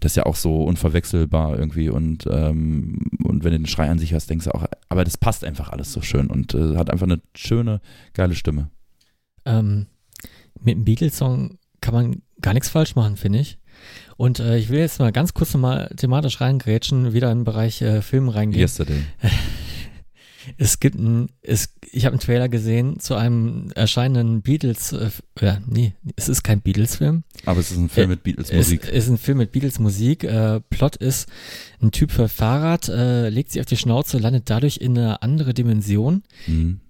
das 0.00 0.12
ist 0.12 0.16
ja 0.16 0.26
auch 0.26 0.36
so 0.36 0.64
unverwechselbar 0.64 1.58
irgendwie 1.58 1.88
und 1.88 2.26
ähm, 2.30 2.98
und 3.22 3.44
wenn 3.44 3.52
du 3.52 3.58
den 3.60 3.66
Schrei 3.66 3.88
an 3.88 3.98
sich 3.98 4.14
hast, 4.14 4.28
denkst 4.28 4.44
du 4.44 4.54
auch, 4.54 4.66
aber 4.88 5.04
das 5.04 5.16
passt 5.16 5.44
einfach 5.44 5.70
alles 5.70 5.92
so 5.92 6.02
schön 6.02 6.28
und 6.28 6.54
äh, 6.54 6.76
hat 6.76 6.90
einfach 6.90 7.06
eine 7.06 7.20
schöne 7.34 7.80
geile 8.12 8.34
Stimme. 8.34 8.70
Ähm, 9.44 9.86
mit 10.60 10.76
dem 10.76 10.84
Beatles-Song 10.84 11.58
kann 11.82 11.92
man 11.92 12.22
gar 12.40 12.54
nichts 12.54 12.70
falsch 12.70 12.94
machen, 12.94 13.18
finde 13.18 13.40
ich. 13.40 13.58
Und 14.16 14.38
äh, 14.38 14.56
ich 14.56 14.70
will 14.70 14.78
jetzt 14.78 15.00
mal 15.00 15.12
ganz 15.12 15.34
kurz 15.34 15.52
nochmal 15.52 15.92
thematisch 15.96 16.40
reingrätschen, 16.40 17.12
wieder 17.12 17.30
in 17.30 17.40
den 17.40 17.44
Bereich 17.44 17.82
äh, 17.82 18.00
Film 18.00 18.28
reingehen. 18.28 18.62
Yesterday. 18.62 19.02
Es 20.56 20.80
gibt 20.80 20.98
ein, 20.98 21.28
es, 21.42 21.74
ich 21.92 22.04
habe 22.04 22.14
einen 22.14 22.20
Trailer 22.20 22.48
gesehen 22.48 22.98
zu 23.00 23.14
einem 23.14 23.70
erscheinenden 23.74 24.42
Beatles, 24.42 24.92
äh, 24.92 25.10
ja, 25.40 25.60
nee, 25.66 25.94
es 26.16 26.28
ist 26.28 26.42
kein 26.42 26.60
Beatles-Film. 26.60 27.22
Aber 27.44 27.60
es 27.60 27.70
ist 27.70 27.78
ein 27.78 27.88
Film 27.88 28.10
äh, 28.10 28.14
mit 28.14 28.22
Beatles-Musik. 28.24 28.88
Es 28.88 29.04
ist 29.04 29.10
ein 29.10 29.18
Film 29.18 29.38
mit 29.38 29.52
Beatles-Musik. 29.52 30.24
Äh, 30.24 30.60
Plot 30.68 30.96
ist, 30.96 31.28
ein 31.80 31.92
Typ 31.92 32.10
für 32.10 32.28
Fahrrad 32.28 32.88
äh, 32.88 33.28
legt 33.28 33.52
sich 33.52 33.60
auf 33.60 33.66
die 33.66 33.76
Schnauze, 33.76 34.18
landet 34.18 34.50
dadurch 34.50 34.78
in 34.78 34.98
eine 34.98 35.22
andere 35.22 35.54
Dimension, 35.54 36.22
mhm. 36.46 36.80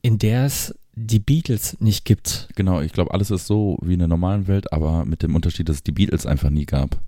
in 0.00 0.18
der 0.18 0.46
es 0.46 0.74
die 0.94 1.18
Beatles 1.18 1.80
nicht 1.80 2.04
gibt. 2.04 2.48
Genau, 2.54 2.80
ich 2.80 2.92
glaube, 2.92 3.14
alles 3.14 3.30
ist 3.30 3.46
so 3.46 3.78
wie 3.82 3.94
in 3.94 3.98
der 3.98 4.08
normalen 4.08 4.46
Welt, 4.46 4.72
aber 4.72 5.04
mit 5.04 5.22
dem 5.22 5.34
Unterschied, 5.34 5.68
dass 5.68 5.76
es 5.76 5.82
die 5.82 5.92
Beatles 5.92 6.26
einfach 6.26 6.50
nie 6.50 6.66
gab. 6.66 7.00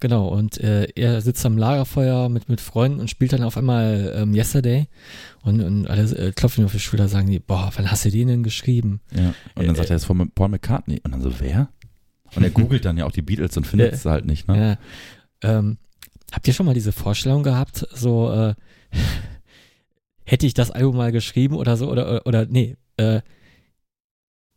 Genau, 0.00 0.28
und 0.28 0.58
äh, 0.58 0.88
er 0.94 1.20
sitzt 1.20 1.44
am 1.44 1.58
Lagerfeuer 1.58 2.30
mit, 2.30 2.48
mit 2.48 2.62
Freunden 2.62 3.00
und 3.00 3.10
spielt 3.10 3.34
dann 3.34 3.42
auf 3.42 3.58
einmal 3.58 4.14
ähm, 4.16 4.34
Yesterday 4.34 4.88
und, 5.42 5.60
und 5.60 5.86
alle 5.88 6.04
äh, 6.16 6.32
klopfen 6.32 6.62
ihm 6.62 6.66
auf 6.66 6.72
die 6.72 6.80
Schulter 6.80 7.04
und 7.04 7.10
sagen 7.10 7.28
die, 7.28 7.38
boah, 7.38 7.70
wann 7.76 7.90
hast 7.90 8.06
du 8.06 8.10
den 8.10 8.28
denn 8.28 8.42
geschrieben? 8.42 9.00
Ja, 9.14 9.34
und 9.54 9.66
dann 9.66 9.74
äh, 9.74 9.76
sagt 9.76 9.90
er, 9.90 9.96
das 9.96 10.02
ist 10.02 10.06
von 10.06 10.30
Paul 10.30 10.48
McCartney. 10.48 11.00
Und 11.04 11.12
dann 11.12 11.20
so, 11.20 11.30
wer? 11.38 11.68
Und 12.34 12.42
er 12.42 12.50
googelt 12.50 12.86
dann 12.86 12.96
ja 12.96 13.04
auch 13.04 13.12
die 13.12 13.20
Beatles 13.20 13.56
und 13.58 13.66
findet 13.66 13.92
es 13.92 14.06
halt 14.06 14.24
nicht, 14.24 14.48
ne? 14.48 14.78
Ja. 15.42 15.58
Ähm, 15.58 15.76
habt 16.32 16.48
ihr 16.48 16.54
schon 16.54 16.66
mal 16.66 16.74
diese 16.74 16.92
Vorstellung 16.92 17.42
gehabt, 17.42 17.86
so, 17.92 18.32
äh, 18.32 18.54
hätte 20.24 20.46
ich 20.46 20.54
das 20.54 20.70
Album 20.70 20.96
mal 20.96 21.12
geschrieben 21.12 21.56
oder 21.56 21.76
so, 21.76 21.90
oder, 21.90 22.08
oder, 22.08 22.26
oder 22.26 22.46
nee, 22.46 22.76
äh, 23.00 23.20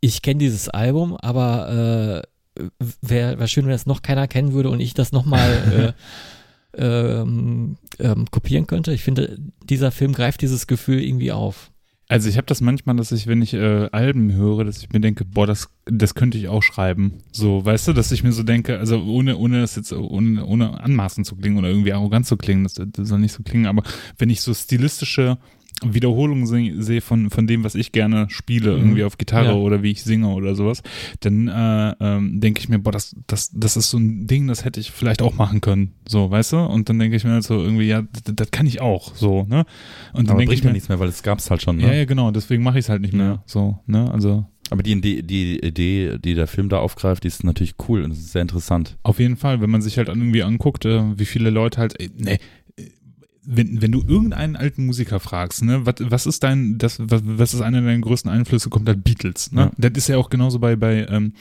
ich 0.02 0.22
kenne 0.22 0.40
dieses 0.40 0.70
Album, 0.70 1.16
aber 1.16 2.24
äh, 2.60 2.64
wäre 3.02 3.40
wär 3.40 3.48
schön, 3.48 3.66
wenn 3.66 3.74
es 3.74 3.86
noch 3.86 4.02
keiner 4.02 4.28
kennen 4.28 4.54
würde 4.54 4.70
und 4.70 4.80
ich 4.80 4.94
das 4.94 5.12
nochmal 5.12 5.94
äh, 6.78 6.82
ähm, 7.22 7.78
ähm, 8.00 8.26
kopieren 8.32 8.68
könnte. 8.68 8.94
Ich 8.94 9.04
finde, 9.04 9.38
dieser 9.64 9.92
Film 9.92 10.14
greift 10.14 10.42
dieses 10.42 10.68
Gefühl 10.68 11.02
irgendwie 11.02 11.32
auf. 11.32 11.72
Also 12.10 12.28
ich 12.28 12.36
habe 12.36 12.46
das 12.46 12.60
manchmal, 12.62 12.96
dass 12.98 13.12
ich, 13.12 13.28
wenn 13.28 13.42
ich 13.42 13.54
äh, 13.54 13.88
Alben 13.92 14.34
höre, 14.34 14.66
dass 14.66 14.80
ich 14.80 14.92
mir 14.92 15.00
denke, 15.00 15.24
boah, 15.24 15.48
das, 15.48 15.70
das 15.86 16.16
könnte 16.16 16.38
ich 16.38 16.50
auch 16.50 16.62
schreiben. 16.62 17.20
So, 17.32 17.64
weißt 17.64 17.88
du, 17.88 17.94
dass 17.94 18.12
ich 18.12 18.24
mir 18.24 18.34
so 18.34 18.44
denke, 18.44 18.78
also 18.78 19.02
ohne, 19.02 19.38
ohne 19.38 19.62
das 19.62 19.76
jetzt, 19.76 19.94
ohne, 19.94 20.46
ohne 20.46 20.84
anmaßen 20.84 21.24
zu 21.24 21.36
klingen 21.38 21.58
oder 21.58 21.70
irgendwie 21.70 21.94
arrogant 21.94 22.28
zu 22.28 22.36
klingen, 22.36 22.66
das, 22.66 22.74
das 22.76 23.08
soll 23.08 23.20
nicht 23.20 23.32
so 23.32 23.42
klingen, 23.42 23.68
aber 23.68 23.84
wenn 24.18 24.30
ich 24.30 24.42
so 24.42 24.54
stilistische 24.54 25.38
Wiederholungen 25.84 26.46
sehe 26.82 27.02
von, 27.02 27.30
von 27.30 27.48
dem, 27.48 27.64
was 27.64 27.76
ich 27.76 27.92
gerne 27.92 28.28
spiele, 28.30 28.72
mhm. 28.72 28.78
irgendwie 28.80 29.04
auf 29.04 29.18
Gitarre 29.18 29.50
ja. 29.50 29.54
oder 29.54 29.84
wie 29.84 29.92
ich 29.92 30.04
singe 30.04 30.28
oder 30.30 30.56
sowas, 30.56 30.82
dann 31.22 31.48
äh, 31.48 31.96
ähm, 32.00 32.40
denke 32.40 32.60
ich 32.60 32.70
mir, 32.70 32.80
boah, 32.80 32.92
das, 32.92 33.16
das, 33.28 33.52
das 33.54 33.78
ist 33.78 33.90
so 33.90 33.98
ein 33.98 34.28
Ding, 34.28 34.48
das 34.48 34.66
hätte 34.66 34.80
ich 34.80 34.92
vielleicht 34.92 35.22
auch 35.22 35.36
machen 35.36 35.62
können, 35.62 35.94
so, 36.08 36.30
weißt 36.30 36.54
du? 36.54 36.58
Und 36.60 36.90
dann 36.90 37.00
denke 37.00 37.18
ich 37.18 37.24
mir 37.24 37.32
halt 37.32 37.44
so 37.44 37.62
irgendwie, 37.62 37.88
ja, 37.88 38.04
das, 38.24 38.52
kann 38.52 38.68
ich 38.68 38.82
auch, 38.82 39.16
so, 39.16 39.44
ne? 39.44 39.66
Und 40.14 40.30
dann 40.30 40.38
denke 40.38 40.54
ich 40.54 40.64
mir 40.64 40.72
nichts 40.72 40.90
mehr, 40.90 41.00
weil 41.00 41.10
es 41.10 41.24
gab 41.24 41.40
es 41.40 41.50
halt 41.50 41.62
schon, 41.62 41.78
ne? 41.78 41.88
Ja, 41.88 41.94
ja, 41.94 42.06
genau, 42.06 42.32
deswegen 42.32 42.64
mache 42.64 42.80
ich 42.80 42.86
es 42.86 42.90
halt 42.90 43.02
nicht 43.02 43.14
mehr, 43.14 43.26
ja. 43.26 43.44
so, 43.46 43.80
ne? 43.88 44.12
Also 44.12 44.46
aber 44.70 44.82
die, 44.82 45.00
die, 45.02 45.22
die 45.22 45.60
Idee, 45.60 46.18
die 46.18 46.34
der 46.34 46.48
Film 46.48 46.70
da 46.70 46.80
aufgreift, 46.80 47.24
die 47.24 47.28
ist 47.28 47.44
natürlich 47.44 47.76
cool 47.88 48.02
und 48.02 48.12
ist 48.12 48.32
sehr 48.32 48.42
interessant. 48.42 48.98
Auf 49.04 49.20
jeden 49.20 49.36
Fall, 49.36 49.62
wenn 49.62 49.70
man 49.70 49.84
sich 49.84 49.98
halt 49.98 50.08
irgendwie 50.08 50.42
anguckt, 50.42 50.86
äh, 50.86 51.18
wie 51.18 51.26
viele 51.26 51.52
Leute 51.52 51.80
halt, 51.80 52.00
ey, 52.00 52.10
nee, 52.18 52.40
wenn, 53.46 53.82
wenn 53.82 53.92
du 53.92 54.02
irgendeinen 54.08 54.56
alten 54.56 54.86
Musiker 54.86 55.20
fragst, 55.20 55.64
ne, 55.64 55.86
was, 55.86 55.96
was 56.00 56.26
ist 56.26 56.44
dein, 56.44 56.78
das, 56.78 57.00
was, 57.00 57.22
was 57.26 57.54
ist 57.54 57.62
einer 57.62 57.82
deiner 57.82 58.00
größten 58.00 58.32
Einflüsse, 58.32 58.70
kommt 58.70 58.88
halt 58.88 59.04
Beatles, 59.04 59.52
ne? 59.52 59.62
Ja. 59.62 59.72
Das 59.78 59.92
ist 59.96 60.08
ja 60.08 60.18
auch 60.18 60.30
genauso 60.30 60.60
bei, 60.60 60.76
bei, 60.76 61.06
ähm, 61.10 61.34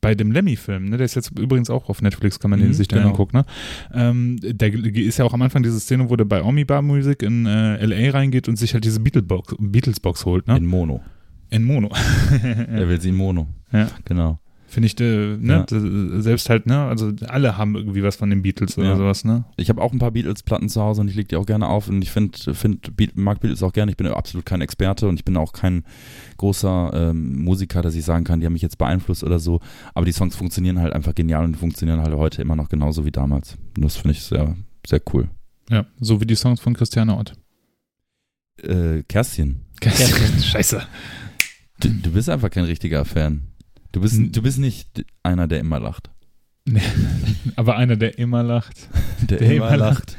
bei 0.00 0.14
dem 0.14 0.30
Lemmy-Film, 0.30 0.90
ne, 0.90 0.96
der 0.96 1.06
ist 1.06 1.14
jetzt 1.14 1.38
übrigens 1.38 1.70
auch 1.70 1.88
auf 1.88 2.02
Netflix, 2.02 2.38
kann 2.38 2.50
man 2.50 2.60
den 2.60 2.68
mhm, 2.68 2.74
sich 2.74 2.88
dann 2.88 3.00
genau. 3.00 3.10
angucken, 3.10 3.38
ne? 3.38 3.44
Ähm, 3.92 4.38
da 4.40 4.66
ist 4.66 5.18
ja 5.18 5.24
auch 5.24 5.34
am 5.34 5.42
Anfang 5.42 5.62
diese 5.62 5.80
Szene, 5.80 6.10
wo 6.10 6.16
der 6.16 6.24
bei 6.24 6.42
Omi-Bar 6.42 6.82
Music 6.82 7.22
in 7.22 7.46
äh, 7.46 7.84
LA 7.84 8.10
reingeht 8.10 8.48
und 8.48 8.56
sich 8.56 8.74
halt 8.74 8.84
diese 8.84 9.00
Beatles-Box 9.00 9.56
Beatles 9.58 10.02
-Box 10.02 10.24
holt, 10.24 10.46
ne? 10.46 10.56
In 10.56 10.66
Mono. 10.66 11.00
In 11.50 11.64
Mono. 11.64 11.90
er 12.42 12.88
will 12.88 13.00
sie 13.00 13.08
in 13.08 13.16
Mono. 13.16 13.48
Ja. 13.72 13.88
Genau. 14.04 14.38
Finde 14.70 14.86
ich, 14.86 15.00
äh, 15.00 15.38
ne, 15.38 15.64
ja. 15.70 16.20
selbst 16.20 16.50
halt, 16.50 16.66
ne, 16.66 16.84
also 16.84 17.10
alle 17.26 17.56
haben 17.56 17.74
irgendwie 17.74 18.02
was 18.02 18.16
von 18.16 18.28
den 18.28 18.42
Beatles 18.42 18.76
oder 18.76 18.88
ja. 18.88 18.96
sowas, 18.96 19.24
ne? 19.24 19.44
Ich 19.56 19.70
habe 19.70 19.80
auch 19.80 19.94
ein 19.94 19.98
paar 19.98 20.10
Beatles-Platten 20.10 20.68
zu 20.68 20.82
Hause 20.82 21.00
und 21.00 21.08
ich 21.08 21.14
lege 21.14 21.28
die 21.28 21.36
auch 21.36 21.46
gerne 21.46 21.66
auf 21.66 21.88
und 21.88 22.02
ich 22.02 22.10
finde, 22.10 22.54
find, 22.54 22.92
mag 23.14 23.40
Beatles 23.40 23.62
auch 23.62 23.72
gerne. 23.72 23.90
Ich 23.90 23.96
bin 23.96 24.06
absolut 24.08 24.44
kein 24.44 24.60
Experte 24.60 25.08
und 25.08 25.18
ich 25.18 25.24
bin 25.24 25.38
auch 25.38 25.54
kein 25.54 25.84
großer 26.36 26.90
ähm, 26.92 27.42
Musiker, 27.42 27.80
dass 27.80 27.94
ich 27.94 28.04
sagen 28.04 28.24
kann, 28.24 28.40
die 28.40 28.46
haben 28.46 28.52
mich 28.52 28.60
jetzt 28.60 28.76
beeinflusst 28.76 29.24
oder 29.24 29.38
so. 29.38 29.60
Aber 29.94 30.04
die 30.04 30.12
Songs 30.12 30.36
funktionieren 30.36 30.78
halt 30.80 30.92
einfach 30.92 31.14
genial 31.14 31.44
und 31.44 31.56
funktionieren 31.56 32.02
halt 32.02 32.14
heute 32.14 32.42
immer 32.42 32.54
noch 32.54 32.68
genauso 32.68 33.06
wie 33.06 33.10
damals. 33.10 33.56
Und 33.74 33.84
das 33.86 33.96
finde 33.96 34.12
ich 34.12 34.22
sehr, 34.22 34.54
sehr 34.86 35.00
cool. 35.14 35.30
Ja, 35.70 35.86
so 35.98 36.20
wie 36.20 36.26
die 36.26 36.36
Songs 36.36 36.60
von 36.60 36.74
Christiane 36.74 37.16
Ott. 37.16 37.32
Äh, 38.62 39.02
Kerstin, 39.08 39.62
Kerstin. 39.80 40.42
Scheiße. 40.42 40.82
du, 41.80 41.88
du 41.88 42.10
bist 42.10 42.28
einfach 42.28 42.50
kein 42.50 42.64
richtiger 42.64 43.06
Fan. 43.06 43.44
Du 43.92 44.00
bist, 44.00 44.18
du 44.36 44.42
bist 44.42 44.58
nicht 44.58 45.04
einer, 45.22 45.46
der 45.48 45.60
immer 45.60 45.80
lacht. 45.80 46.10
Aber 47.56 47.76
einer, 47.76 47.96
der 47.96 48.18
immer 48.18 48.42
lacht. 48.42 48.88
Der, 49.28 49.38
Der 49.38 49.50
immer 49.56 49.68
immer 49.68 49.76
lacht. 49.76 50.16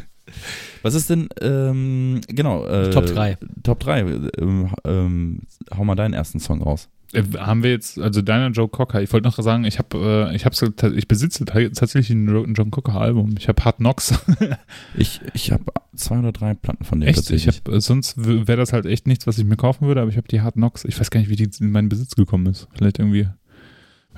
Was 0.81 0.93
ist 0.93 1.09
denn, 1.09 1.27
ähm, 1.41 2.21
genau, 2.27 2.65
äh, 2.65 2.89
Top 2.89 3.05
3. 3.05 3.37
Top 3.63 3.79
3. 3.79 3.99
Ähm, 4.39 4.69
ähm, 4.85 5.39
hau 5.75 5.83
mal 5.83 5.95
deinen 5.95 6.13
ersten 6.13 6.39
Song 6.39 6.61
raus. 6.61 6.87
Äh, 7.13 7.23
Haben 7.37 7.63
wir 7.63 7.71
jetzt, 7.71 7.99
also 7.99 8.21
deiner 8.21 8.49
Joe 8.51 8.67
Cocker, 8.69 9.01
ich 9.01 9.11
wollte 9.11 9.27
noch 9.27 9.37
sagen, 9.41 9.63
ich 9.65 9.79
habe, 9.79 10.29
äh, 10.31 10.35
ich 10.35 10.45
hab's, 10.45 10.61
ich 10.61 11.07
besitze 11.07 11.45
ta- 11.45 11.59
tatsächlich 11.69 12.11
ein 12.11 12.53
John 12.55 12.69
Cocker 12.71 12.95
Album. 13.01 13.35
Ich 13.37 13.47
habe 13.47 13.63
Hard 13.65 13.77
Knocks. 13.77 14.13
Ich, 14.95 15.19
ich 15.33 15.51
habe 15.51 15.63
zwei 15.95 16.19
oder 16.19 16.31
drei 16.31 16.53
Platten 16.53 16.83
von 16.85 16.99
dem 17.01 17.09
echt? 17.09 17.19
Ich 17.19 17.25
tatsächlich. 17.45 17.61
hab, 17.65 17.73
äh, 17.73 17.81
sonst 17.81 18.15
wäre 18.17 18.57
das 18.57 18.71
halt 18.73 18.85
echt 18.85 19.07
nichts, 19.07 19.25
was 19.27 19.37
ich 19.37 19.45
mir 19.45 19.57
kaufen 19.57 19.87
würde, 19.87 20.01
aber 20.01 20.11
ich 20.11 20.17
habe 20.17 20.27
die 20.27 20.41
Hard 20.41 20.55
Knocks. 20.55 20.85
Ich 20.85 20.99
weiß 20.99 21.09
gar 21.11 21.19
nicht, 21.19 21.29
wie 21.29 21.35
die 21.35 21.49
in 21.59 21.71
meinen 21.71 21.89
Besitz 21.89 22.15
gekommen 22.15 22.45
ist. 22.47 22.67
Vielleicht 22.75 22.99
irgendwie, 22.99 23.27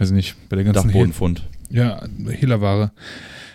weiß 0.01 0.09
ich 0.09 0.15
nicht, 0.15 0.35
bei 0.49 0.55
der 0.55 0.65
ganzen 0.65 0.89
Hel 0.89 0.91
Dachbodenfund. 0.93 1.47
ja, 1.69 2.01
Hehlerware, 2.27 2.91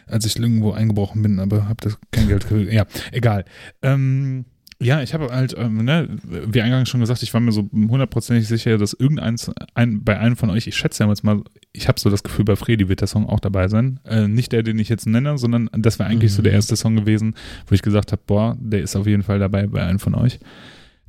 als 0.07 0.25
ich 0.25 0.39
irgendwo 0.39 0.73
eingebrochen 0.73 1.21
bin, 1.23 1.41
aber 1.41 1.69
habe 1.69 1.77
das 1.83 1.99
kein 2.13 2.29
Geld 2.29 2.49
gekriegt. 2.49 2.73
Ja, 2.73 2.87
egal. 3.13 3.45
Ähm, 3.83 4.45
ja, 4.81 5.01
ich 5.03 5.15
habe 5.15 5.33
halt, 5.33 5.55
ähm, 5.59 5.85
ne, 5.85 6.07
wie 6.23 6.61
eingangs 6.61 6.91
schon 6.91 7.01
gesagt, 7.01 7.23
ich 7.23 7.33
war 7.33 7.41
mir 7.41 7.51
so 7.51 7.69
hundertprozentig 7.73 8.47
sicher, 8.47 8.77
dass 8.77 8.93
irgendeins 8.93 9.51
ein, 9.75 10.05
bei 10.05 10.19
einem 10.21 10.37
von 10.37 10.51
euch, 10.51 10.67
ich 10.67 10.77
schätze 10.77 11.03
ja 11.03 11.09
jetzt 11.09 11.25
mal, 11.25 11.41
ich 11.73 11.89
habe 11.89 11.99
so 11.99 12.11
das 12.11 12.23
Gefühl, 12.23 12.45
bei 12.45 12.57
Fredi 12.57 12.87
wird 12.89 13.01
der 13.01 13.09
Song 13.09 13.27
auch 13.27 13.41
dabei 13.41 13.69
sein. 13.69 13.99
Äh, 14.05 14.29
nicht 14.29 14.53
der, 14.53 14.63
den 14.63 14.79
ich 14.79 14.91
jetzt 14.91 15.07
nenne, 15.07 15.39
sondern 15.39 15.71
das 15.73 15.99
wäre 15.99 16.11
eigentlich 16.11 16.33
so 16.35 16.43
der 16.43 16.53
Mhm. 16.53 16.57
erste 16.57 16.77
Song 16.77 16.95
gewesen, 16.95 17.35
wo 17.67 17.75
ich 17.75 17.81
gesagt 17.83 18.13
habe, 18.13 18.23
boah, 18.27 18.57
der 18.61 18.83
ist 18.83 18.95
auf 18.97 19.07
jeden 19.07 19.23
Fall 19.23 19.39
dabei 19.39 19.67
bei 19.67 19.83
einem 19.83 19.99
von 19.99 20.15
euch. 20.15 20.39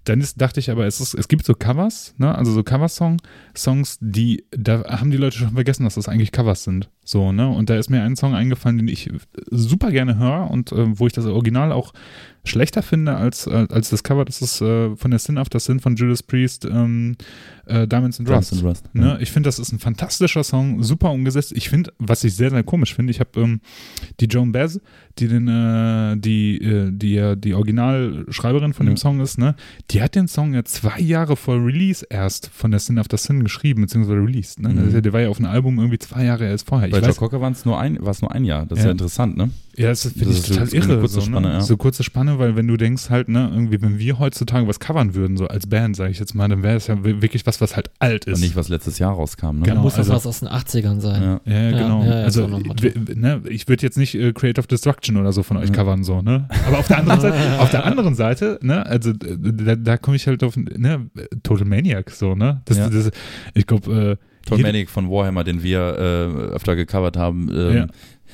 Dann 0.07 0.21
ist, 0.21 0.39
dachte 0.39 0.61
ich 0.61 0.71
aber, 0.71 0.85
es, 0.85 1.01
ist, 1.01 1.13
es 1.15 1.27
gibt 1.27 1.45
so 1.45 1.53
Covers, 1.53 2.15
ne? 2.17 2.33
also 2.33 2.53
so 2.53 2.63
Coversong, 2.63 3.21
Songs, 3.55 3.97
die, 3.99 4.45
da 4.51 4.85
haben 4.85 5.11
die 5.11 5.17
Leute 5.17 5.37
schon 5.37 5.51
vergessen, 5.51 5.83
dass 5.83 5.95
das 5.95 6.07
eigentlich 6.07 6.31
Covers 6.31 6.63
sind. 6.63 6.89
So, 7.09 7.31
ne? 7.31 7.47
Und 7.47 7.69
da 7.69 7.77
ist 7.77 7.89
mir 7.89 8.03
ein 8.03 8.17
Song 8.17 8.35
eingefallen, 8.35 8.79
den 8.79 8.89
ich 8.89 9.09
super 9.49 9.91
gerne 9.91 10.17
höre 10.17 10.51
und 10.51 10.73
äh, 10.73 10.99
wo 10.99 11.07
ich 11.07 11.13
das 11.13 11.25
Original 11.25 11.71
auch 11.71 11.93
schlechter 12.43 12.81
finde 12.81 13.15
als, 13.15 13.47
als 13.47 13.89
das 13.89 14.03
Cover. 14.03 14.23
Das 14.25 14.41
ist 14.41 14.61
äh, 14.61 14.95
von 14.95 15.11
der 15.11 15.19
Sin 15.19 15.37
After 15.37 15.59
Sin 15.59 15.79
von 15.79 15.95
Judas 15.95 16.21
Priest, 16.23 16.65
ähm, 16.65 17.15
äh, 17.65 17.87
Diamonds 17.87 18.19
and 18.19 18.29
Rust. 18.29 18.53
And 18.53 18.63
Rust. 18.63 18.93
Ne? 18.93 19.17
Ich 19.21 19.31
finde, 19.31 19.47
das 19.47 19.59
ist 19.59 19.71
ein 19.73 19.79
fantastischer 19.79 20.43
Song, 20.43 20.81
super 20.83 21.11
umgesetzt. 21.11 21.51
Ich 21.55 21.69
finde, 21.69 21.91
was 21.97 22.23
ich 22.23 22.35
sehr, 22.35 22.49
sehr 22.49 22.63
komisch 22.63 22.93
finde, 22.95 23.11
ich 23.11 23.19
habe 23.19 23.39
ähm, 23.41 23.59
die 24.21 24.25
Joan 24.27 24.51
Baez, 24.53 24.79
die 25.19 25.27
den, 25.27 25.47
äh, 25.49 26.15
die, 26.17 26.57
äh, 26.61 26.91
die 26.91 27.13
ja 27.13 27.35
die 27.35 27.53
Originalschreiberin 27.53 28.73
von 28.73 28.85
Ja. 28.87 28.93
dem 28.93 28.97
Song 28.97 29.19
ist, 29.19 29.37
ne, 29.37 29.55
die 29.91 30.01
hat 30.01 30.15
den 30.15 30.27
Song 30.27 30.53
ja 30.53 30.63
zwei 30.63 30.99
Jahre 30.99 31.35
vor 31.35 31.55
Release 31.55 32.05
erst 32.09 32.49
von 32.53 32.71
der 32.71 32.79
Sin 32.79 32.97
After 32.97 33.17
Sin 33.17 33.43
geschrieben, 33.43 33.81
beziehungsweise 33.81 34.19
released. 34.19 34.59
Ne? 34.61 34.69
Mhm. 34.69 34.93
Ja, 34.93 35.01
der 35.01 35.13
war 35.13 35.21
ja 35.21 35.29
auf 35.29 35.39
einem 35.39 35.49
Album 35.51 35.79
irgendwie 35.79 35.99
zwei 35.99 36.23
Jahre 36.23 36.45
erst 36.45 36.67
vorher. 36.67 36.87
Ich 36.87 36.93
Bei 37.01 37.07
Joe 37.07 37.15
Cocker 37.15 37.41
war 37.41 37.51
es 37.51 37.65
nur 37.65 37.79
ein, 37.79 37.97
war's 38.01 38.21
nur 38.21 38.31
ein 38.31 38.43
Jahr. 38.45 38.65
Das 38.65 38.79
ist 38.79 38.83
Ja. 38.83 38.89
ja 38.89 38.91
interessant, 38.93 39.37
ne? 39.37 39.49
ja, 39.75 39.89
das 39.89 40.01
finde 40.11 40.31
ich 40.31 40.41
total 40.41 40.65
so 40.65 40.75
eine 40.75 40.85
irre. 40.85 40.99
kurze 40.99 41.13
so, 41.15 41.21
Spanne, 41.21 41.47
ne? 41.49 41.53
ja. 41.53 41.61
so 41.61 41.77
kurze 41.77 42.03
Spanne, 42.03 42.39
weil 42.39 42.55
wenn 42.55 42.67
du 42.67 42.77
denkst 42.77 43.09
halt, 43.11 43.29
ne, 43.29 43.47
irgendwie, 43.53 43.79
wenn 43.81 43.99
wir 43.99 44.17
heutzutage 44.17 44.67
was 44.67 44.79
covern 44.79 45.13
würden, 45.13 45.37
so 45.37 45.47
als 45.47 45.67
Band, 45.67 45.95
sage 45.95 46.09
ich 46.11 46.17
jetzt 46.19 46.33
mal, 46.33 46.47
dann 46.47 46.63
wäre 46.63 46.75
es 46.77 46.87
ja 46.87 47.03
wi- 47.05 47.21
wirklich 47.21 47.45
was, 47.45 47.61
was 47.61 47.75
halt 47.75 47.91
alt 47.99 48.25
ist. 48.25 48.35
Und 48.37 48.41
nicht, 48.41 48.55
was 48.55 48.69
letztes 48.69 48.97
Jahr 48.97 49.13
rauskam, 49.13 49.57
ne? 49.57 49.61
Genau, 49.63 49.75
Dann 49.75 49.83
muss 49.83 49.93
das 49.95 50.09
also- 50.09 50.13
was 50.13 50.25
aus 50.25 50.39
den 50.39 50.49
80ern 50.49 50.99
sein. 50.99 51.21
Ja. 51.21 51.41
Ja, 51.45 51.53
ja, 51.53 51.69
Ja, 51.69 51.77
genau. 51.83 52.03
ja, 52.03 52.07
ja, 52.19 52.23
also, 52.23 52.47
ne, 52.47 53.41
ich 53.49 53.67
würde 53.67 53.83
jetzt 53.83 53.97
nicht 53.97 54.15
äh, 54.15 54.33
Creative 54.33 54.65
Destruction 54.67 55.17
oder 55.17 55.31
so 55.31 55.43
von 55.43 55.57
euch 55.57 55.69
Ja. 55.69 55.75
covern, 55.75 56.03
so, 56.03 56.21
ne? 56.23 56.47
Aber 56.67 56.79
auf 56.79 56.87
der 56.87 56.97
anderen 56.97 57.21
Seite, 57.21 57.37
auf 57.59 57.69
der 57.69 57.85
anderen 57.85 58.15
Seite, 58.15 58.59
ne, 58.63 58.85
also 58.85 59.11
äh, 59.11 59.15
da, 59.39 59.75
da 59.75 59.97
komme 59.97 60.15
ich 60.15 60.25
halt 60.27 60.43
auf, 60.43 60.55
ne, 60.57 61.09
Total 61.43 61.67
Maniac, 61.67 62.09
so, 62.09 62.33
ne? 62.35 62.61
Das, 62.65 62.77
Ja. 62.77 62.89
das, 62.89 63.11
ich 63.53 63.67
glaube, 63.67 64.17
äh, 64.19 64.25
Tom 64.47 64.61
Manic 64.61 64.89
von 64.89 65.09
Warhammer, 65.09 65.43
den 65.43 65.63
wir 65.63 65.79
äh, 65.79 66.53
öfter 66.53 66.75
gecovert 66.75 67.17
haben. 67.17 67.49
Ähm, 67.53 67.75
Ja. 67.75 67.87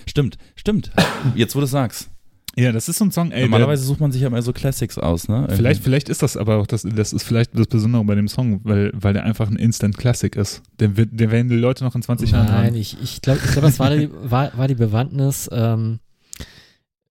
Stimmt, 0.06 0.38
stimmt. 0.56 0.92
Jetzt, 1.36 1.56
wo 1.56 1.60
du 1.60 1.66
es 1.66 1.72
sagst. 1.72 2.10
ja, 2.58 2.72
das 2.72 2.90
ist 2.90 2.98
so 2.98 3.06
ein 3.06 3.12
Song, 3.12 3.32
ey, 3.32 3.44
Normalerweise 3.44 3.84
sucht 3.84 4.00
man 4.00 4.12
sich 4.12 4.22
ja 4.22 4.28
immer 4.28 4.42
so 4.42 4.52
Classics 4.54 4.98
aus, 4.98 5.28
ne? 5.28 5.48
vielleicht, 5.50 5.82
vielleicht 5.82 6.10
ist 6.10 6.22
das 6.22 6.36
aber 6.38 6.58
auch, 6.58 6.68
das, 6.68 6.84
das 6.84 7.14
ist 7.14 7.24
vielleicht 7.24 7.58
das 7.58 7.68
Besondere 7.68 8.04
bei 8.04 8.16
dem 8.16 8.28
Song, 8.28 8.60
weil, 8.64 8.92
weil 8.94 9.14
der 9.14 9.24
einfach 9.24 9.50
ein 9.50 9.56
Instant 9.56 9.98
Classic 9.98 10.36
ist. 10.36 10.62
Den, 10.80 10.98
wird, 10.98 11.10
den 11.12 11.32
werden 11.32 11.50
die 11.50 11.56
Leute 11.56 11.84
noch 11.84 11.96
in 11.96 12.02
20 12.02 12.32
Jahren 12.32 12.48
Nein, 12.48 12.64
hören. 12.66 12.76
ich, 12.76 12.98
ich 13.02 13.22
glaube, 13.22 13.40
ich 13.44 13.52
glaub, 13.52 13.64
das 13.64 13.80
war 13.80 13.96
die, 13.96 14.10
war, 14.12 14.56
war 14.58 14.68
die 14.68 14.76
Bewandtnis, 14.76 15.50
ähm, 15.52 16.00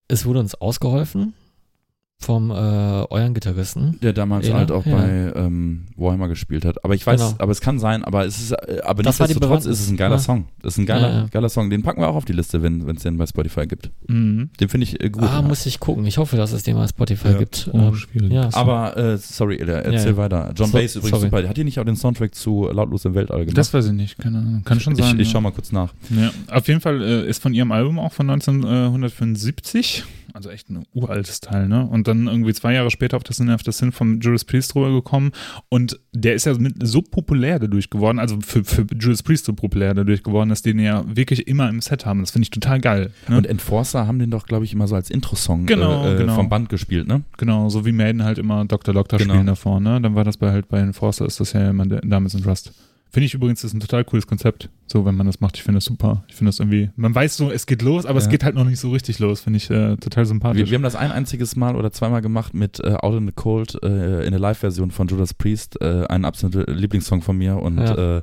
es 0.08 0.26
wurde 0.26 0.40
uns 0.40 0.54
ausgeholfen 0.54 1.32
vom 2.22 2.50
äh, 2.50 2.54
euren 2.54 3.34
Gitarristen. 3.34 3.98
Der 4.02 4.12
damals 4.12 4.46
Ja, 4.48 4.54
halt 4.54 4.70
auch 4.70 4.86
ja. 4.86 4.96
bei 4.96 5.32
ähm, 5.36 5.82
Warhammer 5.96 6.28
gespielt 6.28 6.64
hat. 6.64 6.84
Aber 6.84 6.94
ich 6.94 7.06
weiß, 7.06 7.20
Genau. 7.20 7.34
aber 7.38 7.52
es 7.52 7.60
kann 7.60 7.78
sein, 7.78 8.04
aber 8.04 8.24
es 8.24 8.38
ist, 8.40 8.52
äh, 8.52 8.80
aber 8.84 9.02
Das 9.02 9.18
nichtsdestotrotz 9.18 9.66
ist 9.66 9.80
es 9.80 9.88
ein 9.90 9.96
geiler 9.96 10.16
Ja. 10.16 10.20
Song. 10.20 10.46
Das 10.62 10.74
ist 10.74 10.78
ein 10.78 10.86
geiler, 10.86 11.08
Ja, 11.10 11.14
ja. 11.22 11.26
geiler 11.30 11.48
Song. 11.48 11.68
Den 11.70 11.82
packen 11.82 12.00
wir 12.00 12.08
auch 12.08 12.14
auf 12.14 12.24
die 12.24 12.32
Liste, 12.32 12.62
wenn 12.62 12.88
es 12.88 13.02
den 13.02 13.16
bei 13.18 13.26
Spotify 13.26 13.66
gibt. 13.66 13.90
Mhm. 14.08 14.50
Den 14.60 14.68
finde 14.68 14.84
ich 14.84 15.02
äh, 15.02 15.10
gut. 15.10 15.24
Ah, 15.24 15.42
muss 15.42 15.66
ich 15.66 15.80
gucken. 15.80 16.04
Ich 16.06 16.18
hoffe, 16.18 16.36
dass 16.36 16.52
es 16.52 16.62
den 16.62 16.76
mal 16.76 16.88
Spotify 16.88 17.28
Ja. 17.28 17.38
gibt. 17.38 17.68
Oh, 17.72 17.92
Ähm, 18.14 18.48
aber 18.52 18.96
äh, 18.96 19.18
sorry, 19.18 19.56
Ilja, 19.56 19.74
erzähl 19.78 19.92
Ja, 19.94 20.04
ja. 20.06 20.16
weiter. 20.16 20.52
John 20.56 20.68
So- 20.68 20.72
Bass 20.78 20.96
übrigens 20.96 21.10
sorry. 21.20 21.30
super. 21.30 21.48
Hat 21.48 21.58
ihr 21.58 21.64
nicht 21.64 21.78
auch 21.80 21.84
den 21.84 21.96
Soundtrack 21.96 22.34
zu 22.34 22.68
Lautlos 22.72 23.04
im 23.04 23.14
Weltall 23.14 23.40
gemacht? 23.40 23.58
Das 23.58 23.72
weiß 23.74 23.86
ich 23.86 23.92
nicht, 23.92 24.18
keine 24.18 24.38
Ahnung. 24.38 24.62
Kann 24.64 24.80
schon 24.80 24.92
ich, 24.94 25.00
sein. 25.00 25.18
ich 25.18 25.28
ja. 25.28 25.32
schau 25.32 25.40
mal 25.40 25.52
kurz 25.52 25.72
nach. 25.72 25.92
Ja, 26.10 26.30
auf 26.56 26.68
jeden 26.68 26.80
Fall 26.80 27.02
äh, 27.02 27.28
ist 27.28 27.42
von 27.42 27.52
ihrem 27.54 27.72
Album 27.72 27.98
auch 27.98 28.12
von 28.12 28.28
1975, 28.30 30.04
also 30.34 30.50
echt 30.50 30.68
ein 30.70 30.84
uraltes 30.92 31.40
Teil, 31.40 31.68
ne? 31.68 31.86
Und 31.86 32.08
dann 32.08 32.26
irgendwie 32.26 32.52
zwei 32.52 32.74
Jahre 32.74 32.90
später 32.90 33.16
auf 33.16 33.22
das 33.22 33.36
Sin 33.36 33.50
After 33.50 33.70
Sin 33.72 33.92
vom 33.92 34.20
Judas 34.20 34.44
Priest 34.44 34.74
drüber 34.74 34.90
gekommen. 34.90 35.30
Und 35.68 36.00
der 36.12 36.34
ist 36.34 36.46
ja 36.46 36.54
so 36.82 37.02
populär 37.02 37.58
dadurch 37.60 37.88
geworden, 37.88 38.18
also 38.18 38.38
für, 38.44 38.64
für 38.64 38.84
Judas 38.98 39.22
Priest 39.22 39.44
so 39.44 39.52
populär 39.52 39.94
dadurch 39.94 40.22
geworden, 40.24 40.48
dass 40.48 40.62
die 40.62 40.72
den 40.72 40.84
ja 40.84 41.04
wirklich 41.06 41.46
immer 41.46 41.68
im 41.68 41.80
Set 41.80 42.06
haben. 42.06 42.20
Das 42.20 42.30
finde 42.30 42.44
ich 42.44 42.50
total 42.50 42.80
geil. 42.80 43.10
Ne? 43.28 43.36
Und 43.36 43.46
Enforcer 43.46 44.06
haben 44.06 44.18
den 44.18 44.30
doch, 44.30 44.46
glaube 44.46 44.64
ich, 44.64 44.72
immer 44.72 44.88
so 44.88 44.94
als 44.94 45.10
Intro-Song 45.10 45.66
Genau, 45.66 46.04
äh, 46.04 46.14
äh, 46.14 46.18
genau. 46.18 46.34
vom 46.34 46.48
Band 46.48 46.68
gespielt, 46.68 47.06
ne? 47.06 47.22
genau, 47.36 47.68
so 47.68 47.84
wie 47.84 47.92
Maiden 47.92 48.24
halt 48.24 48.38
immer 48.38 48.64
Dr. 48.64 48.94
Doctor 48.94 49.18
Genau. 49.18 49.34
spielen 49.34 49.46
davor, 49.46 49.80
ne? 49.80 50.00
Dann 50.00 50.14
war 50.14 50.24
das 50.24 50.36
bei 50.36 50.50
halt 50.50 50.68
bei 50.68 50.78
Enforcer 50.80 51.26
ist 51.26 51.40
das 51.40 51.52
ja 51.52 51.68
immer 51.70 51.86
der 51.86 52.00
Diamonds 52.00 52.34
and 52.34 52.46
Rust. 52.46 52.72
Finde 53.12 53.26
ich 53.26 53.34
übrigens, 53.34 53.60
das 53.60 53.72
ist 53.72 53.74
ein 53.74 53.80
total 53.80 54.04
cooles 54.04 54.26
Konzept, 54.26 54.70
so 54.86 55.04
wenn 55.04 55.14
man 55.14 55.26
das 55.26 55.38
macht. 55.40 55.56
Ich 55.58 55.62
finde 55.62 55.76
das 55.76 55.84
super. 55.84 56.24
Ich 56.28 56.34
finde 56.34 56.48
das 56.48 56.60
irgendwie, 56.60 56.88
man 56.96 57.14
weiß 57.14 57.36
so, 57.36 57.50
es 57.50 57.66
geht 57.66 57.82
los, 57.82 58.06
aber 58.06 58.18
es 58.18 58.24
Ja. 58.24 58.30
geht 58.30 58.42
halt 58.42 58.54
noch 58.54 58.64
nicht 58.64 58.80
so 58.80 58.90
richtig 58.90 59.18
los. 59.18 59.42
Finde 59.42 59.58
ich 59.58 59.68
äh, 59.70 59.96
total 59.96 60.24
sympathisch. 60.24 60.60
Wir, 60.60 60.70
wir 60.70 60.74
haben 60.76 60.82
das 60.82 60.96
ein 60.96 61.12
einziges 61.12 61.54
Mal 61.54 61.76
oder 61.76 61.92
zweimal 61.92 62.22
gemacht 62.22 62.54
mit 62.54 62.80
äh, 62.80 62.94
Out 62.94 63.18
in 63.18 63.26
the 63.26 63.32
Cold 63.34 63.78
äh, 63.82 64.24
in 64.24 64.30
der 64.30 64.40
Live-Version 64.40 64.90
von 64.92 65.08
Judas 65.08 65.34
Priest, 65.34 65.78
äh, 65.82 66.06
ein 66.08 66.24
absoluter 66.24 66.72
Lieblingssong 66.72 67.20
von 67.20 67.36
mir 67.36 67.56
und 67.56 67.76
Ja. 67.78 68.22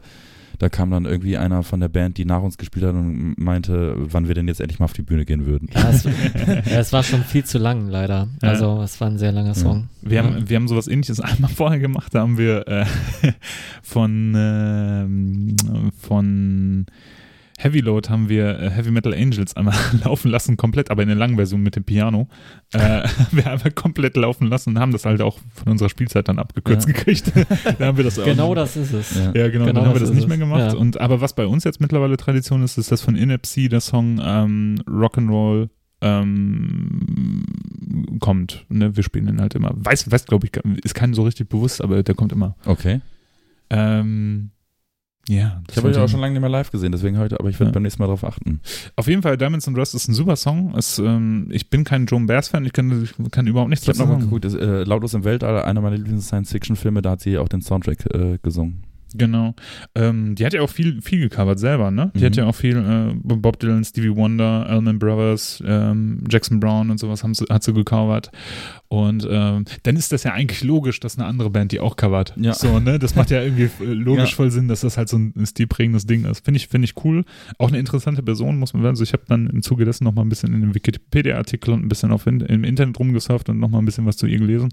Äh, 0.59 0.63
da 0.63 0.69
kam 0.69 0.91
dann 0.91 1.05
irgendwie 1.05 1.37
einer 1.37 1.63
von 1.63 1.79
der 1.79 1.87
Band, 1.87 2.17
die 2.17 2.25
nach 2.25 2.41
uns 2.41 2.57
gespielt 2.57 2.85
hat 2.85 2.93
und 2.93 3.35
meinte, 3.37 3.95
wann 3.97 4.27
wir 4.27 4.35
denn 4.35 4.47
jetzt 4.47 4.59
endlich 4.61 4.79
mal 4.79 4.85
auf 4.85 4.93
die 4.93 5.01
Bühne 5.01 5.25
gehen 5.25 5.45
würden. 5.45 5.69
Ja, 5.73 5.89
es, 5.89 6.05
es 6.65 6.93
war 6.93 7.03
schon 7.03 7.23
viel 7.23 7.43
zu 7.43 7.57
lang, 7.57 7.87
leider. 7.89 8.27
Ja. 8.41 8.49
Also, 8.49 8.81
es 8.83 8.99
war 9.01 9.07
ein 9.09 9.17
sehr 9.17 9.31
langer 9.31 9.55
Song. 9.55 9.89
Wir, 10.01 10.17
Ja. 10.17 10.23
haben, 10.23 10.49
wir 10.49 10.55
haben 10.55 10.67
sowas 10.67 10.87
ähnliches 10.87 11.19
einmal 11.21 11.49
vorher 11.49 11.79
gemacht, 11.79 12.13
da 12.13 12.21
haben 12.21 12.37
wir 12.37 12.67
äh, 12.67 12.85
von, 13.83 14.33
ähm, 14.35 15.55
von 15.99 16.85
Heavy 17.61 17.81
Load 17.81 18.07
haben 18.09 18.29
wir 18.29 18.57
äh, 18.57 18.69
Heavy 18.69 18.89
Metal 18.89 19.13
Angels 19.13 19.55
einmal 19.57 19.75
laufen 20.05 20.31
lassen, 20.31 20.55
komplett, 20.55 20.89
aber 20.91 21.01
in 21.01 21.09
der 21.09 21.17
langen 21.17 21.35
Version 21.35 21.61
mit 21.61 21.75
dem 21.75 21.83
Piano. 21.83 22.29
Äh, 22.71 22.79
haben 22.79 23.27
wir 23.31 23.51
einfach 23.51 23.75
komplett 23.75 24.15
laufen 24.15 24.47
lassen 24.47 24.69
und 24.69 24.79
haben 24.79 24.93
das 24.93 25.05
halt 25.05 25.21
auch 25.21 25.39
von 25.53 25.73
unserer 25.73 25.89
Spielzeit 25.89 26.29
dann 26.29 26.39
abgekürzt 26.39 26.87
Ja. 26.87 26.93
gekriegt. 26.93 27.33
da 27.79 27.85
haben 27.87 27.97
wir 27.97 28.05
das 28.05 28.17
auch 28.17 28.23
Genau 28.23 28.55
das 28.55 28.77
ist 28.77 28.93
es. 28.93 29.13
Ja. 29.15 29.25
Ja, 29.35 29.49
genau, 29.49 29.65
Genau 29.65 29.73
dann 29.81 29.85
haben 29.87 29.93
wir 29.95 29.99
das 29.99 30.11
nicht 30.11 30.21
es. 30.23 30.27
mehr 30.27 30.37
gemacht. 30.37 30.71
Ja. 30.73 30.77
Und 30.77 31.01
aber 31.01 31.19
was 31.19 31.33
bei 31.33 31.45
uns 31.45 31.65
jetzt 31.65 31.81
mittlerweile 31.81 32.15
Tradition 32.15 32.63
ist, 32.63 32.77
ist 32.77 32.91
das 32.93 33.01
von 33.01 33.15
Inepsy, 33.15 33.67
der 33.67 33.81
Song 33.81 34.21
ähm, 34.23 34.75
Rock'n'Roll 34.87 35.67
ähm, 36.01 37.43
kommt. 38.21 38.65
Ne? 38.69 38.95
Wir 38.95 39.03
spielen 39.03 39.25
den 39.25 39.41
halt 39.41 39.55
immer. 39.55 39.71
Weiß, 39.75 40.09
weiß 40.09 40.25
glaube 40.25 40.47
ich, 40.47 40.55
ist 40.85 40.95
keinem 40.95 41.13
so 41.13 41.23
richtig 41.23 41.49
bewusst, 41.49 41.81
aber 41.81 42.03
der 42.03 42.15
kommt 42.15 42.31
immer. 42.31 42.55
Okay. 42.65 43.01
Ähm, 43.69 44.51
ja, 45.27 45.61
Ich 45.69 45.77
habe 45.77 45.89
euch 45.89 45.97
auch 45.97 46.07
schon 46.09 46.19
lange 46.21 46.33
nicht 46.33 46.41
mehr 46.41 46.49
live 46.49 46.71
gesehen, 46.71 46.91
deswegen 46.91 47.17
heute, 47.19 47.39
aber 47.39 47.49
ich 47.49 47.59
werde 47.59 47.69
Ja. 47.69 47.73
beim 47.73 47.83
nächsten 47.83 48.01
Mal 48.01 48.07
darauf 48.07 48.23
achten. 48.23 48.61
Auf 48.95 49.07
jeden 49.07 49.21
Fall, 49.21 49.37
Diamonds 49.37 49.67
and 49.67 49.77
Rust 49.77 49.93
ist 49.93 50.07
ein 50.07 50.13
super 50.13 50.35
Song. 50.35 50.73
Es, 50.77 50.97
ähm, 50.99 51.47
ich 51.51 51.69
bin 51.69 51.83
kein 51.83 52.05
Joan 52.07 52.25
Baez-Fan, 52.25 52.65
ich 52.65 52.73
kann, 52.73 53.03
ich 53.03 53.13
kann 53.31 53.45
überhaupt 53.47 53.69
nichts 53.69 53.83
Ich 53.83 53.89
habe 53.89 53.97
dazu 53.97 54.07
nochmal 54.07 54.21
sagen. 54.21 54.29
geguckt, 54.31 54.45
das, 54.45 54.55
äh, 54.55 54.83
Lautlos 54.83 55.13
im 55.13 55.23
Weltall, 55.23 55.61
einer 55.63 55.81
meiner 55.81 55.97
Lieblings-Science-Fiction-Filme, 55.97 57.01
da 57.01 57.11
hat 57.11 57.21
sie 57.21 57.37
auch 57.37 57.47
den 57.49 57.61
Soundtrack 57.61 58.05
äh, 58.13 58.37
gesungen. 58.41 58.83
Genau. 59.15 59.55
Ähm, 59.95 60.35
die 60.35 60.45
hat 60.45 60.53
ja 60.53 60.61
auch 60.61 60.69
viel, 60.69 61.01
viel 61.01 61.19
gecovert 61.19 61.57
selber, 61.57 61.89
ne? 61.89 62.11
Die 62.13 62.19
Mhm. 62.19 62.25
hat 62.25 62.35
ja 62.35 62.45
auch 62.45 62.53
viel 62.53 62.77
äh, 62.77 63.15
Bob 63.23 63.57
Dylan, 63.59 63.83
Stevie 63.83 64.15
Wonder, 64.15 64.67
Allman 64.67 64.99
Brothers, 64.99 65.63
ähm, 65.65 66.23
Jackson 66.29 66.59
Brown 66.59 66.91
und 66.91 66.99
sowas 66.99 67.23
haben 67.23 67.33
sie, 67.33 67.45
hat 67.49 67.63
sie 67.63 67.73
gecovert. 67.73 68.29
Und 68.91 69.27
ähm, 69.29 69.65
dann 69.83 69.95
ist 69.97 70.11
das 70.11 70.23
ja 70.23 70.33
eigentlich 70.33 70.63
logisch, 70.63 70.99
dass 70.99 71.15
eine 71.19 71.27
andere 71.27 71.51
Band 71.51 71.71
die 71.71 71.79
auch 71.79 71.95
covert. 71.95 72.33
Ja. 72.37 72.53
So, 72.53 72.79
ne? 72.79 72.97
Das 72.97 73.15
macht 73.15 73.29
ja 73.29 73.43
irgendwie 73.43 73.69
äh, 73.83 73.85
logisch 73.85 74.31
Ja. 74.31 74.35
voll 74.35 74.49
Sinn, 74.49 74.67
dass 74.67 74.81
das 74.81 74.97
halt 74.97 75.09
so 75.09 75.17
ein 75.17 75.45
stilprägendes 75.45 76.07
Ding 76.07 76.25
ist. 76.25 76.43
Finde 76.43 76.57
ich, 76.57 76.69
finde 76.69 76.85
ich 76.85 76.95
cool. 77.03 77.23
Auch 77.59 77.67
eine 77.67 77.77
interessante 77.77 78.23
Person, 78.23 78.57
muss 78.57 78.73
man 78.73 78.81
sagen. 78.81 78.93
Also 78.93 79.03
ich 79.03 79.13
habe 79.13 79.21
dann 79.27 79.45
im 79.45 79.61
Zuge 79.61 79.85
dessen 79.85 80.05
noch 80.05 80.15
mal 80.15 80.23
ein 80.23 80.29
bisschen 80.29 80.55
in 80.55 80.61
den 80.61 80.73
Wikipedia-Artikel 80.73 81.71
und 81.71 81.85
ein 81.85 81.87
bisschen 81.89 82.11
auf 82.11 82.25
in, 82.25 82.39
im 82.41 82.63
Internet 82.63 82.97
rumgesurft 82.97 83.49
und 83.49 83.59
noch 83.59 83.69
mal 83.69 83.77
ein 83.77 83.85
bisschen 83.85 84.07
was 84.07 84.17
zu 84.17 84.25
ihr 84.25 84.39
gelesen. 84.39 84.69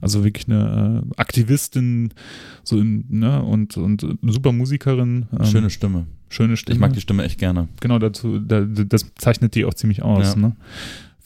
Also 0.00 0.22
wirklich 0.22 0.46
eine 0.48 1.02
äh, 1.04 1.14
Aktivistin, 1.20 2.14
so 2.62 2.78
in, 2.78 3.04
ne, 3.08 3.42
und, 3.42 3.76
und 3.76 4.06
super 4.22 4.52
Musikerin. 4.52 5.26
ähm, 5.36 5.44
Schöne 5.44 5.70
Stimme. 5.70 6.06
schöne 6.28 6.56
Stimme. 6.56 6.74
Ich 6.76 6.80
mag 6.80 6.92
die 6.92 7.00
Stimme 7.00 7.24
echt 7.24 7.40
gerne. 7.40 7.66
Genau, 7.80 7.98
dazu, 7.98 8.38
da, 8.38 8.60
das 8.60 9.06
zeichnet 9.16 9.56
die 9.56 9.64
auch 9.64 9.74
ziemlich 9.74 10.02
aus. 10.02 10.34
Ja. 10.34 10.40
Ne? 10.40 10.56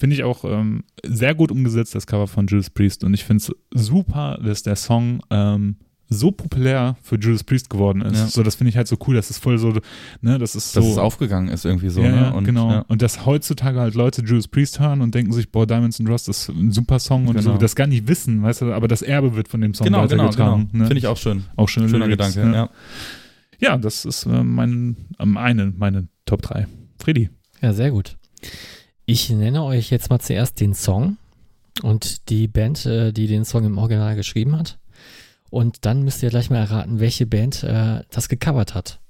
Finde 0.00 0.16
ich 0.16 0.24
auch 0.24 0.44
ähm, 0.46 0.82
sehr 1.04 1.34
gut 1.34 1.52
umgesetzt, 1.52 1.94
das 1.94 2.06
Cover 2.06 2.26
von 2.26 2.46
Judas 2.46 2.70
Priest. 2.70 3.04
Und 3.04 3.12
ich 3.12 3.22
finde 3.22 3.44
es 3.44 3.54
super, 3.86 4.40
dass 4.42 4.62
der 4.62 4.74
Song 4.76 5.20
ähm, 5.28 5.76
so 6.08 6.30
populär 6.32 6.96
für 7.02 7.16
Judas 7.18 7.44
Priest 7.44 7.68
geworden 7.68 8.00
ist. 8.00 8.16
Ja. 8.18 8.26
So, 8.28 8.42
das 8.42 8.54
finde 8.54 8.70
ich 8.70 8.78
halt 8.78 8.88
so 8.88 8.96
cool. 9.06 9.14
Das 9.14 9.28
ist 9.28 9.36
voll 9.36 9.58
so, 9.58 9.74
ne, 10.22 10.38
das 10.38 10.56
ist 10.56 10.74
Dass 10.74 10.82
so. 10.86 10.90
es 10.92 10.96
aufgegangen 10.96 11.48
ist 11.48 11.66
irgendwie 11.66 11.90
so. 11.90 12.00
ja, 12.00 12.10
ne? 12.10 12.16
ja, 12.16 12.30
Und, 12.30 12.44
genau. 12.44 12.70
Ja. 12.70 12.84
Und 12.88 13.02
dass 13.02 13.26
heutzutage 13.26 13.78
halt 13.78 13.94
Leute 13.94 14.22
Judas 14.22 14.48
Priest 14.48 14.80
hören 14.80 15.02
und 15.02 15.14
denken 15.14 15.32
sich, 15.32 15.52
boah, 15.52 15.66
Diamonds 15.66 16.00
and 16.00 16.08
Rust 16.08 16.30
ist 16.30 16.48
ein 16.48 16.72
super 16.72 16.98
Song 16.98 17.26
und 17.28 17.36
Genau. 17.36 17.52
so, 17.52 17.58
das 17.58 17.76
gar 17.76 17.86
nicht 17.86 18.08
wissen, 18.08 18.42
weißt 18.42 18.62
du, 18.62 18.72
aber 18.72 18.88
das 18.88 19.02
Erbe 19.02 19.36
wird 19.36 19.48
von 19.48 19.60
dem 19.60 19.74
Song 19.74 19.84
Genau, 19.84 19.98
genau, 20.08 20.08
genau. 20.08 20.22
weitergetragen. 20.30 20.68
Ne? 20.72 20.86
Finde 20.86 20.98
ich 20.98 21.06
auch 21.08 21.18
schön. 21.18 21.44
auch 21.56 21.68
schöne 21.68 21.90
Schöner 21.90 22.06
Lyrics, 22.06 22.34
Gedanke, 22.36 22.56
ja. 22.56 22.70
Ja, 23.60 23.76
das 23.76 24.06
ist 24.06 24.24
äh, 24.24 24.42
mein, 24.42 24.96
äh, 25.18 25.26
meine, 25.26 25.74
meine 25.76 26.08
Top 26.24 26.40
3. 26.40 26.66
Freddy. 26.98 27.28
Ja, 27.60 27.74
sehr 27.74 27.90
gut. 27.90 28.16
Ich 29.10 29.28
nenne 29.28 29.64
euch 29.64 29.90
jetzt 29.90 30.08
mal 30.08 30.20
zuerst 30.20 30.60
den 30.60 30.72
Song 30.72 31.16
und 31.82 32.28
die 32.30 32.46
Band, 32.46 32.86
äh, 32.86 33.12
die 33.12 33.26
den 33.26 33.44
Song 33.44 33.64
im 33.64 33.76
Original 33.76 34.14
geschrieben 34.14 34.56
hat. 34.56 34.78
Und 35.50 35.84
dann 35.84 36.04
müsst 36.04 36.22
ihr 36.22 36.30
gleich 36.30 36.48
mal 36.48 36.58
erraten, 36.58 37.00
welche 37.00 37.26
Band 37.26 37.64
äh, 37.64 38.04
das 38.10 38.28
gecovert 38.28 38.76
hat. 38.76 39.00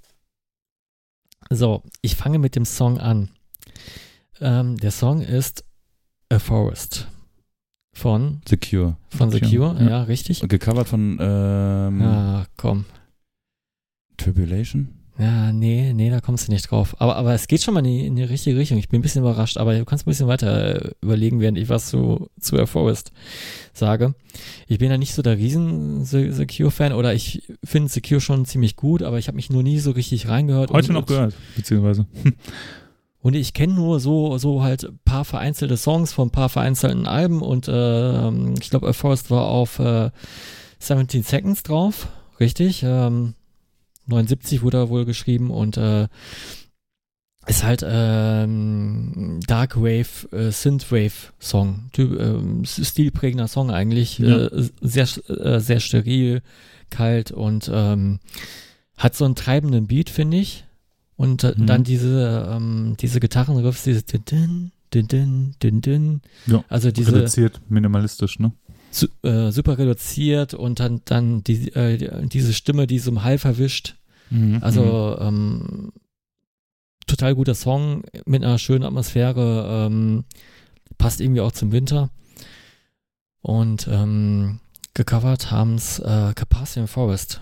So, 1.50 1.82
ich 2.00 2.16
fange 2.16 2.38
mit 2.38 2.56
dem 2.56 2.64
Song 2.64 2.98
an. 2.98 3.28
Ähm, 4.40 4.78
der 4.78 4.90
Song 4.90 5.20
ist 5.20 5.64
A 6.30 6.38
Forest 6.38 7.06
von, 7.92 8.40
Secure. 8.48 8.96
von 9.10 9.30
The 9.30 9.40
Secure, 9.40 9.74
Cure, 9.74 9.84
ja, 9.84 9.90
ja. 9.90 10.02
richtig. 10.04 10.40
Gecovert 10.48 10.88
von 10.88 11.18
ähm, 11.20 12.00
Ah, 12.00 12.46
komm. 12.56 12.86
Tribulation? 14.16 14.99
Ja, 15.20 15.52
nee, 15.52 15.92
nee, 15.92 16.08
da 16.08 16.20
kommst 16.20 16.48
du 16.48 16.52
nicht 16.52 16.70
drauf. 16.70 16.96
Aber, 16.98 17.16
aber 17.16 17.34
es 17.34 17.46
geht 17.46 17.62
schon 17.62 17.74
mal 17.74 17.80
in 17.80 17.84
die, 17.92 18.06
in 18.06 18.16
die 18.16 18.22
richtige 18.22 18.56
Richtung. 18.56 18.78
Ich 18.78 18.88
bin 18.88 19.00
ein 19.00 19.02
bisschen 19.02 19.20
überrascht, 19.20 19.58
aber 19.58 19.76
du 19.76 19.84
kannst 19.84 20.06
ein 20.06 20.10
bisschen 20.10 20.28
weiter 20.28 20.86
äh, 20.86 20.90
überlegen, 21.02 21.40
während 21.40 21.58
ich 21.58 21.68
was 21.68 21.90
zu, 21.90 22.30
zu 22.40 22.56
Air 22.56 22.66
Forest 22.66 23.12
sage. 23.74 24.14
Ich 24.66 24.78
bin 24.78 24.90
ja 24.90 24.96
nicht 24.96 25.12
so 25.12 25.20
der 25.20 25.36
riesen 25.36 26.06
Se- 26.06 26.32
Secure-Fan 26.32 26.94
oder 26.94 27.12
ich 27.12 27.42
finde 27.62 27.90
Secure 27.90 28.22
schon 28.22 28.46
ziemlich 28.46 28.76
gut, 28.76 29.02
aber 29.02 29.18
ich 29.18 29.28
habe 29.28 29.36
mich 29.36 29.50
nur 29.50 29.62
nie 29.62 29.78
so 29.78 29.90
richtig 29.90 30.26
reingehört. 30.26 30.70
Heute 30.70 30.88
und, 30.88 30.94
noch 30.94 31.06
gehört, 31.06 31.34
beziehungsweise. 31.54 32.06
Und 33.22 33.36
ich 33.36 33.52
kenne 33.52 33.74
nur 33.74 34.00
so, 34.00 34.38
so 34.38 34.62
halt 34.62 34.84
ein 34.84 34.98
paar 35.04 35.26
vereinzelte 35.26 35.76
Songs 35.76 36.10
von 36.10 36.28
ein 36.28 36.32
paar 36.32 36.48
vereinzelten 36.48 37.06
Alben 37.06 37.42
und 37.42 37.68
äh, 37.68 38.30
ich 38.54 38.70
glaube, 38.70 38.86
Air 38.86 38.94
Forest 38.94 39.30
war 39.30 39.44
auf 39.44 39.78
äh, 39.78 40.10
17 40.78 41.22
Seconds 41.22 41.62
drauf, 41.62 42.08
richtig. 42.40 42.82
Ähm, 42.82 43.34
79 44.10 44.62
wurde 44.62 44.78
er 44.78 44.88
wohl 44.90 45.04
geschrieben 45.04 45.50
und 45.50 45.76
äh, 45.76 46.08
ist 47.46 47.64
halt 47.64 47.82
ähm, 47.86 49.40
Dark 49.46 49.76
Wave, 49.76 50.28
äh, 50.32 50.50
Synthwave 50.52 51.32
Song, 51.40 51.88
typ, 51.92 52.18
ähm, 52.20 52.64
stilprägender 52.64 53.48
Song 53.48 53.70
eigentlich, 53.70 54.18
Ja. 54.18 54.46
äh, 54.46 54.68
sehr 54.82 55.08
äh, 55.28 55.58
sehr 55.60 55.80
steril, 55.80 56.42
kalt 56.90 57.32
und 57.32 57.70
ähm, 57.72 58.20
hat 58.96 59.16
so 59.16 59.24
einen 59.24 59.34
treibenden 59.36 59.86
Beat, 59.86 60.10
finde 60.10 60.36
ich. 60.36 60.64
Und 61.16 61.44
äh, 61.44 61.54
Mhm. 61.56 61.66
dann 61.66 61.84
diese 61.84 62.46
ähm, 62.50 62.96
diese 63.00 63.20
Gitarrenriffs, 63.20 63.84
dieses 63.84 64.04
din 64.04 64.22
din 64.26 64.70
din 64.92 65.08
din 65.08 65.54
din 65.62 65.80
din. 65.80 66.20
Ja, 66.46 66.62
Also 66.68 66.90
diese 66.90 67.12
Reduziert, 67.14 67.60
minimalistisch, 67.68 68.38
ne? 68.38 68.52
su 68.92 69.06
äh, 69.22 69.50
super 69.52 69.78
reduziert 69.78 70.52
und 70.52 70.80
dann 70.80 71.00
dann 71.04 71.42
die, 71.44 71.72
äh, 71.74 72.26
diese 72.26 72.52
Stimme, 72.52 72.86
die 72.86 72.98
so 72.98 73.10
im 73.12 73.22
Hall 73.22 73.38
verwischt. 73.38 73.96
Mhm. 74.30 74.58
Also 74.62 75.16
ähm, 75.20 75.92
total 77.06 77.34
guter 77.34 77.54
Song 77.54 78.02
mit 78.26 78.42
einer 78.44 78.58
schönen 78.58 78.84
Atmosphäre, 78.84 79.86
ähm, 79.86 80.24
passt 80.98 81.20
irgendwie 81.20 81.40
auch 81.40 81.52
zum 81.52 81.72
Winter. 81.72 82.10
Und 83.42 83.88
ähm, 83.90 84.60
gecovert 84.94 85.50
haben 85.50 85.74
es 85.76 85.98
äh, 85.98 86.32
Carpathian 86.34 86.86
Forest. 86.86 87.40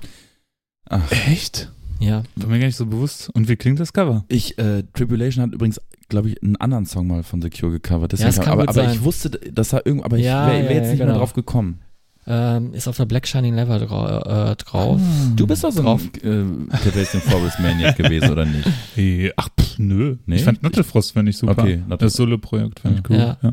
Ach, 0.88 1.10
Echt? 1.10 1.70
Ja, 2.00 2.22
War 2.36 2.48
mir 2.48 2.60
gar 2.60 2.66
nicht 2.66 2.76
so 2.76 2.86
bewusst. 2.86 3.28
Und 3.30 3.48
wie 3.48 3.56
klingt 3.56 3.80
das 3.80 3.92
Cover? 3.92 4.24
ich, 4.28 4.56
äh, 4.58 4.84
Tribulation 4.94 5.42
hat 5.44 5.52
übrigens, 5.52 5.80
glaube 6.08 6.30
ich, 6.30 6.42
einen 6.42 6.54
anderen 6.56 6.86
Song 6.86 7.08
mal 7.08 7.24
von 7.24 7.42
The 7.42 7.50
Cure 7.50 7.72
gecovert. 7.72 8.12
Deswegen, 8.12 8.30
Ja, 8.46 8.52
aber 8.52 8.66
gut 8.66 8.76
aber 8.76 8.84
sein. 8.86 8.94
ich 8.94 9.02
wusste, 9.02 9.30
dass 9.30 9.72
er 9.72 9.84
irgendwo, 9.84 10.04
aber 10.04 10.16
ich 10.16 10.24
Ja, 10.24 10.46
wäre 10.46 10.62
wär 10.62 10.70
ja, 10.70 10.76
jetzt 10.76 10.84
ja, 10.84 10.90
nicht 10.92 10.98
mehr 11.00 11.06
genau. 11.08 11.18
drauf 11.18 11.32
gekommen. 11.32 11.80
Ähm, 12.28 12.74
ist 12.74 12.86
auf 12.86 12.96
der 12.98 13.06
Black 13.06 13.26
Shining 13.26 13.54
Lever 13.54 13.78
drau 13.78 14.50
äh, 14.50 14.56
drauf. 14.56 15.00
Du 15.34 15.46
bist 15.46 15.64
doch 15.64 15.72
so 15.72 15.82
Drauf. 15.82 16.02
ein 16.22 16.70
äh, 16.70 16.76
Sebastian 16.84 17.22
Forest 17.22 17.58
Maniac 17.58 17.96
gewesen, 17.96 18.30
oder 18.30 18.44
nicht? 18.44 18.68
Hey, 18.94 19.32
ach, 19.36 19.48
pff, 19.58 19.78
nö. 19.78 20.16
Nee? 20.26 20.36
Ich 20.36 20.44
fand 20.44 20.62
Nattelfrost 20.62 21.12
fand 21.12 21.28
ich 21.28 21.38
super. 21.38 21.62
Okay, 21.62 21.82
das 21.98 22.12
Solo-Projekt 22.12 22.80
fand 22.80 22.98
ich 22.98 23.10
cool. 23.10 23.16
Ja. 23.16 23.38
Ja. 23.42 23.52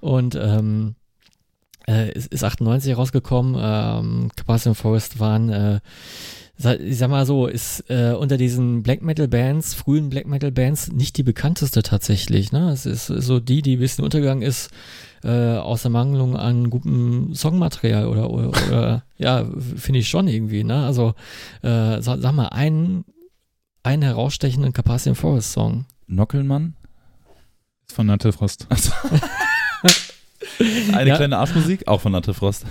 Und 0.00 0.36
ähm, 0.36 0.94
äh, 1.86 2.12
ist, 2.12 2.32
ist 2.32 2.44
98 2.44 2.96
rausgekommen. 2.96 3.56
Ähm, 3.58 4.30
Carpathian 4.36 4.74
Forest 4.74 5.20
waren, 5.20 5.50
äh, 5.50 5.80
ich 6.80 6.96
sag 6.96 7.10
mal 7.10 7.26
so, 7.26 7.46
ist 7.46 7.84
äh, 7.90 8.12
unter 8.12 8.38
diesen 8.38 8.82
Black 8.82 9.02
Metal 9.02 9.28
Bands, 9.28 9.74
frühen 9.74 10.08
Black 10.08 10.26
Metal 10.26 10.52
Bands, 10.52 10.90
nicht 10.90 11.18
die 11.18 11.24
bekannteste 11.24 11.82
tatsächlich. 11.82 12.52
Ne? 12.52 12.70
Es 12.70 12.86
ist 12.86 13.06
so 13.06 13.38
die, 13.38 13.60
die 13.60 13.76
ein 13.76 13.80
bisschen 13.80 14.04
untergegangen 14.04 14.42
ist, 14.42 14.70
äh, 15.24 15.56
aus 15.56 15.82
der 15.82 15.90
Mangelung 15.90 16.36
an 16.36 16.68
gutem 16.70 17.34
Songmaterial 17.34 18.06
oder, 18.06 18.30
oder, 18.30 18.48
oder 18.48 19.02
ja, 19.16 19.44
finde 19.76 20.00
ich 20.00 20.08
schon 20.08 20.28
irgendwie. 20.28 20.62
Ne? 20.64 20.84
Also, 20.84 21.14
äh, 21.62 22.00
sag, 22.02 22.20
sag 22.20 22.32
mal, 22.32 22.48
einen, 22.48 23.04
einen 23.82 24.02
herausstechenden 24.02 24.72
Carpathian 24.72 25.14
Forest 25.14 25.52
Song. 25.52 25.86
Nockelmann? 26.06 26.74
Ist 27.88 27.94
von 27.94 28.06
Nattelfrost. 28.06 28.66
Achso. 28.70 28.92
Eine 30.92 31.10
Ja. 31.10 31.16
kleine 31.16 31.38
Arschmusik, 31.38 31.88
auch 31.88 32.00
von 32.00 32.12
Nattelfrost. 32.12 32.64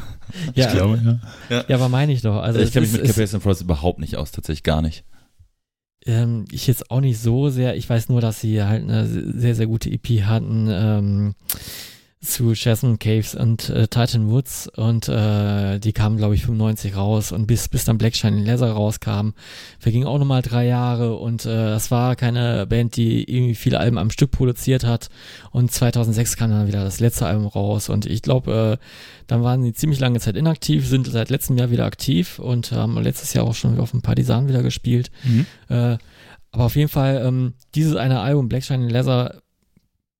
Ja, 0.55 0.67
Ich 0.67 0.73
glaube, 0.73 1.19
ja. 1.49 1.65
ja 1.67 1.75
aber 1.75 1.89
meine 1.89 2.13
ich 2.13 2.21
doch. 2.21 2.37
Also 2.41 2.59
ich 2.59 2.71
kenne 2.71 2.85
mich 2.87 2.95
mit 2.95 3.07
Sebastian 3.11 3.41
Forest 3.41 3.61
überhaupt 3.61 3.99
nicht 3.99 4.15
aus, 4.15 4.31
tatsächlich 4.31 4.63
gar 4.63 4.81
nicht. 4.81 5.03
Ähm, 6.05 6.45
ich 6.51 6.67
jetzt 6.67 6.91
auch 6.91 7.01
nicht 7.01 7.19
so 7.19 7.49
sehr. 7.49 7.75
Ich 7.75 7.89
weiß 7.89 8.09
nur, 8.09 8.21
dass 8.21 8.39
sie 8.39 8.63
halt 8.63 8.83
eine 8.83 9.07
sehr, 9.07 9.55
sehr 9.55 9.67
gute 9.67 9.89
EP 9.89 10.23
hatten 10.23 10.67
ähm, 10.71 11.35
zu 12.23 12.53
Chasm 12.55 12.95
Caves 12.99 13.35
und 13.35 13.69
äh, 13.69 13.87
Titan 13.87 14.29
Woods 14.29 14.67
und 14.67 15.09
äh, 15.09 15.79
die 15.79 15.91
kamen, 15.91 16.17
glaube 16.17 16.35
ich, 16.35 16.45
95 16.45 16.95
raus 16.95 17.31
und 17.31 17.47
bis, 17.47 17.67
bis 17.67 17.83
dann 17.83 17.97
Black 17.97 18.15
Shining 18.15 18.45
Leather 18.45 18.71
rauskam, 18.71 19.31
vergingen 19.77 20.07
auch 20.07 20.17
nochmal 20.17 20.41
drei 20.41 20.65
Jahre 20.65 21.15
und 21.17 21.45
äh, 21.45 21.49
das 21.49 21.91
war 21.91 22.15
keine 22.15 22.65
Band, 22.65 22.95
die 22.95 23.29
irgendwie 23.29 23.55
viele 23.55 23.79
Alben 23.79 23.97
am 23.97 24.09
Stück 24.09 24.31
produziert 24.31 24.85
hat 24.85 25.09
und 25.51 25.71
2006 25.71 26.37
kam 26.37 26.49
dann 26.49 26.67
wieder 26.67 26.83
das 26.83 27.01
letzte 27.01 27.25
Album 27.25 27.47
raus 27.47 27.89
und 27.89 28.05
ich 28.05 28.21
glaube, 28.21 28.79
äh, 28.79 28.85
dann 29.27 29.43
waren 29.43 29.61
sie 29.61 29.73
ziemlich 29.73 29.99
lange 29.99 30.19
Zeit 30.19 30.37
inaktiv, 30.37 30.87
sind 30.87 31.07
seit 31.07 31.29
letztem 31.29 31.57
Jahr 31.57 31.71
wieder 31.71 31.85
aktiv 31.85 32.39
und 32.39 32.71
haben 32.71 32.97
letztes 33.01 33.33
Jahr 33.33 33.45
auch 33.45 33.55
schon 33.55 33.79
auf 33.79 33.91
dem 33.91 34.01
Partisan 34.01 34.47
wieder 34.47 34.63
gespielt. 34.63 35.11
Mhm. 35.23 35.45
Äh, 35.67 35.97
aber 36.51 36.65
auf 36.65 36.75
jeden 36.75 36.89
Fall, 36.89 37.23
ähm, 37.25 37.53
dieses 37.75 37.95
eine 37.95 38.19
Album, 38.19 38.47
Black 38.47 38.63
Shining 38.63 38.89
Leather, 38.89 39.41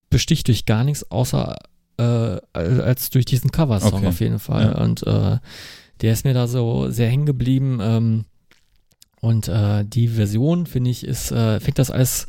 besticht 0.10 0.48
durch 0.48 0.66
gar 0.66 0.84
nichts, 0.84 1.10
außer 1.10 1.58
äh, 1.98 2.40
als 2.54 3.10
durch 3.10 3.26
diesen 3.26 3.52
Cover-Song 3.52 3.94
Okay. 4.00 4.08
auf 4.08 4.20
jeden 4.20 4.40
Fall. 4.40 4.66
Ja. 4.66 4.82
Und 4.82 5.06
äh, 5.06 5.38
der 6.02 6.14
ist 6.14 6.26
mir 6.26 6.34
da 6.34 6.48
so 6.48 6.90
sehr 6.90 7.10
hängen 7.10 7.26
geblieben. 7.26 7.80
Ähm, 7.82 8.26
und 9.22 9.48
äh, 9.48 9.86
die 9.86 10.10
Version, 10.10 10.66
finde 10.66 10.90
ich, 10.90 11.06
ist, 11.06 11.32
äh, 11.32 11.60
fängt 11.60 11.80
das 11.80 11.92
alles 11.92 12.28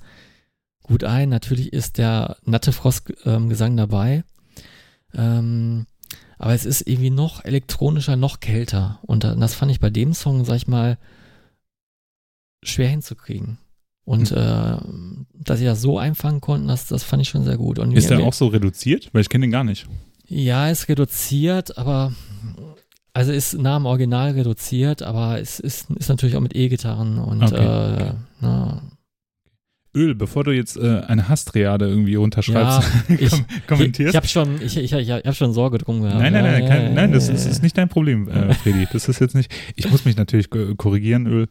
gut 0.82 1.02
ein. 1.02 1.28
Natürlich 1.28 1.72
ist 1.72 1.98
der 1.98 2.36
natte 2.44 2.72
Frost-Gesang 2.72 3.76
dabei. 3.76 4.22
Ähm, 5.14 5.86
aber 6.38 6.52
es 6.54 6.64
ist 6.64 6.86
irgendwie 6.86 7.10
noch 7.10 7.44
elektronischer, 7.44 8.16
noch 8.16 8.40
kälter. 8.40 8.98
Und 9.02 9.24
äh, 9.24 9.34
das 9.36 9.54
fand 9.54 9.72
ich 9.72 9.80
bei 9.80 9.90
dem 9.90 10.12
Song, 10.14 10.44
sag 10.44 10.56
ich 10.56 10.68
mal, 10.68 10.98
schwer 12.62 12.88
hinzukriegen. 12.88 13.58
Und 14.04 14.30
Hm. 14.30 14.36
äh, 14.38 14.76
dass 15.44 15.58
sie 15.58 15.64
das 15.64 15.80
so 15.80 15.98
einfangen 15.98 16.40
konnten, 16.40 16.68
das, 16.68 16.86
das 16.88 17.02
fand 17.02 17.22
ich 17.22 17.28
schon 17.28 17.44
sehr 17.44 17.56
gut. 17.56 17.78
Und 17.78 17.92
Ist 17.92 18.10
der 18.10 18.20
auch 18.20 18.32
so 18.34 18.48
reduziert? 18.48 19.08
Weil 19.12 19.22
ich 19.22 19.28
kenne 19.28 19.46
den 19.46 19.50
gar 19.50 19.64
nicht. 19.64 19.86
Ja, 20.26 20.68
ist 20.70 20.88
reduziert, 20.88 21.76
aber 21.78 22.12
Also 23.12 23.30
ist 23.32 23.54
nah 23.56 23.76
am 23.76 23.86
Original 23.86 24.32
reduziert, 24.32 25.02
aber 25.02 25.40
es 25.40 25.60
ist, 25.60 25.88
ist 25.90 26.08
natürlich 26.08 26.34
auch 26.36 26.40
mit 26.40 26.56
E-Gitarren 26.56 27.18
und 27.18 27.42
Okay. 27.44 28.08
äh, 28.08 28.12
na, 28.40 28.82
Öl, 29.96 30.16
bevor 30.16 30.42
du 30.42 30.50
jetzt 30.50 30.76
äh, 30.76 31.02
eine 31.06 31.28
Hasstriade 31.28 31.86
irgendwie 31.86 32.16
runterschreibst, 32.16 32.80
ja, 33.08 33.14
ich, 33.16 33.30
kom 33.30 33.44
ich, 33.48 33.66
kommentierst. 33.68 34.10
ich 34.10 34.16
habe 34.16 34.26
schon, 34.26 34.60
ich, 34.60 34.76
ich, 34.76 34.92
ich 34.92 35.10
hab 35.10 35.36
schon 35.36 35.52
Sorge 35.52 35.78
drum 35.78 36.02
gehabt. 36.02 36.18
Nein, 36.18 36.32
nein, 36.32 36.42
nein, 36.42 36.62
ja, 36.64 36.68
kein, 36.68 36.82
ja, 36.86 36.90
nein, 36.90 37.12
das 37.12 37.28
ist, 37.28 37.46
ist 37.46 37.62
nicht 37.62 37.78
dein 37.78 37.88
Problem, 37.88 38.28
äh, 38.28 38.52
Freddy. 38.54 38.88
Das 38.92 39.08
ist 39.08 39.20
jetzt 39.20 39.36
nicht. 39.36 39.54
Ich 39.76 39.88
muss 39.88 40.04
mich 40.04 40.16
natürlich 40.16 40.50
ko- 40.50 40.74
korrigieren, 40.74 41.28
Öl. 41.28 41.46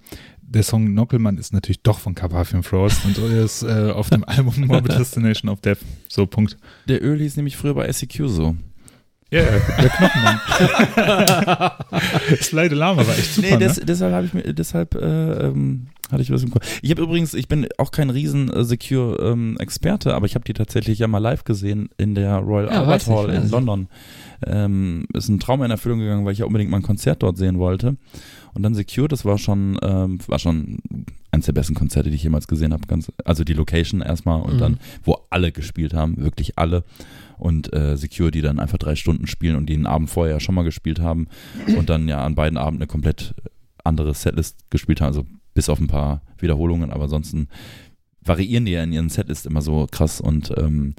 Der 0.45 0.63
Song 0.63 0.93
Nockelmann 0.93 1.37
ist 1.37 1.53
natürlich 1.53 1.81
doch 1.81 1.99
von 1.99 2.15
Carpathian 2.15 2.63
Frost 2.63 3.05
und 3.05 3.17
ist 3.17 3.63
äh, 3.63 3.91
auf 3.91 4.09
dem 4.09 4.23
Album 4.27 4.53
Morbid 4.67 4.97
Destination 4.97 5.49
of 5.49 5.61
Death. 5.61 5.79
So, 6.07 6.25
Punkt. 6.25 6.57
Der 6.87 7.03
Öl 7.03 7.20
hieß 7.20 7.37
nämlich 7.37 7.57
früher 7.57 7.74
bei 7.74 7.91
SEQ 7.91 8.24
so. 8.28 8.55
Ja, 9.32 9.41
der 9.41 9.89
Knochenmann. 9.89 10.39
Slide 12.41 12.75
Lama 12.75 13.07
war 13.07 13.17
echt 13.17 13.33
super, 13.33 13.47
nee, 13.49 13.57
des, 13.57 13.78
ne? 13.79 13.86
deshalb 13.86 14.13
habe 14.13 14.28
ich 14.28 14.33
mir, 14.36 14.53
deshalb 14.53 14.93
äh, 14.93 15.47
ähm, 15.47 15.87
hatte 16.13 16.23
ich 16.23 16.31
was 16.31 16.43
im 16.43 16.51
Kopf. 16.51 16.79
Ich 16.81 16.89
habe 16.91 17.01
übrigens, 17.01 17.33
ich 17.33 17.47
bin 17.47 17.67
auch 17.77 17.91
kein 17.91 18.09
riesen 18.09 18.49
äh, 18.49 18.63
Secure-Experte, 18.63 20.13
aber 20.13 20.25
ich 20.25 20.35
habe 20.35 20.45
die 20.45 20.53
tatsächlich 20.53 20.99
ja 20.99 21.07
mal 21.07 21.17
live 21.19 21.43
gesehen 21.43 21.89
in 21.97 22.15
der 22.15 22.37
Royal 22.37 22.71
Ja, 22.71 22.81
Albert 22.81 23.01
ich, 23.03 23.07
Hall 23.09 23.27
weiß 23.27 23.37
in 23.37 23.45
ich. 23.45 23.51
London. 23.51 23.87
Ähm, 24.45 25.05
ist 25.13 25.29
ein 25.29 25.39
Traum 25.39 25.63
in 25.63 25.71
Erfüllung 25.71 25.99
gegangen, 25.99 26.25
weil 26.25 26.33
ich 26.33 26.39
ja 26.39 26.45
unbedingt 26.45 26.69
mal 26.71 26.77
ein 26.77 26.83
Konzert 26.83 27.23
dort 27.23 27.37
sehen 27.37 27.59
wollte. 27.59 27.95
Und 28.53 28.61
dann 28.63 28.75
Secure, 28.75 29.07
das 29.07 29.25
war 29.25 29.37
schon, 29.37 29.79
ähm, 29.81 30.19
war 30.27 30.37
schon 30.39 30.77
eines 31.31 31.45
der 31.45 31.53
besten 31.53 31.73
Konzerte, 31.75 32.09
die 32.09 32.15
ich 32.15 32.23
jemals 32.23 32.47
gesehen 32.47 32.73
habe. 32.73 32.85
Ganz, 32.87 33.11
also 33.25 33.43
die 33.43 33.53
Location 33.53 34.01
erstmal 34.01 34.41
und 34.41 34.55
Mhm. 34.55 34.59
dann, 34.59 34.79
wo 35.03 35.17
alle 35.29 35.51
gespielt 35.51 35.93
haben, 35.93 36.17
wirklich 36.17 36.57
alle. 36.59 36.83
Und 37.39 37.73
äh, 37.73 37.97
Secure, 37.97 38.31
die 38.31 38.41
dann 38.41 38.59
einfach 38.59 38.77
drei 38.77 38.95
Stunden 38.95 39.27
spielen 39.27 39.55
und 39.55 39.65
die 39.67 39.73
einen 39.73 39.87
Abend 39.87 40.09
vorher 40.09 40.39
schon 40.39 40.55
mal 40.55 40.63
gespielt 40.63 40.99
haben 40.99 41.27
und 41.75 41.89
dann 41.89 42.07
ja 42.07 42.23
an 42.23 42.35
beiden 42.35 42.57
Abenden 42.57 42.83
eine 42.83 42.87
komplett 42.87 43.33
andere 43.83 44.13
Setlist 44.13 44.69
gespielt 44.69 45.01
haben. 45.01 45.07
Also 45.07 45.25
bis 45.54 45.70
auf 45.70 45.80
ein 45.80 45.88
paar 45.88 46.21
Wiederholungen, 46.38 46.92
aber 46.92 47.04
ansonsten 47.05 47.47
variieren 48.21 48.66
die 48.66 48.71
ja 48.71 48.84
in 48.84 48.93
ihren 48.93 49.09
Setlist 49.09 49.46
immer 49.46 49.62
so 49.62 49.88
krass 49.89 50.21
und 50.21 50.54
ähm, 50.58 50.96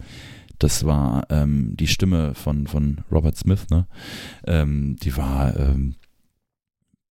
das 0.59 0.85
war 0.85 1.27
ähm, 1.31 1.77
die 1.77 1.87
Stimme 1.87 2.35
von, 2.35 2.67
von 2.67 2.99
Robert 3.11 3.37
Smith, 3.37 3.67
ne? 3.71 3.87
Ähm, 4.47 4.97
die 5.03 5.17
war 5.17 5.57
ähm, 5.57 5.97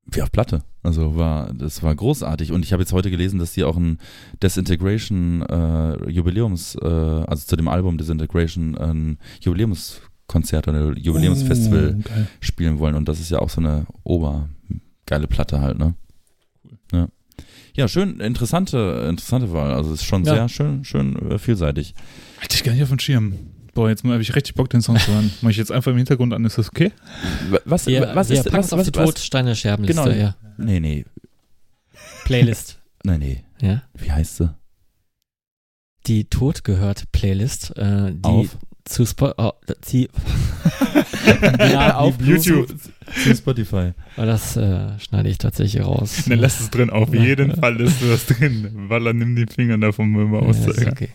wie 0.06 0.22
auf 0.22 0.32
Platte. 0.32 0.64
Also 0.82 1.16
war, 1.16 1.54
das 1.54 1.82
war 1.82 1.96
großartig. 1.96 2.52
Und 2.52 2.66
ich 2.66 2.74
habe 2.74 2.84
jetzt 2.84 2.94
heute 2.94 3.10
gelesen, 3.10 3.40
dass 3.40 3.54
die 3.54 3.64
auch 3.64 3.78
ein 3.78 4.00
Desintegration 4.42 5.42
äh, 5.44 6.10
Jubiläums, 6.10 6.76
äh, 6.76 6.86
also 6.86 7.46
zu 7.46 7.56
dem 7.56 7.68
Album 7.68 7.98
Desintegration 7.98 8.78
ein 8.78 9.18
Jubiläumskonzert 9.42 10.68
oder 10.68 10.98
Jubiläumsfestival 10.98 12.00
Oh, 12.04 12.22
spielen 12.42 12.80
wollen. 12.80 12.96
Und 12.96 13.08
das 13.08 13.20
ist 13.20 13.32
ja 13.32 13.40
auch 13.40 13.50
so 13.50 13.62
eine 13.62 13.86
obergeile 14.04 15.28
Platte 15.30 15.62
halt, 15.62 15.78
ne? 15.78 15.96
Ja. 16.92 17.08
Ja, 17.76 17.88
schön, 17.88 18.20
interessante, 18.20 19.08
interessante 19.10 19.52
Wahl. 19.52 19.72
Also 19.74 19.94
es 19.94 20.02
ist 20.02 20.06
schon 20.06 20.24
Ja. 20.26 20.36
sehr 20.36 20.50
schön, 20.50 20.86
schön 20.86 21.32
äh, 21.32 21.40
vielseitig. 21.40 21.96
Hatte 22.40 22.56
ich 22.56 22.64
gar 22.64 22.74
nicht 22.74 22.84
auf 22.84 22.90
dem 22.90 23.00
Schirm. 23.00 23.34
Boah, 23.74 23.90
jetzt 23.90 24.04
habe 24.04 24.22
ich 24.22 24.36
richtig 24.36 24.54
Bock, 24.54 24.70
den 24.70 24.82
Song 24.82 24.98
zu 25.00 25.12
hören. 25.12 25.32
Mach 25.42 25.50
ich 25.50 25.58
jetzt 25.58 25.72
einfach 25.72 25.90
im 25.92 25.98
Hintergrund 25.98 26.32
an, 26.34 26.46
ist 26.46 26.60
das 26.60 26.70
okay? 26.70 26.92
Wa- 27.50 27.60
Was, 27.66 27.88
Wir, 27.88 28.12
was 28.14 28.30
ist 28.30 28.44
packen 28.44 28.58
was, 28.58 28.72
auf 28.74 28.80
was, 28.80 28.92
die 28.92 29.00
was, 29.00 29.06
Todsteine 29.06 29.56
Scherbenliste, 29.56 30.04
Genau. 30.04 30.16
ja. 30.16 30.36
Nee, 30.58 30.80
nee, 30.80 31.06
Playlist, 32.26 32.80
nee, 33.04 33.18
nee. 33.18 33.44
ja. 33.62 33.82
Wie 33.96 34.12
heißt 34.12 34.38
sie? 34.38 34.54
Die 36.06 36.26
Tod 36.26 36.64
gehört 36.64 37.12
Playlist, 37.12 37.76
äh, 37.78 38.12
die 38.12 38.20
Auf? 38.24 38.58
Zu 38.86 39.06
Spo 39.06 39.32
oh, 39.38 39.52
Ja, 41.60 41.98
auf 41.98 42.20
YouTube. 42.22 42.68
Zu 43.24 43.36
Spotify. 43.36 43.92
oh, 44.18 44.22
das 44.26 44.58
äh, 44.58 45.00
schneide 45.00 45.30
ich 45.30 45.38
tatsächlich 45.38 45.84
raus. 45.84 46.24
Dann 46.28 46.40
lass 46.40 46.60
es 46.60 46.70
drin. 46.70 46.90
Auf 46.90 47.14
Ja. 47.14 47.22
jeden 47.22 47.56
Fall 47.56 47.78
lässt 47.78 48.02
du 48.02 48.08
das 48.08 48.26
drin. 48.26 48.90
Waller, 48.90 49.14
nimm 49.14 49.36
die 49.36 49.46
Finger 49.46 49.78
davon 49.78 50.12
mal 50.12 50.26
Ja, 50.34 50.40
aus. 50.48 50.66
ist 50.66 50.86
okay. 50.88 51.10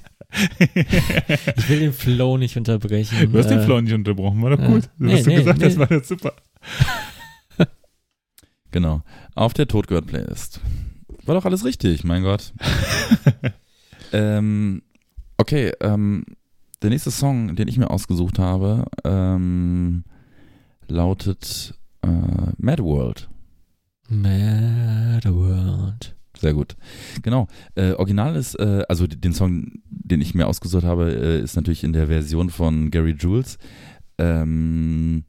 Ich 1.57 1.69
will 1.69 1.81
den 1.81 1.93
Flow 1.93 2.37
nicht 2.37 2.57
unterbrechen. 2.57 3.33
Du 3.33 3.39
hast 3.39 3.49
den 3.49 3.61
äh, 3.61 3.65
Flow 3.65 3.81
nicht 3.81 3.95
unterbrochen, 3.95 4.43
war 4.43 4.51
doch 4.51 4.61
ja. 4.61 4.67
gut. 4.69 4.85
Du 4.99 5.07
Nee, 5.07 5.15
hast 5.15 5.27
du 5.27 5.31
nee, 5.31 5.37
gesagt, 5.37 5.63
das 5.63 5.75
nee. 5.75 5.81
war 5.81 5.91
jetzt 5.91 6.09
super. 6.09 6.33
Genau. 8.71 9.03
Auf 9.35 9.55
der 9.55 9.67
Tod 9.67 9.89
gehört 9.89 10.07
Playlist. 10.07 10.61
War 11.25 11.35
doch 11.35 11.47
alles 11.47 11.65
richtig, 11.65 12.05
mein 12.05 12.23
Gott. 12.23 12.53
ähm, 14.13 14.83
okay, 15.39 15.73
ähm, 15.81 16.25
der 16.83 16.91
nächste 16.91 17.11
Song, 17.11 17.57
den 17.57 17.69
ich 17.69 17.79
mir 17.79 17.91
ausgesucht 17.91 18.39
habe, 18.39 18.85
ähm, 19.05 20.05
lautet 20.87 21.75
äh, 22.03 22.09
Mad 22.59 22.83
World. 22.83 23.29
Mad 24.09 25.29
World. 25.29 26.17
Sehr 26.39 26.55
gut. 26.55 26.77
Genau. 27.23 27.49
Äh, 27.75 27.93
Original 27.93 28.37
ist, 28.37 28.55
äh, 28.55 28.85
also 28.89 29.07
den 29.07 29.33
Song, 29.33 29.73
den 29.91 30.21
ich 30.21 30.35
mir 30.35 30.47
ausgesucht 30.47 30.85
habe, 30.85 31.11
äh, 31.13 31.41
ist 31.41 31.57
natürlich 31.57 31.83
in 31.83 31.93
der 31.93 32.07
Version 32.07 32.49
von 32.49 32.91
Gary 32.91 33.17
Jules 33.19 33.59
ähm, 34.19 35.25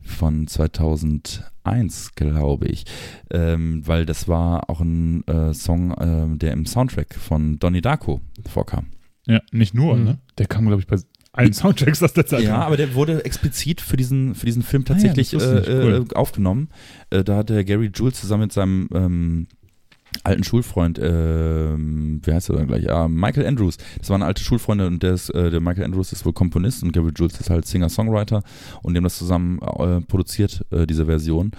von 0.00 0.46
2001, 0.46 2.14
glaube 2.14 2.68
ich. 2.68 2.84
Ähm, 3.30 3.86
weil 3.86 4.06
das 4.06 4.28
war 4.28 4.70
auch 4.70 4.80
ein 4.80 5.26
äh, 5.26 5.52
Song, 5.52 5.90
äh, 5.92 6.36
der 6.38 6.52
im 6.52 6.64
Soundtrack 6.64 7.14
von 7.14 7.58
Donnie 7.58 7.80
Darko 7.80 8.20
vorkam. 8.48 8.86
Ja, 9.26 9.40
nicht 9.52 9.74
nur, 9.74 9.96
Mhm. 9.96 10.04
ne? 10.04 10.18
Der 10.38 10.46
kam, 10.46 10.66
glaube 10.66 10.80
ich, 10.80 10.86
bei 10.86 10.96
allen 11.32 11.52
Soundtracks 11.52 12.02
aus 12.02 12.12
der 12.12 12.26
Zeit. 12.26 12.42
Ja, 12.42 12.56
aber 12.62 12.76
der 12.76 12.94
wurde 12.94 13.24
explizit 13.24 13.80
für 13.80 13.96
diesen, 13.96 14.34
für 14.34 14.46
diesen 14.46 14.62
Film 14.62 14.84
tatsächlich 14.84 15.34
Ah 15.34 15.38
ich. 15.38 15.68
äh, 15.68 15.82
Cool. 15.84 16.06
äh, 16.10 16.14
aufgenommen. 16.14 16.68
Äh, 17.10 17.24
da 17.24 17.36
hat 17.38 17.48
der 17.50 17.64
Gary 17.64 17.90
Jules 17.94 18.20
zusammen 18.20 18.42
mit 18.42 18.52
seinem 18.52 18.88
ähm, 18.94 19.46
alten 20.24 20.44
Schulfreund, 20.44 20.98
ähm, 21.02 22.20
wie 22.22 22.32
heißt 22.32 22.50
er 22.50 22.56
dann 22.56 22.66
gleich? 22.66 22.84
Ja, 22.84 23.08
Michael 23.08 23.46
Andrews. 23.46 23.78
Das 23.98 24.10
waren 24.10 24.22
alte 24.22 24.42
Schulfreunde 24.42 24.86
und 24.86 25.02
der, 25.02 25.14
ist, 25.14 25.30
äh, 25.30 25.50
der 25.50 25.60
Michael 25.60 25.84
Andrews 25.84 26.12
ist 26.12 26.26
wohl 26.26 26.32
Komponist 26.34 26.82
und 26.82 26.92
Gary 26.92 27.12
Jules 27.16 27.40
ist 27.40 27.48
halt 27.48 27.66
Singer-Songwriter 27.66 28.42
und 28.82 28.92
die 28.92 28.98
haben 28.98 29.04
das 29.04 29.16
zusammen 29.18 29.58
äh, 29.62 30.00
produziert, 30.02 30.64
äh, 30.70 30.86
diese 30.86 31.06
Version. 31.06 31.52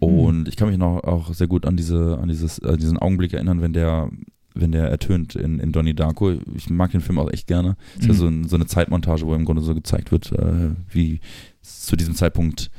Und 0.00 0.48
ich 0.48 0.56
kann 0.56 0.68
mich 0.70 0.78
noch 0.78 1.04
auch 1.04 1.32
sehr 1.34 1.46
gut 1.46 1.66
an 1.66 1.76
diese, 1.76 2.18
an 2.20 2.28
dieses, 2.28 2.58
äh, 2.60 2.76
diesen 2.78 2.98
Augenblick 2.98 3.34
erinnern, 3.34 3.60
wenn 3.60 3.74
der 3.74 4.08
wenn 4.54 4.72
der 4.72 4.88
ertönt 4.88 5.34
in, 5.36 5.58
in 5.60 5.72
Donnie 5.72 5.94
Darko. 5.94 6.32
Ich 6.54 6.70
mag 6.70 6.90
den 6.92 7.00
Film 7.00 7.18
auch 7.18 7.30
echt 7.30 7.46
gerne. 7.46 7.76
Es 7.98 8.02
ist 8.02 8.06
ja 8.08 8.12
Mhm. 8.14 8.18
so, 8.18 8.26
ein, 8.28 8.48
so 8.48 8.56
eine 8.56 8.66
Zeitmontage, 8.66 9.26
wo 9.26 9.34
im 9.34 9.44
Grunde 9.44 9.62
so 9.62 9.74
gezeigt 9.74 10.10
wird, 10.12 10.32
äh, 10.32 10.70
wie 10.90 11.20
es 11.62 11.82
zu 11.82 11.96
diesem 11.96 12.14
Zeitpunkt 12.14 12.70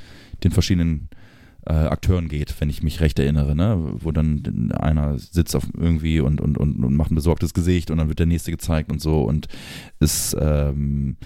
den 0.43 0.51
verschiedenen 0.51 1.07
äh, 1.67 1.73
Akteuren 1.73 2.27
geht, 2.27 2.55
wenn 2.59 2.69
ich 2.71 2.81
mich 2.81 3.01
recht 3.01 3.19
erinnere, 3.19 3.55
ne? 3.55 3.77
Wo 3.99 4.11
dann 4.11 4.71
einer 4.71 5.19
sitzt 5.19 5.55
auf 5.55 5.67
irgendwie 5.77 6.19
und, 6.19 6.41
und, 6.41 6.57
und, 6.57 6.83
und 6.83 6.95
macht 6.95 7.11
ein 7.11 7.15
besorgtes 7.15 7.53
Gesicht 7.53 7.91
und 7.91 7.99
dann 7.99 8.07
wird 8.07 8.17
der 8.19 8.25
nächste 8.25 8.49
gezeigt 8.51 8.91
und 8.91 8.99
so 8.99 9.21
und 9.21 9.47
ist 9.99 10.35
ähm, 10.39 11.17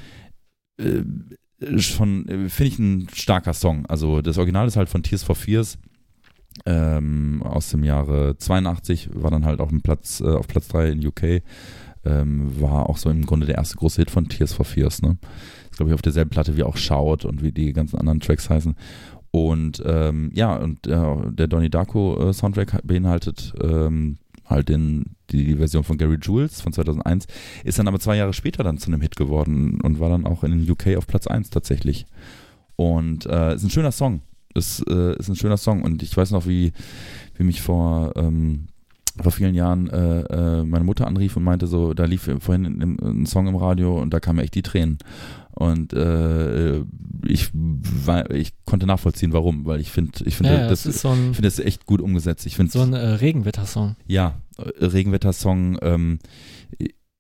äh, 0.78 1.04
schon, 1.78 2.28
äh, 2.28 2.50
finde 2.50 2.68
ich, 2.68 2.80
ein 2.80 3.08
starker 3.14 3.54
Song. 3.54 3.86
Also 3.86 4.22
das 4.22 4.38
Original 4.38 4.68
ist 4.68 4.76
halt 4.76 4.90
von 4.90 5.04
Tears 5.04 5.24
for 5.24 5.36
Fears 5.36 5.78
ähm, 6.66 7.44
aus 7.44 7.70
dem 7.70 7.84
Jahre 7.84 8.38
82, 8.38 9.10
war 9.14 9.32
dann 9.32 9.46
halt 9.46 9.60
auf, 9.60 9.70
dem 9.70 9.82
Platz, 9.82 10.22
äh, 10.22 10.28
auf 10.28 10.48
Platz 10.48 10.68
3 10.70 10.90
in 10.92 11.08
UK. 11.08 11.44
Ähm, 12.06 12.62
war 12.62 12.88
auch 12.90 12.98
so 12.98 13.10
im 13.10 13.26
Grunde 13.26 13.48
der 13.48 13.56
erste 13.56 13.78
große 13.78 14.02
Hit 14.02 14.12
von 14.12 14.30
Tears 14.30 14.54
for 14.54 14.66
Fears. 14.66 15.02
Ne? 15.02 15.18
Ist, 15.72 15.78
glaube 15.78 15.90
ich, 15.90 15.96
auf 15.96 16.02
derselben 16.02 16.30
Platte 16.30 16.56
wie 16.56 16.64
auch 16.64 16.78
Shout 16.78 17.28
und 17.28 17.42
wie 17.42 17.52
die 17.52 17.74
ganzen 17.74 17.98
anderen 17.98 18.20
Tracks 18.20 18.50
heißen. 18.50 18.76
Und 19.32 19.84
ähm, 19.86 20.32
ja, 20.34 20.56
und 20.56 20.88
äh, 20.88 21.32
der 21.32 21.48
Donnie 21.48 21.70
Darko 21.70 22.30
äh, 22.30 22.34
Soundtrack 22.34 22.80
beinhaltet 22.86 23.54
ähm, 23.62 24.18
halt 24.46 24.70
den, 24.70 25.16
die, 25.32 25.44
die 25.44 25.56
Version 25.56 25.84
von 25.84 25.98
Gary 25.98 26.18
Jules 26.22 26.62
von 26.62 26.72
2001, 26.72 27.28
ist 27.64 27.80
dann 27.80 27.88
aber 27.88 28.00
zwei 28.00 28.16
Jahre 28.16 28.34
später 28.34 28.64
dann 28.64 28.78
zu 28.78 28.88
einem 28.88 29.02
Hit 29.02 29.16
geworden 29.16 29.82
und 29.82 30.00
war 30.00 30.10
dann 30.10 30.26
auch 30.26 30.44
in 30.44 30.52
den 30.52 30.70
UK 30.70 30.96
auf 30.98 31.08
Platz 31.08 31.28
1 31.28 31.50
tatsächlich. 31.50 32.06
Und 32.76 33.26
äh, 33.26 33.56
ist 33.56 33.64
ein 33.64 33.70
schöner 33.70 33.92
Song. 33.92 34.22
Ist, 34.56 34.84
äh, 34.90 35.16
ist 35.18 35.30
ein 35.30 35.36
schöner 35.36 35.58
Song. 35.58 35.84
Und 35.84 36.02
ich 36.02 36.16
weiß 36.16 36.32
noch, 36.32 36.48
wie, 36.48 36.72
wie 37.36 37.44
mich 37.44 37.62
vor, 37.62 38.14
ähm, 38.16 38.68
vor 39.22 39.32
vielen 39.32 39.56
Jahren 39.56 39.90
äh, 39.90 40.22
äh, 40.22 40.64
meine 40.64 40.84
Mutter 40.84 41.08
anrief 41.08 41.38
und 41.38 41.44
meinte 41.44 41.68
so, 41.68 41.94
da 41.94 42.06
lief 42.06 42.30
vorhin 42.40 42.66
ein, 42.66 43.00
ein 43.02 43.26
Song 43.26 43.48
im 43.48 43.56
Radio 43.56 44.02
und 44.02 44.14
da 44.14 44.20
kamen 44.20 44.38
mir 44.38 44.44
echt 44.44 44.56
die 44.56 44.64
Tränen. 44.64 44.98
Und 45.52 45.94
äh, 45.94 46.82
ich, 47.26 47.50
war, 47.54 48.30
ich 48.32 48.54
konnte 48.66 48.86
nachvollziehen, 48.86 49.32
warum, 49.32 49.66
weil 49.66 49.80
ich 49.80 49.90
finde, 49.90 50.12
ich 50.26 50.36
finde, 50.36 50.54
Ja, 50.54 50.68
das, 50.68 50.84
das 50.84 50.96
ist 50.96 51.02
so 51.02 51.10
ein, 51.10 51.30
ich 51.32 51.38
finde 51.38 51.50
das 51.50 51.60
echt 51.60 51.86
gut 51.86 52.02
umgesetzt. 52.02 52.46
Ich 52.46 52.58
finde 52.58 52.74
so 52.74 52.82
ein 52.82 52.94
äh, 52.94 52.98
Regenwettersong. 52.98 53.96
ja, 54.06 54.36
äh, 54.58 54.86
Regenwetter-Song, 54.86 55.78
ähm, 55.82 56.20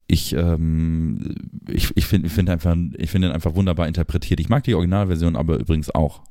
ich, 0.07 0.33
ähm, 0.33 1.35
ich, 1.67 1.95
ich 1.95 2.05
finde 2.05 2.27
ich 2.27 2.33
find 2.33 2.49
einfach, 2.49 2.75
ich 2.97 3.09
finde 3.09 3.29
ihn 3.29 3.33
einfach 3.33 3.55
wunderbar 3.55 3.87
interpretiert. 3.87 4.39
Ich 4.39 4.49
mag 4.49 4.63
die 4.63 4.75
Originalversion 4.75 5.35
aber 5.35 5.57
übrigens 5.57 5.89
auch. 5.89 6.21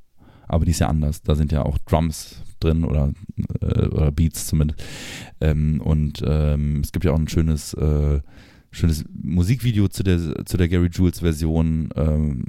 Aber 0.49 0.65
die 0.65 0.73
ist 0.73 0.81
ja 0.81 0.89
anders. 0.89 1.23
Da 1.23 1.35
sind 1.35 1.53
ja 1.53 1.62
auch 1.62 1.79
Drums 1.79 2.43
drin 2.61 2.85
oder, 2.85 3.12
äh, 3.61 3.87
oder 3.87 4.12
Beats 4.12 4.47
zumindest. 4.47 4.83
Ähm, 5.41 5.81
und 5.81 6.23
ähm, 6.27 6.81
es 6.83 6.93
gibt 6.93 7.05
ja 7.05 7.12
auch 7.12 7.19
ein 7.19 7.29
schönes, 7.29 7.75
äh, 7.75 8.21
schönes 8.71 9.05
Musikvideo 9.12 9.89
zu 9.89 10.03
der, 10.03 10.45
zu 10.45 10.57
der 10.57 10.69
Gary 10.69 10.89
Jules 10.93 11.21
Version. 11.21 11.91
Ähm, 11.97 12.45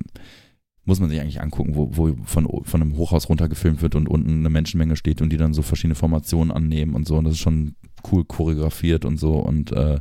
muss 0.85 0.99
man 0.99 1.09
sich 1.09 1.19
eigentlich 1.19 1.41
angucken, 1.41 1.75
wo, 1.75 1.89
wo 1.97 2.15
von, 2.25 2.47
von 2.63 2.81
einem 2.81 2.95
Hochhaus 2.95 3.27
runtergefilmt 3.27 3.81
wird 3.81 3.95
und 3.95 4.07
unten 4.07 4.39
eine 4.39 4.49
Menschenmenge 4.51 4.95
steht 4.95 5.21
und 5.21 5.31
die 5.31 5.37
dann 5.37 5.53
so 5.53 5.63
verschiedene 5.63 5.95
Formationen 5.95 6.51
annehmen 6.51 6.93
und 6.93 7.07
so. 7.07 7.17
Und 7.17 7.25
das 7.25 7.33
ist 7.33 7.39
schon 7.39 7.75
cool 8.11 8.23
choreografiert 8.23 9.03
und 9.03 9.17
so. 9.17 9.33
Und 9.33 9.71
äh, 9.71 9.99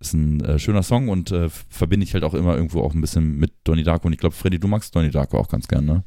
ist 0.00 0.14
ein 0.14 0.40
äh, 0.40 0.58
schöner 0.58 0.82
Song 0.82 1.08
und 1.08 1.30
äh, 1.32 1.48
verbinde 1.48 2.04
ich 2.04 2.14
halt 2.14 2.24
auch 2.24 2.34
immer 2.34 2.56
irgendwo 2.56 2.82
auch 2.82 2.94
ein 2.94 3.00
bisschen 3.00 3.38
mit 3.38 3.52
Donnie 3.64 3.84
Darko. 3.84 4.08
Und 4.08 4.12
ich 4.12 4.18
glaube, 4.18 4.34
Freddy, 4.34 4.58
du 4.58 4.68
magst 4.68 4.94
Donnie 4.94 5.10
Darko 5.10 5.38
auch 5.38 5.48
ganz 5.48 5.68
gern, 5.68 5.84
ne? 5.84 6.04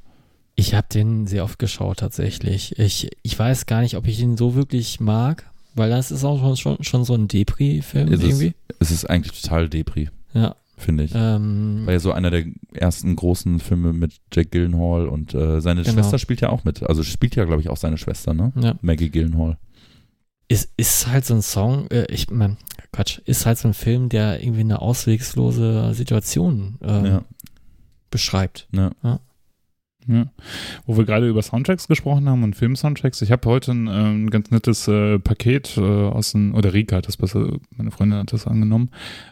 Ich 0.61 0.73
habe 0.75 0.87
den 0.93 1.25
sehr 1.27 1.43
oft 1.43 1.57
geschaut 1.59 1.97
tatsächlich. 1.99 2.77
Ich, 2.77 3.09
ich 3.23 3.37
weiß 3.39 3.65
gar 3.65 3.81
nicht, 3.81 3.95
ob 3.97 4.05
ich 4.07 4.19
ihn 4.19 4.37
so 4.37 4.53
wirklich 4.55 4.99
mag, 4.99 5.49
weil 5.73 5.89
das 5.89 6.11
ist 6.11 6.23
auch 6.23 6.55
schon, 6.57 6.83
schon 6.83 7.03
so 7.03 7.15
ein 7.15 7.27
Depri-Film 7.27 8.07
irgendwie. 8.11 8.47
ist, 8.47 8.55
es 8.79 8.91
ist 8.91 9.09
eigentlich 9.09 9.41
total 9.41 9.69
Depri, 9.69 10.09
Ja. 10.33 10.55
finde 10.77 11.05
ich. 11.05 11.11
Ähm, 11.15 11.81
War 11.85 11.93
ja 11.93 11.99
so 11.99 12.11
einer 12.11 12.29
der 12.29 12.45
ersten 12.73 13.15
großen 13.15 13.59
Filme 13.59 13.91
mit 13.93 14.13
Jack 14.33 14.51
Gyllenhaal 14.51 15.07
und 15.07 15.33
äh, 15.33 15.61
seine 15.61 15.81
Genau. 15.81 15.93
Schwester 15.95 16.19
spielt 16.19 16.41
ja 16.41 16.49
auch 16.49 16.63
mit. 16.63 16.83
Also 16.83 17.01
spielt 17.03 17.35
ja, 17.35 17.45
glaube 17.45 17.61
ich, 17.61 17.69
auch 17.69 17.77
seine 17.77 17.97
Schwester, 17.97 18.33
ne? 18.33 18.51
ja. 18.61 18.75
Maggie 18.81 19.09
Gyllenhaal. 19.09 19.57
Ist, 20.47 20.69
ist 20.77 21.07
halt 21.07 21.25
so 21.25 21.33
ein 21.33 21.41
Song, 21.41 21.87
äh, 21.91 22.05
ich 22.13 22.29
mein, 22.29 22.57
Quatsch, 22.91 23.19
ist 23.25 23.45
halt 23.45 23.57
so 23.57 23.67
ein 23.69 23.73
Film, 23.73 24.09
der 24.09 24.43
irgendwie 24.43 24.59
eine 24.61 24.81
auswegslose 24.81 25.93
Situation 25.93 26.77
ähm, 26.83 27.05
Ja. 27.05 27.21
beschreibt. 28.09 28.67
Ja. 28.73 28.91
Ja. 29.03 29.19
Wo 30.85 30.97
wir 30.97 31.05
gerade 31.05 31.27
über 31.29 31.41
Soundtracks 31.41 31.87
gesprochen 31.87 32.27
haben 32.29 32.43
und 32.43 32.55
Film-Soundtracks. 32.55 33.21
Ich 33.21 33.31
habe 33.31 33.47
heute 33.49 33.71
ein, 33.71 33.87
ähm, 33.87 34.29
ganz 34.29 34.51
nettes 34.51 34.87
äh, 34.87 35.19
Paket 35.19 35.77
äh, 35.77 35.81
aus 35.81 36.31
dem, 36.31 36.53
oder 36.55 36.73
Rika 36.73 36.97
hat 36.97 37.07
das 37.07 37.17
besser, 37.17 37.57
meine 37.77 37.91
Freundin 37.91 38.19
hat 38.19 38.33
das 38.33 38.47
angenommen, 38.47 38.89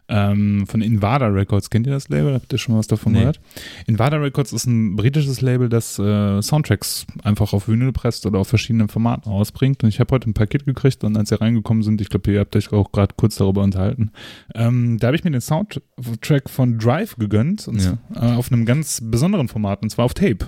ähm, 0.08 0.66
von 0.68 0.82
Invada 0.82 1.28
Records. 1.28 1.70
Kennt 1.70 1.88
ihr 1.88 1.94
das 1.94 2.10
Label? 2.10 2.34
Habt 2.34 2.52
ihr 2.54 2.60
schon 2.60 2.74
mal 2.74 2.80
was 2.80 2.88
davon 2.88 3.14
Nee. 3.14 3.20
gehört? 3.20 3.40
Invada 3.88 4.18
Records 4.18 4.54
ist 4.54 4.66
ein 4.68 4.96
britisches 4.96 5.42
Label, 5.42 5.70
das 5.70 5.98
äh, 6.00 6.42
Soundtracks 6.42 7.06
einfach 7.24 7.54
auf 7.54 7.68
Vinyl 7.68 7.92
presst 7.92 8.26
oder 8.26 8.40
auf 8.40 8.48
verschiedenen 8.48 8.88
Formaten 8.90 9.32
ausbringt. 9.32 9.84
Und 9.84 9.90
ich 9.90 10.00
habe 10.00 10.14
heute 10.14 10.30
ein 10.30 10.34
Paket 10.34 10.66
gekriegt 10.66 11.04
und 11.04 11.18
als 11.18 11.32
ihr 11.32 11.42
reingekommen 11.42 11.84
sind, 11.84 12.00
ich 12.02 12.10
glaube, 12.10 12.32
ihr 12.32 12.40
habt 12.40 12.56
euch 12.56 12.72
auch 12.72 12.92
gerade 12.92 13.16
kurz 13.18 13.36
darüber 13.36 13.64
unterhalten, 13.64 14.12
ähm, 14.56 14.98
da 15.00 15.08
habe 15.08 15.16
ich 15.18 15.24
mir 15.24 15.32
den 15.32 15.42
Soundtrack 15.42 16.50
von 16.50 16.78
Drive 16.78 17.16
gegönnt 17.18 17.68
und 17.68 17.80
Ja. 17.82 17.98
äh, 18.16 18.36
auf 18.36 18.52
einem 18.52 18.66
ganz 18.66 19.02
besonderen 19.04 19.48
Format 19.48 19.82
und 19.82 19.90
zwar 19.90 20.06
auf 20.06 20.14
Tape. 20.14 20.40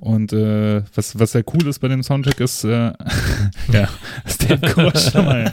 Und 0.00 0.32
äh, 0.32 0.82
was, 0.94 1.18
was 1.18 1.32
sehr 1.32 1.42
cool 1.52 1.66
ist 1.66 1.80
bei 1.80 1.88
dem 1.88 2.02
Soundtrack 2.02 2.38
ist, 2.40 2.64
äh, 2.64 2.68
ja, 3.72 3.88
das 4.24 4.38
Tape 4.38 4.92
schon 4.98 5.24
mal. 5.24 5.52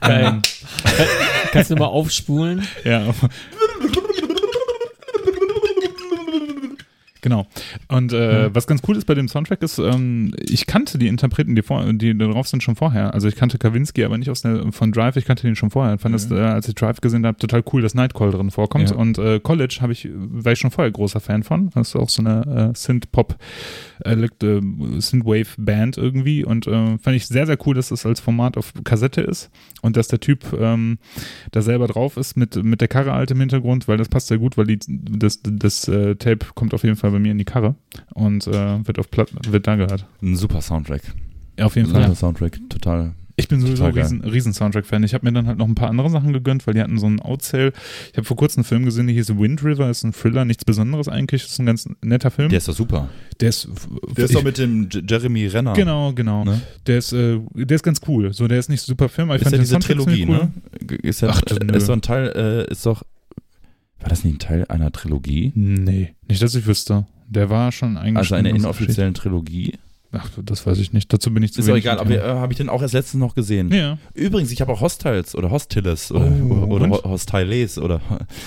Geil. 0.00 0.24
Ähm, 0.24 0.42
Kannst 1.52 1.70
du 1.70 1.76
mal 1.76 1.86
aufspulen? 1.86 2.66
ja. 2.84 3.14
Genau. 7.24 7.46
Und 7.88 8.12
äh, 8.12 8.48
Mhm. 8.50 8.54
was 8.54 8.66
ganz 8.66 8.82
cool 8.86 8.96
ist 8.98 9.06
bei 9.06 9.14
dem 9.14 9.28
Soundtrack 9.28 9.62
ist, 9.62 9.78
ähm, 9.78 10.34
ich 10.46 10.66
kannte 10.66 10.98
die 10.98 11.08
Interpreten, 11.08 11.54
die, 11.54 11.62
vor, 11.62 11.82
die 11.94 12.16
da 12.16 12.26
drauf 12.26 12.46
sind, 12.48 12.62
schon 12.62 12.76
vorher. 12.76 13.14
Also 13.14 13.28
ich 13.28 13.34
kannte 13.34 13.56
Kawinski, 13.56 14.04
aber 14.04 14.18
nicht 14.18 14.28
aus 14.28 14.42
der, 14.42 14.70
von 14.72 14.92
Drive, 14.92 15.16
ich 15.16 15.24
kannte 15.24 15.44
den 15.46 15.56
schon 15.56 15.70
vorher. 15.70 15.94
Ich 15.94 16.00
fand 16.02 16.14
das, 16.14 16.28
Mhm. 16.28 16.36
äh, 16.36 16.40
als 16.40 16.68
ich 16.68 16.74
Drive 16.74 17.00
gesehen 17.00 17.24
habe, 17.24 17.38
total 17.38 17.64
cool, 17.72 17.80
dass 17.80 17.94
Nightcall 17.94 18.30
drin 18.30 18.50
vorkommt. 18.50 18.90
Ja. 18.90 18.96
Und 18.96 19.16
äh, 19.16 19.40
College 19.40 19.78
habe 19.80 19.92
ich, 19.92 20.06
war 20.14 20.52
ich 20.52 20.58
schon 20.58 20.70
vorher 20.70 20.90
großer 20.92 21.20
Fan 21.20 21.42
von. 21.44 21.70
Das 21.70 21.88
ist 21.88 21.96
auch 21.96 22.10
so 22.10 22.20
eine 22.22 22.72
äh, 22.74 22.76
Synth-Pop, 22.78 23.36
elekt- 24.04 24.42
äh, 24.44 24.60
Synthwave-Band 24.98 25.96
irgendwie. 25.96 26.44
Und 26.44 26.66
äh, 26.66 26.98
fand 26.98 27.16
ich 27.16 27.26
sehr, 27.26 27.46
sehr 27.46 27.56
cool, 27.66 27.74
dass 27.74 27.88
das 27.88 28.04
als 28.06 28.20
Format 28.20 28.56
auf 28.56 28.72
Kassette 28.84 29.20
ist 29.22 29.50
und 29.82 29.96
dass 29.96 30.08
der 30.08 30.20
Typ 30.20 30.44
ähm, 30.58 30.98
da 31.52 31.62
selber 31.62 31.86
drauf 31.86 32.16
ist 32.16 32.36
mit, 32.36 32.62
mit 32.62 32.80
der 32.80 32.88
Karre 32.88 33.12
halt 33.12 33.30
im 33.30 33.40
Hintergrund, 33.40 33.88
weil 33.88 33.96
das 33.96 34.08
passt 34.08 34.28
sehr 34.28 34.38
gut, 34.38 34.56
weil 34.56 34.66
die, 34.66 34.78
das, 34.88 35.40
das 35.42 35.88
äh, 35.88 36.16
Tape 36.16 36.46
kommt 36.54 36.74
auf 36.74 36.82
jeden 36.84 36.96
Fall 36.96 37.13
bei 37.14 37.20
mir 37.20 37.32
in 37.32 37.38
die 37.38 37.44
Karre 37.44 37.74
und 38.14 38.46
äh, 38.46 38.86
wird 38.86 38.98
auf 38.98 39.10
Platt, 39.10 39.30
wird 39.50 39.66
da 39.66 39.76
gehört. 39.76 40.06
Ein 40.22 40.36
super 40.36 40.60
Soundtrack. 40.60 41.02
Ja, 41.58 41.66
auf 41.66 41.76
jeden 41.76 41.88
Ein 41.88 41.92
Fall. 41.94 42.02
super 42.04 42.14
Soundtrack, 42.16 42.58
total. 42.68 43.14
Ich 43.36 43.48
bin 43.48 43.60
sowieso 43.60 43.78
Total 43.78 43.92
geil. 43.92 44.02
riesen, 44.04 44.20
riesen 44.22 44.52
Soundtrack-Fan. 44.52 45.02
Ich 45.02 45.12
habe 45.12 45.26
mir 45.26 45.32
dann 45.32 45.48
halt 45.48 45.58
noch 45.58 45.66
ein 45.66 45.74
paar 45.74 45.88
andere 45.90 46.08
Sachen 46.08 46.32
gegönnt, 46.32 46.68
weil 46.68 46.74
die 46.74 46.80
hatten 46.80 46.98
so 47.00 47.06
einen 47.06 47.18
Outsale. 47.18 47.72
Ich 48.12 48.16
habe 48.16 48.24
vor 48.24 48.36
kurzem 48.36 48.60
einen 48.60 48.64
Film 48.64 48.84
gesehen, 48.84 49.08
der 49.08 49.14
hieß 49.16 49.36
Wind 49.36 49.64
River, 49.64 49.90
ist 49.90 50.04
ein 50.04 50.12
Thriller, 50.12 50.44
nichts 50.44 50.64
Besonderes 50.64 51.08
eigentlich, 51.08 51.42
ist 51.44 51.58
ein 51.58 51.66
ganz 51.66 51.88
netter 52.00 52.30
Film. 52.30 52.48
Der 52.50 52.58
ist 52.58 52.68
doch 52.68 52.76
super. 52.76 53.08
Der 53.40 53.48
ist, 53.48 53.68
Der 54.16 54.26
ist 54.26 54.36
doch 54.36 54.44
mit 54.44 54.56
dem 54.58 54.88
Jeremy 54.88 55.48
Renner. 55.48 55.72
Genau, 55.72 56.12
genau. 56.12 56.44
Ne? 56.44 56.60
Der 56.86 56.98
ist, 56.98 57.12
äh, 57.12 57.40
der 57.54 57.74
ist 57.74 57.82
ganz 57.82 58.00
cool. 58.06 58.32
So, 58.32 58.46
der 58.46 58.60
ist 58.60 58.68
nicht 58.68 58.82
super 58.82 59.08
Film, 59.08 59.30
aber 59.30 59.36
ich 59.36 59.42
ist 59.42 59.46
ja 59.46 59.50
fand 59.50 59.58
den 59.58 59.62
diese 59.62 59.72
Soundtrack 59.72 59.96
Trilogie, 59.96 60.26
cool. 60.28 60.50
ne? 60.92 60.96
Ist 61.02 61.20
ja 61.22 61.28
Ach, 61.30 61.42
nö. 61.60 61.76
ist 61.76 61.88
doch 61.88 61.94
ein 61.94 62.02
Teil, 62.02 62.66
äh, 62.68 62.70
ist 62.72 62.86
doch, 62.86 63.02
war 64.04 64.10
das 64.10 64.22
nicht 64.24 64.34
ein 64.36 64.38
Teil 64.38 64.64
einer 64.68 64.92
Trilogie? 64.92 65.50
Nee, 65.54 66.14
nicht, 66.28 66.42
dass 66.42 66.54
ich 66.54 66.66
wüsste. 66.66 67.06
Der 67.28 67.48
war 67.50 67.72
schon 67.72 67.96
eigentlich. 67.96 68.18
Also 68.18 68.34
eine 68.34 68.50
inoffizielle 68.50 69.12
Trilogie? 69.14 69.74
Ach, 70.12 70.30
das 70.44 70.64
weiß 70.66 70.78
ich 70.78 70.92
nicht. 70.92 71.12
Dazu 71.12 71.32
bin 71.34 71.42
ich 71.42 71.52
zu 71.52 71.60
Ist 71.60 71.66
wenig 71.66 71.84
egal, 71.84 71.96
im 71.96 72.00
aber 72.02 72.14
äh, 72.14 72.20
habe 72.38 72.52
ich 72.52 72.58
den 72.58 72.68
auch 72.68 72.82
erst 72.82 72.94
letztens 72.94 73.18
noch 73.20 73.34
gesehen. 73.34 73.72
Ja, 73.72 73.98
Übrigens, 74.14 74.52
ich 74.52 74.60
habe 74.60 74.70
auch 74.72 74.80
Hostiles 74.80 75.34
oder 75.34 75.50
Hostiles 75.50 76.12
oder, 76.12 76.30
Oh, 76.48 76.66
oder 76.66 76.88
Hostiles 77.02 77.78
oder 77.78 78.00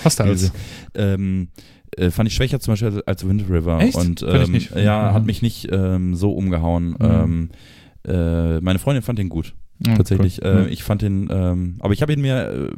Hostiles. 0.04 0.50
ähm, 0.94 1.48
äh, 1.96 2.10
fand 2.10 2.28
ich 2.28 2.34
schwächer 2.34 2.60
zum 2.60 2.72
Beispiel 2.72 3.02
als 3.04 3.26
Wind 3.28 3.44
River. 3.50 3.80
Echt? 3.80 3.96
Und 3.96 4.22
ähm, 4.26 4.52
nicht. 4.52 4.74
ja, 4.76 5.10
Mhm. 5.10 5.14
hat 5.14 5.26
mich 5.26 5.42
nicht 5.42 5.68
ähm, 5.70 6.14
so 6.14 6.32
umgehauen. 6.32 6.90
Mhm. 6.90 6.96
Ähm, 7.00 7.50
äh, 8.06 8.60
meine 8.60 8.78
Freundin 8.78 9.02
fand 9.02 9.18
den 9.18 9.28
gut, 9.28 9.54
Tatsächlich. 9.84 10.40
cool. 10.42 10.66
Äh, 10.66 10.68
ich 10.68 10.82
fand 10.82 11.02
den, 11.02 11.28
ähm, 11.30 11.76
aber 11.80 11.92
ich 11.92 12.02
habe 12.02 12.12
ihn 12.12 12.20
mir, 12.20 12.50
äh, 12.50 12.70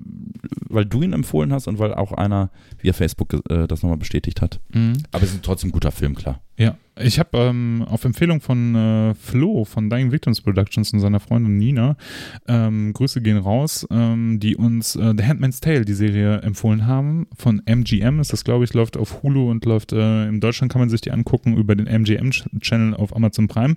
weil 0.69 0.85
du 0.85 1.03
ihn 1.03 1.13
empfohlen 1.13 1.53
hast 1.53 1.67
und 1.67 1.79
weil 1.79 1.95
auch 1.95 2.13
einer 2.13 2.51
via 2.79 2.93
Facebook 2.93 3.35
äh, 3.49 3.67
das 3.67 3.83
nochmal 3.83 3.99
bestätigt 3.99 4.43
hat. 4.43 4.61
Mhm. 4.73 4.99
Aber 5.11 5.25
es 5.25 5.33
ist 5.33 5.43
trotzdem 5.43 5.71
ein 5.71 5.73
guter 5.73 5.93
Film, 5.93 6.15
klar. 6.15 6.43
Ja, 6.59 6.77
ich 7.03 7.19
habe 7.19 7.39
ähm, 7.39 7.85
auf 7.89 8.05
Empfehlung 8.05 8.41
von 8.41 8.75
äh, 8.75 9.15
Flo 9.15 9.65
von 9.65 9.91
Dying 9.91 10.13
Victims 10.13 10.41
Productions 10.41 10.93
und 10.93 11.01
seiner 11.01 11.21
Freundin 11.21 11.57
Nina, 11.57 11.97
ähm, 12.49 12.93
Grüße 12.93 13.21
gehen 13.21 13.39
raus, 13.39 13.87
ähm, 13.91 14.39
die 14.41 14.57
uns 14.57 14.97
äh, 14.97 15.15
The 15.17 15.25
Handmaid's 15.25 15.61
Tale, 15.61 15.85
die 15.85 15.95
Serie, 15.95 16.39
empfohlen 16.43 16.87
haben. 16.87 17.27
Von 17.37 17.63
MGM 17.67 18.21
ist 18.21 18.33
das, 18.33 18.45
glaube 18.45 18.65
ich, 18.65 18.75
läuft 18.75 18.97
auf 18.97 19.23
Hulu 19.23 19.51
und 19.51 19.65
läuft 19.65 19.93
äh, 19.93 20.29
in 20.29 20.41
Deutschland 20.41 20.73
kann 20.73 20.81
man 20.81 20.91
sich 20.91 21.01
die 21.01 21.11
angucken 21.11 21.57
über 21.57 21.75
den 21.75 21.87
MGM-Channel 21.87 22.95
auf 22.95 23.15
Amazon 23.15 23.49
Prime. 23.49 23.77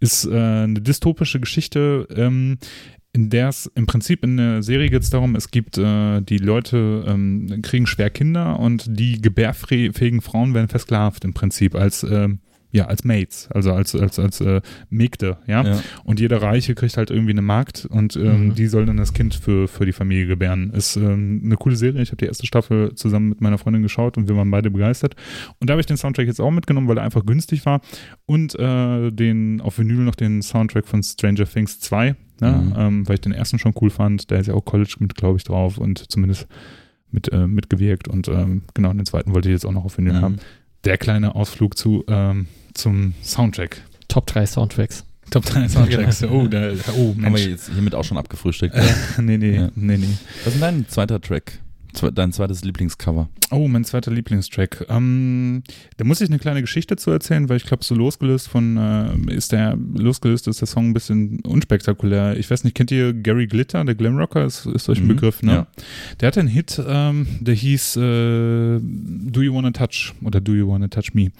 Ist 0.00 0.26
äh, 0.26 0.30
eine 0.34 0.80
dystopische 0.80 1.40
Geschichte, 1.40 2.06
ähm, 2.16 2.58
in 3.14 3.30
der 3.30 3.48
es 3.48 3.70
im 3.76 3.86
Prinzip 3.86 4.24
in 4.24 4.36
der 4.36 4.62
Serie 4.62 4.90
geht 4.90 5.02
es 5.02 5.10
darum, 5.10 5.36
es 5.36 5.52
gibt 5.52 5.78
äh, 5.78 6.20
die 6.20 6.38
Leute 6.38 7.04
ähm, 7.06 7.60
kriegen 7.62 7.86
schwer 7.86 8.10
Kinder 8.10 8.58
und 8.58 8.86
die 8.88 9.22
gebärfähigen 9.22 10.20
Frauen 10.20 10.52
werden 10.52 10.68
versklavt 10.68 11.24
im 11.24 11.32
Prinzip 11.32 11.76
als 11.76 12.02
ähm, 12.02 12.40
ja 12.74 12.86
als 12.86 13.04
Maids, 13.04 13.48
also 13.52 13.72
als 13.72 13.94
als 13.94 14.18
als 14.18 14.40
äh, 14.40 14.60
Mägde, 14.90 15.36
ja? 15.46 15.62
Ja. 15.64 15.80
Und 16.02 16.18
jeder 16.18 16.42
Reiche 16.42 16.74
kriegt 16.74 16.96
halt 16.96 17.10
irgendwie 17.10 17.30
eine 17.30 17.40
Magd 17.42 17.86
und 17.88 18.16
ähm, 18.16 18.46
Mhm. 18.48 18.54
die 18.56 18.66
soll 18.66 18.84
dann 18.84 18.96
das 18.96 19.12
Kind 19.12 19.34
für 19.34 19.68
für 19.68 19.86
die 19.86 19.92
Familie 19.92 20.26
gebären. 20.26 20.70
Ist 20.70 20.96
ähm, 20.96 21.40
eine 21.44 21.54
coole 21.56 21.76
Serie. 21.76 22.02
Ich 22.02 22.08
habe 22.08 22.16
die 22.16 22.26
erste 22.26 22.46
Staffel 22.46 22.94
zusammen 22.96 23.28
mit 23.28 23.40
meiner 23.40 23.58
Freundin 23.58 23.82
geschaut 23.82 24.16
und 24.16 24.28
wir 24.28 24.36
waren 24.36 24.50
beide 24.50 24.70
begeistert. 24.72 25.14
Und 25.60 25.70
da 25.70 25.72
habe 25.74 25.80
ich 25.80 25.86
den 25.86 25.96
Soundtrack 25.96 26.26
jetzt 26.26 26.40
auch 26.40 26.50
mitgenommen, 26.50 26.88
weil 26.88 26.98
er 26.98 27.04
einfach 27.04 27.24
günstig 27.24 27.64
war 27.64 27.80
und 28.26 28.58
äh, 28.58 29.12
den 29.12 29.60
auf 29.60 29.78
Vinyl 29.78 29.98
noch 29.98 30.16
den 30.16 30.42
Soundtrack 30.42 30.88
von 30.88 31.02
Stranger 31.02 31.44
Things 31.46 31.78
2, 31.78 32.16
ne? 32.40 32.50
Mhm. 32.52 32.74
ähm, 32.76 33.08
weil 33.08 33.14
ich 33.14 33.20
den 33.20 33.32
ersten 33.32 33.60
schon 33.60 33.74
cool 33.80 33.90
fand. 33.90 34.30
Da 34.32 34.36
ist 34.36 34.48
ja 34.48 34.54
auch 34.54 34.64
College 34.64 34.96
mit, 34.98 35.14
glaube 35.14 35.36
ich, 35.36 35.44
drauf 35.44 35.78
und 35.78 36.10
zumindest 36.10 36.48
mit, 37.12 37.32
äh, 37.32 37.46
mitgewirkt. 37.46 38.08
Und 38.08 38.26
ähm, 38.26 38.62
genau, 38.74 38.92
den 38.92 39.06
zweiten 39.06 39.32
wollte 39.32 39.48
ich 39.48 39.52
jetzt 39.52 39.64
auch 39.64 39.70
noch 39.72 39.84
auf 39.84 39.96
Vinyl 39.96 40.14
Mhm. 40.14 40.20
haben. 40.22 40.36
Der 40.84 40.98
kleine 40.98 41.34
Ausflug 41.36 41.78
zu, 41.78 42.04
ähm, 42.08 42.46
zum 42.74 43.14
Soundtrack. 43.22 43.80
Top 44.08 44.26
3 44.26 44.46
Soundtracks. 44.46 45.04
Top 45.30 45.44
3 45.46 45.68
Soundtracks. 45.68 46.22
Oh, 46.24 46.46
der, 46.46 46.74
oh 46.96 47.08
Haben 47.10 47.22
wir 47.22 47.30
Mensch. 47.30 47.46
jetzt 47.46 47.70
hiermit 47.72 47.94
auch 47.94 48.04
schon 48.04 48.18
abgefrühstückt. 48.18 48.76
nee, 49.18 49.38
nee, 49.38 49.56
Ja. 49.56 49.70
nee, 49.74 49.96
nee. 49.96 50.06
Was 50.44 50.54
ist 50.54 50.54
denn 50.54 50.60
dein 50.60 50.88
zweiter 50.88 51.20
Track? 51.20 51.58
Dein 52.14 52.32
zweites 52.32 52.64
Lieblingscover? 52.64 53.28
Oh, 53.50 53.68
mein 53.68 53.84
zweiter 53.84 54.10
Lieblingstrack. 54.10 54.86
Ähm, 54.88 55.62
da 55.96 56.04
muss 56.04 56.20
ich 56.20 56.28
eine 56.28 56.38
kleine 56.38 56.60
Geschichte 56.60 56.96
zu 56.96 57.10
erzählen, 57.10 57.48
weil 57.48 57.56
ich 57.56 57.64
glaube, 57.64 57.84
so 57.84 57.94
losgelöst 57.94 58.48
von, 58.48 58.76
äh, 58.76 59.34
ist 59.34 59.52
der, 59.52 59.76
losgelöst 59.96 60.48
ist 60.48 60.60
der 60.60 60.66
Song 60.68 60.90
ein 60.90 60.94
bisschen 60.94 61.40
unspektakulär. 61.40 62.36
Ich 62.38 62.50
weiß 62.50 62.64
nicht, 62.64 62.74
kennt 62.74 62.90
ihr 62.90 63.12
Gary 63.12 63.46
Glitter, 63.46 63.84
der 63.84 63.94
Glamrocker, 63.94 64.44
ist, 64.44 64.66
ist 64.66 64.88
euch 64.88 64.98
ein 64.98 65.04
Mhm, 65.04 65.08
Begriff, 65.08 65.42
ne? 65.42 65.52
ja. 65.52 65.66
Der 66.20 66.26
hatte 66.28 66.40
einen 66.40 66.48
Hit, 66.48 66.82
ähm, 66.86 67.26
der 67.40 67.54
hieß 67.54 67.96
äh, 67.96 68.00
Do 68.80 69.42
You 69.42 69.54
Wanna 69.54 69.70
Touch 69.70 70.14
oder 70.22 70.40
Do 70.40 70.52
You 70.54 70.68
Wanna 70.68 70.88
Touch 70.88 71.14
Me? 71.14 71.30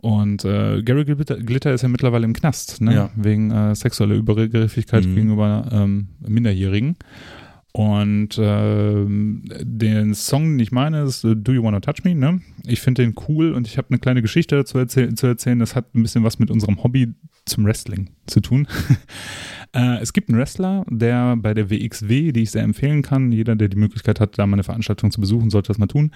Und 0.00 0.44
äh, 0.44 0.82
Gary 0.82 1.04
Glitter, 1.04 1.36
Glitter 1.36 1.72
ist 1.72 1.82
ja 1.82 1.88
mittlerweile 1.88 2.24
im 2.24 2.32
Knast, 2.32 2.80
ne? 2.80 2.92
Ja. 2.94 3.10
Wegen 3.14 3.52
äh, 3.52 3.74
sexueller 3.76 4.16
Übergriffigkeit 4.16 5.04
Mhm. 5.06 5.14
gegenüber 5.14 5.68
ähm, 5.70 6.08
Minderjährigen. 6.26 6.96
Und 7.72 8.38
ähm, 8.38 9.44
den 9.62 10.14
Song, 10.14 10.44
den 10.44 10.58
ich 10.60 10.72
meine, 10.72 11.02
ist 11.04 11.24
äh, 11.24 11.34
Do 11.34 11.52
You 11.52 11.62
Wanna 11.62 11.80
Touch 11.80 12.04
Me? 12.04 12.14
Ne? 12.14 12.42
Ich 12.66 12.80
finde 12.80 13.02
den 13.02 13.14
cool 13.28 13.52
und 13.52 13.66
ich 13.66 13.78
habe 13.78 13.88
eine 13.88 13.98
kleine 13.98 14.20
Geschichte 14.20 14.56
dazu 14.56 14.76
erzähl 14.76 15.14
zu 15.14 15.26
erzählen. 15.26 15.58
Das 15.58 15.74
hat 15.74 15.94
ein 15.94 16.02
bisschen 16.02 16.22
was 16.22 16.38
mit 16.38 16.50
unserem 16.50 16.82
Hobby 16.82 17.14
zum 17.46 17.64
Wrestling 17.64 18.10
zu 18.26 18.40
tun. 18.40 18.68
äh, 19.72 19.98
es 20.02 20.12
gibt 20.12 20.28
einen 20.28 20.38
Wrestler, 20.38 20.84
der 20.90 21.36
bei 21.36 21.54
der 21.54 21.70
WXW, 21.70 22.32
die 22.32 22.42
ich 22.42 22.50
sehr 22.50 22.62
empfehlen 22.62 23.00
kann, 23.00 23.32
jeder, 23.32 23.56
der 23.56 23.68
die 23.68 23.78
Möglichkeit 23.78 24.20
hat, 24.20 24.38
da 24.38 24.46
mal 24.46 24.56
eine 24.56 24.64
Veranstaltung 24.64 25.10
zu 25.10 25.22
besuchen, 25.22 25.48
sollte 25.48 25.68
das 25.68 25.78
mal 25.78 25.86
tun, 25.86 26.10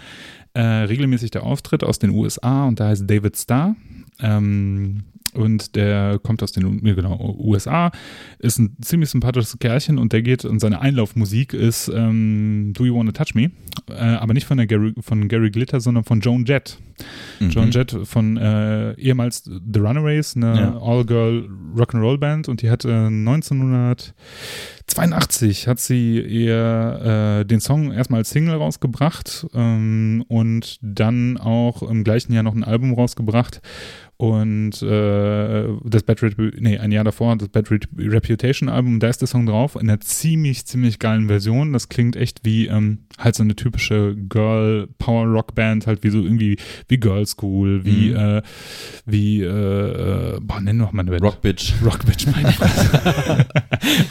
äh, 0.52 0.60
regelmäßig 0.60 1.30
der 1.30 1.42
Auftritt 1.42 1.84
aus 1.84 1.98
den 1.98 2.10
USA 2.10 2.66
und 2.66 2.80
da 2.80 2.88
heißt 2.88 3.08
David 3.08 3.34
Starr. 3.34 3.76
Ähm, 4.20 5.04
und 5.36 5.76
der 5.76 6.18
kommt 6.22 6.42
aus 6.42 6.52
den 6.52 6.82
genau, 6.82 7.36
USA, 7.38 7.90
ist 8.38 8.58
ein 8.58 8.76
ziemlich 8.80 9.10
sympathisches 9.10 9.58
Kerlchen 9.58 9.98
und 9.98 10.12
der 10.12 10.22
geht 10.22 10.44
und 10.44 10.60
seine 10.60 10.80
Einlaufmusik 10.80 11.52
ist 11.52 11.88
ähm, 11.88 12.72
Do 12.74 12.84
You 12.84 12.96
Wanna 12.96 13.12
Touch 13.12 13.34
Me, 13.34 13.50
äh, 13.88 13.94
aber 13.94 14.34
nicht 14.34 14.46
von, 14.46 14.56
der 14.56 14.66
Gary, 14.66 14.94
von 15.00 15.28
Gary 15.28 15.50
Glitter, 15.50 15.80
sondern 15.80 16.04
von 16.04 16.20
Joan 16.20 16.44
Jett. 16.44 16.78
Mhm. 17.40 17.50
Joan 17.50 17.70
Jett 17.70 17.96
von 18.04 18.36
äh, 18.36 18.92
ehemals 18.94 19.44
The 19.44 19.80
Runaways, 19.80 20.36
eine 20.36 20.56
ja. 20.56 20.78
All-Girl 20.80 21.48
Rock'n'Roll 21.76 22.18
Band 22.18 22.48
und 22.48 22.62
die 22.62 22.70
hat 22.70 22.84
äh, 22.84 22.88
1982 22.88 25.68
hat 25.68 25.78
sie 25.78 26.18
ihr 26.20 27.42
äh, 27.42 27.44
den 27.44 27.60
Song 27.60 27.92
erstmal 27.92 28.20
als 28.20 28.30
Single 28.30 28.56
rausgebracht 28.56 29.46
ähm, 29.54 30.24
und 30.28 30.78
dann 30.80 31.36
auch 31.36 31.82
im 31.82 32.02
gleichen 32.04 32.32
Jahr 32.32 32.42
noch 32.42 32.54
ein 32.54 32.64
Album 32.64 32.94
rausgebracht 32.94 33.60
und 34.18 34.80
äh, 34.80 35.64
das 35.84 36.02
Bad 36.04 36.22
Rep 36.22 36.38
nee, 36.58 36.78
ein 36.78 36.90
Jahr 36.90 37.04
davor, 37.04 37.36
das 37.36 37.50
Bad 37.50 37.70
Reputation 37.70 38.70
Album, 38.70 38.98
da 38.98 39.08
ist 39.08 39.20
der 39.20 39.28
Song 39.28 39.44
drauf, 39.44 39.74
in 39.74 39.90
einer 39.90 40.00
ziemlich, 40.00 40.64
ziemlich 40.64 40.98
geilen 40.98 41.26
Version. 41.26 41.74
Das 41.74 41.90
klingt 41.90 42.16
echt 42.16 42.40
wie 42.42 42.66
ähm, 42.66 43.00
halt 43.18 43.34
so 43.34 43.42
eine 43.42 43.54
typische 43.56 44.16
Girl 44.16 44.88
Power 44.98 45.26
Rock 45.26 45.54
Band, 45.54 45.86
halt 45.86 46.02
wie 46.02 46.08
so 46.08 46.22
irgendwie 46.22 46.56
wie 46.88 46.96
Girl 46.98 47.26
School, 47.26 47.84
wie, 47.84 48.10
mhm. 48.10 48.16
äh, 48.16 48.42
wie, 49.04 49.42
äh, 49.42 50.38
boah, 50.40 50.60
nenn 50.62 50.78
noch 50.78 50.92
mal 50.92 51.02
eine 51.02 51.10
Band. 51.10 51.22
Rock 51.22 51.42
Bitch. 51.42 51.74
Rock 51.84 52.06
Bitch, 52.06 52.26
meine 52.26 52.52
Fresse. 52.52 53.46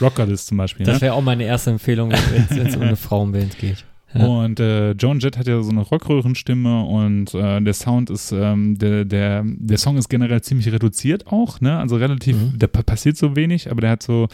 Rockerlist 0.00 0.46
zum 0.46 0.58
Beispiel. 0.58 0.86
Das 0.86 1.00
wäre 1.00 1.14
ne? 1.14 1.18
auch 1.18 1.24
meine 1.24 1.44
erste 1.44 1.70
Empfehlung, 1.70 2.12
wenn 2.12 2.64
es 2.64 2.76
um 2.76 2.82
eine 2.82 2.96
Frauenband 2.96 3.58
geht. 3.58 3.84
Und 4.24 4.60
äh, 4.60 4.92
Joan 4.92 5.20
Jett 5.20 5.36
hat 5.36 5.46
ja 5.46 5.62
so 5.62 5.70
eine 5.70 5.82
Rockröhrenstimme 5.82 6.84
und 6.84 7.34
äh, 7.34 7.60
der 7.60 7.74
Sound 7.74 8.10
ist, 8.10 8.32
ähm, 8.32 8.78
der, 8.78 9.04
der, 9.04 9.42
der 9.44 9.78
Song 9.78 9.96
ist 9.96 10.08
generell 10.08 10.42
ziemlich 10.42 10.70
reduziert 10.72 11.26
auch, 11.26 11.60
ne? 11.60 11.78
Also 11.78 11.96
relativ, 11.96 12.36
mhm. 12.36 12.58
da 12.58 12.66
passiert 12.66 13.16
so 13.16 13.36
wenig, 13.36 13.70
aber 13.70 13.80
der 13.80 13.90
hat 13.90 14.02
so, 14.02 14.28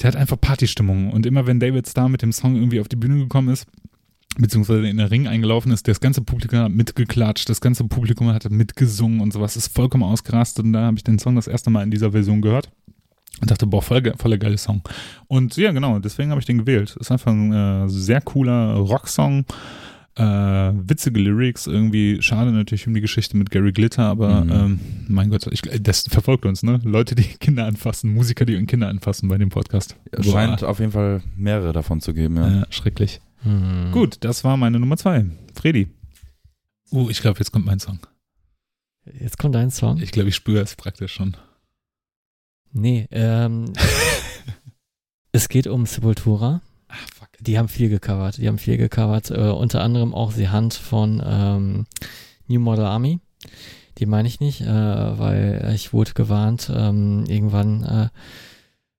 der 0.00 0.08
hat 0.08 0.16
einfach 0.16 0.40
Partystimmung. 0.40 1.10
Und 1.10 1.26
immer 1.26 1.46
wenn 1.46 1.60
David 1.60 1.88
Starr 1.88 2.08
mit 2.08 2.22
dem 2.22 2.32
Song 2.32 2.56
irgendwie 2.56 2.80
auf 2.80 2.88
die 2.88 2.96
Bühne 2.96 3.18
gekommen 3.18 3.48
ist, 3.48 3.66
beziehungsweise 4.38 4.86
in 4.86 4.96
den 4.96 5.06
Ring 5.06 5.26
eingelaufen 5.26 5.72
ist, 5.72 5.86
das 5.88 6.00
ganze 6.00 6.22
Publikum 6.22 6.60
hat 6.60 6.72
mitgeklatscht, 6.72 7.48
das 7.48 7.60
ganze 7.60 7.84
Publikum 7.84 8.28
hat 8.28 8.50
mitgesungen 8.50 9.20
und 9.20 9.32
sowas, 9.32 9.56
ist 9.56 9.68
vollkommen 9.68 10.04
ausgerastet 10.04 10.64
und 10.64 10.72
da 10.72 10.82
habe 10.82 10.96
ich 10.96 11.04
den 11.04 11.18
Song 11.18 11.36
das 11.36 11.46
erste 11.46 11.70
Mal 11.70 11.82
in 11.82 11.90
dieser 11.90 12.12
Version 12.12 12.40
gehört. 12.40 12.70
Und 13.42 13.50
dachte, 13.50 13.66
boah, 13.66 13.82
voll, 13.82 14.00
voll 14.16 14.38
geile 14.38 14.56
Song. 14.56 14.82
Und 15.26 15.56
ja, 15.56 15.72
genau, 15.72 15.98
deswegen 15.98 16.30
habe 16.30 16.40
ich 16.40 16.46
den 16.46 16.58
gewählt. 16.58 16.96
Ist 16.98 17.10
einfach 17.10 17.32
ein 17.32 17.52
äh, 17.52 17.88
sehr 17.88 18.20
cooler 18.20 18.74
Rocksong. 18.76 19.44
Äh, 20.14 20.22
witzige 20.22 21.18
Lyrics, 21.18 21.66
irgendwie 21.66 22.20
schade 22.22 22.52
natürlich 22.52 22.86
um 22.86 22.92
die 22.92 23.00
Geschichte 23.00 23.34
mit 23.36 23.50
Gary 23.50 23.72
Glitter, 23.72 24.04
aber 24.04 24.44
mhm. 24.44 24.52
ähm, 24.52 24.80
mein 25.08 25.30
Gott, 25.30 25.46
ich, 25.50 25.62
das 25.80 26.02
verfolgt 26.02 26.44
uns, 26.44 26.62
ne? 26.62 26.80
Leute, 26.84 27.14
die 27.14 27.22
Kinder 27.22 27.64
anfassen, 27.64 28.12
Musiker, 28.12 28.44
die 28.44 28.62
Kinder 28.66 28.88
anfassen 28.88 29.28
bei 29.28 29.38
dem 29.38 29.48
Podcast. 29.48 29.96
Es 30.10 30.30
scheint 30.30 30.62
auf 30.64 30.80
jeden 30.80 30.92
Fall 30.92 31.22
mehrere 31.34 31.72
davon 31.72 32.02
zu 32.02 32.12
geben, 32.12 32.36
ja. 32.36 32.48
ja 32.48 32.66
schrecklich. 32.68 33.22
Mhm. 33.42 33.90
Gut, 33.92 34.18
das 34.20 34.44
war 34.44 34.56
meine 34.58 34.78
Nummer 34.78 34.98
zwei. 34.98 35.24
Fredi. 35.54 35.88
Uh, 36.92 37.08
ich 37.08 37.22
glaube, 37.22 37.38
jetzt 37.38 37.50
kommt 37.50 37.64
mein 37.64 37.80
Song. 37.80 37.98
Jetzt 39.18 39.38
kommt 39.38 39.54
dein 39.54 39.70
Song? 39.70 39.98
Ich 39.98 40.12
glaube, 40.12 40.28
ich 40.28 40.36
spüre 40.36 40.60
es 40.60 40.76
praktisch 40.76 41.14
schon. 41.14 41.36
Nee, 42.72 43.06
ähm, 43.10 43.72
es 45.32 45.48
geht 45.48 45.66
um 45.66 45.86
Sepultura. 45.86 46.60
Ach, 46.88 47.08
fuck. 47.14 47.28
Die 47.40 47.58
haben 47.58 47.68
viel 47.68 47.88
gecovert. 47.88 48.38
Die 48.38 48.48
haben 48.48 48.58
viel 48.58 48.76
gecovert. 48.76 49.30
Äh, 49.30 49.50
unter 49.50 49.82
anderem 49.82 50.14
auch 50.14 50.32
die 50.32 50.48
Hand 50.48 50.74
von 50.74 51.22
ähm, 51.24 51.86
New 52.48 52.60
Model 52.60 52.84
Army. 52.84 53.20
Die 53.98 54.06
meine 54.06 54.28
ich 54.28 54.40
nicht, 54.40 54.62
äh, 54.62 54.66
weil 54.66 55.70
ich 55.74 55.92
wurde 55.92 56.12
gewarnt, 56.14 56.72
ähm, 56.74 57.24
irgendwann 57.28 57.84
äh, 57.84 58.08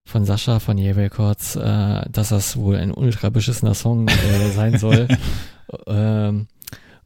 von 0.05 0.25
Sascha 0.25 0.59
von 0.59 0.77
Ye 0.77 0.95
Records, 0.95 1.55
äh, 1.55 2.09
dass 2.09 2.29
das 2.29 2.57
wohl 2.57 2.75
ein 2.75 2.91
ultra 2.91 3.29
beschissener 3.29 3.73
Song 3.73 4.07
äh, 4.07 4.51
sein 4.51 4.77
soll. 4.77 5.07
ähm, 5.87 6.47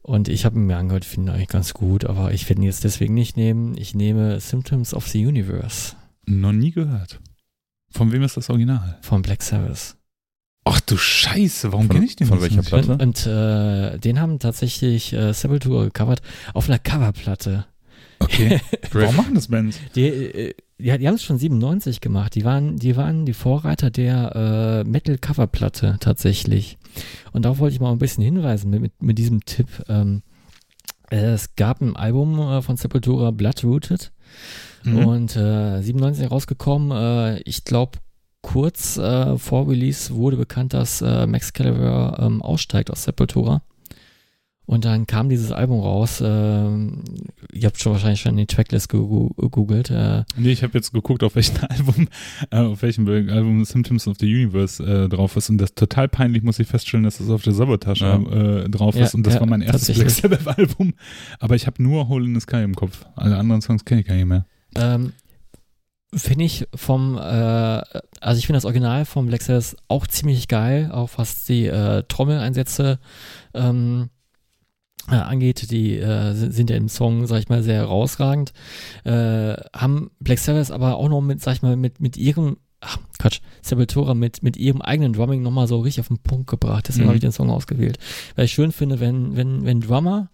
und 0.02 0.28
ich 0.28 0.44
habe 0.44 0.56
ihn 0.56 0.66
mir 0.66 0.76
angehört, 0.76 1.04
finde 1.04 1.32
ihn 1.32 1.34
eigentlich 1.34 1.48
ganz 1.48 1.74
gut, 1.74 2.04
aber 2.04 2.32
ich 2.32 2.48
werde 2.48 2.60
ihn 2.60 2.66
jetzt 2.66 2.84
deswegen 2.84 3.14
nicht 3.14 3.36
nehmen. 3.36 3.76
Ich 3.76 3.94
nehme 3.94 4.40
Symptoms 4.40 4.94
of 4.94 5.06
the 5.06 5.24
Universe. 5.24 5.96
Noch 6.28 6.52
nie 6.52 6.70
gehört. 6.70 7.20
Von 7.90 8.12
wem 8.12 8.22
ist 8.22 8.36
das 8.36 8.50
Original? 8.50 8.98
Von 9.02 9.22
Black 9.22 9.42
Sabbath. 9.42 9.96
Ach 10.64 10.80
du 10.80 10.98
Scheiße, 10.98 11.72
warum 11.72 11.88
kenne 11.88 12.04
ich 12.04 12.16
den 12.16 12.26
Von 12.26 12.42
welcher 12.42 12.62
Platte? 12.62 12.92
Und, 12.92 13.02
und 13.02 13.26
äh, 13.26 13.98
den 13.98 14.20
haben 14.20 14.38
tatsächlich 14.38 15.14
äh, 15.14 15.32
Sepultura 15.32 15.84
gecovert 15.84 16.20
auf 16.52 16.68
einer 16.68 16.78
Coverplatte. 16.78 17.64
Okay. 18.18 18.60
warum 18.92 19.16
machen 19.16 19.34
das 19.34 19.48
Bands? 19.48 19.78
Die, 19.94 20.06
äh, 20.06 20.54
die, 20.76 20.98
die 20.98 21.08
haben 21.08 21.14
es 21.14 21.22
schon 21.22 21.38
97 21.38 22.02
gemacht. 22.02 22.34
Die 22.34 22.44
waren, 22.44 22.76
die 22.76 22.96
waren 22.96 23.24
die 23.24 23.32
Vorreiter 23.32 23.90
der 23.90 24.84
äh, 24.84 24.88
Metal-Coverplatte 24.88 25.96
tatsächlich. 26.00 26.76
Und 27.32 27.46
darauf 27.46 27.60
wollte 27.60 27.74
ich 27.74 27.80
mal 27.80 27.92
ein 27.92 27.98
bisschen 27.98 28.22
hinweisen 28.22 28.68
mit, 28.68 28.82
mit, 28.82 29.02
mit 29.02 29.16
diesem 29.16 29.46
Tipp. 29.46 29.68
Ähm, 29.88 30.22
es 31.08 31.56
gab 31.56 31.80
ein 31.80 31.96
Album 31.96 32.38
äh, 32.38 32.60
von 32.60 32.76
Sepultura, 32.76 33.30
Bloodrooted. 33.30 34.12
Mhm. 34.84 35.06
Und 35.06 35.36
äh, 35.36 35.80
97 35.80 36.30
rausgekommen. 36.30 36.90
Äh, 36.90 37.40
ich 37.42 37.64
glaube, 37.64 37.98
kurz 38.42 38.96
äh, 38.96 39.36
vor 39.38 39.68
Release 39.68 40.14
wurde 40.14 40.36
bekannt, 40.36 40.74
dass 40.74 41.02
äh, 41.02 41.26
Max 41.26 41.52
Caliber 41.52 42.18
ähm, 42.20 42.42
aussteigt 42.42 42.90
aus 42.90 43.04
Sepultura. 43.04 43.62
Und 44.68 44.84
dann 44.84 45.06
kam 45.06 45.30
dieses 45.30 45.50
Album 45.50 45.80
raus. 45.80 46.20
Äh, 46.20 46.26
ihr 46.26 47.64
habt 47.64 47.80
schon 47.80 47.92
wahrscheinlich 47.92 48.20
schon 48.20 48.36
die 48.36 48.44
Tracklist 48.44 48.90
gegoogelt. 48.90 49.90
Äh. 49.90 50.24
Nee, 50.36 50.50
ich 50.50 50.62
habe 50.62 50.74
jetzt 50.74 50.92
geguckt, 50.92 51.22
auf 51.22 51.36
welchem 51.36 51.56
Album, 51.70 52.08
äh, 52.50 52.58
auf 52.58 52.82
welchem 52.82 53.08
Album 53.08 53.64
Symptoms 53.64 54.06
of 54.06 54.18
the 54.20 54.26
Universe 54.26 54.84
äh, 54.84 55.08
drauf 55.08 55.36
ist. 55.36 55.48
Und 55.48 55.56
das 55.56 55.74
total 55.74 56.08
peinlich 56.08 56.42
muss 56.42 56.58
ich 56.58 56.68
feststellen, 56.68 57.04
dass 57.04 57.18
es 57.18 57.30
auf 57.30 57.40
der 57.40 57.54
Sabotage 57.54 58.04
ja. 58.04 58.16
äh, 58.16 58.68
drauf 58.68 58.94
ja, 58.94 59.06
ist. 59.06 59.14
Und 59.14 59.26
das 59.26 59.34
ja, 59.34 59.40
war 59.40 59.46
mein 59.46 59.62
erstes 59.62 59.96
Black 59.96 60.10
Sabbath-Album. 60.10 60.92
Aber 61.38 61.54
ich 61.54 61.66
habe 61.66 61.82
nur 61.82 62.10
Hole 62.10 62.26
in 62.26 62.34
the 62.34 62.40
Sky 62.42 62.62
im 62.62 62.74
Kopf. 62.74 63.06
Alle 63.16 63.38
anderen 63.38 63.62
Songs 63.62 63.86
kenne 63.86 64.02
ich 64.02 64.06
gar 64.06 64.16
nicht 64.16 64.26
mehr. 64.26 64.44
Ähm, 64.76 65.12
finde 66.14 66.44
ich 66.44 66.66
vom, 66.74 67.16
äh, 67.16 67.20
also 67.20 68.38
ich 68.38 68.46
finde 68.46 68.56
das 68.56 68.64
Original 68.64 69.04
vom 69.04 69.26
Black 69.26 69.42
Sabbath 69.42 69.76
auch 69.88 70.06
ziemlich 70.06 70.48
geil, 70.48 70.90
auch 70.92 71.10
was 71.16 71.44
die 71.44 71.66
äh, 71.66 72.02
Trommeleinsätze 72.08 72.98
ähm, 73.54 74.10
äh, 75.10 75.16
angeht, 75.16 75.70
die 75.70 75.98
äh, 75.98 76.34
sind 76.34 76.70
ja 76.70 76.76
im 76.76 76.88
Song, 76.88 77.26
sag 77.26 77.40
ich 77.40 77.48
mal, 77.48 77.62
sehr 77.62 77.76
herausragend. 77.76 78.52
Äh, 79.04 79.54
haben 79.74 80.10
Black 80.20 80.38
Sabbath 80.38 80.70
aber 80.70 80.96
auch 80.96 81.08
noch 81.08 81.20
mit, 81.20 81.42
sag 81.42 81.54
ich 81.54 81.62
mal, 81.62 81.76
mit, 81.76 82.00
mit 82.00 82.16
ihrem, 82.16 82.58
ach, 82.80 82.98
Quatsch, 83.18 83.40
Sepultura 83.62 84.14
mit, 84.14 84.42
mit 84.42 84.56
ihrem 84.56 84.82
eigenen 84.82 85.12
Drumming 85.12 85.42
nochmal 85.42 85.66
so 85.66 85.80
richtig 85.80 86.00
auf 86.00 86.08
den 86.08 86.18
Punkt 86.18 86.48
gebracht. 86.48 86.88
Deswegen 86.88 87.04
mhm. 87.04 87.08
habe 87.08 87.16
ich 87.16 87.22
den 87.22 87.32
Song 87.32 87.50
ausgewählt. 87.50 87.98
Weil 88.34 88.46
ich 88.46 88.52
schön 88.52 88.72
finde, 88.72 89.00
wenn, 89.00 89.36
wenn, 89.36 89.64
wenn 89.64 89.80
Drummer 89.80 90.30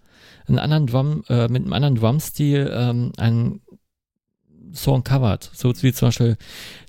einen 0.46 0.58
anderen 0.58 0.86
Drum, 0.86 1.24
äh, 1.28 1.48
mit 1.48 1.62
einem 1.62 1.72
anderen 1.72 1.94
Drumstil 1.94 2.70
ähm, 2.72 3.12
einen 3.16 3.60
Song 4.74 5.04
covert. 5.04 5.50
So 5.54 5.72
wie 5.82 5.92
zum 5.92 6.08
Beispiel 6.08 6.36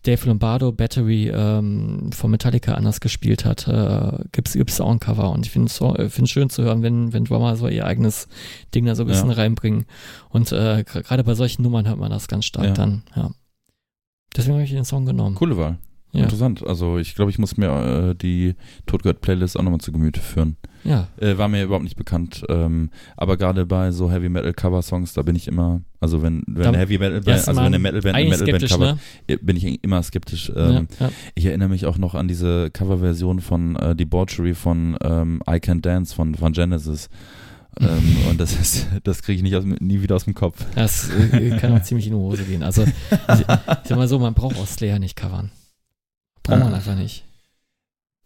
Dave 0.03 0.27
Lombardo 0.27 0.71
Battery 0.71 1.29
ähm, 1.29 2.11
von 2.11 2.31
Metallica 2.31 2.73
anders 2.73 2.99
gespielt 2.99 3.45
hat, 3.45 3.67
äh, 3.67 4.23
gibt 4.31 4.49
es 4.49 4.81
auch 4.81 4.91
ein 4.91 4.99
Cover. 4.99 5.31
Und 5.31 5.45
ich 5.45 5.51
finde 5.51 5.67
es 5.67 5.75
so, 5.75 5.95
find 6.09 6.29
schön 6.29 6.49
zu 6.49 6.63
hören, 6.63 6.81
wenn, 6.81 7.13
wenn 7.13 7.25
Drummer 7.25 7.55
so 7.55 7.67
ihr 7.67 7.85
eigenes 7.85 8.27
Ding 8.73 8.85
da 8.85 8.95
so 8.95 9.03
ein 9.03 9.07
bisschen 9.07 9.29
ja. 9.29 9.35
reinbringen. 9.35 9.85
Und 10.29 10.51
äh, 10.51 10.83
gerade 10.83 11.23
bei 11.23 11.35
solchen 11.35 11.61
Nummern 11.61 11.87
hört 11.87 11.99
man 11.99 12.11
das 12.11 12.27
ganz 12.27 12.45
stark 12.45 12.67
ja. 12.67 12.73
dann, 12.73 13.03
ja. 13.15 13.31
Deswegen 14.35 14.55
habe 14.55 14.65
ich 14.65 14.71
den 14.71 14.83
Song 14.83 15.05
genommen. 15.05 15.35
Coole 15.35 15.55
Wahl. 15.57 15.77
Ja. 16.15 16.23
Interessant. 16.23 16.65
Also 16.65 16.97
ich 16.97 17.15
glaube, 17.15 17.31
ich 17.31 17.39
muss 17.39 17.57
mir 17.57 18.11
äh, 18.11 18.15
die 18.15 18.55
Todgehört-Playlist 18.85 19.57
auch 19.57 19.63
nochmal 19.63 19.81
zu 19.81 19.91
Gemüte 19.91 20.19
führen. 20.19 20.57
Ja. 20.85 21.07
Äh, 21.17 21.37
war 21.37 21.47
mir 21.47 21.63
überhaupt 21.63 21.83
nicht 21.83 21.97
bekannt. 21.97 22.43
Ähm, 22.47 22.91
aber 23.17 23.37
gerade 23.37 23.65
bei 23.65 23.91
so 23.91 24.11
Heavy 24.11 24.29
Metal 24.29 24.53
Cover 24.53 24.81
Songs, 24.81 25.13
da 25.13 25.23
bin 25.23 25.35
ich 25.35 25.47
immer, 25.47 25.81
also 25.99 26.21
wenn, 26.21 26.43
wenn 26.47 26.67
eine 26.67 26.77
Heavy 26.77 26.99
Metal 26.99 27.21
Band, 27.21 27.47
also 27.47 27.59
wenn 27.59 27.65
eine 27.65 27.79
Metal 27.79 28.01
Band 28.01 28.15
eine 28.15 28.29
Metal 28.29 28.45
Band 28.45 28.69
Cover, 28.69 28.93
ne? 28.93 28.99
Äh, 29.27 29.37
bin 29.37 29.57
ich 29.57 29.83
immer 29.83 30.01
skeptisch. 30.03 30.51
Ähm, 30.55 30.87
ja, 30.99 31.07
ja. 31.07 31.11
Ich 31.33 31.45
erinnere 31.45 31.69
mich 31.69 31.85
auch 31.87 31.97
noch 31.97 32.13
an 32.13 32.27
diese 32.27 32.69
Coverversion 32.71 33.39
von 33.39 33.75
äh, 33.77 33.95
Debauchery 33.95 34.53
von 34.53 34.95
ähm, 35.01 35.41
I 35.49 35.55
Can't 35.55 35.81
Dance 35.81 36.13
von, 36.13 36.35
von 36.35 36.53
Genesis. 36.53 37.09
ähm, 37.79 38.17
und 38.29 38.39
das 38.39 38.53
ist, 38.53 38.87
das 39.03 39.23
kriege 39.23 39.37
ich 39.37 39.43
nicht 39.43 39.55
aus, 39.55 39.65
nie 39.65 40.03
wieder 40.03 40.15
aus 40.15 40.25
dem 40.25 40.35
Kopf. 40.35 40.63
Das 40.75 41.09
äh, 41.09 41.57
kann 41.57 41.73
auch 41.73 41.81
ziemlich 41.81 42.05
in 42.05 42.13
die 42.13 42.19
Hose 42.19 42.43
gehen. 42.43 42.61
Also, 42.61 42.83
ich, 42.83 43.39
ich 43.39 43.45
sag 43.47 43.97
mal 43.97 44.07
so, 44.07 44.19
man 44.19 44.35
braucht 44.35 44.57
auch 44.57 44.67
Slayer 44.67 44.99
nicht 44.99 45.15
covern. 45.15 45.49
Braucht 46.45 46.63
man 46.63 46.73
einfach 46.73 46.95
nicht. 46.95 47.25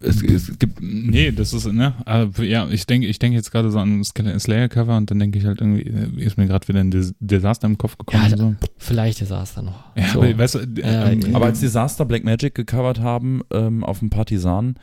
es, 0.02 0.22
es, 0.22 0.60
gibt, 0.60 0.82
nee, 0.82 1.32
das 1.32 1.54
ist, 1.54 1.66
ne, 1.66 1.94
aber 2.06 2.44
ja, 2.44 2.68
ich 2.70 2.86
denke, 2.86 3.08
ich 3.08 3.20
denke 3.20 3.36
jetzt 3.36 3.52
gerade 3.52 3.70
so 3.70 3.80
an 3.80 4.04
Slayer-Cover 4.04 4.96
und 4.96 5.12
dann 5.12 5.20
denke 5.20 5.40
ich 5.40 5.46
halt 5.46 5.60
irgendwie, 5.62 5.84
äh, 5.84 6.24
ist 6.24 6.38
mir 6.38 6.48
gerade 6.48 6.68
wieder 6.68 6.80
ein 6.80 6.92
Desaster 7.20 7.68
im 7.68 7.78
Kopf 7.78 7.98
gekommen. 7.98 8.30
Ja, 8.30 8.38
so. 8.38 8.56
vielleicht 8.78 9.20
Desaster 9.20 9.62
noch. 9.62 9.96
Ja, 9.96 10.08
so. 10.08 10.22
aber, 10.22 10.38
weißt 10.38 10.56
du, 10.56 10.60
äh, 10.60 11.14
ähm, 11.14 11.36
aber 11.36 11.48
als 11.48 11.60
Desaster 11.60 12.06
Black 12.06 12.24
Magic 12.24 12.56
gecovert 12.56 13.00
haben 13.00 13.42
ähm, 13.52 13.84
auf 13.84 14.00
dem 14.00 14.10
Partisan, 14.10 14.76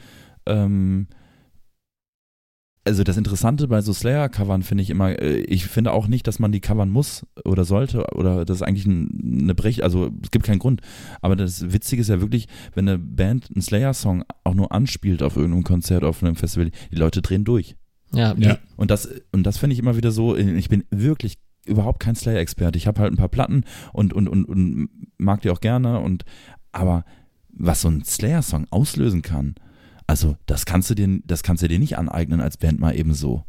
ähm, 0.44 1.06
also 2.86 3.02
das 3.02 3.16
Interessante 3.16 3.66
bei 3.66 3.80
so 3.80 3.92
Slayer-Covern 3.92 4.62
finde 4.62 4.82
ich 4.82 4.90
immer, 4.90 5.20
äh, 5.20 5.38
ich 5.40 5.66
finde 5.66 5.92
auch 5.92 6.06
nicht, 6.06 6.26
dass 6.26 6.38
man 6.38 6.52
die 6.52 6.60
covern 6.60 6.88
muss 6.88 7.26
oder 7.44 7.64
sollte 7.64 8.04
oder 8.14 8.44
das 8.44 8.58
ist 8.58 8.62
eigentlich 8.62 8.86
eine 8.86 9.54
Brech, 9.54 9.82
also 9.82 10.10
es 10.22 10.30
gibt 10.30 10.46
keinen 10.46 10.60
Grund. 10.60 10.80
Aber 11.20 11.34
das 11.34 11.72
Witzige 11.72 12.00
ist 12.00 12.08
ja 12.08 12.20
wirklich, 12.20 12.46
wenn 12.74 12.88
eine 12.88 12.98
Band 12.98 13.50
einen 13.52 13.62
Slayer-Song 13.62 14.24
auch 14.44 14.54
nur 14.54 14.72
anspielt 14.72 15.22
auf 15.22 15.36
irgendeinem 15.36 15.64
Konzert, 15.64 16.04
auf 16.04 16.22
einem 16.22 16.36
Festival, 16.36 16.70
die 16.90 16.96
Leute 16.96 17.22
drehen 17.22 17.44
durch. 17.44 17.76
Ja, 18.12 18.34
ja. 18.38 18.58
Und 18.76 18.90
das, 18.90 19.08
und 19.32 19.42
das 19.42 19.58
finde 19.58 19.74
ich 19.74 19.80
immer 19.80 19.96
wieder 19.96 20.12
so, 20.12 20.36
ich 20.36 20.68
bin 20.68 20.84
wirklich 20.90 21.38
überhaupt 21.66 21.98
kein 21.98 22.14
Slayer-Experte. 22.14 22.78
Ich 22.78 22.86
habe 22.86 23.00
halt 23.00 23.12
ein 23.12 23.16
paar 23.16 23.28
Platten 23.28 23.64
und, 23.92 24.12
und, 24.12 24.28
und, 24.28 24.44
und 24.44 24.88
mag 25.18 25.42
die 25.42 25.50
auch 25.50 25.60
gerne 25.60 25.98
und, 25.98 26.24
aber 26.70 27.04
was 27.50 27.80
so 27.80 27.88
ein 27.88 28.04
Slayer-Song 28.04 28.66
auslösen 28.70 29.22
kann, 29.22 29.56
also, 30.06 30.36
das 30.46 30.66
kannst 30.66 30.90
du 30.90 30.94
dir, 30.94 31.20
das 31.24 31.42
kannst 31.42 31.62
du 31.62 31.68
dir 31.68 31.78
nicht 31.78 31.98
aneignen 31.98 32.40
als 32.40 32.56
Band 32.56 32.78
mal 32.80 32.96
eben 32.96 33.14
so. 33.14 33.44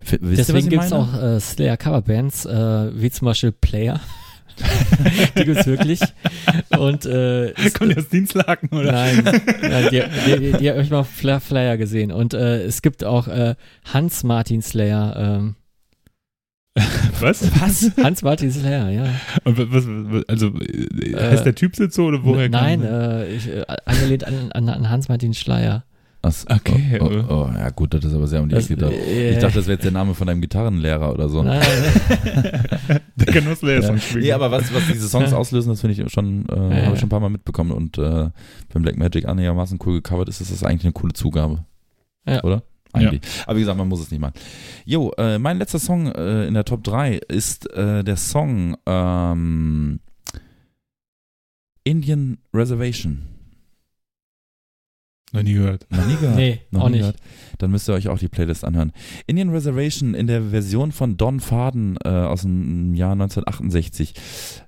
F 0.00 0.18
Deswegen 0.20 0.68
gibt 0.68 0.84
es 0.84 0.92
auch 0.92 1.14
äh, 1.14 1.40
Slayer-Coverbands, 1.40 2.46
äh, 2.46 3.00
wie 3.00 3.10
zum 3.10 3.26
Beispiel 3.26 3.52
Player. 3.52 4.00
die 5.36 5.44
gibt 5.44 5.58
es 5.58 5.66
wirklich. 5.66 6.00
Und 6.78 7.06
äh, 7.06 7.52
kommt 7.74 7.96
jetzt 7.96 8.12
Dienstlaken 8.12 8.68
oder? 8.68 8.92
Nein, 8.92 9.24
nein 9.62 9.88
die, 9.90 10.02
die, 10.26 10.52
die, 10.52 10.58
die 10.58 10.70
habe 10.70 10.82
ich 10.82 10.90
mal 10.90 11.00
auf 11.00 11.08
Flyer 11.08 11.76
gesehen. 11.76 12.12
Und 12.12 12.34
äh, 12.34 12.62
es 12.62 12.82
gibt 12.82 13.04
auch 13.04 13.26
äh, 13.26 13.56
Hans 13.92 14.22
Martin 14.22 14.62
Slayer. 14.62 15.16
Ähm, 15.16 15.56
was? 17.20 17.48
Was? 17.60 17.92
Hans-Martin 18.02 18.50
Slayer, 18.50 18.90
ja. 18.90 19.04
Und 19.44 19.58
was, 19.58 19.86
was 19.86 20.28
also 20.28 20.48
äh, 20.58 21.14
heißt 21.14 21.46
der 21.46 21.54
Typ 21.54 21.78
jetzt 21.78 21.94
so 21.94 22.06
oder 22.06 22.24
woher 22.24 22.48
Nein, 22.48 22.82
äh, 22.82 23.26
ich, 23.28 23.48
äh, 23.48 23.64
angelehnt 23.84 24.24
an, 24.24 24.50
an, 24.52 24.68
an 24.68 24.90
Hans-Martin 24.90 25.34
Schleier. 25.34 25.84
Ach, 26.22 26.32
okay. 26.48 26.98
Oh, 27.00 27.04
oh, 27.04 27.34
oh, 27.34 27.50
ja 27.54 27.68
gut, 27.70 27.92
das 27.92 28.04
ist 28.04 28.14
aber 28.14 28.26
sehr 28.26 28.40
um 28.40 28.48
die 28.48 28.56
Ecke 28.56 28.68
gedacht. 28.68 28.92
Äh, 28.92 29.32
ich 29.34 29.38
dachte, 29.38 29.56
das 29.56 29.66
wäre 29.66 29.74
jetzt 29.74 29.84
der 29.84 29.92
Name 29.92 30.14
von 30.14 30.28
einem 30.28 30.40
Gitarrenlehrer 30.40 31.12
oder 31.12 31.28
so. 31.28 31.42
Nein. 31.42 31.60
der 33.14 33.32
Genusslehrer 33.32 33.82
ja. 33.82 33.98
spielen. 33.98 34.24
Nee, 34.24 34.32
aber 34.32 34.50
was, 34.50 34.72
was 34.72 34.86
diese 34.86 35.06
Songs 35.06 35.34
auslösen, 35.34 35.68
das 35.68 35.82
finde 35.82 36.02
ich 36.02 36.12
schon, 36.12 36.46
äh, 36.48 36.54
ja, 36.54 36.86
habe 36.86 36.94
ich 36.94 37.00
schon 37.00 37.06
ein 37.06 37.10
paar 37.10 37.20
Mal 37.20 37.28
mitbekommen 37.28 37.72
und 37.72 37.98
äh, 37.98 38.30
wenn 38.72 38.82
Black 38.82 38.96
Magic 38.96 39.28
einigermaßen 39.28 39.78
cool 39.84 40.00
gecovert 40.00 40.30
ist, 40.30 40.40
ist 40.40 40.50
das 40.50 40.64
eigentlich 40.64 40.84
eine 40.84 40.92
coole 40.92 41.12
Zugabe. 41.12 41.66
Ja. 42.26 42.42
Oder? 42.42 42.62
Eigentlich. 42.94 43.22
Ja. 43.22 43.44
Aber 43.46 43.56
wie 43.56 43.60
gesagt, 43.60 43.78
man 43.78 43.88
muss 43.88 44.00
es 44.00 44.10
nicht 44.10 44.20
machen. 44.20 44.34
Jo, 44.84 45.12
äh, 45.18 45.38
mein 45.38 45.58
letzter 45.58 45.78
Song 45.78 46.06
äh, 46.06 46.46
in 46.46 46.54
der 46.54 46.64
Top 46.64 46.84
3 46.84 47.16
ist 47.28 47.70
äh, 47.72 48.04
der 48.04 48.16
Song 48.16 48.76
ähm, 48.86 50.00
Indian 51.84 52.38
Reservation. 52.52 53.22
Noch 55.34 55.42
nie 55.42 55.54
gehört. 55.54 55.86
Noch 55.90 56.06
nie 56.06 56.14
gehört? 56.14 56.36
Nee, 56.36 56.60
Noch 56.70 56.82
auch 56.82 56.88
nie 56.88 56.92
nicht. 56.92 57.00
Gehört? 57.00 57.16
Dann 57.58 57.72
müsst 57.72 57.88
ihr 57.88 57.94
euch 57.94 58.08
auch 58.08 58.18
die 58.18 58.28
Playlist 58.28 58.64
anhören. 58.64 58.92
Indian 59.26 59.50
Reservation 59.50 60.14
in 60.14 60.28
der 60.28 60.42
Version 60.50 60.92
von 60.92 61.16
Don 61.16 61.40
Faden 61.40 61.98
äh, 62.04 62.08
aus 62.08 62.42
dem 62.42 62.94
Jahr 62.94 63.12
1968. 63.12 64.14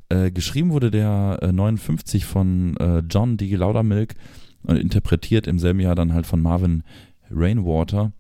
Äh, 0.09 0.33
geschrieben 0.33 0.71
wurde 0.71 0.91
der 0.91 1.39
äh, 1.41 1.53
59 1.53 2.25
von 2.25 2.77
äh, 2.79 2.99
John 3.09 3.37
D. 3.37 3.55
Laudermilk 3.55 4.15
und 4.65 4.77
interpretiert 4.77 5.47
im 5.47 5.61
selben 5.61 5.79
Jahr 5.79 5.95
dann 5.95 6.13
halt 6.13 6.27
von 6.27 6.43
Marvin 6.43 6.83
Rainwater 7.31 8.13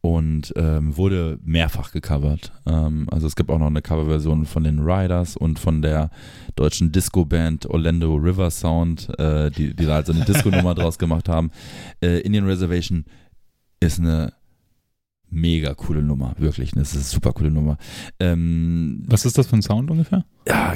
und 0.00 0.52
ähm, 0.56 0.96
wurde 0.96 1.38
mehrfach 1.42 1.90
gecovert. 1.90 2.52
Ähm, 2.64 3.08
also 3.10 3.26
es 3.26 3.34
gibt 3.34 3.50
auch 3.50 3.58
noch 3.58 3.66
eine 3.66 3.82
Coverversion 3.82 4.46
von 4.46 4.62
den 4.62 4.78
Riders 4.78 5.36
und 5.36 5.58
von 5.58 5.82
der 5.82 6.10
deutschen 6.54 6.92
Disco-Band 6.92 7.66
Orlando 7.66 8.14
River 8.14 8.50
Sound, 8.50 9.08
äh, 9.18 9.50
die, 9.50 9.74
die 9.74 9.84
da 9.84 9.94
halt 9.94 10.06
so 10.06 10.12
eine 10.12 10.24
Disco-Nummer 10.24 10.74
draus 10.76 10.98
gemacht 10.98 11.28
haben. 11.28 11.50
Äh, 12.00 12.20
Indian 12.20 12.46
Reservation 12.46 13.04
ist 13.80 13.98
eine 13.98 14.32
mega 15.28 15.74
coole 15.74 16.02
Nummer, 16.02 16.34
wirklich. 16.38 16.70
Das 16.70 16.90
ist 16.90 16.94
eine 16.94 17.04
super 17.04 17.32
coole 17.32 17.50
Nummer. 17.50 17.76
Ähm, 18.20 19.02
Was 19.06 19.24
ist 19.24 19.36
das 19.38 19.48
für 19.48 19.56
ein 19.56 19.62
Sound 19.62 19.90
ungefähr? 19.90 20.24
Ja, 20.46 20.74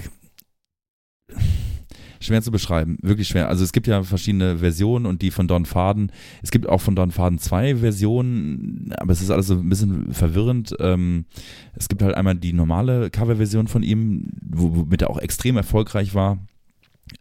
schwer 2.20 2.42
zu 2.42 2.50
beschreiben, 2.50 2.98
wirklich 3.02 3.28
schwer. 3.28 3.48
Also 3.48 3.64
es 3.64 3.72
gibt 3.72 3.86
ja 3.86 4.02
verschiedene 4.02 4.58
Versionen 4.58 5.06
und 5.06 5.22
die 5.22 5.30
von 5.30 5.48
Don 5.48 5.64
Faden. 5.64 6.12
Es 6.42 6.50
gibt 6.50 6.68
auch 6.68 6.80
von 6.80 6.94
Don 6.94 7.10
Faden 7.10 7.38
zwei 7.38 7.76
Versionen, 7.76 8.92
aber 8.96 9.12
es 9.12 9.22
ist 9.22 9.30
alles 9.30 9.46
so 9.46 9.54
ein 9.54 9.68
bisschen 9.68 10.12
verwirrend. 10.12 10.74
Ähm, 10.80 11.24
es 11.74 11.88
gibt 11.88 12.02
halt 12.02 12.14
einmal 12.14 12.36
die 12.36 12.52
normale 12.52 13.10
Coverversion 13.10 13.66
von 13.66 13.82
ihm, 13.82 14.28
womit 14.42 15.02
er 15.02 15.10
auch 15.10 15.18
extrem 15.18 15.56
erfolgreich 15.56 16.14
war. 16.14 16.38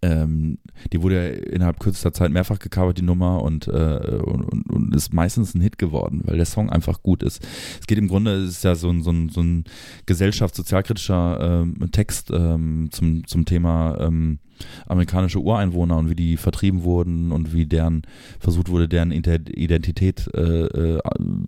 Ähm, 0.01 0.59
die 0.93 1.01
wurde 1.01 1.15
ja 1.15 1.43
innerhalb 1.51 1.79
kürzester 1.79 2.13
Zeit 2.13 2.31
mehrfach 2.31 2.59
gecovert, 2.59 2.97
die 2.97 3.03
Nummer, 3.03 3.41
und, 3.41 3.67
äh, 3.67 4.19
und, 4.23 4.69
und, 4.69 4.95
ist 4.95 5.13
meistens 5.13 5.55
ein 5.55 5.61
Hit 5.61 5.77
geworden, 5.77 6.21
weil 6.25 6.37
der 6.37 6.45
Song 6.45 6.69
einfach 6.69 7.01
gut 7.01 7.23
ist. 7.23 7.45
Es 7.79 7.87
geht 7.87 7.97
im 7.97 8.07
Grunde, 8.07 8.35
es 8.35 8.49
ist 8.49 8.63
ja 8.63 8.75
so 8.75 8.89
ein, 8.89 9.01
so 9.01 9.11
ein, 9.11 9.29
so 9.29 9.41
ein 9.41 9.63
gesellschaftssozialkritischer 10.05 11.63
ähm, 11.63 11.91
Text 11.91 12.31
ähm, 12.31 12.89
zum, 12.91 13.25
zum 13.25 13.45
Thema 13.45 13.97
ähm, 13.99 14.39
amerikanische 14.85 15.39
Ureinwohner 15.39 15.97
und 15.97 16.09
wie 16.09 16.15
die 16.15 16.37
vertrieben 16.37 16.83
wurden 16.83 17.31
und 17.31 17.53
wie 17.53 17.65
deren 17.65 18.03
versucht 18.39 18.69
wurde, 18.69 18.87
deren 18.87 19.11
Identität 19.11 20.29
äh, 20.33 20.65
äh, 20.65 20.99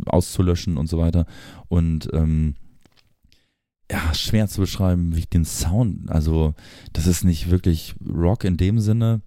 auszulöschen 0.06 0.78
und 0.78 0.88
so 0.88 0.98
weiter. 0.98 1.26
Und 1.68 2.10
ähm, 2.14 2.56
ja, 3.92 4.14
schwer 4.14 4.48
zu 4.48 4.62
beschreiben, 4.62 5.16
wie 5.16 5.20
ich 5.20 5.30
den 5.30 5.46
Sound, 5.46 6.10
also 6.10 6.54
das 6.94 7.08
ist 7.08 7.26
nicht 7.26 7.52
wirklich 7.52 7.96
Rock 8.08 8.46
in 8.46 8.56
dem 8.56 8.80
Sinne, 8.80 9.22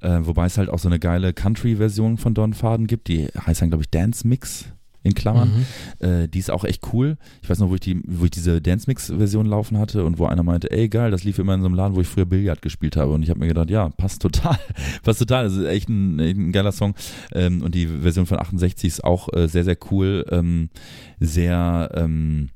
äh, 0.00 0.18
wobei 0.22 0.46
es 0.46 0.58
halt 0.58 0.68
auch 0.68 0.78
so 0.78 0.88
eine 0.88 0.98
geile 0.98 1.32
Country-Version 1.32 2.18
von 2.18 2.34
Don 2.34 2.52
Faden 2.52 2.86
gibt, 2.86 3.08
die 3.08 3.28
heißt 3.28 3.62
dann, 3.62 3.70
glaube 3.70 3.84
ich, 3.84 3.90
Dance 3.90 4.28
Mix 4.28 4.66
in 5.02 5.14
Klammern. 5.14 5.66
Mhm. 6.00 6.06
Äh, 6.06 6.28
die 6.28 6.38
ist 6.38 6.50
auch 6.50 6.64
echt 6.64 6.92
cool. 6.92 7.16
Ich 7.42 7.50
weiß 7.50 7.58
noch, 7.58 7.70
wo 7.70 7.74
ich, 7.74 7.80
die, 7.80 8.00
wo 8.06 8.24
ich 8.24 8.30
diese 8.30 8.60
Dance 8.60 8.88
Mix-Version 8.88 9.46
laufen 9.46 9.78
hatte 9.78 10.04
und 10.04 10.18
wo 10.18 10.26
einer 10.26 10.42
meinte, 10.42 10.70
ey 10.70 10.88
geil, 10.88 11.10
das 11.10 11.24
lief 11.24 11.38
immer 11.38 11.54
in 11.54 11.60
so 11.60 11.66
einem 11.66 11.74
Laden, 11.74 11.96
wo 11.96 12.00
ich 12.00 12.08
früher 12.08 12.26
Billard 12.26 12.62
gespielt 12.62 12.96
habe. 12.96 13.12
Und 13.12 13.22
ich 13.22 13.30
habe 13.30 13.40
mir 13.40 13.48
gedacht, 13.48 13.70
ja, 13.70 13.88
passt 13.90 14.22
total. 14.22 14.58
passt 15.02 15.18
total. 15.18 15.44
Das 15.44 15.54
ist 15.54 15.64
echt 15.64 15.88
ein, 15.88 16.18
echt 16.18 16.36
ein 16.36 16.52
geiler 16.52 16.72
Song. 16.72 16.94
Ähm, 17.32 17.62
und 17.62 17.74
die 17.74 17.86
Version 17.86 18.26
von 18.26 18.38
68 18.38 18.88
ist 18.88 19.04
auch 19.04 19.28
äh, 19.32 19.48
sehr, 19.48 19.64
sehr 19.64 19.76
cool. 19.90 20.24
Ähm, 20.30 20.70
sehr 21.18 21.90
ähm, 21.94 22.50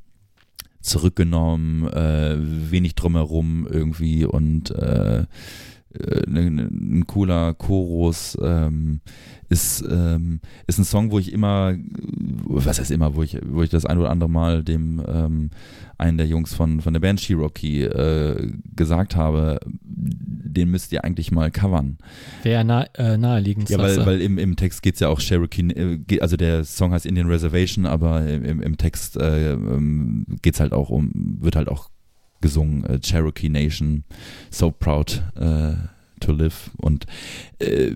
zurückgenommen, 0.81 1.89
äh, 1.89 2.37
wenig 2.39 2.95
drumherum 2.95 3.67
irgendwie 3.69 4.25
und 4.25 4.71
äh, 4.71 5.25
ein 6.27 7.05
cooler 7.07 7.55
Chorus, 7.55 8.37
ähm, 8.43 9.01
ist, 9.49 9.85
ähm, 9.89 10.41
ist 10.67 10.79
ein 10.79 10.85
Song, 10.85 11.11
wo 11.11 11.19
ich 11.19 11.33
immer, 11.33 11.75
was 12.45 12.79
heißt 12.79 12.91
immer, 12.91 13.15
wo 13.15 13.23
ich, 13.23 13.39
wo 13.47 13.63
ich 13.63 13.71
das 13.71 13.87
ein 13.87 13.99
oder 13.99 14.11
andere 14.11 14.31
Mal 14.31 14.65
dem 14.65 15.03
ähm, 15.07 15.51
einen 15.99 16.19
der 16.19 16.27
Jungs 16.27 16.55
von, 16.55 16.81
von 16.81 16.93
der 16.93 17.01
Band 17.01 17.21
Cherokee 17.21 17.85
äh, 17.85 18.53
gesagt 18.75 19.17
habe, 19.17 19.61
den 19.67 20.71
müsst 20.71 20.93
ihr 20.93 21.05
eigentlich 21.05 21.33
mal 21.33 21.51
covern. 21.51 21.99
Wäre 22.43 22.65
nah, 22.65 22.87
äh, 22.95 23.17
naheliegend. 23.17 23.71
Ja, 23.71 23.79
weil, 23.79 24.05
weil 24.05 24.21
im, 24.21 24.39
im 24.39 24.57
Text 24.57 24.83
geht 24.83 24.95
es 24.95 25.01
ja 25.01 25.09
auch 25.09 25.21
Cherokee, 25.21 25.63
äh, 25.63 26.21
also 26.21 26.37
der 26.37 26.65
Song 26.65 26.93
heißt 26.93 27.07
Indian 27.07 27.29
Reservation, 27.29 27.87
aber 27.87 28.27
im, 28.27 28.61
im 28.61 28.77
Text 28.77 29.17
äh, 29.17 29.53
ähm, 29.53 30.27
geht 30.43 30.55
es 30.55 30.61
halt 30.61 30.73
auch 30.73 30.91
um, 30.91 31.39
wird 31.41 31.57
halt 31.57 31.69
auch 31.69 31.91
gesungen, 32.41 32.85
äh, 32.85 33.01
Cherokee 33.01 33.49
Nation, 33.49 34.05
so 34.51 34.71
proud 34.71 35.23
äh, 35.37 35.75
to 36.21 36.33
live. 36.33 36.71
Und 36.79 37.07
äh, 37.59 37.93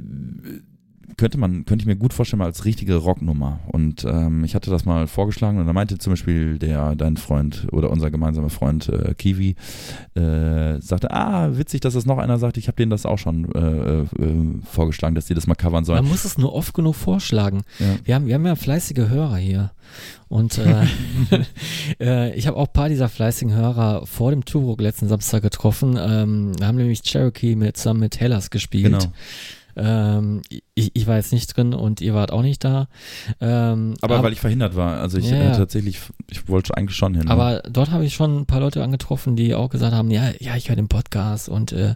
könnte 1.20 1.36
man, 1.36 1.66
könnte 1.66 1.82
ich 1.82 1.86
mir 1.86 1.96
gut 1.96 2.14
vorstellen, 2.14 2.38
mal 2.38 2.46
als 2.46 2.64
richtige 2.64 2.96
Rocknummer. 2.96 3.60
Und 3.66 4.04
ähm, 4.04 4.42
ich 4.42 4.54
hatte 4.54 4.70
das 4.70 4.86
mal 4.86 5.06
vorgeschlagen 5.06 5.58
und 5.58 5.66
da 5.66 5.74
meinte 5.74 5.98
zum 5.98 6.14
Beispiel 6.14 6.58
der, 6.58 6.96
dein 6.96 7.18
Freund 7.18 7.66
oder 7.72 7.90
unser 7.90 8.10
gemeinsamer 8.10 8.48
Freund 8.48 8.88
äh, 8.88 9.12
Kiwi, 9.12 9.54
äh, 10.14 10.80
sagte, 10.80 11.10
ah, 11.10 11.58
witzig, 11.58 11.82
dass 11.82 11.92
das 11.92 12.06
noch 12.06 12.16
einer 12.16 12.38
sagt, 12.38 12.56
ich 12.56 12.68
habe 12.68 12.76
denen 12.76 12.90
das 12.90 13.04
auch 13.04 13.18
schon 13.18 13.52
äh, 13.54 14.00
äh, 14.00 14.06
vorgeschlagen, 14.64 15.14
dass 15.14 15.26
die 15.26 15.34
das 15.34 15.46
mal 15.46 15.56
covern 15.56 15.84
sollen. 15.84 16.02
Man 16.02 16.10
muss 16.10 16.24
es 16.24 16.38
nur 16.38 16.54
oft 16.54 16.72
genug 16.72 16.94
vorschlagen. 16.94 17.64
Ja. 17.78 17.86
Wir, 18.02 18.14
haben, 18.14 18.26
wir 18.26 18.34
haben 18.34 18.46
ja 18.46 18.56
fleißige 18.56 19.10
Hörer 19.10 19.36
hier. 19.36 19.72
Und 20.28 20.56
äh, 20.56 20.86
äh, 22.00 22.34
ich 22.34 22.46
habe 22.46 22.56
auch 22.56 22.68
ein 22.68 22.72
paar 22.72 22.88
dieser 22.88 23.10
fleißigen 23.10 23.52
Hörer 23.52 24.06
vor 24.06 24.30
dem 24.30 24.46
Turok 24.46 24.80
letzten 24.80 25.08
Samstag 25.08 25.42
getroffen. 25.42 25.98
Ähm, 26.00 26.58
wir 26.58 26.66
haben 26.66 26.76
nämlich 26.76 27.02
Cherokee 27.02 27.56
mit, 27.56 27.76
zusammen 27.76 28.00
mit 28.00 28.20
Hellas 28.20 28.48
gespielt. 28.48 28.84
Genau. 28.84 29.12
Ähm, 29.76 30.42
ich, 30.74 30.90
ich, 30.94 31.06
war 31.06 31.16
jetzt 31.16 31.32
nicht 31.32 31.56
drin 31.56 31.74
und 31.74 32.00
ihr 32.00 32.14
wart 32.14 32.32
auch 32.32 32.42
nicht 32.42 32.64
da. 32.64 32.88
Ähm, 33.40 33.94
aber, 34.00 34.16
aber, 34.16 34.24
weil 34.24 34.32
ich 34.32 34.40
verhindert 34.40 34.76
war. 34.76 35.00
Also 35.00 35.18
ich 35.18 35.30
ja, 35.30 35.52
äh, 35.52 35.56
tatsächlich, 35.56 35.98
ich 36.28 36.48
wollte 36.48 36.76
eigentlich 36.76 36.96
schon 36.96 37.14
hin. 37.14 37.24
Ne? 37.24 37.30
Aber 37.30 37.62
dort 37.70 37.90
habe 37.90 38.04
ich 38.04 38.14
schon 38.14 38.40
ein 38.40 38.46
paar 38.46 38.60
Leute 38.60 38.82
angetroffen, 38.82 39.36
die 39.36 39.54
auch 39.54 39.70
gesagt 39.70 39.94
haben, 39.94 40.10
ja, 40.10 40.30
ja, 40.38 40.56
ich 40.56 40.68
höre 40.68 40.76
den 40.76 40.88
Podcast 40.88 41.48
und 41.48 41.72
äh, 41.72 41.94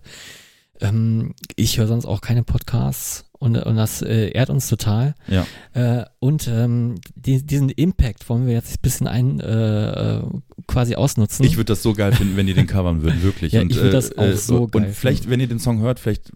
ähm, 0.81 1.35
ich 1.57 1.79
höre 1.79 1.87
sonst 1.87 2.07
auch 2.07 2.21
keine 2.21 2.43
Podcasts. 2.43 3.25
Und, 3.45 3.59
und 3.59 3.77
das 3.77 4.01
äh, 4.01 4.31
ehrt 4.31 4.49
uns 4.49 4.69
total. 4.69 5.15
Ja. 5.29 5.47
Äh, 5.75 6.07
und 6.19 6.49
ähm, 6.49 6.95
die, 7.15 7.45
diesen 7.45 7.69
Impact 7.69 8.27
wollen 8.31 8.47
wir 8.47 8.55
jetzt 8.55 8.79
ein 8.79 8.81
bisschen 8.81 9.07
ein 9.07 9.41
äh, 9.41 10.17
äh 10.17 10.23
quasi 10.67 10.95
ausnutzen. 10.95 11.45
Ich 11.45 11.59
würde 11.59 11.67
das 11.67 11.83
so 11.83 11.93
geil 11.93 12.13
finden, 12.13 12.39
wenn 12.39 12.49
ihr 12.49 12.55
den 12.55 12.67
covern 12.67 13.03
würden, 13.03 13.23
wirklich. 13.23 13.53
ja, 13.53 13.61
und, 13.61 13.71
ich 13.71 13.77
würde 13.77 13.91
das 13.91 14.17
auch 14.17 14.23
äh, 14.23 14.37
so 14.37 14.67
geil 14.69 14.87
Und 14.87 14.95
vielleicht, 14.95 15.29
wenn 15.29 15.41
ihr 15.41 15.47
den 15.47 15.59
Song 15.59 15.81
hört, 15.81 16.01
vielleicht 16.01 16.33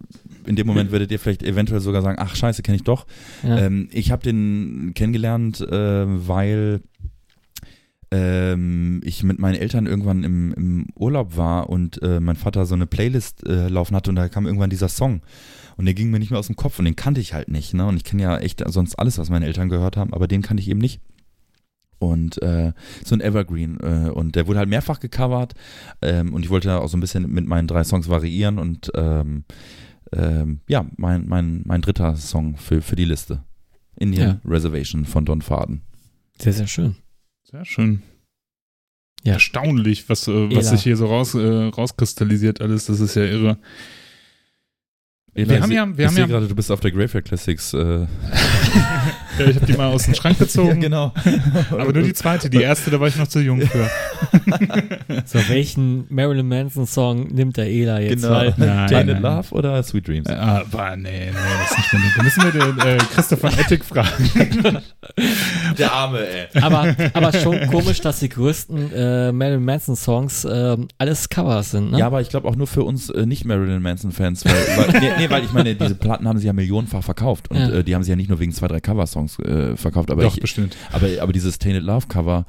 in 0.49 0.57
dem 0.57 0.67
Moment 0.67 0.93
werdet 0.93 1.13
ihr 1.13 1.19
vielleicht 1.19 1.43
eventuell 1.43 1.81
sogar 1.81 2.03
sagen, 2.03 2.19
ach 2.21 2.35
scheiße, 2.35 2.63
kenne 2.63 2.77
ich 2.77 2.85
doch. 2.85 3.07
Ja. 3.43 3.59
Ähm, 3.59 3.89
ich 3.93 4.11
habe 4.11 4.23
den 4.23 4.93
kennengelernt, 4.95 5.61
äh, 5.61 6.05
weil 6.07 6.81
ähm, 8.11 9.01
ich 9.05 9.23
mit 9.23 9.39
meinen 9.39 9.57
Eltern 9.57 9.87
irgendwann 9.87 10.25
im, 10.25 10.53
im 10.55 10.87
Urlaub 10.95 11.37
war 11.37 11.69
und 11.69 12.03
äh, 12.03 12.21
mein 12.21 12.37
Vater 12.37 12.65
so 12.65 12.75
eine 12.75 12.87
Playlist 12.87 13.47
äh, 13.47 13.69
laufen 13.69 13.95
hatte 13.95 14.11
und 14.11 14.17
da 14.17 14.29
kam 14.29 14.47
irgendwann 14.47 14.71
dieser 14.71 14.89
Song. 14.89 15.21
Und 15.77 15.85
der 15.85 15.95
ging 15.95 16.11
mir 16.11 16.19
nicht 16.19 16.31
mehr 16.31 16.41
aus 16.41 16.49
dem 16.49 16.57
Kopf 16.57 16.79
und 16.79 16.87
den 16.87 16.97
kannte 16.97 17.21
ich 17.21 17.35
halt 17.35 17.49
nicht. 17.49 17.73
Ne? 17.75 17.87
Und 17.87 17.97
ich 17.97 18.05
kenne 18.05 18.23
ja 18.23 18.39
echt 18.39 18.65
sonst 18.67 18.99
alles, 18.99 19.19
was 19.19 19.31
meine 19.31 19.47
Eltern 19.47 19.69
gehört 19.69 19.97
haben, 19.97 20.13
aber 20.13 20.27
den 20.27 20.43
kannte 20.43 20.61
ich 20.61 20.69
eben 20.69 20.81
nicht. 20.81 21.01
Und 22.01 22.41
äh, 22.43 22.73
so 23.05 23.15
ein 23.15 23.21
Evergreen. 23.21 23.79
Äh, 23.81 24.11
und 24.11 24.37
der 24.37 24.47
wurde 24.47 24.61
halt 24.61 24.69
mehrfach 24.69 25.01
gecovert. 25.01 25.55
Ähm, 26.01 26.33
und 26.33 26.45
ich 26.45 26.51
wollte 26.51 26.81
auch 26.81 26.89
so 26.89 26.97
ein 26.97 27.01
bisschen 27.01 27.31
mit 27.31 27.47
meinen 27.47 27.69
drei 27.69 27.85
Songs 27.85 28.09
variieren. 28.09 28.59
Und 28.59 28.91
ähm, 28.95 29.45
ähm, 30.13 30.61
ja, 30.69 30.87
mein, 30.97 31.27
mein, 31.29 31.63
mein 31.65 31.81
dritter 31.83 32.17
Song 32.17 32.57
für, 32.57 32.81
für 32.83 32.97
die 32.97 33.05
Liste. 33.05 33.43
Indian 33.97 34.41
Reservation 34.45 35.05
von 35.05 35.25
Don 35.25 35.43
Faden. 35.43 35.83
Sehr, 36.41 36.53
sehr 36.53 36.67
schön. 36.69 36.95
Sehr 37.51 37.65
schön. 37.65 38.03
Ja. 39.25 39.33
Erstaunlich, 39.35 40.09
was, 40.09 40.29
äh, 40.29 40.55
was 40.55 40.71
sich 40.71 40.83
hier 40.85 40.97
so 40.97 41.07
raus, 41.07 41.35
äh, 41.35 41.41
rauskristallisiert 41.65 42.61
alles. 42.61 42.87
Das 42.87 43.01
ist 43.01 43.17
ja 43.17 43.25
irre. 43.25 43.59
Ela, 45.35 45.49
Wir 45.55 45.61
haben 45.63 45.73
ja- 45.73 45.87
wir 45.87 45.99
ich 45.99 46.07
haben 46.07 46.15
sehe 46.15 46.23
ja- 46.23 46.29
gerade, 46.29 46.47
du 46.49 46.55
bist 46.55 46.71
auf 46.71 46.79
der 46.81 46.93
Graveyard 46.93 47.25
Classics. 47.25 47.75
Äh, 47.75 48.07
Ja, 49.39 49.47
ich 49.47 49.57
habe 49.57 49.67
die 49.67 49.73
mal 49.75 49.89
aus 49.93 50.05
dem 50.05 50.15
Schrank 50.15 50.39
gezogen. 50.41 50.81
genau. 50.81 51.13
Aber 51.71 51.93
nur 51.93 52.03
die 52.03 52.13
zweite. 52.15 52.51
Die 52.51 52.61
erste, 52.63 52.91
da 52.91 52.99
war 53.01 53.09
ich 53.09 53.17
noch 53.17 53.29
zu 53.29 53.41
jung 53.41 53.61
für. 53.61 53.89
So, 55.25 55.39
welchen 55.49 56.07
Marilyn 56.09 56.49
Manson 56.49 56.87
Song 56.87 57.29
nimmt 57.29 57.57
der 57.57 57.67
Ela 57.67 58.01
jetzt? 58.01 58.23
Genau. 58.23 58.35
Weil, 58.35 58.55
Nein, 58.57 59.07
nein. 59.07 59.23
Love 59.23 59.55
oder 59.55 59.83
Sweet 59.83 60.09
Dreams? 60.09 60.29
Ah, 60.29 60.63
aber 60.73 60.97
nee, 60.97 61.27
nee, 61.27 61.33
das 61.33 61.71
ist 61.71 61.79
nicht 61.79 61.93
mehr. 61.93 62.03
Da 62.17 62.23
müssen 62.23 62.43
wir 62.45 62.53
den 62.53 62.79
äh, 62.87 62.99
Christopher 63.15 63.49
Ettig 63.59 63.85
fragen. 63.85 64.31
Der 65.79 65.93
Arme, 65.93 66.21
ey. 66.27 66.47
aber, 66.63 66.95
aber 67.13 67.33
schon 67.39 67.67
komisch, 67.69 68.01
dass 68.01 68.21
die 68.21 68.29
größten 68.29 68.93
äh, 68.93 69.33
Marilyn 69.33 69.65
Manson 69.65 69.97
Songs 69.97 70.47
ähm, 70.51 70.89
alles 70.99 71.29
Covers 71.29 71.73
sind, 71.73 71.93
ne? 71.93 71.99
Ja, 71.99 72.07
aber 72.07 72.21
ich 72.21 72.29
glaube 72.29 72.49
auch 72.49 72.57
nur 72.57 72.67
für 72.67 72.85
uns 72.85 73.11
äh, 73.11 73.27
nicht 73.27 73.45
Marilyn 73.45 73.83
Manson-Fans. 73.83 74.45
Weil, 74.45 74.53
weil, 74.93 75.01
nee, 75.01 75.11
nee, 75.19 75.31
weil 75.31 75.45
ich 75.45 75.53
meine, 75.53 75.75
diese 75.75 75.95
Platten 75.95 76.27
haben 76.29 76.39
sie 76.39 76.47
ja 76.47 76.53
millionenfach 76.53 77.03
verkauft. 77.03 77.51
Und 77.51 77.57
Ja. 77.59 77.71
äh, 77.71 77.85
die 77.85 77.95
haben 77.95 78.03
sie 78.03 78.11
ja 78.11 78.17
nicht 78.17 78.29
nur 78.29 78.39
wegen 78.41 78.53
zwei, 78.53 78.69
drei 78.69 78.81
Cover-Songs 79.09 79.39
äh, 79.41 79.77
verkauft. 79.77 80.11
Aber, 80.11 80.23
Doch, 80.23 80.35
ich, 80.35 80.41
bestimmt. 80.41 80.77
aber, 80.93 81.09
aber 81.21 81.33
dieses 81.33 81.59
Tainted 81.59 81.85
Love-Cover, 81.85 82.47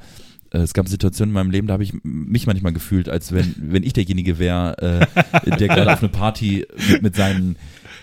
äh, 0.52 0.58
es 0.58 0.74
gab 0.74 0.88
Situationen 0.88 1.30
in 1.30 1.34
meinem 1.34 1.50
Leben, 1.50 1.66
da 1.66 1.74
habe 1.74 1.82
ich 1.82 1.94
mich 2.02 2.46
manchmal 2.46 2.72
gefühlt, 2.72 3.08
als 3.08 3.32
wenn, 3.32 3.54
wenn 3.58 3.82
ich 3.82 3.92
derjenige 3.92 4.38
wäre, 4.38 5.06
äh, 5.46 5.56
der 5.56 5.68
gerade 5.68 5.92
auf 5.92 6.00
eine 6.00 6.08
Party 6.10 6.66
mit, 6.88 7.02
mit 7.02 7.16
seinen 7.16 7.56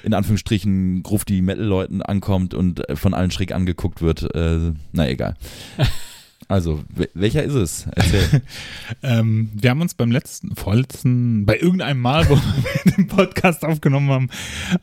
in 0.03 0.13
Anführungsstrichen 0.13 1.03
grufti 1.03 1.41
Metal-Leuten 1.41 2.01
ankommt 2.01 2.53
und 2.53 2.87
äh, 2.87 2.95
von 2.95 3.13
allen 3.13 3.31
schräg 3.31 3.51
angeguckt 3.51 4.01
wird. 4.01 4.23
Äh, 4.35 4.73
na 4.93 5.09
egal. 5.09 5.35
Also, 6.49 6.81
wel- 6.95 7.09
welcher 7.13 7.43
ist 7.43 7.53
es? 7.55 7.87
Ähm, 9.03 9.49
wir 9.53 9.69
haben 9.69 9.81
uns 9.81 9.93
beim 9.93 10.11
letzten, 10.11 10.55
vorletzten, 10.55 11.45
bei 11.45 11.57
irgendeinem 11.59 11.99
Mal, 11.99 12.27
wo 12.29 12.35
wir 12.85 12.91
den 12.93 13.07
Podcast 13.07 13.65
aufgenommen 13.65 14.09
haben, 14.09 14.29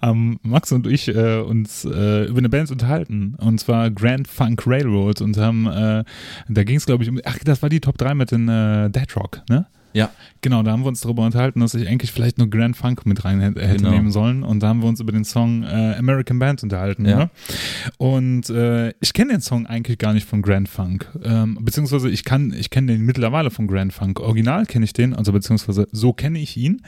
haben 0.03 0.39
Max 0.43 0.73
und 0.73 0.87
ich 0.87 1.09
äh, 1.09 1.39
uns 1.41 1.85
äh, 1.87 2.25
über 2.27 2.39
eine 2.39 2.49
Band 2.51 2.71
unterhalten. 2.71 3.35
Und 3.39 3.59
zwar 3.61 3.91
Grand 3.91 4.29
Funk 4.29 4.67
Railroad. 4.67 5.21
Und 5.23 5.37
haben, 5.39 5.67
äh, 5.67 6.05
da 6.49 6.65
ging 6.65 6.77
es, 6.77 6.87
glaube 6.87 7.03
ich, 7.03 7.09
um, 7.11 7.19
ach, 7.25 7.39
das 7.45 7.63
war 7.63 7.71
die 7.71 7.81
Top 7.81 7.97
3 7.99 8.15
mit 8.15 8.31
den 8.31 8.49
äh, 8.49 8.91
Dead 8.91 9.17
Rock, 9.17 9.41
ne? 9.49 9.67
Ja. 9.95 10.11
Genau, 10.43 10.63
da 10.63 10.73
haben 10.73 10.83
wir 10.83 10.89
uns 10.89 11.01
darüber 11.01 11.25
unterhalten, 11.25 11.61
dass 11.61 11.75
ich 11.75 11.89
eigentlich 11.89 12.13
vielleicht 12.13 12.37
nur 12.37 12.51
Grand 12.51 12.77
Funk 12.77 13.07
mit 13.07 13.25
rein 13.25 13.41
hätte, 13.41 13.61
Genau. 13.61 13.91
nehmen 13.91 14.11
sollen. 14.11 14.43
Und 14.43 14.63
da 14.63 14.69
haben 14.69 14.83
wir 14.83 14.89
uns 14.89 15.01
über 15.01 15.13
den 15.13 15.25
Song 15.25 15.63
äh, 15.63 15.95
American 15.97 16.39
Band 16.39 16.63
unterhalten. 16.63 17.07
Ja. 17.07 17.17
Ne? 17.17 17.31
Und 17.97 18.51
äh, 18.51 18.93
ich 19.01 19.15
kenne 19.15 19.33
den 19.33 19.41
Song 19.41 19.67
eigentlich 19.67 19.97
gar 19.99 20.13
nicht 20.13 20.29
von 20.29 20.43
Grand 20.43 20.69
Funk. 20.69 21.09
Ähm, 21.23 21.59
beziehungsweise 21.63 22.11
ich 22.11 22.25
kann, 22.25 22.53
ich 22.53 22.69
kenne 22.71 22.93
den 22.93 23.03
mittlerweile 23.03 23.51
von 23.51 23.67
Grand 23.69 23.93
Funk. 23.95 24.21
Original 24.21 24.67
kenne 24.67 24.85
ich 24.85 24.93
den, 24.93 25.15
also 25.15 25.33
beziehungsweise 25.33 25.87
so 25.93 26.13
kenne 26.13 26.39
ich 26.41 26.57
ihn 26.57 26.83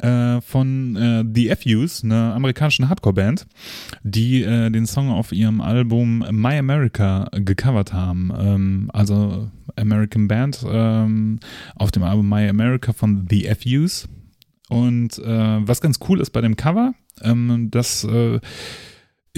äh, 0.00 0.40
von 0.40 0.96
äh, 0.96 1.24
The 1.32 1.54
FUs, 1.54 2.02
einer 2.02 2.34
amerikanischen 2.34 2.88
Hardcore-Band, 2.88 3.46
die 4.02 4.42
äh, 4.42 4.70
den 4.70 4.86
Song 4.86 5.10
auf 5.10 5.30
ihrem 5.32 5.60
Album 5.60 6.24
My 6.30 6.56
America 6.58 7.28
gecovert 7.32 7.92
haben. 7.92 8.32
Ähm, 8.36 8.90
also 8.92 9.50
American 9.76 10.28
Band 10.28 10.64
ähm, 10.68 11.38
auf 11.76 11.90
dem 11.90 12.02
Album 12.02 12.28
My 12.28 12.37
America 12.46 12.92
von 12.92 13.26
The 13.28 13.48
FUs. 13.54 14.08
Und 14.68 15.18
äh, 15.18 15.66
was 15.66 15.80
ganz 15.80 15.98
cool 16.08 16.20
ist 16.20 16.30
bei 16.30 16.42
dem 16.42 16.56
Cover, 16.56 16.94
ähm, 17.22 17.68
das 17.70 18.04
äh, 18.04 18.38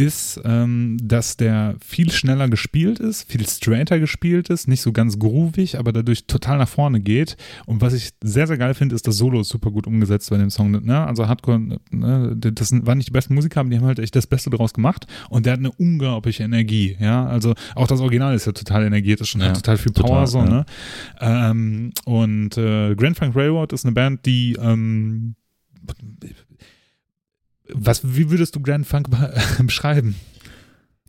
ist, 0.01 0.40
ähm, 0.44 0.97
dass 1.02 1.36
der 1.36 1.74
viel 1.85 2.10
schneller 2.10 2.48
gespielt 2.48 2.98
ist, 2.98 3.31
viel 3.31 3.47
straighter 3.47 3.98
gespielt 4.01 4.48
ist, 4.48 4.66
nicht 4.66 4.81
so 4.81 4.93
ganz 4.93 5.18
groovig, 5.18 5.78
aber 5.78 5.93
dadurch 5.93 6.24
total 6.27 6.56
nach 6.56 6.68
vorne 6.68 7.01
geht. 7.01 7.36
Und 7.66 7.82
was 7.82 7.93
ich 7.93 8.10
sehr, 8.22 8.47
sehr 8.47 8.56
geil 8.56 8.72
finde, 8.72 8.94
ist, 8.94 9.06
das 9.06 9.18
Solo 9.18 9.43
ist 9.43 9.51
super 9.51 9.70
gut 9.70 9.86
umgesetzt 9.86 10.31
bei 10.31 10.39
dem 10.39 10.48
Song. 10.48 10.70
Ne? 10.70 11.06
Also 11.06 11.28
Hardcore, 11.28 11.60
ne? 11.90 12.35
das 12.36 12.72
waren 12.72 12.97
nicht 12.97 13.09
die 13.09 13.12
besten 13.12 13.35
Musiker, 13.35 13.60
aber 13.60 13.68
die 13.68 13.77
haben 13.77 13.85
halt 13.85 13.98
echt 13.98 14.16
das 14.16 14.27
Beste 14.27 14.48
draus 14.48 14.72
gemacht. 14.72 15.06
Und 15.28 15.44
der 15.44 15.52
hat 15.52 15.60
eine 15.60 15.72
unglaubliche 15.72 16.44
Energie. 16.44 16.97
Ja, 16.98 17.27
also 17.27 17.55
auch 17.74 17.86
das 17.86 18.01
Original 18.01 18.35
ist 18.35 18.47
ja 18.47 18.52
total 18.52 18.85
energetisch 18.86 19.35
und 19.35 19.43
Ja, 19.43 19.48
hat 19.48 19.56
total 19.56 19.77
viel 19.77 19.93
Power. 19.93 20.24
total, 20.24 20.27
so, 20.27 20.39
ja. 20.39 20.44
ne? 20.48 20.66
Ähm, 21.20 21.93
und 22.06 22.56
äh, 22.56 22.94
Grand 22.94 23.18
Funk 23.18 23.36
Railroad 23.36 23.72
ist 23.74 23.85
eine 23.85 23.93
Band, 23.93 24.24
die 24.24 24.56
ähm, 24.60 25.35
was, 27.74 28.02
wie 28.16 28.30
würdest 28.30 28.56
du 28.56 28.60
Grand 28.60 28.86
Funk 28.86 29.10
be- 29.10 29.32
beschreiben? 29.64 30.14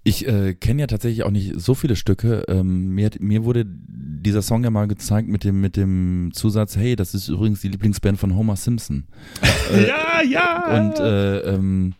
Ich 0.03 0.27
äh, 0.27 0.55
kenne 0.55 0.81
ja 0.81 0.87
tatsächlich 0.87 1.23
auch 1.23 1.29
nicht 1.31 1.59
so 1.61 1.75
viele 1.75 1.95
Stücke. 1.95 2.43
Ähm, 2.47 2.95
mir, 2.95 3.05
hat- 3.05 3.19
mir 3.19 3.43
wurde 3.43 3.65
dieser 3.67 4.41
Song 4.41 4.63
ja 4.63 4.71
mal 4.71 4.87
gezeigt 4.87 5.27
mit 5.27 5.43
dem, 5.43 5.61
mit 5.61 5.77
dem 5.77 6.31
Zusatz, 6.33 6.75
hey, 6.75 6.95
das 6.95 7.13
ist 7.13 7.27
übrigens 7.27 7.61
die 7.61 7.67
Lieblingsband 7.67 8.17
von 8.19 8.35
Homer 8.35 8.55
Simpson. 8.55 9.03
Äh, 9.73 9.87
ja, 9.87 10.21
ja! 10.29 10.77
Und 10.87 10.99
äh, 10.99 11.39
ähm, 11.53 11.93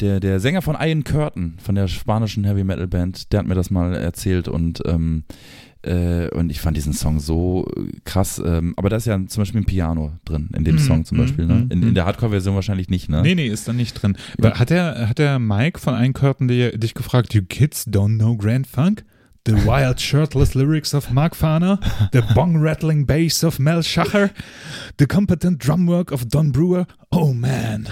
der, 0.00 0.20
der 0.20 0.40
Sänger 0.40 0.60
von 0.62 0.76
Ian 0.78 1.04
Curtin, 1.04 1.54
von 1.58 1.74
der 1.74 1.88
spanischen 1.88 2.44
Heavy 2.44 2.62
Metal 2.64 2.86
Band, 2.86 3.32
der 3.32 3.40
hat 3.40 3.46
mir 3.46 3.54
das 3.54 3.70
mal 3.70 3.94
erzählt 3.94 4.46
und 4.46 4.82
ähm, 4.84 5.24
äh, 5.82 6.28
und 6.30 6.50
ich 6.50 6.60
fand 6.60 6.76
diesen 6.76 6.92
Song 6.92 7.20
so 7.20 7.66
krass. 8.04 8.42
Ähm, 8.44 8.74
aber 8.76 8.88
da 8.88 8.96
ist 8.96 9.06
ja 9.06 9.18
zum 9.26 9.40
Beispiel 9.40 9.60
ein 9.60 9.66
Piano 9.66 10.12
drin, 10.24 10.48
in 10.56 10.64
dem 10.64 10.76
Mhm, 10.76 10.80
Song 10.80 11.04
zum 11.04 11.18
mhm, 11.18 11.22
Beispiel. 11.22 11.46
Ne? 11.46 11.66
In, 11.70 11.80
mhm. 11.80 11.88
in 11.88 11.94
der 11.94 12.04
Hardcore-Version 12.04 12.54
wahrscheinlich 12.54 12.88
nicht, 12.88 13.08
ne? 13.08 13.22
Nee, 13.22 13.34
nee, 13.34 13.48
ist 13.48 13.68
da 13.68 13.72
nicht 13.72 13.94
drin. 13.94 14.16
Ja. 14.42 14.58
Hat 14.58 14.70
der, 14.70 15.08
hat 15.08 15.18
der 15.18 15.38
Mike 15.38 15.78
von 15.78 15.94
Einkörten 15.94 16.48
dich 16.48 16.94
gefragt, 16.94 17.34
you 17.34 17.42
kids 17.42 17.86
don't 17.86 18.16
know 18.16 18.36
Grand 18.36 18.66
Funk? 18.66 19.04
The 19.46 19.54
wild 19.64 19.98
shirtless 19.98 20.54
lyrics 20.54 20.92
of 20.92 21.10
Mark 21.10 21.34
Farner, 21.34 21.78
the 22.12 22.20
bong-rattling 22.34 23.06
bass 23.06 23.42
of 23.42 23.58
Mel 23.58 23.82
Schacher, 23.82 24.30
the 24.98 25.06
competent 25.06 25.58
drumwork 25.58 26.12
of 26.12 26.28
Don 26.28 26.52
Brewer. 26.52 26.86
Oh 27.10 27.32
man. 27.32 27.88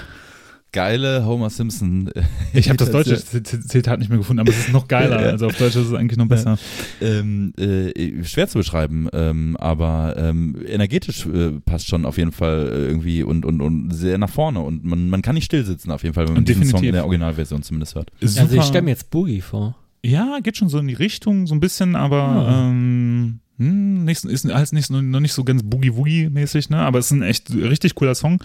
Geile 0.76 1.24
Homer 1.24 1.48
Simpson. 1.48 2.10
Ich 2.52 2.68
habe 2.68 2.76
das 2.76 2.90
deutsche 2.92 3.16
Zitat 3.24 3.98
nicht 3.98 4.10
mehr 4.10 4.18
gefunden, 4.18 4.40
aber 4.40 4.50
es 4.50 4.58
ist 4.58 4.72
noch 4.74 4.88
geiler. 4.88 5.16
Also 5.36 5.46
auf 5.46 5.56
Deutsch 5.56 5.74
ist 5.74 5.86
es 5.88 5.94
eigentlich 5.94 6.18
noch 6.18 6.28
besser. 6.28 6.58
ähm, 7.00 7.54
äh, 7.58 8.22
schwer 8.24 8.46
zu 8.46 8.58
beschreiben, 8.58 9.08
ähm, 9.14 9.56
aber 9.58 10.14
ähm, 10.18 10.54
energetisch 10.66 11.24
äh, 11.24 11.52
passt 11.64 11.88
schon 11.88 12.04
auf 12.04 12.18
jeden 12.18 12.32
Fall 12.32 12.68
äh, 12.70 12.86
irgendwie 12.88 13.22
und, 13.22 13.46
und, 13.46 13.62
und 13.62 13.90
sehr 13.92 14.18
nach 14.18 14.28
vorne 14.28 14.60
und 14.60 14.84
man, 14.84 15.08
man 15.08 15.22
kann 15.22 15.34
nicht 15.34 15.46
still 15.46 15.64
sitzen 15.64 15.90
auf 15.92 16.02
jeden 16.02 16.14
Fall, 16.14 16.28
wenn 16.28 16.34
man 16.34 16.44
diesen 16.44 16.64
Song 16.64 16.72
Definitiv. 16.82 16.88
in 16.90 16.94
der 16.94 17.04
Originalversion 17.04 17.62
zumindest 17.62 17.94
hört. 17.94 18.12
Also 18.20 18.42
ich 18.42 18.50
Super. 18.50 18.62
stelle 18.62 18.82
mir 18.82 18.90
jetzt 18.90 19.08
Boogie 19.10 19.40
vor. 19.40 19.76
Ja, 20.04 20.40
geht 20.42 20.58
schon 20.58 20.68
so 20.68 20.78
in 20.78 20.88
die 20.88 20.94
Richtung, 20.94 21.46
so 21.46 21.54
ein 21.54 21.60
bisschen, 21.60 21.96
aber 21.96 22.18
Ah. 22.22 22.68
ähm, 22.68 23.40
hm, 23.58 24.04
nicht, 24.04 24.22
ist 24.26 24.50
alles 24.50 24.72
nicht, 24.72 24.90
noch 24.90 25.20
nicht 25.20 25.32
so 25.32 25.42
ganz 25.42 25.62
Boogie-Woogie-mäßig, 25.62 26.68
ne? 26.68 26.76
Aber 26.76 26.98
es 26.98 27.06
ist 27.06 27.12
ein 27.12 27.22
echt 27.22 27.50
richtig 27.54 27.94
cooler 27.94 28.14
Song. 28.14 28.42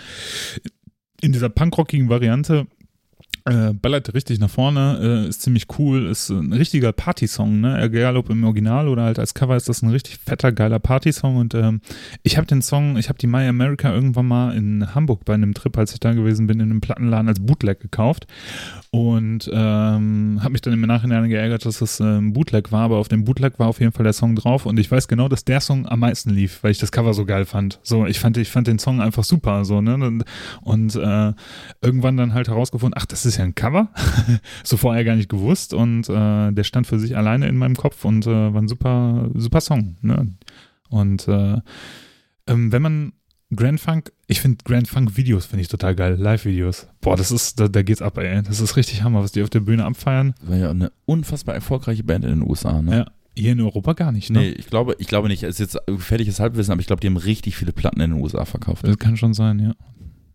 In 1.22 1.32
dieser 1.32 1.50
punkrockigen 1.50 2.10
Variante 2.10 2.66
äh, 3.46 3.74
ballert 3.74 4.14
richtig 4.14 4.40
nach 4.40 4.50
vorne, 4.50 5.00
äh, 5.26 5.30
ist 5.30 5.42
ziemlich 5.42 5.68
cool, 5.80 6.08
ist 6.08 6.30
ein 6.30 6.54
richtiger 6.54 6.92
Party-Song, 6.92 7.62
ne? 7.62 7.82
Egal 7.82 8.18
ob 8.18 8.30
im 8.30 8.44
Original 8.44 8.88
oder 8.88 9.04
halt 9.04 9.20
als 9.20 9.34
Cover 9.34 9.56
ist 9.56 9.70
das 9.70 9.82
ein 9.82 9.90
richtig 9.90 10.18
fetter, 10.18 10.52
geiler 10.52 10.80
Party-Song 10.80 11.38
und 11.38 11.54
ähm, 11.54 11.82
ich 12.24 12.38
habe 12.38 12.48
den 12.48 12.62
Song, 12.62 12.98
ich 12.98 13.10
habe 13.10 13.18
die 13.20 13.28
My 13.28 13.48
America 13.48 13.94
irgendwann 13.94 14.28
mal 14.28 14.56
in 14.56 14.94
Hamburg 14.94 15.26
bei 15.26 15.34
einem 15.34 15.54
Trip, 15.54 15.78
als 15.78 15.94
ich 15.94 16.00
da 16.00 16.14
gewesen 16.14 16.48
bin, 16.48 16.60
in 16.60 16.70
einem 16.70 16.82
Plattenladen 16.82 17.28
als 17.28 17.40
Bootleg 17.40 17.80
gekauft 17.80 18.28
und 18.92 19.50
ähm, 19.52 20.40
habe 20.42 20.52
mich 20.52 20.62
dann 20.62 20.74
im 20.74 20.82
Nachhinein 20.82 21.30
geärgert, 21.30 21.66
dass 21.66 21.80
das 21.80 22.00
ähm, 22.00 22.34
Bootleg 22.34 22.72
war, 22.72 22.84
aber 22.84 22.98
auf 22.98 23.08
dem 23.08 23.24
Bootleg 23.24 23.58
war 23.58 23.68
auf 23.68 23.80
jeden 23.80 23.92
Fall 23.92 24.04
der 24.04 24.14
Song 24.14 24.36
drauf 24.36 24.66
und 24.66 24.80
ich 24.80 24.92
weiß 24.92 25.08
genau, 25.08 25.28
dass 25.28 25.46
der 25.46 25.62
Song 25.62 25.88
am 25.88 26.00
meisten 26.00 26.30
lief, 26.30 26.60
weil 26.62 26.72
ich 26.72 26.78
das 26.78 26.92
Cover 26.92 27.14
so 27.14 27.26
geil 27.26 27.46
fand. 27.46 27.80
So, 27.84 28.06
ich 28.06 28.20
fand, 28.20 28.38
ich 28.38 28.50
fand 28.50 28.68
den 28.68 28.80
Song 28.80 29.02
einfach 29.02 29.24
super, 29.24 29.66
so, 29.66 29.82
ne? 29.82 29.96
Und, 29.96 30.24
und 30.62 30.96
äh, 30.96 31.34
irgendwann 31.82 32.18
dann 32.18 32.34
halt 32.34 32.48
herausgefunden, 32.48 33.00
ach, 33.02 33.06
das 33.06 33.26
ist 33.26 33.31
ja 33.38 33.44
ein 33.44 33.56
Cover. 33.56 33.90
so 34.64 34.78
vorher 34.78 35.04
gar 35.04 35.16
nicht 35.16 35.30
gewusst 35.30 35.74
und 35.74 36.10
äh, 36.10 36.52
der 36.52 36.64
stand 36.64 36.88
für 36.88 37.00
sich 37.00 37.18
alleine 37.18 37.48
in 37.48 37.58
meinem 37.58 37.76
Kopf 37.76 38.06
und 38.06 38.26
äh, 38.28 38.54
war 38.54 38.62
ein 38.62 38.68
super, 38.68 39.30
super 39.36 39.62
Song. 39.62 39.98
Ne? 40.02 40.36
Und 40.90 41.28
äh, 41.28 41.58
ähm, 42.48 42.72
wenn 42.72 42.82
man 42.82 43.14
Grand 43.54 43.80
Funk, 43.80 44.14
ich 44.28 44.40
finde 44.40 44.64
Grand 44.64 44.88
Funk 44.88 45.18
Videos 45.18 45.46
finde 45.46 45.62
ich 45.62 45.68
total 45.68 45.96
geil, 45.96 46.16
Live-Videos. 46.16 46.88
Boah, 47.02 47.18
das 47.18 47.32
ist, 47.32 47.60
da, 47.60 47.68
da 47.68 47.82
geht's 47.82 48.02
ab, 48.02 48.18
ey. 48.18 48.42
Das 48.44 48.62
ist 48.62 48.78
richtig 48.78 49.04
Hammer, 49.04 49.22
was 49.22 49.34
die 49.34 49.44
auf 49.44 49.50
der 49.50 49.60
Bühne 49.60 49.86
abfeiern. 49.86 50.34
War 50.42 50.58
ja 50.58 50.70
eine 50.70 50.92
unfassbar 51.06 51.56
erfolgreiche 51.56 52.04
Band 52.04 52.24
in 52.24 52.32
den 52.32 52.50
USA, 52.50 52.82
ne? 52.82 52.98
Ja. 52.98 53.06
Hier 53.34 53.54
in 53.54 53.62
Europa 53.62 53.94
gar 53.94 54.12
nicht, 54.12 54.30
ne? 54.30 54.40
Nee, 54.40 54.50
ich 54.50 54.68
glaube, 54.68 54.96
ich 55.00 55.08
glaube 55.08 55.30
nicht. 55.30 55.44
Es 55.44 55.60
ist 55.60 55.74
jetzt 55.74 55.88
gefährliches 55.88 56.40
Halbwissen, 56.40 56.72
aber 56.72 56.82
ich 56.82 56.88
glaube, 56.88 57.00
die 57.00 57.08
haben 57.08 57.18
richtig 57.18 57.56
viele 57.56 57.72
Platten 57.72 58.02
in 58.02 58.12
den 58.12 58.22
USA 58.22 58.44
verkauft. 58.44 58.86
Das 58.86 58.98
kann 58.98 59.16
schon 59.16 59.34
sein, 59.34 59.60
ja. 59.60 59.74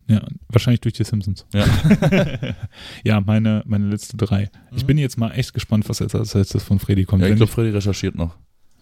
Ja, 0.09 0.21
wahrscheinlich 0.49 0.79
durch 0.81 0.93
die 0.93 1.03
Simpsons. 1.03 1.45
Ja. 1.53 1.65
ja, 3.03 3.21
meine, 3.21 3.61
meine 3.65 3.89
letzte 3.89 4.15
drei. 4.17 4.49
Ich 4.75 4.83
Mhm. 4.83 4.87
bin 4.87 4.97
jetzt 4.97 5.17
mal 5.17 5.31
echt 5.31 5.53
gespannt, 5.53 5.87
was 5.89 5.99
jetzt 5.99 6.15
als 6.15 6.33
letztes 6.33 6.63
von 6.63 6.79
Freddy 6.79 7.03
kommt. 7.05 7.21
Ja, 7.23 7.27
ich 7.29 7.35
glaube, 7.35 7.51
Freddy 7.51 7.71
recherchiert 7.71 8.15
noch. 8.15 8.35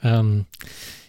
Ähm, 0.04 0.46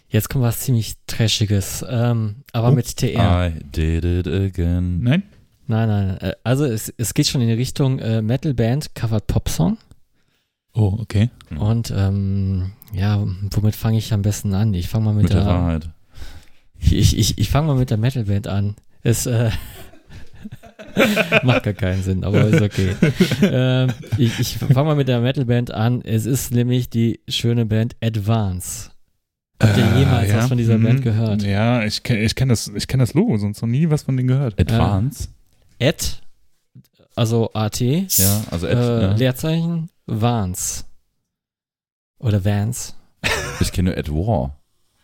jetzt 0.09 0.31
kommt 0.31 0.43
was 0.45 0.61
ziemlich 0.61 0.95
Trashiges, 1.07 1.85
ähm, 1.89 2.37
aber 2.53 2.69
Oh. 2.71 2.75
mit 2.75 2.97
TR. 2.97 3.49
I 3.49 3.63
did 3.63 4.05
it 4.05 4.27
again. 4.27 5.03
Nein? 5.03 5.23
Nein, 5.67 5.89
nein. 5.89 6.17
Äh, 6.19 6.33
also 6.45 6.65
es, 6.65 6.93
es 6.97 7.13
geht 7.13 7.27
schon 7.27 7.43
in 7.43 7.49
die 7.49 7.55
Richtung 7.55 7.99
äh, 7.99 8.23
Metal 8.23 8.55
Band 8.55 8.95
covered 8.95 9.27
Popsong. 9.27 9.77
Oh, 10.73 10.97
okay. 11.01 11.29
Mhm. 11.51 11.59
Und 11.59 11.93
ähm, 11.95 12.73
ja, 12.95 13.23
womit 13.51 13.75
fange 13.77 13.99
ich 13.99 14.13
am 14.15 14.23
besten 14.23 14.55
an? 14.55 14.73
Ich 14.75 14.89
fange 14.89 15.05
mal 15.07 15.13
mit, 15.15 15.25
Mit 15.25 15.33
der 15.35 15.41
der, 15.45 15.49
Wahrheit. 15.53 15.91
ich, 16.79 17.17
ich, 17.19 17.37
ich 17.39 17.51
fange 17.51 17.67
mal 17.67 17.77
mit 17.77 17.91
der 17.91 17.97
Metal 17.99 18.25
Band 18.25 18.47
an. 18.49 18.77
Es 19.03 19.27
äh, 19.27 19.51
macht 21.43 21.63
gar 21.65 21.75
keinen 21.75 22.03
Sinn, 22.03 22.25
aber 22.25 22.47
ist 22.49 22.63
okay. 22.63 22.95
ähm, 23.43 23.91
ich 24.19 24.39
ich 24.41 24.57
fange 24.59 24.89
mal 24.89 24.97
mit 24.97 25.09
der 25.09 25.21
Metal 25.21 25.45
Band 25.45 25.71
an. 25.71 26.03
Es 26.03 26.27
ist 26.27 26.53
nämlich 26.53 26.89
die 26.91 27.21
schöne 27.29 27.67
Band 27.67 27.97
Advance. 28.03 28.91
Habt 29.63 29.77
ihr 29.79 29.85
Äh, 29.95 29.99
jemals 30.01 30.35
was 30.35 30.49
von 30.49 30.59
dieser 30.59 30.79
mhm. 30.79 30.83
Band 30.85 31.03
gehört? 31.03 31.43
Ja, 31.43 31.83
ich 31.85 32.03
kenne 32.03 32.21
ich 32.21 32.35
kenn 32.35 32.49
das, 32.49 32.71
ich 32.75 32.87
kenn 32.89 33.01
das 33.01 33.15
Logo, 33.15 33.37
sonst 33.39 33.61
noch 33.63 33.69
nie 33.69 33.89
was 33.91 34.03
von 34.03 34.17
denen 34.17 34.29
gehört. 34.29 34.61
Advance. 34.61 35.29
Ad, 35.81 36.05
also 37.15 37.51
AT, 37.55 37.81
Ja, 37.81 38.43
also 38.51 38.67
Ad, 38.67 38.77
äh, 38.77 39.03
ja. 39.03 39.13
Leerzeichen, 39.15 39.89
Vance. 40.07 40.85
Oder 42.19 42.45
Vance. 42.45 42.95
Ich 43.61 43.73
kenne 43.73 43.91
nur 43.91 43.99
Ed 43.99 44.11
War. 44.11 44.57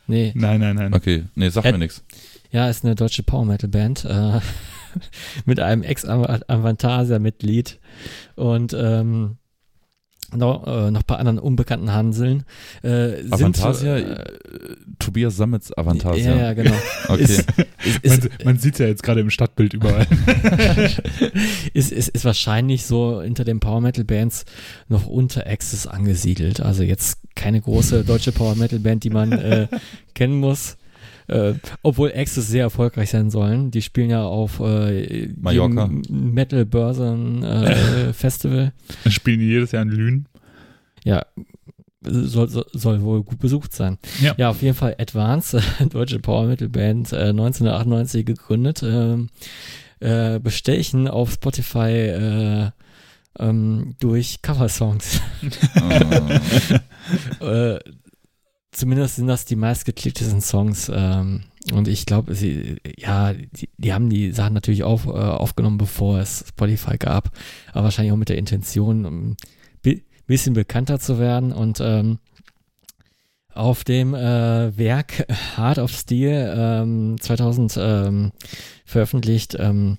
Nee, 0.07 0.33
Nein, 0.35 0.61
nein, 0.61 0.77
nein. 0.77 0.93
Okay, 0.95 1.25
nee, 1.35 1.49
sag 1.49 1.65
Ed- 1.65 1.73
mir 1.73 1.79
nichts. 1.79 2.03
ja, 2.51 2.69
ist 2.69 2.85
eine 2.85 2.95
deutsche 2.95 3.23
Power 3.23 3.45
Metal 3.47 3.69
Band 3.71 4.05
äh, 4.05 4.41
mit 5.45 5.61
einem 5.61 5.83
Ex-Avantasia-Mitglied 5.83 7.79
und 8.37 8.75
ähm, 8.75 9.37
noch, 10.37 10.67
äh, 10.67 10.91
noch 10.91 11.01
ein 11.01 11.07
paar 11.07 11.19
anderen 11.19 11.39
unbekannten 11.39 11.93
Hanseln. 11.93 12.45
Äh, 12.83 13.23
sind, 13.23 13.33
Avantasia, 13.33 13.97
äh, 13.97 14.01
äh, 14.01 14.27
Tobias 14.99 15.37
Sammets 15.37 15.77
Avantasia. 15.77 16.35
Ja, 16.35 16.43
ja, 16.43 16.53
genau. 16.55 16.75
Okay. 17.09 17.23
Ist, 17.23 17.33
ist, 17.41 18.05
Man, 18.05 18.19
ist, 18.19 18.45
man 18.45 18.59
sieht 18.59 18.79
ja 18.79 18.87
jetzt 18.87 19.03
gerade 19.03 19.21
im 19.21 19.31
Stadtbild 19.31 19.75
überall. 19.75 20.07
ist, 21.75 21.93
ist, 21.93 22.09
ist 22.09 22.25
wahrscheinlich 22.25 22.87
so 22.87 23.21
hinter 23.21 23.45
den 23.45 23.61
Power 23.61 23.81
Metal 23.81 24.05
Bands 24.05 24.45
noch 24.89 25.07
unter 25.07 25.47
Axis 25.47 25.87
angesiedelt. 25.87 26.61
Also 26.61 26.85
jetzt 26.85 27.19
keine 27.35 27.61
große 27.61 28.05
deutsche 28.05 28.33
Power 28.33 28.55
Metal 28.55 28.79
Band, 28.79 29.05
die 29.05 29.11
man 29.11 29.33
äh, 29.33 29.67
kennen 30.15 30.37
muss. 30.37 30.77
Äh, 31.33 31.55
obwohl 31.83 32.13
Axis 32.15 32.49
sehr 32.49 32.65
erfolgreich 32.65 33.11
sein 33.11 33.31
sollen. 33.31 33.71
Die 33.71 33.81
spielen 33.81 34.11
ja 34.11 34.23
auf 34.23 34.61
äh, 34.61 35.29
Mallorca. 35.41 35.89
Metal 36.11 36.67
Börsen 36.67 37.43
äh, 37.43 38.13
Festival. 38.13 38.73
Dann 39.05 39.13
spielen 39.13 39.41
die 39.41 39.47
jedes 39.47 39.73
Jahr 39.73 39.83
in 39.83 39.89
Lünen. 39.89 40.29
Ja, 41.05 41.25
soll, 42.03 42.49
soll, 42.73 43.03
wohl 43.03 43.23
gut 43.23 43.39
besucht 43.39 43.73
sein. 43.73 43.99
Ja. 44.21 44.35
Ja, 44.37 44.51
auf 44.51 44.61
jeden 44.63 44.75
Fall 44.75 44.97
Advance, 44.99 45.63
äh, 45.79 45.87
deutsche 45.91 46.19
Power 46.19 46.47
Metal 46.47 46.69
Band, 46.69 47.13
äh, 47.13 47.29
1998 47.29 48.27
gegründet, 48.27 48.83
ähm, 48.83 49.31
äh, 50.01 50.39
bestechen 50.39 51.09
auf 51.09 51.33
Spotify 51.33 51.89
äh, 51.89 52.71
ähm, 53.39 53.95
durch 54.01 54.43
Coversongs. 54.43 55.21
Ah. 57.41 57.45
äh, 57.45 57.79
zumindest 58.73 59.17
sind 59.17 59.29
das 59.29 59.45
die 59.45 59.57
meistgeklicktesten 59.57 60.41
Songs. 60.41 60.91
Ähm, 60.93 61.45
und 61.73 61.87
ich 61.87 62.07
glaube, 62.07 62.35
sie, 62.35 62.79
ja, 62.99 63.33
die, 63.33 63.69
die 63.77 63.93
haben 63.93 64.11
die 64.11 64.33
Sachen 64.33 64.55
natürlich 64.55 64.83
auf, 64.83 65.07
äh, 65.07 65.11
aufgenommen, 65.11 65.79
bevor 65.79 66.19
es 66.19 66.45
Spotify 66.49 66.99
gab, 66.99 67.31
aber 67.73 67.85
wahrscheinlich 67.85 68.13
auch 68.13 68.17
mit 68.17 68.29
der 68.29 68.39
Intention, 68.39 69.07
um 69.07 69.37
bi 69.83 70.03
bisschen 70.27 70.55
bekannter 70.55 70.99
zu 70.99 71.19
werden. 71.19 71.53
Und 71.53 71.81
ähm, 71.81 72.19
auf 73.55 73.85
dem 73.85 74.15
äh, 74.15 74.77
Werk 74.79 75.27
Heart 75.57 75.79
of 75.79 75.91
Steel 75.91 76.55
ähm, 76.57 77.17
2000 77.21 77.77
ähm, 77.77 78.33
veröffentlicht 78.85 79.57
ähm, 79.59 79.99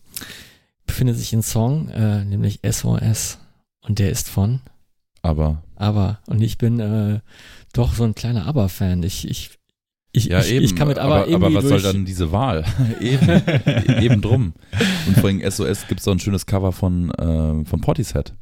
befindet 0.87 1.17
sich 1.17 1.33
ein 1.33 1.43
Song, 1.43 1.89
äh, 1.89 2.25
nämlich 2.25 2.61
SOS. 2.67 3.39
Und 3.81 3.99
der 3.99 4.09
ist 4.09 4.29
von 4.29 4.61
Aber, 5.21 5.61
aber 5.75 6.19
und 6.27 6.41
ich 6.41 6.57
bin 6.57 6.79
äh, 6.79 7.19
doch 7.73 7.93
so 7.93 8.03
ein 8.03 8.15
kleiner 8.15 8.45
Aber-Fan. 8.45 9.03
Ich, 9.03 9.27
ich, 9.29 9.51
ich, 10.11 10.25
ja, 10.25 10.39
ich, 10.39 10.51
eben. 10.51 10.65
ich 10.65 10.75
kann 10.75 10.87
mit 10.87 10.99
Aber, 10.99 11.15
aber, 11.15 11.27
irgendwie 11.27 11.57
aber 11.57 11.63
was 11.63 11.69
soll 11.69 11.81
dann 11.81 12.05
diese 12.05 12.31
Wahl? 12.31 12.63
eben, 13.01 13.41
eben 14.01 14.21
drum. 14.21 14.53
Und 15.07 15.17
vor 15.17 15.29
allem 15.29 15.41
SOS 15.49 15.87
gibt 15.87 15.99
es 15.99 16.05
so 16.05 16.11
ein 16.11 16.19
schönes 16.19 16.45
Cover 16.45 16.71
von, 16.71 17.11
äh, 17.11 17.65
von 17.65 17.81
Portishead. 17.81 18.33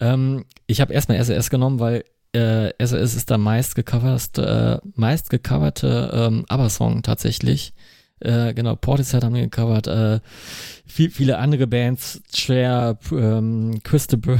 ähm, 0.00 0.44
ich 0.66 0.80
habe 0.80 0.92
erstmal 0.92 1.22
SOS 1.22 1.50
genommen, 1.50 1.78
weil 1.78 2.04
äh, 2.32 2.72
SOS 2.84 3.14
ist 3.14 3.30
der 3.30 3.38
meist 3.38 3.74
gecoverte, 3.76 4.80
äh, 4.84 4.88
meist 4.94 5.30
gecoverte 5.30 6.10
ähm, 6.12 6.44
Aber-Song 6.48 7.02
tatsächlich. 7.02 7.72
Äh, 8.20 8.54
genau, 8.54 8.76
Portishead 8.76 9.24
haben 9.24 9.34
wir 9.34 9.42
gecovert. 9.42 9.86
Äh, 9.86 10.20
viel, 10.86 11.10
viele 11.10 11.38
andere 11.38 11.66
Bands, 11.66 12.22
Cher, 12.34 12.98
ähm, 13.12 13.80
Christopher, 13.82 14.38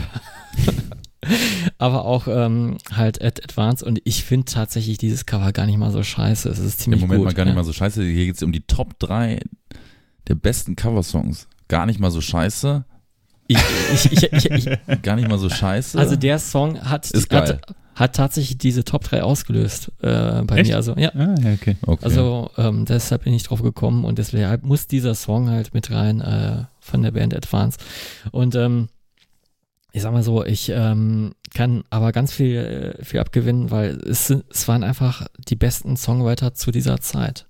aber 1.78 2.04
auch 2.04 2.28
ähm, 2.28 2.78
halt 2.92 3.22
Ad 3.22 3.42
Advance. 3.42 3.84
Und 3.84 4.00
ich 4.04 4.24
finde 4.24 4.46
tatsächlich 4.46 4.98
dieses 4.98 5.26
Cover 5.26 5.52
gar 5.52 5.66
nicht 5.66 5.78
mal 5.78 5.90
so 5.90 6.02
scheiße. 6.02 6.48
Es 6.48 6.58
ist 6.58 6.74
Im 6.74 6.78
ziemlich 6.78 7.00
Moment 7.02 7.18
gut. 7.18 7.26
mal 7.26 7.34
gar 7.34 7.44
nicht 7.44 7.52
ja. 7.52 7.56
mal 7.56 7.64
so 7.64 7.72
scheiße. 7.72 8.02
Hier 8.02 8.26
geht 8.26 8.36
es 8.36 8.42
um 8.42 8.52
die 8.52 8.60
Top 8.62 8.98
3 8.98 9.40
der 10.28 10.34
besten 10.34 10.76
Coversongs. 10.76 11.48
Gar 11.68 11.86
nicht 11.86 11.98
mal 12.00 12.10
so 12.10 12.20
scheiße. 12.20 12.84
Ich, 13.48 13.58
ich, 13.92 14.12
ich, 14.12 14.32
ich, 14.32 14.50
ich, 14.50 14.78
Gar 15.02 15.16
nicht 15.16 15.28
mal 15.28 15.38
so 15.38 15.48
scheiße. 15.48 15.98
Also 15.98 16.16
der 16.16 16.38
Song 16.38 16.80
hat, 16.80 17.10
Ist 17.10 17.28
geil. 17.28 17.42
hat, 17.48 17.76
hat 17.94 18.16
tatsächlich 18.16 18.58
diese 18.58 18.84
Top 18.84 19.04
3 19.04 19.22
ausgelöst 19.22 19.92
äh, 20.02 20.42
bei 20.42 20.58
Echt? 20.58 20.70
mir. 20.70 20.76
Also 20.76 20.94
ja, 20.96 21.10
Ah, 21.14 21.34
ja, 21.40 21.52
okay. 21.52 21.76
okay. 21.86 22.04
also 22.04 22.50
ähm, 22.56 22.84
deshalb 22.86 23.24
bin 23.24 23.32
ich 23.34 23.44
drauf 23.44 23.62
gekommen 23.62 24.04
und 24.04 24.18
deshalb 24.18 24.64
muss 24.64 24.86
dieser 24.88 25.14
Song 25.14 25.48
halt 25.48 25.74
mit 25.74 25.90
rein 25.90 26.20
äh, 26.20 26.64
von 26.80 27.02
der 27.02 27.12
Band 27.12 27.34
Advance. 27.34 27.78
Und 28.32 28.54
ähm, 28.56 28.88
ich 29.96 30.02
sag 30.02 30.12
mal 30.12 30.22
so, 30.22 30.44
ich 30.44 30.68
ähm, 30.68 31.32
kann 31.54 31.82
aber 31.88 32.12
ganz 32.12 32.30
viel, 32.30 32.56
äh, 32.98 33.02
viel 33.02 33.18
abgewinnen, 33.18 33.70
weil 33.70 33.96
es, 34.06 34.28
es 34.28 34.68
waren 34.68 34.84
einfach 34.84 35.26
die 35.48 35.56
besten 35.56 35.96
Songwriter 35.96 36.52
zu 36.52 36.70
dieser 36.70 37.00
Zeit. 37.00 37.46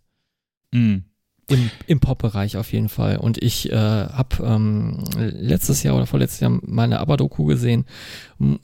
Mhm. 0.72 1.02
Im, 1.48 1.70
im 1.88 1.98
Pop-Bereich 1.98 2.56
auf 2.56 2.72
jeden 2.72 2.88
Fall. 2.88 3.16
Und 3.16 3.42
ich 3.42 3.72
äh, 3.72 3.74
habe 3.74 4.44
ähm, 4.44 5.02
letztes 5.16 5.82
Jahr 5.82 5.96
oder 5.96 6.06
vorletztes 6.06 6.38
Jahr 6.38 6.56
meine 6.62 7.00
ABBA-Doku 7.00 7.46
gesehen. 7.46 7.84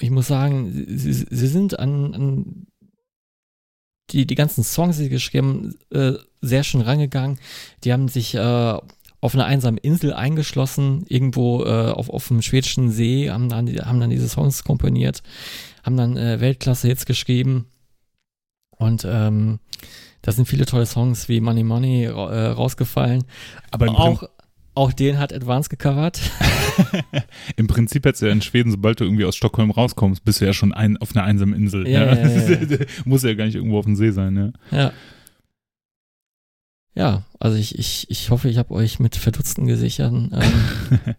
Ich 0.00 0.10
muss 0.10 0.28
sagen, 0.28 0.70
sie, 0.86 1.12
sie 1.12 1.46
sind 1.48 1.80
an, 1.80 2.14
an 2.14 2.66
die, 4.10 4.26
die 4.28 4.36
ganzen 4.36 4.62
Songs, 4.62 4.96
die 4.96 5.04
sie 5.04 5.08
geschrieben 5.08 5.74
haben, 5.90 6.14
äh, 6.14 6.18
sehr 6.40 6.62
schön 6.62 6.82
rangegangen. 6.82 7.40
Die 7.82 7.92
haben 7.92 8.06
sich 8.06 8.36
äh, 8.36 8.78
auf 9.22 9.34
einer 9.34 9.46
einsamen 9.46 9.78
Insel 9.78 10.12
eingeschlossen, 10.12 11.04
irgendwo 11.08 11.64
äh, 11.64 11.92
auf, 11.92 12.10
auf 12.10 12.26
dem 12.26 12.42
schwedischen 12.42 12.90
See, 12.90 13.30
haben 13.30 13.48
dann, 13.48 13.68
haben 13.68 14.00
dann 14.00 14.10
diese 14.10 14.28
Songs 14.28 14.64
komponiert, 14.64 15.22
haben 15.84 15.96
dann 15.96 16.16
äh, 16.16 16.40
Weltklasse-Hits 16.40 17.06
geschrieben. 17.06 17.66
Und 18.76 19.06
ähm, 19.08 19.60
da 20.22 20.32
sind 20.32 20.48
viele 20.48 20.66
tolle 20.66 20.86
Songs 20.86 21.28
wie 21.28 21.40
Money 21.40 21.62
Money 21.62 22.06
äh, 22.06 22.10
rausgefallen. 22.10 23.22
Aber 23.70 23.90
Auch, 23.90 24.24
auch 24.74 24.92
den 24.92 25.20
hat 25.20 25.32
Advance 25.32 25.68
gecovert. 25.68 26.20
Im 27.56 27.68
Prinzip 27.68 28.04
hättest 28.04 28.22
du 28.22 28.26
ja 28.26 28.32
in 28.32 28.42
Schweden, 28.42 28.72
sobald 28.72 28.98
du 28.98 29.04
irgendwie 29.04 29.24
aus 29.24 29.36
Stockholm 29.36 29.70
rauskommst, 29.70 30.24
bist 30.24 30.40
du 30.40 30.46
ja 30.46 30.52
schon 30.52 30.74
ein, 30.74 30.96
auf 30.96 31.14
einer 31.14 31.24
einsamen 31.24 31.54
Insel. 31.54 31.86
Ja, 31.86 32.12
ja, 32.12 32.28
ja, 32.28 32.58
ja. 32.60 32.78
Muss 33.04 33.22
ja 33.22 33.34
gar 33.34 33.44
nicht 33.44 33.54
irgendwo 33.54 33.78
auf 33.78 33.84
dem 33.84 33.94
See 33.94 34.10
sein, 34.10 34.52
ja. 34.72 34.76
Ja. 34.76 34.92
Ja, 36.94 37.22
also 37.40 37.56
ich, 37.56 37.78
ich, 37.78 38.06
ich 38.10 38.30
hoffe, 38.30 38.48
ich 38.50 38.58
habe 38.58 38.74
euch 38.74 39.00
mit 39.00 39.16
verdutzten 39.16 39.66
Gesichtern 39.66 40.30
ähm, 40.34 41.00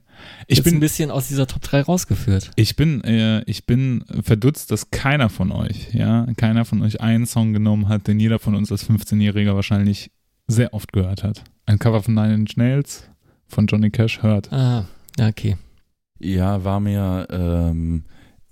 Ich 0.48 0.58
jetzt 0.58 0.68
ein 0.68 0.74
bin, 0.74 0.80
bisschen 0.80 1.12
aus 1.12 1.28
dieser 1.28 1.48
Top 1.48 1.62
3 1.62 1.82
rausgeführt. 1.82 2.52
ich 2.56 2.76
bin, 2.76 3.04
äh, 3.04 3.44
ich 3.46 3.66
bin 3.66 4.04
verdutzt, 4.22 4.72
dass 4.72 4.92
keiner 4.92 5.30
von 5.30 5.52
euch, 5.52 5.94
ja, 5.94 6.28
keiner 6.38 6.66
von 6.66 6.82
euch 6.82 7.02
einen 7.02 7.26
Song 7.26 7.54
genommen 7.54 7.88
hat, 7.88 8.08
den 8.08 8.20
jeder 8.20 8.40
von 8.40 8.56
uns 8.56 8.72
als 8.72 8.88
15-Jähriger 8.88 9.56
wahrscheinlich 9.56 10.12
sehr 10.48 10.74
oft 10.74 10.94
gehört 10.94 11.24
hat. 11.24 11.44
Ein 11.66 11.80
Cover 11.80 12.04
von 12.04 12.14
Nine 12.14 12.36
Inch 12.36 12.58
Nails 12.58 13.10
von 13.48 13.68
Johnny 13.68 13.90
Cash 13.90 14.22
hört. 14.22 14.52
Ah, 14.52 14.86
ja, 15.18 15.28
okay. 15.28 15.58
Ja, 16.20 16.64
war 16.64 16.80
mir, 16.80 17.28
ähm, 17.30 18.04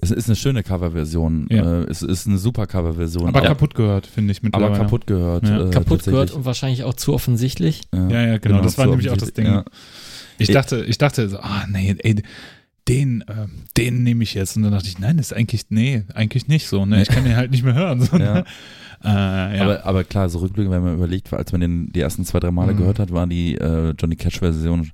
es 0.02 0.12
ist 0.12 0.28
eine 0.28 0.36
schöne 0.36 0.64
Coverversion. 0.64 1.48
Ja. 1.50 1.82
Äh, 1.82 1.84
es 1.90 2.02
ist 2.02 2.28
eine 2.28 2.38
super 2.38 2.66
Coverversion. 2.68 3.30
Aber 3.30 3.42
ja, 3.42 3.48
kaputt 3.50 3.76
gehört, 3.76 4.06
finde 4.08 4.32
ich 4.32 4.42
mittlerweile. 4.44 4.72
aber 4.76 4.84
kaputt 4.84 5.08
gehört. 5.08 5.48
Ja. 5.48 5.68
Äh, 5.68 5.70
Kaputt 5.72 6.04
gehört 6.04 6.32
und 6.32 6.44
wahrscheinlich 6.46 6.84
auch 6.84 6.94
zu 6.96 7.14
offensichtlich. 7.14 7.82
Ja, 7.94 8.10
ja, 8.10 8.38
genau, 8.40 8.62
das 8.62 8.78
war 8.78 8.88
nämlich 8.88 9.10
auch 9.12 9.18
das 9.18 9.34
Ding. 9.34 9.46
Ja. 9.46 9.64
Ich 10.38 10.50
dachte, 10.52 10.84
ich 10.86 10.98
dachte 10.98 11.30
so, 11.30 11.38
ah, 11.40 11.66
nee, 11.70 11.96
ey, 12.00 12.24
den, 12.88 13.22
äh, 13.22 13.46
den 13.78 14.02
nehme 14.04 14.24
ich 14.24 14.34
jetzt. 14.34 14.58
Und 14.58 14.64
dann 14.64 14.72
dachte 14.72 14.88
ich, 14.88 14.98
nein, 14.98 15.18
das 15.18 15.28
ist 15.28 15.34
eigentlich, 15.38 15.66
nee, 15.70 16.04
eigentlich 16.16 16.48
nicht 16.48 16.68
so. 16.68 16.86
Ne? 16.86 17.04
Ich 17.04 17.10
kann 17.10 17.24
den 17.24 17.36
halt 17.36 17.52
nicht 17.52 17.64
mehr 17.64 17.76
hören. 17.76 18.02
So, 18.12 18.18
Ja. 18.18 18.34
ne? 18.34 18.44
äh, 19.04 19.58
ja. 19.58 19.64
Aber, 19.64 19.86
aber 19.86 20.04
klar, 20.04 20.30
so 20.30 20.40
rückblickend, 20.40 20.74
wenn 20.74 20.84
man 20.84 20.96
überlegt, 20.96 21.32
als 21.32 21.52
man 21.52 21.62
den 21.62 21.92
die 21.92 22.00
ersten 22.02 22.26
zwei, 22.26 22.40
drei 22.40 22.50
Male 22.52 22.74
Mhm. 22.74 22.78
gehört 22.78 22.98
hat, 23.00 23.12
war 23.12 23.28
die 23.28 23.56
äh, 23.56 23.94
Johnny 24.00 24.16
Cash-Version 24.16 24.90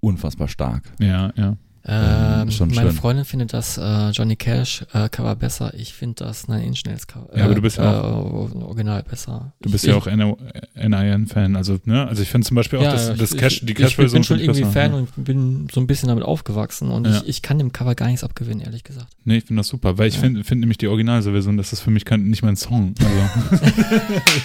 unfassbar 0.00 0.48
stark. 0.48 0.82
ja, 0.98 1.32
ja. 1.36 1.56
Ähm, 1.82 2.48
meine 2.48 2.50
schön. 2.52 2.92
Freundin 2.92 3.24
findet 3.24 3.52
das 3.54 3.78
äh, 3.78 4.10
Johnny 4.10 4.36
Cash 4.36 4.84
äh, 4.92 5.08
Cover 5.08 5.34
besser. 5.34 5.72
Ich 5.74 5.94
finde 5.94 6.24
das 6.24 6.46
Nine 6.46 6.64
Inch 6.66 6.82
Nails 6.84 7.06
Cover. 7.06 7.28
Ja, 7.34 7.44
aber 7.46 7.54
du 7.54 7.62
bist 7.62 7.78
ja 7.78 8.00
äh, 8.00 8.02
Original 8.04 9.02
besser. 9.02 9.54
Du 9.62 9.70
bist 9.70 9.84
ich, 9.84 9.90
ja 9.90 9.96
auch 9.96 10.06
NIN-Fan. 10.06 11.56
Also, 11.56 11.78
ne? 11.86 12.06
Also 12.06 12.22
ich 12.22 12.28
finde 12.28 12.46
zum 12.46 12.54
Beispiel 12.56 12.78
auch 12.80 12.82
ja, 12.82 12.92
das, 12.92 13.16
das 13.16 13.32
ich- 13.32 13.38
Cash, 13.38 13.60
die 13.60 13.64
ich, 13.66 13.70
ich 13.70 13.76
Cash-Version 13.76 14.18
bin 14.20 14.24
schon 14.24 14.36
ich 14.38 14.42
irgendwie 14.44 14.60
besser. 14.60 14.72
Fan 14.72 14.92
und 14.94 15.08
bin 15.24 15.68
so 15.72 15.80
ein 15.80 15.86
bisschen 15.86 16.08
damit 16.08 16.22
aufgewachsen 16.24 16.90
und 16.90 17.06
Ja. 17.06 17.16
ich, 17.22 17.28
ich 17.28 17.42
kann 17.42 17.58
dem 17.58 17.72
Cover 17.72 17.94
gar 17.94 18.06
nichts 18.08 18.24
abgewinnen, 18.24 18.60
ehrlich 18.60 18.84
gesagt. 18.84 19.08
Nee, 19.24 19.38
ich 19.38 19.44
finde 19.44 19.60
das 19.60 19.68
super, 19.68 19.96
weil 19.96 20.08
ich 20.08 20.16
Ja. 20.16 20.20
finde 20.20 20.44
find 20.44 20.60
nämlich 20.60 20.76
die 20.78 20.88
Originalversion, 20.88 21.56
das 21.56 21.72
ist 21.72 21.80
für 21.80 21.90
mich 21.90 22.04
kein, 22.04 22.24
nicht 22.28 22.42
mein 22.42 22.56
Song. 22.56 22.94
Also. 23.00 23.64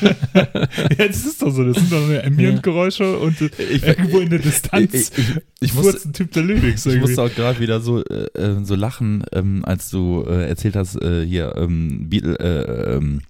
ja, 0.98 1.08
das 1.08 1.26
ist 1.26 1.42
doch 1.42 1.52
so, 1.52 1.64
das 1.66 1.78
sind 1.78 1.92
doch 1.92 2.06
nur 2.08 2.24
Ambient-Geräusche 2.24 3.18
und 3.20 3.40
äh, 3.42 3.50
irgendwo 3.72 4.20
in 4.20 4.30
der 4.30 4.40
Distanz 4.40 4.94
Ich, 4.94 5.12
ich, 5.18 5.26
ich, 5.62 5.72
furzt 5.74 5.94
musste, 5.94 6.10
ein 6.10 6.14
Typ 6.14 6.32
der 6.32 6.44
Lyrics 6.44 6.86
ich 6.86 6.94
irgendwie. 6.94 7.08
musste 7.08 7.22
auch 7.26 7.34
gerade 7.36 7.60
wieder 7.60 7.80
so, 7.82 8.04
äh, 8.04 8.26
äh, 8.38 8.64
so 8.64 8.76
lachen, 8.76 9.24
ähm, 9.34 9.64
als 9.66 9.90
du 9.90 10.24
äh, 10.28 10.48
erzählt 10.48 10.76
hast, 10.76 10.96
äh, 11.02 11.26
hier, 11.26 11.56
ähm, 11.58 12.10
Beatle, 12.10 12.38
äh, 12.40 12.96
ähm, 12.98 13.22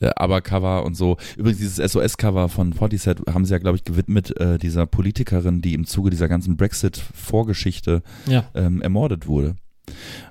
äh, 0.00 0.10
Aber-Cover 0.16 0.84
und 0.84 0.94
so. 0.96 1.16
Übrigens, 1.36 1.58
dieses 1.60 1.92
SOS-Cover 1.92 2.48
von 2.48 2.70
Portishead 2.70 3.20
haben 3.32 3.44
sie 3.44 3.52
ja, 3.52 3.58
glaube 3.58 3.76
ich, 3.76 3.84
gewidmet 3.84 4.36
äh, 4.40 4.58
dieser 4.58 4.86
Politikerin, 4.86 5.62
die 5.62 5.74
im 5.74 5.86
Zuge 5.86 6.10
dieser 6.10 6.28
ganzen 6.28 6.56
Brexit-Vorgeschichte 6.56 8.02
Ja. 8.26 8.44
ähm, 8.54 8.82
ermordet 8.82 9.26
wurde. 9.26 9.54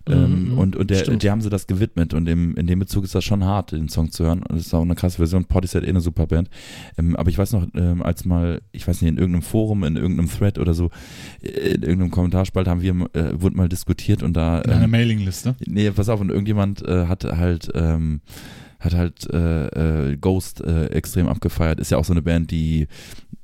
Mhm, 0.07 0.13
Ähm, 0.13 0.45
mhm, 0.53 0.57
und 0.57 0.75
und 0.77 0.89
der, 0.89 0.95
stimmt. 0.99 1.23
der 1.23 1.31
haben 1.31 1.41
sie 1.41 1.49
das 1.49 1.67
gewidmet 1.67 2.13
und 2.13 2.27
im, 2.29 2.55
in 2.55 2.67
dem 2.67 2.79
Bezug 2.79 3.03
ist 3.03 3.13
das 3.13 3.23
schon 3.23 3.43
hart, 3.43 3.73
den 3.73 3.89
Song 3.89 4.09
zu 4.11 4.23
hören. 4.23 4.39
Und 4.43 4.53
das 4.57 4.67
ist 4.67 4.73
auch 4.73 4.81
eine 4.81 4.95
krasse 4.95 5.17
Version. 5.17 5.45
Portishead 5.45 5.83
eh 5.83 5.89
eine 5.89 6.01
super 6.01 6.25
Band. 6.25 6.49
Ähm, 6.97 7.15
aber 7.17 7.29
ich 7.29 7.37
weiß 7.37 7.51
noch, 7.53 7.67
ähm, 7.75 8.01
als 8.01 8.23
mal, 8.25 8.61
ich 8.71 8.87
weiß 8.87 9.01
nicht, 9.01 9.09
in 9.09 9.17
irgendeinem 9.17 9.41
Forum, 9.43 9.83
in 9.83 9.97
irgendeinem 9.97 10.29
Thread 10.29 10.57
oder 10.57 10.73
so, 10.73 10.89
äh, 11.41 11.47
in 11.75 11.83
irgendeinem 11.83 12.11
Kommentarspalt 12.11 12.67
haben 12.67 12.81
wir, 12.81 12.93
äh, 13.13 13.41
wurde 13.41 13.57
mal 13.57 13.69
diskutiert 13.69 14.23
und 14.23 14.33
da. 14.33 14.61
In 14.61 14.71
einer 14.71 14.85
Ähm, 14.85 14.91
Mailingliste. 14.91 15.55
nee, 15.67 15.91
pass 15.91 16.09
auf, 16.09 16.21
und 16.21 16.29
irgendjemand 16.29 16.81
äh, 16.87 17.07
hat 17.07 17.23
halt, 17.25 17.69
ähm, 17.75 18.21
hat 18.79 18.93
halt 18.95 19.29
äh, 19.31 20.11
äh, 20.11 20.17
Ghost 20.17 20.61
äh, 20.61 20.87
extrem 20.87 21.27
abgefeiert. 21.27 21.79
Ist 21.79 21.91
ja 21.91 21.97
auch 21.97 22.05
so 22.05 22.13
eine 22.13 22.21
Band, 22.23 22.49
die, 22.51 22.87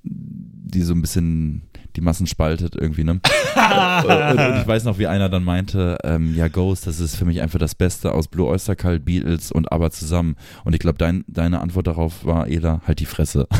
die 0.03 0.81
so 0.81 0.93
ein 0.93 1.01
bisschen 1.01 1.63
die 1.97 2.01
Massen 2.01 2.27
spaltet 2.27 2.75
irgendwie, 2.75 3.03
ne? 3.03 3.13
und, 3.13 3.19
und 3.19 4.57
ich 4.61 4.67
weiß 4.67 4.83
noch, 4.83 4.99
wie 4.99 5.07
einer 5.07 5.29
dann 5.29 5.43
meinte, 5.43 5.97
ähm, 6.03 6.35
ja, 6.35 6.47
Ghost, 6.47 6.85
das 6.87 6.99
ist 6.99 7.15
für 7.15 7.25
mich 7.25 7.41
einfach 7.41 7.57
das 7.59 7.73
Beste 7.75 8.13
aus 8.13 8.27
Blue 8.27 8.47
Oyster 8.47 8.75
Cult, 8.75 9.03
Beatles 9.03 9.51
und 9.51 9.71
aber 9.71 9.89
zusammen. 9.91 10.35
Und 10.63 10.73
ich 10.73 10.79
glaube, 10.79 10.99
dein, 10.99 11.25
deine 11.27 11.59
Antwort 11.59 11.87
darauf 11.87 12.23
war, 12.23 12.47
Ela, 12.47 12.81
halt 12.85 12.99
die 12.99 13.05
Fresse. 13.05 13.47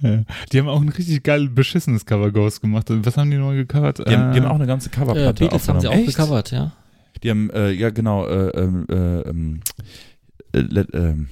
Die 0.52 0.58
haben 0.58 0.68
auch 0.68 0.80
ein 0.80 0.88
richtig 0.88 1.22
geil 1.22 1.48
beschissenes 1.48 2.06
Cover 2.06 2.30
Ghost 2.30 2.60
gemacht. 2.60 2.86
Was 2.88 3.16
haben 3.16 3.30
die 3.30 3.36
neu 3.38 3.56
gecovert? 3.56 3.98
Die 3.98 4.14
haben, 4.14 4.32
die 4.32 4.38
Äh, 4.38 4.42
haben 4.42 4.50
auch 4.50 4.56
eine 4.56 4.66
ganze 4.66 4.88
Äh, 4.88 4.92
Coverplatte 4.92 5.44
Beatles 5.44 5.68
haben 5.68 5.80
sie 5.80 5.88
auch 5.88 5.94
Echt? 5.94 6.16
gecovert, 6.16 6.50
ja. 6.50 6.72
Die 7.22 7.30
haben, 7.30 7.50
äh, 7.50 7.70
ja 7.70 7.90
genau, 7.90 8.26
äh, 8.26 8.48
ähm, 8.50 8.86
äh, 8.90 9.20
ähm, 9.28 9.60
äh, 10.52 10.60
let, 10.60 10.88
ähm, 10.92 11.28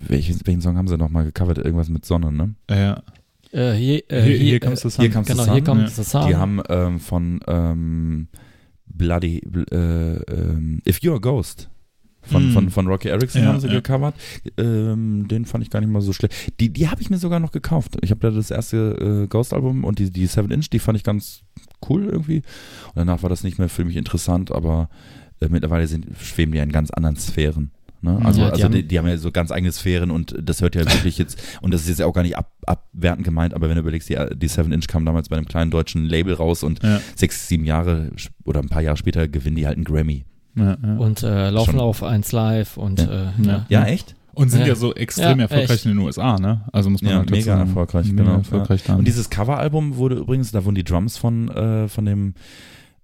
welchen, 0.00 0.38
welchen 0.46 0.60
Song 0.60 0.76
haben 0.76 0.88
sie 0.88 0.96
nochmal 0.98 1.24
gecovert? 1.24 1.58
Irgendwas 1.58 1.88
mit 1.88 2.04
Sonne, 2.04 2.32
ne? 2.32 2.54
ja. 2.70 3.02
Äh, 3.52 3.72
hier, 3.74 4.02
äh, 4.10 4.22
Hier, 4.22 4.36
hier, 4.36 4.38
hier 4.38 4.60
comes 4.60 4.80
the 4.82 4.90
sun. 4.90 5.04
Hier 5.04 5.10
comes 5.12 5.28
genau, 5.28 5.44
the 5.44 5.52
hier 5.52 5.64
kommt 5.64 5.80
ja. 5.82 5.86
das 5.96 6.10
Sound. 6.10 6.28
Die 6.28 6.34
haben 6.36 6.60
ähm, 6.68 6.98
von 7.00 7.40
ähm, 7.46 8.28
Bloody, 8.86 9.40
bl- 9.48 9.72
äh, 9.72 10.16
ähm, 10.32 10.82
If 10.86 10.98
You're 10.98 11.14
a 11.16 11.18
Ghost 11.18 11.70
von, 12.22 12.50
Mm. 12.50 12.52
von, 12.52 12.70
von 12.70 12.86
Rocky 12.88 13.08
Erickson 13.08 13.42
Ja, 13.42 13.48
haben 13.48 13.60
sie 13.60 13.68
ja. 13.68 13.74
gecovert. 13.74 14.14
Ähm, 14.58 15.28
den 15.28 15.44
fand 15.46 15.62
ich 15.62 15.70
gar 15.70 15.80
nicht 15.80 15.90
mal 15.90 16.02
so 16.02 16.12
schlecht. 16.12 16.34
Die, 16.60 16.70
die 16.72 16.88
habe 16.88 17.00
ich 17.00 17.08
mir 17.08 17.18
sogar 17.18 17.38
noch 17.38 17.52
gekauft. 17.52 17.96
Ich 18.02 18.10
habe 18.10 18.20
da 18.20 18.30
das 18.30 18.50
erste 18.50 19.22
äh, 19.24 19.26
Ghost-Album 19.28 19.84
und 19.84 20.00
die, 20.00 20.10
die 20.10 20.28
7-Inch, 20.28 20.68
die 20.70 20.80
fand 20.80 20.98
ich 20.98 21.04
ganz 21.04 21.42
cool 21.88 22.06
irgendwie. 22.06 22.38
Und 22.38 22.96
danach 22.96 23.22
war 23.22 23.30
das 23.30 23.44
nicht 23.44 23.58
mehr 23.60 23.68
für 23.68 23.84
mich 23.84 23.96
interessant, 23.96 24.50
aber 24.50 24.90
äh, 25.40 25.48
mittlerweile 25.48 25.86
sind, 25.86 26.06
schweben 26.20 26.50
die 26.52 26.58
ja 26.58 26.64
in 26.64 26.72
ganz 26.72 26.90
anderen 26.90 27.16
Sphären. 27.16 27.70
Ne? 28.02 28.20
Also, 28.24 28.40
Ja, 28.40 28.46
die 28.48 28.52
also 28.52 28.64
haben- 28.64 28.72
die, 28.72 28.86
die 28.86 28.98
haben 28.98 29.06
ja 29.08 29.16
so 29.16 29.30
ganz 29.32 29.50
eigene 29.50 29.72
Sphären 29.72 30.10
und 30.10 30.34
das 30.42 30.60
hört 30.60 30.74
ja 30.74 30.84
wirklich 30.92 31.18
jetzt, 31.18 31.40
und 31.62 31.72
das 31.74 31.82
ist 31.82 31.88
jetzt 31.88 32.02
auch 32.02 32.12
gar 32.12 32.22
nicht 32.22 32.36
ab, 32.36 32.52
abwertend 32.66 33.24
gemeint, 33.24 33.54
aber 33.54 33.68
wenn 33.68 33.76
du 33.76 33.80
überlegst, 33.80 34.08
die, 34.08 34.16
die 34.36 34.48
7-Inch 34.48 34.86
kam 34.86 35.04
damals 35.04 35.28
bei 35.28 35.36
einem 35.36 35.46
kleinen 35.46 35.70
deutschen 35.70 36.04
Label 36.04 36.34
raus 36.34 36.62
und 36.62 36.82
Ja. 36.82 37.00
sechs, 37.14 37.48
sieben 37.48 37.64
Jahre 37.64 38.10
oder 38.44 38.60
ein 38.60 38.68
paar 38.68 38.82
Jahre 38.82 38.96
später 38.96 39.28
gewinnen 39.28 39.56
die 39.56 39.66
halt 39.66 39.76
einen 39.76 39.84
Grammy. 39.84 40.24
Ja, 40.56 40.76
ja. 40.82 40.96
und 40.96 41.22
äh, 41.22 41.50
laufen 41.50 41.72
Schon. 41.72 41.80
auf 41.80 42.02
1 42.02 42.32
Live 42.32 42.76
und 42.76 43.00
Ja. 43.00 43.06
äh, 43.06 43.24
Ja. 43.42 43.52
ja. 43.52 43.66
Ja, 43.68 43.84
echt? 43.86 44.14
Und 44.32 44.50
sind 44.50 44.60
ja, 44.60 44.66
Ja. 44.68 44.74
so 44.74 44.94
extrem 44.94 45.38
Ja, 45.38 45.44
erfolgreich 45.44 45.70
echt. 45.70 45.84
in 45.86 45.92
den 45.92 45.98
USA, 45.98 46.38
ne? 46.38 46.62
Also 46.72 46.90
muss 46.90 47.00
man 47.02 47.10
Ja, 47.10 47.18
halt 47.18 47.30
dazu 47.30 47.38
mega 47.38 47.56
sagen. 47.56 47.68
erfolgreich, 47.68 48.06
mega 48.12 48.22
genau, 48.24 48.36
erfolgreich 48.38 48.82
da. 48.84 48.94
Und 48.96 49.06
dieses 49.06 49.30
Coveralbum 49.30 49.96
wurde 49.96 50.16
übrigens, 50.16 50.50
da 50.52 50.64
wurden 50.64 50.74
die 50.74 50.84
Drums 50.84 51.16
von, 51.16 51.48
äh, 51.48 51.88
von 51.88 52.04
dem 52.04 52.34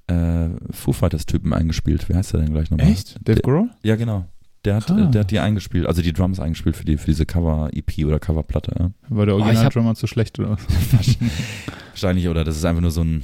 äh, 0.08 0.48
Foo 0.70 0.92
Fighters-Typen 0.92 1.52
eingespielt. 1.54 2.08
Wie 2.08 2.14
heißt 2.14 2.32
der 2.34 2.40
denn 2.40 2.52
gleich 2.52 2.70
nochmal? 2.70 2.88
Echt? 2.88 3.16
Dave 3.26 3.40
Grohl? 3.40 3.70
Ja, 3.82 3.96
genau. 3.96 4.26
Der 4.64 4.76
hat, 4.76 4.90
Ah. 4.90 5.06
äh, 5.08 5.10
der 5.10 5.20
hat 5.22 5.30
die 5.30 5.40
eingespielt, 5.40 5.86
also 5.86 6.02
die 6.02 6.12
Drums 6.12 6.38
eingespielt 6.38 6.76
für, 6.76 6.84
die, 6.84 6.96
für 6.96 7.06
diese 7.06 7.26
Cover-EP 7.26 8.04
oder 8.06 8.20
Coverplatte. 8.20 8.72
Ja. 8.78 8.90
War 9.08 9.26
der 9.26 9.34
Oh, 9.36 9.40
hab- 9.40 9.46
Original-Drummer 9.46 9.94
zu 9.96 10.06
schlecht 10.06 10.38
oder 10.38 10.50
was? 10.52 11.16
Wahrscheinlich, 11.90 12.28
oder 12.28 12.44
das 12.44 12.56
ist 12.56 12.64
einfach 12.64 12.80
nur 12.82 12.90
so 12.92 13.02
ein, 13.02 13.22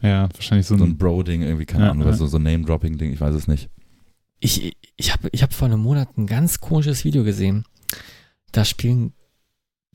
Ja, 0.00 0.28
wahrscheinlich 0.34 0.66
so 0.66 0.76
so 0.78 0.84
ein. 0.84 0.96
Bro-Ding, 0.96 1.42
irgendwie, 1.42 1.66
keine 1.66 1.84
Ja, 1.84 1.90
Ahnung, 1.90 2.02
ja. 2.04 2.08
oder 2.08 2.16
so, 2.16 2.26
so 2.26 2.38
ein 2.38 2.42
Name-Dropping-Ding, 2.44 3.12
ich 3.12 3.20
weiß 3.20 3.34
es 3.34 3.46
nicht. 3.48 3.68
Ich, 4.40 4.76
ich 4.96 5.12
habe 5.12 5.28
ich 5.30 5.42
hab 5.42 5.52
vor 5.52 5.68
einem 5.68 5.80
Monat 5.80 6.16
ein 6.18 6.26
ganz 6.26 6.60
komisches 6.60 7.04
Video 7.04 7.22
gesehen. 7.22 7.64
Da 8.50 8.64
spielen 8.64 9.12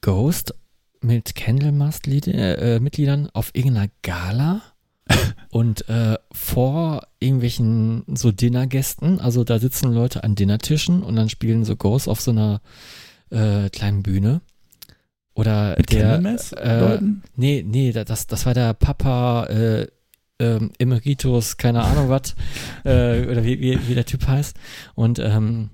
Ghost 0.02 0.54
mit 1.02 1.36
Candlemass-Mitgliedern 1.36 3.30
auf 3.34 3.52
irgendeiner 3.54 3.90
Gala 4.04 4.62
und 5.50 5.88
äh, 5.90 6.18
vor 6.32 7.08
irgendwelchen 7.20 8.04
so 8.16 8.32
Dinnergästen. 8.32 9.20
Also 9.20 9.44
da 9.44 9.60
sitzen 9.60 9.94
Leute 9.94 10.24
an 10.24 10.36
Dinnertischen 10.36 11.04
und 11.04 11.16
dann 11.16 11.30
spielen 11.30 11.64
so 11.66 11.76
Ghost 11.76 12.08
auf 12.08 12.22
so 12.22 12.32
einer 12.32 12.62
äh, 13.30 13.70
kleinen 13.70 14.04
Bühne. 14.04 14.42
Oder 15.34 15.76
Mit 15.78 15.92
der. 15.92 16.20
Äh? 16.54 17.00
Nee, 17.36 17.64
nee, 17.68 17.92
da- 17.92 18.04
das, 18.04 18.26
das 18.28 18.46
war 18.46 18.54
der 18.56 18.74
Papa 18.74 19.46
äh, 19.46 19.88
ähm, 20.40 20.72
Emeritus, 20.80 21.58
keine 21.58 21.84
Ahnung 21.84 22.10
was, 22.10 22.36
äh, 22.86 23.26
oder 23.26 23.44
wie, 23.44 23.60
wie, 23.60 23.88
wie 23.88 23.96
der 23.96 24.06
Typ 24.06 24.28
heißt. 24.28 24.56
Und 24.96 25.20
ähm, 25.20 25.70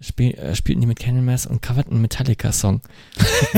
spiel, 0.00 0.32
äh, 0.34 0.54
spielten 0.54 0.80
die 0.80 0.86
mit 0.86 0.98
Candlemass 0.98 1.46
und 1.46 1.62
coverten 1.62 1.92
einen 1.92 2.02
Metallica-Song. 2.02 2.80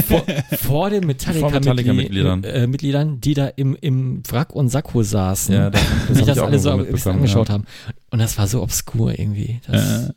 vor, 0.06 0.24
vor 0.59 0.90
den 0.90 1.06
Metallica-Mitgliedern. 1.06 2.40
Metallica-Mitgliedern, 2.40 2.44
äh, 2.44 2.66
Mitgliedern, 2.66 3.20
die 3.20 3.35
da 3.35 3.48
im, 3.48 3.77
im 3.81 4.23
Wrack 4.28 4.55
und 4.55 4.69
Sakko 4.69 5.02
saßen. 5.02 5.55
Ja, 5.55 5.70
das, 5.70 5.82
das 6.09 6.19
hab 6.20 6.27
das 6.27 6.39
alle 6.39 6.59
so 6.59 6.70
ein 6.70 6.86
bisschen 6.86 7.12
angeschaut 7.12 7.48
ja. 7.48 7.55
haben. 7.55 7.65
Und 8.10 8.19
das 8.20 8.39
war 8.39 8.47
so 8.47 8.62
obskur 8.62 9.19
irgendwie. 9.19 9.60
Das 9.66 9.82
Äh, 9.82 10.05
ist 10.05 10.15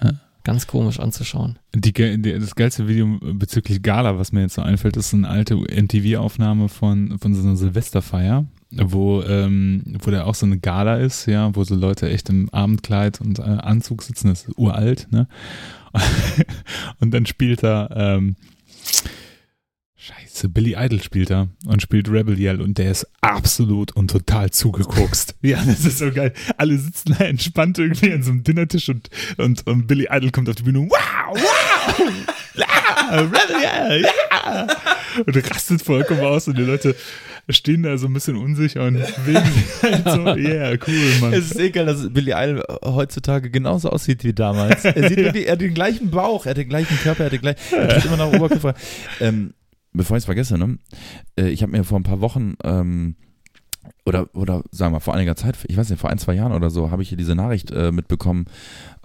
äh, 0.00 0.08
äh. 0.08 0.12
ganz 0.44 0.66
komisch 0.66 1.00
anzuschauen. 1.00 1.58
Die, 1.74 1.92
die, 1.92 2.38
das 2.38 2.54
geilste 2.54 2.88
Video 2.88 3.18
bezüglich 3.20 3.82
Gala, 3.82 4.18
was 4.18 4.32
mir 4.32 4.42
jetzt 4.42 4.54
so 4.54 4.62
einfällt, 4.62 4.96
ist 4.96 5.12
eine 5.14 5.28
alte 5.28 5.56
MTV-Aufnahme 5.56 6.68
von, 6.68 7.18
von 7.18 7.34
so 7.34 7.42
einer 7.42 7.56
Silvesterfeier, 7.56 8.46
wo, 8.72 9.22
ähm, 9.22 9.82
wo 10.02 10.10
da 10.10 10.24
auch 10.24 10.34
so 10.34 10.46
eine 10.46 10.58
Gala 10.58 10.96
ist, 10.96 11.26
ja, 11.26 11.54
wo 11.54 11.64
so 11.64 11.74
Leute 11.74 12.08
echt 12.08 12.28
im 12.28 12.48
Abendkleid 12.50 13.20
und 13.20 13.38
äh, 13.38 13.42
Anzug 13.42 14.02
sitzen, 14.02 14.28
das 14.28 14.44
ist 14.44 14.58
uralt, 14.58 15.08
ne? 15.10 15.28
und 17.00 17.12
dann 17.12 17.26
spielt 17.26 17.62
er, 17.62 17.90
ähm, 17.94 18.36
Scheiße, 20.04 20.48
Billy 20.48 20.74
Idol 20.76 21.00
spielt 21.00 21.30
da 21.30 21.46
und 21.64 21.80
spielt 21.80 22.10
Rebel 22.10 22.36
Yell 22.36 22.60
und 22.60 22.76
der 22.76 22.90
ist 22.90 23.06
absolut 23.20 23.92
und 23.92 24.10
total 24.10 24.50
zugeguckst. 24.50 25.36
Ja, 25.42 25.62
das 25.64 25.84
ist 25.84 25.98
so 25.98 26.10
geil. 26.10 26.32
Alle 26.56 26.76
sitzen 26.76 27.14
da 27.16 27.24
entspannt 27.24 27.78
irgendwie 27.78 28.12
an 28.12 28.24
so 28.24 28.32
einem 28.32 28.42
Dinnertisch 28.42 28.88
und, 28.88 29.10
und, 29.38 29.64
und 29.66 29.86
Billy 29.86 30.08
Idol 30.10 30.32
kommt 30.32 30.48
auf 30.48 30.56
die 30.56 30.64
Bühne. 30.64 30.88
Wow, 30.88 31.36
wow, 31.36 32.00
ja, 32.54 33.20
Rebel 33.20 33.62
Yell, 33.62 34.02
ja. 34.02 34.66
Und 35.24 35.50
rastet 35.50 35.82
vollkommen 35.82 36.22
aus 36.22 36.48
und 36.48 36.58
die 36.58 36.62
Leute 36.62 36.96
stehen 37.50 37.82
da 37.82 37.98
so 37.98 38.06
ein 38.06 38.12
bisschen 38.12 38.36
unsicher 38.36 38.84
und 38.84 38.94
bewegen 38.94 39.44
sich 39.52 39.82
halt 39.82 40.04
so. 40.04 40.22
Yeah, 40.36 40.76
cool, 40.86 41.20
Mann. 41.20 41.32
Es 41.32 41.50
ist 41.50 41.58
egal, 41.58 41.86
dass 41.86 42.12
Billy 42.12 42.32
Idol 42.32 42.62
heutzutage 42.84 43.50
genauso 43.50 43.90
aussieht 43.90 44.24
wie 44.24 44.32
damals. 44.32 44.84
Er 44.84 45.08
sieht 45.08 45.18
wirklich, 45.18 45.46
er 45.46 45.52
hat 45.52 45.60
den 45.60 45.74
gleichen 45.74 46.10
Bauch, 46.10 46.46
er 46.46 46.50
hat 46.50 46.56
den 46.56 46.68
gleichen 46.68 46.96
Körper, 46.98 47.24
er 47.24 47.26
hat 47.26 47.32
den 47.32 47.40
gleichen, 47.40 47.60
er 47.72 47.90
steht 47.90 48.04
immer 48.06 48.16
noch 48.16 48.32
Oberkörper. 48.32 48.74
Ähm, 49.20 49.54
bevor 49.92 50.16
ich 50.16 50.22
es 50.22 50.24
vergesse, 50.26 50.56
ne? 50.56 50.78
Äh, 51.36 51.48
ich 51.48 51.62
habe 51.62 51.72
mir 51.72 51.84
vor 51.84 51.98
ein 51.98 52.04
paar 52.04 52.20
Wochen 52.20 52.54
ähm, 52.64 53.16
oder, 54.04 54.28
oder 54.34 54.62
sagen 54.70 54.92
wir 54.94 55.00
vor 55.00 55.14
einiger 55.14 55.36
Zeit, 55.36 55.56
ich 55.68 55.76
weiß 55.76 55.90
nicht, 55.90 56.00
vor 56.00 56.10
ein, 56.10 56.18
zwei 56.18 56.34
Jahren 56.34 56.52
oder 56.52 56.70
so, 56.70 56.90
habe 56.90 57.02
ich 57.02 57.08
hier 57.08 57.18
diese 57.18 57.34
Nachricht 57.34 57.70
äh, 57.70 57.92
mitbekommen 57.92 58.46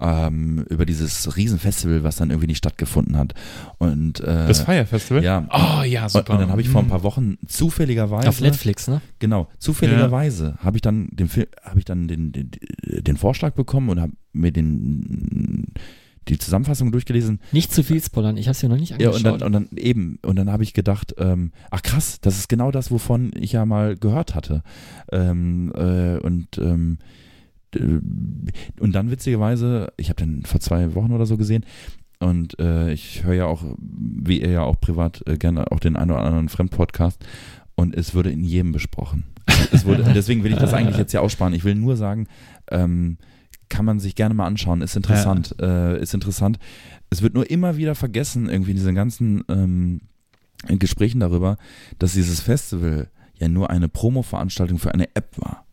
ähm, 0.00 0.64
über 0.68 0.86
dieses 0.86 1.36
Riesenfestival, 1.36 2.02
was 2.04 2.16
dann 2.16 2.30
irgendwie 2.30 2.48
nicht 2.48 2.58
stattgefunden 2.58 3.16
hat. 3.16 3.34
Und, 3.78 4.20
äh, 4.20 4.46
Das 4.46 4.60
Fire 4.60 4.86
Festival? 4.86 5.22
Ja. 5.22 5.46
Oh 5.52 5.82
ja, 5.82 6.08
super. 6.08 6.30
Und, 6.30 6.36
und 6.36 6.40
dann 6.42 6.50
habe 6.50 6.60
ich 6.60 6.68
vor 6.68 6.80
ein 6.82 6.86
Mhm. 6.86 6.90
paar 6.90 7.02
Wochen 7.02 7.38
zufälligerweise 7.46 8.28
Auf 8.28 8.40
Netflix, 8.40 8.88
ne? 8.88 9.00
Genau, 9.18 9.48
zufälligerweise 9.58 10.56
habe 10.62 10.76
ich 10.76 10.82
dann 10.82 11.08
den 11.12 11.28
Film, 11.28 11.46
habe 11.62 11.78
ich 11.78 11.84
dann 11.84 12.08
den, 12.08 12.32
den, 12.32 12.50
den 12.84 13.16
Vorschlag 13.16 13.52
bekommen 13.54 13.88
und 13.90 14.00
habe 14.00 14.12
mir 14.32 14.52
den 14.52 15.72
die 16.28 16.38
Zusammenfassung 16.38 16.92
durchgelesen. 16.92 17.40
Nicht 17.52 17.72
zu 17.72 17.82
viel 17.82 18.02
spoilern, 18.02 18.36
ich 18.36 18.46
habe 18.46 18.52
es 18.52 18.62
ja 18.62 18.68
noch 18.68 18.76
nicht 18.76 18.90
Ja, 19.00 19.08
angeschaut. 19.10 19.32
und 19.32 19.40
dann, 19.42 19.42
und 19.42 19.52
dann 19.70 19.78
eben, 19.78 20.18
und 20.24 20.36
dann 20.36 20.50
habe 20.50 20.62
ich 20.62 20.74
gedacht, 20.74 21.14
ähm, 21.18 21.52
ach 21.70 21.82
krass, 21.82 22.20
das 22.20 22.38
ist 22.38 22.48
genau 22.48 22.70
das, 22.70 22.90
wovon 22.90 23.30
ich 23.34 23.52
ja 23.52 23.64
mal 23.66 23.96
gehört 23.96 24.34
hatte. 24.34 24.62
Ähm, 25.12 25.72
äh, 25.74 26.18
und 26.18 26.58
ähm, 26.58 26.98
d- 27.74 28.00
und 28.80 28.92
dann 28.92 29.10
witzigerweise, 29.10 29.92
ich 29.96 30.08
habe 30.08 30.22
den 30.24 30.44
vor 30.44 30.60
zwei 30.60 30.94
Wochen 30.94 31.12
oder 31.12 31.26
so 31.26 31.36
gesehen, 31.36 31.64
und 32.20 32.58
äh, 32.58 32.92
ich 32.92 33.22
höre 33.24 33.34
ja 33.34 33.46
auch, 33.46 33.62
wie 33.78 34.40
ihr 34.40 34.50
ja 34.50 34.62
auch 34.62 34.80
privat 34.80 35.22
äh, 35.28 35.36
gerne 35.38 35.70
auch 35.70 35.78
den 35.78 35.94
einen 35.96 36.10
oder 36.10 36.24
anderen 36.24 36.48
Fremdpodcast 36.48 37.24
und 37.76 37.94
es 37.94 38.12
wurde 38.14 38.30
in 38.30 38.42
jedem 38.42 38.72
besprochen. 38.72 39.24
Es 39.72 39.84
wurde, 39.86 40.02
deswegen 40.14 40.42
will 40.44 40.52
ich 40.52 40.58
das 40.58 40.72
eigentlich 40.74 40.96
jetzt 40.98 41.12
ja 41.12 41.20
aussparen. 41.20 41.52
Ich 41.54 41.64
will 41.64 41.74
nur 41.74 41.96
sagen, 41.96 42.26
ähm, 42.70 43.18
kann 43.68 43.84
man 43.84 44.00
sich 44.00 44.14
gerne 44.14 44.34
mal 44.34 44.46
anschauen, 44.46 44.82
ist 44.82 44.96
interessant, 44.96 45.54
äh, 45.60 46.00
ist 46.00 46.14
interessant. 46.14 46.58
Es 47.10 47.22
wird 47.22 47.34
nur 47.34 47.50
immer 47.50 47.76
wieder 47.76 47.94
vergessen, 47.94 48.48
irgendwie 48.48 48.72
in 48.72 48.76
diesen 48.76 48.94
ganzen 48.94 49.44
ähm, 49.48 50.00
Gesprächen 50.66 51.20
darüber, 51.20 51.56
dass 51.98 52.12
dieses 52.12 52.40
Festival 52.40 53.08
ja 53.38 53.48
nur 53.48 53.70
eine 53.70 53.88
Promo-Veranstaltung 53.88 54.78
für 54.78 54.92
eine 54.92 55.14
App 55.14 55.36
war. 55.36 55.64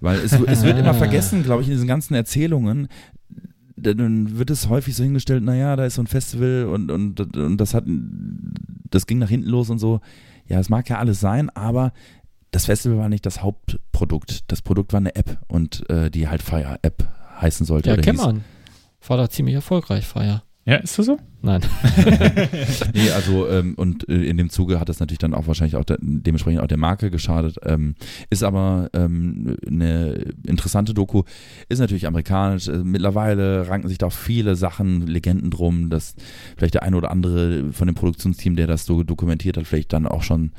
Weil 0.00 0.18
es, 0.20 0.32
es 0.32 0.62
wird 0.62 0.78
immer 0.78 0.94
vergessen, 0.94 1.42
glaube 1.42 1.62
ich, 1.62 1.68
in 1.68 1.74
diesen 1.74 1.88
ganzen 1.88 2.14
Erzählungen, 2.14 2.88
dann 3.76 4.38
wird 4.38 4.50
es 4.50 4.68
häufig 4.68 4.94
so 4.94 5.02
hingestellt, 5.02 5.42
naja, 5.42 5.76
da 5.76 5.84
ist 5.84 5.96
so 5.96 6.02
ein 6.02 6.06
Festival 6.06 6.66
und, 6.66 6.90
und, 6.90 7.36
und 7.36 7.56
das 7.56 7.74
hat, 7.74 7.84
das 8.90 9.06
ging 9.06 9.18
nach 9.18 9.28
hinten 9.28 9.48
los 9.48 9.70
und 9.70 9.78
so. 9.78 10.00
Ja, 10.46 10.60
es 10.60 10.68
mag 10.68 10.88
ja 10.88 10.98
alles 10.98 11.20
sein, 11.20 11.50
aber 11.50 11.92
das 12.50 12.66
Festival 12.66 12.98
war 12.98 13.08
nicht 13.08 13.26
das 13.26 13.42
Hauptprodukt. 13.42 14.50
Das 14.50 14.62
Produkt 14.62 14.92
war 14.92 14.98
eine 14.98 15.16
App 15.16 15.40
und 15.48 15.88
äh, 15.90 16.10
die 16.10 16.28
halt 16.28 16.42
Fire 16.42 16.78
App 16.82 17.08
heißen 17.42 17.66
sollte. 17.66 17.90
ja, 17.90 18.12
man. 18.12 18.44
War 19.06 19.16
da 19.16 19.28
ziemlich 19.28 19.54
erfolgreich, 19.54 20.06
Fire. 20.06 20.42
Ja, 20.64 20.76
ist 20.76 20.96
das 20.96 21.06
so? 21.06 21.18
Nein. 21.40 21.60
Nee, 22.94 23.10
also 23.10 23.48
ähm, 23.48 23.74
und 23.74 24.08
äh, 24.08 24.24
in 24.24 24.36
dem 24.36 24.48
Zuge 24.48 24.78
hat 24.78 24.88
das 24.88 25.00
natürlich 25.00 25.18
dann 25.18 25.34
auch 25.34 25.48
wahrscheinlich 25.48 25.74
auch 25.74 25.84
der, 25.84 25.98
dementsprechend 26.00 26.60
auch 26.60 26.68
der 26.68 26.78
Marke 26.78 27.10
geschadet. 27.10 27.56
Ähm, 27.64 27.96
ist 28.30 28.44
aber 28.44 28.88
ähm, 28.92 29.56
eine 29.66 30.34
interessante 30.46 30.94
Doku, 30.94 31.24
ist 31.68 31.80
natürlich 31.80 32.06
amerikanisch. 32.06 32.68
Äh, 32.68 32.78
mittlerweile 32.84 33.68
ranken 33.68 33.88
sich 33.88 33.98
da 33.98 34.06
auch 34.06 34.12
viele 34.12 34.54
Sachen, 34.54 35.06
Legenden 35.06 35.50
drum, 35.50 35.90
dass 35.90 36.14
vielleicht 36.56 36.74
der 36.74 36.84
eine 36.84 36.96
oder 36.96 37.10
andere 37.10 37.72
von 37.72 37.88
dem 37.88 37.96
Produktionsteam, 37.96 38.54
der 38.54 38.68
das 38.68 38.84
so 38.84 39.02
dokumentiert 39.02 39.56
hat, 39.56 39.66
vielleicht 39.66 39.92
dann 39.92 40.06
auch 40.06 40.22
schon 40.22 40.52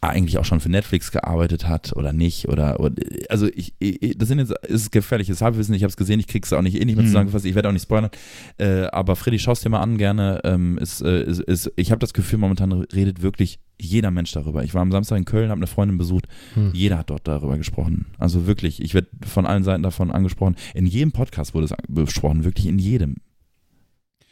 eigentlich 0.00 0.38
auch 0.38 0.44
schon 0.44 0.60
für 0.60 0.68
Netflix 0.68 1.10
gearbeitet 1.10 1.66
hat 1.66 1.92
oder 1.96 2.12
nicht 2.12 2.48
oder, 2.48 2.78
oder 2.78 2.94
also 3.28 3.48
ich, 3.52 3.74
ich 3.80 4.16
das 4.16 4.28
sind 4.28 4.38
jetzt 4.38 4.52
ist 4.66 4.92
gefährliches 4.92 5.40
Halbwissen 5.42 5.74
ich 5.74 5.82
habe 5.82 5.90
es 5.90 5.96
gesehen 5.96 6.20
ich 6.20 6.28
krieg's 6.28 6.52
auch 6.52 6.62
nicht 6.62 6.80
eh 6.80 6.84
nicht 6.84 6.94
mehr 6.94 7.02
Mhm. 7.04 7.08
zusammengefasst 7.08 7.44
ich 7.44 7.56
werde 7.56 7.68
auch 7.68 7.72
nicht 7.72 7.82
spoilern 7.82 8.10
äh, 8.58 8.82
aber 8.92 9.16
Freddy 9.16 9.40
schaust 9.40 9.64
dir 9.64 9.70
mal 9.70 9.80
an 9.80 9.98
gerne 9.98 10.40
ähm, 10.44 10.78
ist, 10.78 11.00
äh, 11.02 11.24
ist, 11.24 11.40
ist, 11.40 11.72
ich 11.74 11.90
habe 11.90 11.98
das 11.98 12.14
Gefühl 12.14 12.38
momentan 12.38 12.72
redet 12.72 13.22
wirklich 13.22 13.58
jeder 13.80 14.10
Mensch 14.10 14.32
darüber. 14.32 14.64
Ich 14.64 14.74
war 14.74 14.82
am 14.82 14.90
Samstag 14.90 15.18
in 15.18 15.24
Köln 15.24 15.50
habe 15.50 15.58
eine 15.60 15.66
Freundin 15.68 15.98
besucht 15.98 16.26
Hm. 16.54 16.70
jeder 16.74 16.98
hat 16.98 17.10
dort 17.10 17.26
darüber 17.26 17.56
gesprochen. 17.58 18.06
Also 18.18 18.46
wirklich 18.46 18.80
ich 18.82 18.94
werde 18.94 19.08
von 19.26 19.46
allen 19.46 19.64
Seiten 19.64 19.82
davon 19.82 20.10
angesprochen. 20.12 20.54
In 20.74 20.86
jedem 20.86 21.10
Podcast 21.12 21.54
wurde 21.54 21.66
es 21.66 21.74
besprochen 21.88 22.44
wirklich 22.44 22.66
in 22.66 22.78
jedem. 22.78 23.16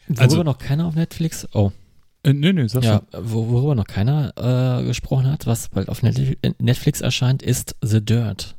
Worüber 0.09 0.22
Also- 0.22 0.43
noch 0.44 0.59
keiner 0.59 0.86
auf 0.86 0.94
Netflix, 0.94 1.47
oh, 1.55 1.72
Äh, 2.27 2.32
nö, 2.32 2.53
nö, 2.53 2.69
sagst 2.69 2.89
ja, 2.89 3.03
wo, 3.12 3.48
worüber 3.48 3.74
noch 3.77 3.86
keiner 3.86 4.32
äh, 4.36 4.85
gesprochen 4.85 5.31
hat, 5.31 5.47
was 5.47 5.69
bald 5.69 5.89
auf 5.89 6.03
Netflix 6.03 7.01
erscheint, 7.01 7.43
ist 7.43 7.77
The 7.82 8.05
Dirt. 8.05 8.56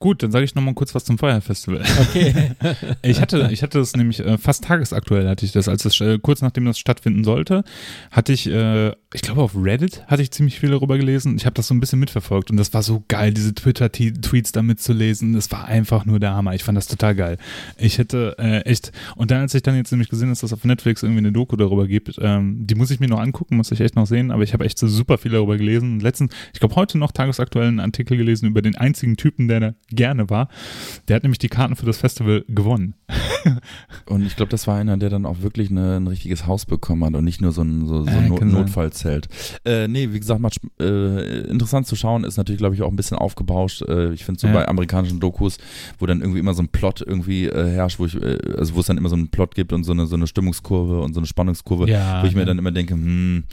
Gut, 0.00 0.22
dann 0.22 0.30
sage 0.30 0.44
ich 0.44 0.54
nochmal 0.54 0.74
kurz 0.74 0.94
was 0.94 1.04
zum 1.04 1.18
Fire 1.18 1.40
Festival. 1.40 1.82
Okay. 2.00 2.52
Ich 3.02 3.20
hatte, 3.20 3.48
ich 3.52 3.62
hatte 3.62 3.78
das 3.78 3.96
nämlich 3.96 4.20
äh, 4.20 4.38
fast 4.38 4.64
tagesaktuell 4.64 5.28
hatte 5.28 5.44
ich 5.44 5.52
das, 5.52 5.68
als 5.68 5.84
es 5.84 6.00
äh, 6.00 6.18
kurz 6.18 6.42
nachdem 6.42 6.64
das 6.64 6.78
stattfinden 6.78 7.24
sollte, 7.24 7.64
hatte 8.10 8.32
ich, 8.32 8.48
äh, 8.48 8.88
ich 9.14 9.22
glaube 9.22 9.42
auf 9.42 9.52
Reddit 9.56 10.04
hatte 10.06 10.22
ich 10.22 10.30
ziemlich 10.30 10.58
viel 10.58 10.70
darüber 10.70 10.98
gelesen. 10.98 11.36
Ich 11.36 11.46
habe 11.46 11.54
das 11.54 11.68
so 11.68 11.74
ein 11.74 11.80
bisschen 11.80 11.98
mitverfolgt 11.98 12.50
und 12.50 12.56
das 12.56 12.72
war 12.74 12.82
so 12.82 13.04
geil, 13.08 13.32
diese 13.32 13.54
Twitter-Tweets 13.54 14.52
da 14.52 14.62
mitzulesen. 14.62 15.32
Das 15.32 15.50
war 15.50 15.64
einfach 15.66 16.04
nur 16.04 16.20
der 16.20 16.34
Hammer. 16.34 16.54
Ich 16.54 16.64
fand 16.64 16.76
das 16.76 16.86
total 16.86 17.14
geil. 17.14 17.38
Ich 17.76 17.98
hätte 17.98 18.36
äh, 18.38 18.60
echt 18.62 18.92
und 19.16 19.30
dann 19.30 19.40
als 19.40 19.54
ich 19.54 19.62
dann 19.62 19.76
jetzt 19.76 19.90
nämlich 19.90 20.08
gesehen, 20.08 20.28
dass 20.28 20.40
das 20.40 20.52
auf 20.52 20.64
Netflix 20.64 21.02
irgendwie 21.02 21.20
eine 21.20 21.32
Doku 21.32 21.56
darüber 21.56 21.86
gibt, 21.86 22.16
ähm, 22.20 22.66
die 22.66 22.74
muss 22.74 22.90
ich 22.90 23.00
mir 23.00 23.08
noch 23.08 23.20
angucken, 23.20 23.56
muss 23.56 23.72
ich 23.72 23.80
echt 23.80 23.96
noch 23.96 24.06
sehen. 24.06 24.30
Aber 24.30 24.42
ich 24.42 24.52
habe 24.52 24.64
echt 24.64 24.78
so 24.78 24.86
super 24.86 25.18
viel 25.18 25.32
darüber 25.32 25.56
gelesen. 25.56 25.94
Und 25.94 26.02
letztens, 26.02 26.34
ich 26.52 26.60
glaube 26.60 26.76
heute 26.76 26.98
noch 26.98 27.12
tagesaktuell 27.12 27.68
einen 27.68 27.80
Artikel 27.80 28.16
gelesen 28.16 28.46
über 28.46 28.62
den 28.62 28.76
einzigen 28.76 29.16
Typen, 29.16 29.48
der 29.48 29.60
da 29.60 29.74
gerne 29.90 30.28
war. 30.30 30.48
Der 31.08 31.16
hat 31.16 31.22
nämlich 31.22 31.38
die 31.38 31.48
Karten 31.48 31.74
für 31.76 31.86
das 31.86 31.98
Festival 31.98 32.44
gewonnen. 32.48 32.94
Und 34.06 34.26
ich 34.26 34.36
glaube, 34.36 34.50
das 34.50 34.66
war 34.66 34.76
einer, 34.76 34.96
der 34.96 35.08
dann 35.10 35.24
auch 35.24 35.40
wirklich 35.42 35.70
eine, 35.70 35.96
ein 35.96 36.06
richtiges 36.06 36.46
Haus 36.46 36.66
bekommen 36.66 37.04
hat 37.04 37.14
und 37.14 37.24
nicht 37.24 37.40
nur 37.40 37.52
so 37.52 37.62
ein, 37.62 37.86
so, 37.86 38.02
so 38.04 38.10
Äh, 38.10 38.28
Not. 38.28 38.42
Notfallzelt. 38.44 39.28
Äh, 39.64 39.88
nee, 39.88 40.12
wie 40.12 40.18
gesagt, 40.20 40.40
macht, 40.40 40.58
äh, 40.80 41.40
interessant 41.48 41.86
zu 41.86 41.96
schauen, 41.96 42.24
ist 42.24 42.36
natürlich, 42.36 42.58
glaube 42.58 42.74
ich, 42.74 42.82
auch 42.82 42.90
ein 42.90 42.96
bisschen 42.96 43.16
aufgebauscht. 43.16 43.82
Äh, 43.82 44.12
ich 44.12 44.24
finde 44.24 44.40
so 44.40 44.46
Ja. 44.48 44.52
bei 44.52 44.68
amerikanischen 44.68 45.20
Dokus, 45.20 45.58
wo 45.98 46.06
dann 46.06 46.20
irgendwie 46.20 46.40
immer 46.40 46.52
so 46.54 46.62
ein 46.62 46.68
Plot 46.68 47.00
irgendwie 47.06 47.46
äh, 47.46 47.70
herrscht, 47.70 47.98
wo 47.98 48.06
ich, 48.06 48.14
äh, 48.20 48.38
also 48.58 48.74
wo 48.74 48.80
es 48.80 48.86
dann 48.86 48.98
immer 48.98 49.08
so 49.08 49.16
einen 49.16 49.28
Plot 49.28 49.54
gibt 49.54 49.72
und 49.72 49.84
so 49.84 49.92
eine, 49.92 50.06
so 50.06 50.16
eine 50.16 50.26
Stimmungskurve 50.26 51.00
und 51.00 51.14
so 51.14 51.20
eine 51.20 51.26
Spannungskurve, 51.26 51.88
Ja, 51.88 52.22
wo 52.22 52.26
ich 52.26 52.34
mir 52.34 52.40
ja. 52.40 52.46
dann 52.46 52.58
immer 52.58 52.72
denke, 52.72 52.94
hm, 52.94 53.44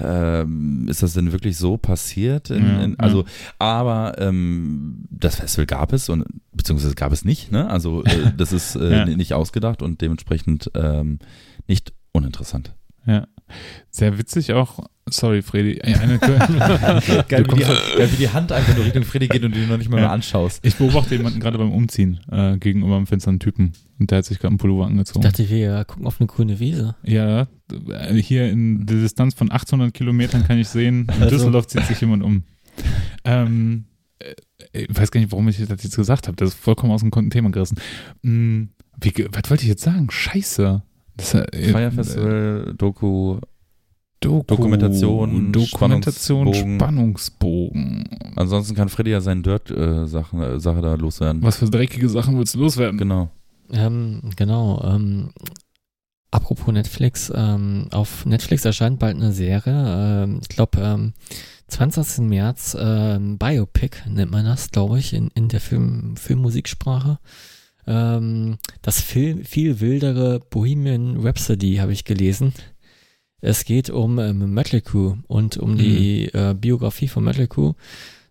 ähm, 0.00 0.86
ist 0.88 1.02
das 1.02 1.12
denn 1.14 1.32
wirklich 1.32 1.56
so 1.56 1.76
passiert? 1.76 2.50
In, 2.50 2.64
in, 2.80 3.00
also, 3.00 3.24
aber 3.58 4.14
ähm, 4.18 5.04
das 5.10 5.36
Festival 5.36 5.66
gab 5.66 5.81
es 5.92 6.08
und 6.08 6.24
beziehungsweise 6.52 6.94
gab 6.94 7.12
es 7.12 7.24
nicht, 7.24 7.50
ne? 7.50 7.68
Also 7.68 8.04
äh, 8.04 8.32
das 8.36 8.52
ist 8.52 8.76
äh, 8.76 8.98
Ja. 8.98 9.04
nicht 9.06 9.32
ausgedacht 9.34 9.82
und 9.82 10.00
dementsprechend 10.02 10.70
ähm, 10.74 11.18
nicht 11.66 11.92
uninteressant. 12.12 12.74
Ja. 13.06 13.26
Sehr 13.90 14.16
witzig 14.18 14.52
auch. 14.52 14.78
Sorry, 15.10 15.42
Freddy. 15.42 15.78
Ey, 15.82 15.94
Eine, 15.94 16.18
Geil, 16.18 17.42
Du 17.42 17.52
wie 17.52 17.56
die, 17.56 17.64
kommst- 17.64 17.66
geil, 17.98 18.08
wie 18.12 18.16
die 18.16 18.28
Hand 18.28 18.52
einfach 18.52 18.76
nur 18.76 18.84
Richtung 18.84 19.02
Freddy 19.02 19.26
geht 19.26 19.42
und 19.44 19.54
du 19.54 19.58
die 19.60 19.66
noch 19.66 19.76
nicht 19.76 19.90
mal 19.90 19.96
Ja. 19.96 20.02
mehr 20.04 20.12
anschaust. 20.12 20.64
ich 20.64 20.76
beobachte 20.76 21.16
jemanden 21.16 21.40
gerade 21.40 21.58
beim 21.58 21.72
Umziehen 21.72 22.20
äh, 22.30 22.56
gegenüber 22.58 22.96
dem 22.96 23.06
Fenster 23.08 23.30
einen 23.30 23.40
Typen. 23.40 23.72
Und 23.98 24.10
der 24.12 24.18
hat 24.18 24.24
sich 24.24 24.38
gerade 24.38 24.50
einen 24.52 24.58
Pullover 24.58 24.84
Ich 24.84 24.90
angezogen. 24.90 25.22
dachte, 25.22 25.48
wir 25.50 25.84
gucken 25.84 26.06
auf 26.06 26.20
eine 26.20 26.28
grüne 26.28 26.60
Wiese. 26.60 26.94
Ja, 27.02 27.48
äh, 27.90 28.14
hier 28.14 28.48
in 28.50 28.86
der 28.86 28.98
Distanz 28.98 29.34
von 29.34 29.50
800 29.50 29.92
Kilometern 29.92 30.46
kann 30.46 30.58
ich 30.58 30.68
sehen, 30.68 31.08
in 31.14 31.22
Also. 31.22 31.30
Düsseldorf 31.36 31.66
zieht 31.66 31.84
sich 31.86 32.00
jemand 32.00 32.22
um. 32.22 32.44
Ähm, 33.24 33.84
äh, 33.86 33.91
ich 34.72 34.88
weiß 34.96 35.10
gar 35.10 35.20
nicht, 35.20 35.32
warum 35.32 35.48
ich 35.48 35.58
das 35.58 35.68
jetzt 35.68 35.96
gesagt 35.96 36.26
habe. 36.28 36.36
Das 36.36 36.50
ist 36.50 36.58
vollkommen 36.58 36.92
aus 36.92 37.02
dem 37.02 37.30
Thema 37.30 37.50
gerissen. 37.50 37.78
Hm, 38.22 38.70
wie, 39.00 39.12
was 39.32 39.50
wollte 39.50 39.62
ich 39.62 39.68
jetzt 39.68 39.82
sagen? 39.82 40.08
Scheiße. 40.10 40.82
Das, 41.16 41.34
äh, 41.34 41.70
Fire 41.70 41.90
Festival, 41.90 42.74
Doku, 42.76 43.38
Doku, 44.20 44.44
Dokumentation, 44.46 45.52
Dokumentation, 45.52 46.54
Spannungsbogen. 46.54 46.78
Spannungsbogen. 46.78 48.04
ansonsten 48.36 48.74
kann 48.74 48.88
Freddy 48.88 49.10
ja 49.10 49.20
seinen 49.20 49.42
Dirt-Sache 49.42 50.36
äh, 50.36 50.60
Sache 50.60 50.80
da 50.80 50.94
loswerden. 50.94 51.42
Was 51.42 51.56
für 51.56 51.68
dreckige 51.68 52.08
Sachen 52.08 52.38
willst 52.38 52.54
du 52.54 52.60
loswerden? 52.60 52.98
Genau. 52.98 53.30
Ähm, 53.72 54.22
genau. 54.36 54.82
Ähm, 54.84 55.30
apropos 56.30 56.72
Netflix, 56.72 57.32
ähm, 57.34 57.88
auf 57.90 58.24
Netflix 58.24 58.64
erscheint 58.64 58.98
bald 58.98 59.16
eine 59.16 59.32
Serie. 59.32 60.24
Ähm, 60.24 60.38
ich 60.40 60.48
glaube, 60.48 60.80
ähm, 60.80 61.12
20. 61.72 62.18
März 62.28 62.76
ähm, 62.78 63.38
Biopic 63.38 63.96
nennt 64.08 64.30
man 64.30 64.44
das, 64.44 64.70
glaube 64.70 64.98
ich, 64.98 65.12
in, 65.14 65.28
in 65.34 65.48
der 65.48 65.60
Film, 65.60 66.16
Filmmusiksprache. 66.16 67.18
Ähm, 67.86 68.58
das 68.82 69.00
viel, 69.00 69.44
viel 69.44 69.80
wildere 69.80 70.40
Bohemian 70.50 71.16
Rhapsody 71.18 71.76
habe 71.76 71.92
ich 71.92 72.04
gelesen. 72.04 72.52
Es 73.40 73.64
geht 73.64 73.90
um 73.90 74.18
ähm, 74.18 74.52
Mötley 74.54 74.82
Crüe 74.82 75.18
und 75.26 75.56
um 75.56 75.76
die 75.76 76.26
äh, 76.32 76.54
Biografie 76.54 77.08
von 77.08 77.24
Mötley 77.24 77.48
Crüe. 77.48 77.74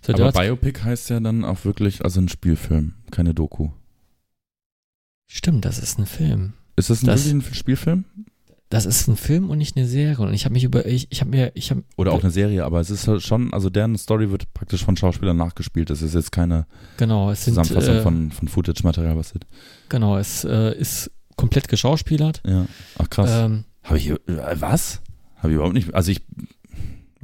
So 0.05 0.13
Aber 0.13 0.31
Biopic 0.31 0.81
heißt 0.83 1.09
ja 1.09 1.19
dann 1.19 1.43
auch 1.43 1.65
wirklich, 1.65 2.03
also 2.05 2.21
ein 2.21 2.29
Spielfilm, 2.29 2.93
keine 3.11 3.33
Doku. 3.33 3.69
stimmt, 5.27 5.65
das 5.65 5.79
ist 5.79 5.99
ein 5.99 6.05
Film. 6.05 6.53
Ist 6.75 6.89
das, 6.89 7.03
ein 7.03 7.07
Das- 7.07 7.25
wirklich 7.25 7.49
ein 7.49 7.53
Spielfilm? 7.55 8.05
Das 8.71 8.85
ist 8.85 9.07
ein 9.07 9.17
Film 9.17 9.49
und 9.49 9.57
nicht 9.57 9.75
eine 9.75 9.85
Serie. 9.85 10.25
Und 10.25 10.33
ich 10.33 10.45
habe 10.45 10.53
mich 10.53 10.63
über, 10.63 10.85
ich, 10.85 11.07
ich 11.11 11.21
habe 11.21 11.29
mir, 11.29 11.51
ich 11.55 11.71
habe, 11.71 11.83
Oder 11.97 12.13
auch 12.13 12.23
eine 12.23 12.31
Serie, 12.31 12.63
aber 12.63 12.79
es 12.79 12.89
ist 12.89 13.07
halt 13.07 13.21
schon, 13.21 13.53
also 13.53 13.69
deren 13.69 13.97
Story 13.97 14.31
wird 14.31 14.51
praktisch 14.53 14.83
von 14.83 14.97
Schauspielern 14.97 15.37
nachgespielt. 15.37 15.89
Es 15.89 16.01
ist 16.01 16.15
jetzt 16.15 16.31
keine 16.31 16.65
genau, 16.97 17.29
es 17.31 17.45
sind, 17.45 17.55
Zusammenfassung 17.55 17.95
äh, 17.95 18.01
von, 18.01 18.31
von 18.31 18.47
Footage-Material, 18.47 19.17
was 19.17 19.33
ist. 19.33 19.45
genau, 19.89 20.17
es 20.17 20.45
äh, 20.45 20.73
ist 20.77 21.11
komplett 21.35 21.67
geschauspielert. 21.67 22.41
Ja. 22.47 22.65
Ach 22.97 23.09
krass. 23.09 23.29
Ähm, 23.31 23.65
Habe 23.83 23.97
ich, 23.97 24.09
äh, 24.09 24.17
was? 24.55 25.01
Habe 25.35 25.49
ich 25.49 25.55
überhaupt 25.55 25.73
nicht, 25.73 25.93
also 25.93 26.11
ich 26.11 26.21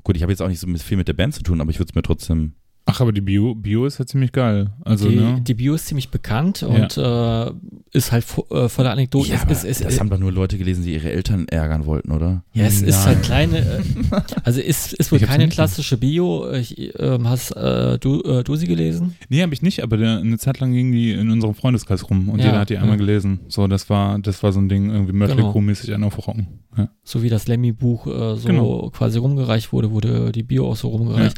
Gut, 0.07 0.15
ich 0.15 0.22
habe 0.22 0.32
jetzt 0.32 0.41
auch 0.41 0.48
nicht 0.48 0.61
so 0.61 0.68
viel 0.68 0.95
mit 0.95 1.10
der 1.10 1.14
Band 1.14 1.34
zu 1.34 1.44
tun, 1.44 1.60
aber 1.60 1.69
ich 1.69 1.80
würde 1.80 1.90
es 1.90 1.95
mir 1.95 2.02
trotzdem 2.02 2.53
Ach, 2.89 3.01
aber 3.01 3.11
die 3.11 3.19
Bio, 3.22 3.53
Bio 3.53 3.85
ist 3.85 3.97
ja 3.99 4.05
ziemlich 4.05 4.31
geil. 4.31 4.69
Also, 4.85 5.09
die, 5.09 5.18
ne? 5.18 5.41
die 5.45 5.53
Bio 5.53 5.73
ist 5.73 5.88
ziemlich 5.88 6.09
bekannt 6.09 6.64
und 6.64 6.97
äh, 6.97 7.51
ist 7.91 8.14
halt 8.14 8.23
vo 8.23 8.45
äh, 8.49 8.69
voller 8.69 8.91
Anekdoten. 8.91 9.30
Ja, 9.31 9.41
Es- 9.49 9.64
es, 9.65 9.80
es, 9.80 9.80
das 9.81 9.99
haben 9.99 10.09
doch 10.09 10.18
nur 10.18 10.31
Leute 10.31 10.57
gelesen, 10.57 10.84
die 10.85 10.93
ihre 10.93 11.11
Eltern 11.11 11.47
ärgern 11.49 11.85
wollten, 11.85 12.11
oder? 12.11 12.43
ja, 12.53 12.64
es 12.65 12.81
ist 12.81 12.95
Ja. 12.95 13.05
halt 13.07 13.23
kleine, 13.23 13.57
äh, 13.59 13.81
also 14.43 14.61
ist, 14.61 14.93
ist 14.93 15.11
wohl 15.11 15.19
keine 15.19 15.49
klassische 15.49 15.97
Bio. 15.97 16.49
Ich, 16.53 16.93
ähm, 16.99 17.27
hast 17.27 17.51
äh, 17.51 17.99
du, 17.99 18.22
äh, 18.23 18.43
du 18.45 18.55
sie 18.55 18.68
gelesen? 18.68 19.15
Nee, 19.30 19.41
habe 19.41 19.53
ich 19.53 19.61
nicht, 19.61 19.84
aber 19.84 19.97
der, 19.97 20.19
eine 20.19 20.38
Zeit 20.38 20.59
lang 20.61 20.72
ging 20.72 20.91
die 20.93 21.11
in 21.11 21.30
unserem 21.30 21.55
Freundeskreis 21.55 22.09
rum 22.09 22.30
und 22.30 22.39
Ja, 22.39 22.45
jeder 22.45 22.59
hat 22.59 22.69
die 22.69 22.77
einmal 22.77 22.91
ja. 22.91 22.95
gelesen. 22.97 23.41
So, 23.49 23.68
das 23.68 23.89
war, 23.89 24.18
das 24.19 24.41
war 24.43 24.53
so 24.53 24.59
ein 24.61 24.69
Ding, 24.69 24.89
irgendwie 24.89 25.11
Mötley 25.14 25.35
Genau. 25.38 25.53
Einen 25.57 26.03
aufrocken. 26.05 26.47
Ja. 26.77 26.89
So 27.03 27.22
wie 27.23 27.30
das 27.30 27.47
Lemmy-Buch 27.47 28.07
äh, 28.07 28.35
so 28.38 28.47
Genau. 28.47 28.89
quasi 28.91 29.18
rumgereicht 29.19 29.73
wurde, 29.73 29.91
wurde 29.91 30.31
die 30.31 30.43
Bio 30.43 30.69
auch 30.69 30.76
so 30.76 30.89
rumgereicht. 30.89 31.38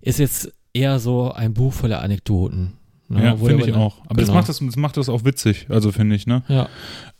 Ist 0.00 0.18
jetzt 0.18 0.41
eher 0.72 0.98
so 0.98 1.32
ein 1.32 1.54
Buch 1.54 1.72
voller 1.72 2.02
Anekdoten. 2.02 2.72
ne, 3.08 3.24
Ja, 3.24 3.36
finde 3.36 3.68
ich 3.68 3.74
auch. 3.74 4.00
Aber 4.06 4.16
das 4.16 4.26
genau. 4.26 4.38
macht 4.38 4.48
das, 4.48 4.58
das 4.58 4.76
macht 4.76 4.96
das 4.96 5.08
auch 5.08 5.24
witzig, 5.24 5.66
also 5.68 5.92
finde 5.92 6.16
ich, 6.16 6.26
ne? 6.26 6.42
Ja, 6.48 6.68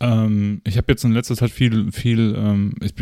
Ähm, 0.01 0.61
ich 0.65 0.77
habe 0.77 0.87
jetzt 0.91 1.05
in 1.05 1.13
letzter 1.13 1.37
Zeit 1.37 1.51
viel, 1.51 1.93
viel, 1.93 2.35
ähm, 2.37 2.75
ich, 2.81 2.95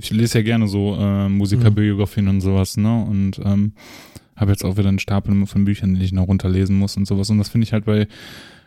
ich 0.00 0.10
lese 0.10 0.38
ja 0.38 0.44
gerne 0.44 0.68
so 0.68 0.96
äh, 0.96 1.28
Musikerbiografien 1.28 2.28
und 2.28 2.40
sowas, 2.40 2.76
ne? 2.76 3.04
Und 3.04 3.40
ähm, 3.44 3.72
habe 4.36 4.52
jetzt 4.52 4.64
auch 4.64 4.76
wieder 4.78 4.88
einen 4.88 4.98
Stapel 4.98 5.46
von 5.46 5.64
Büchern, 5.64 5.94
die 5.94 6.04
ich 6.04 6.12
noch 6.12 6.26
runterlesen 6.28 6.76
muss 6.76 6.96
und 6.96 7.06
sowas. 7.06 7.28
Und 7.30 7.38
das 7.38 7.50
finde 7.50 7.66
ich 7.66 7.72
halt 7.72 7.84
bei 7.84 8.06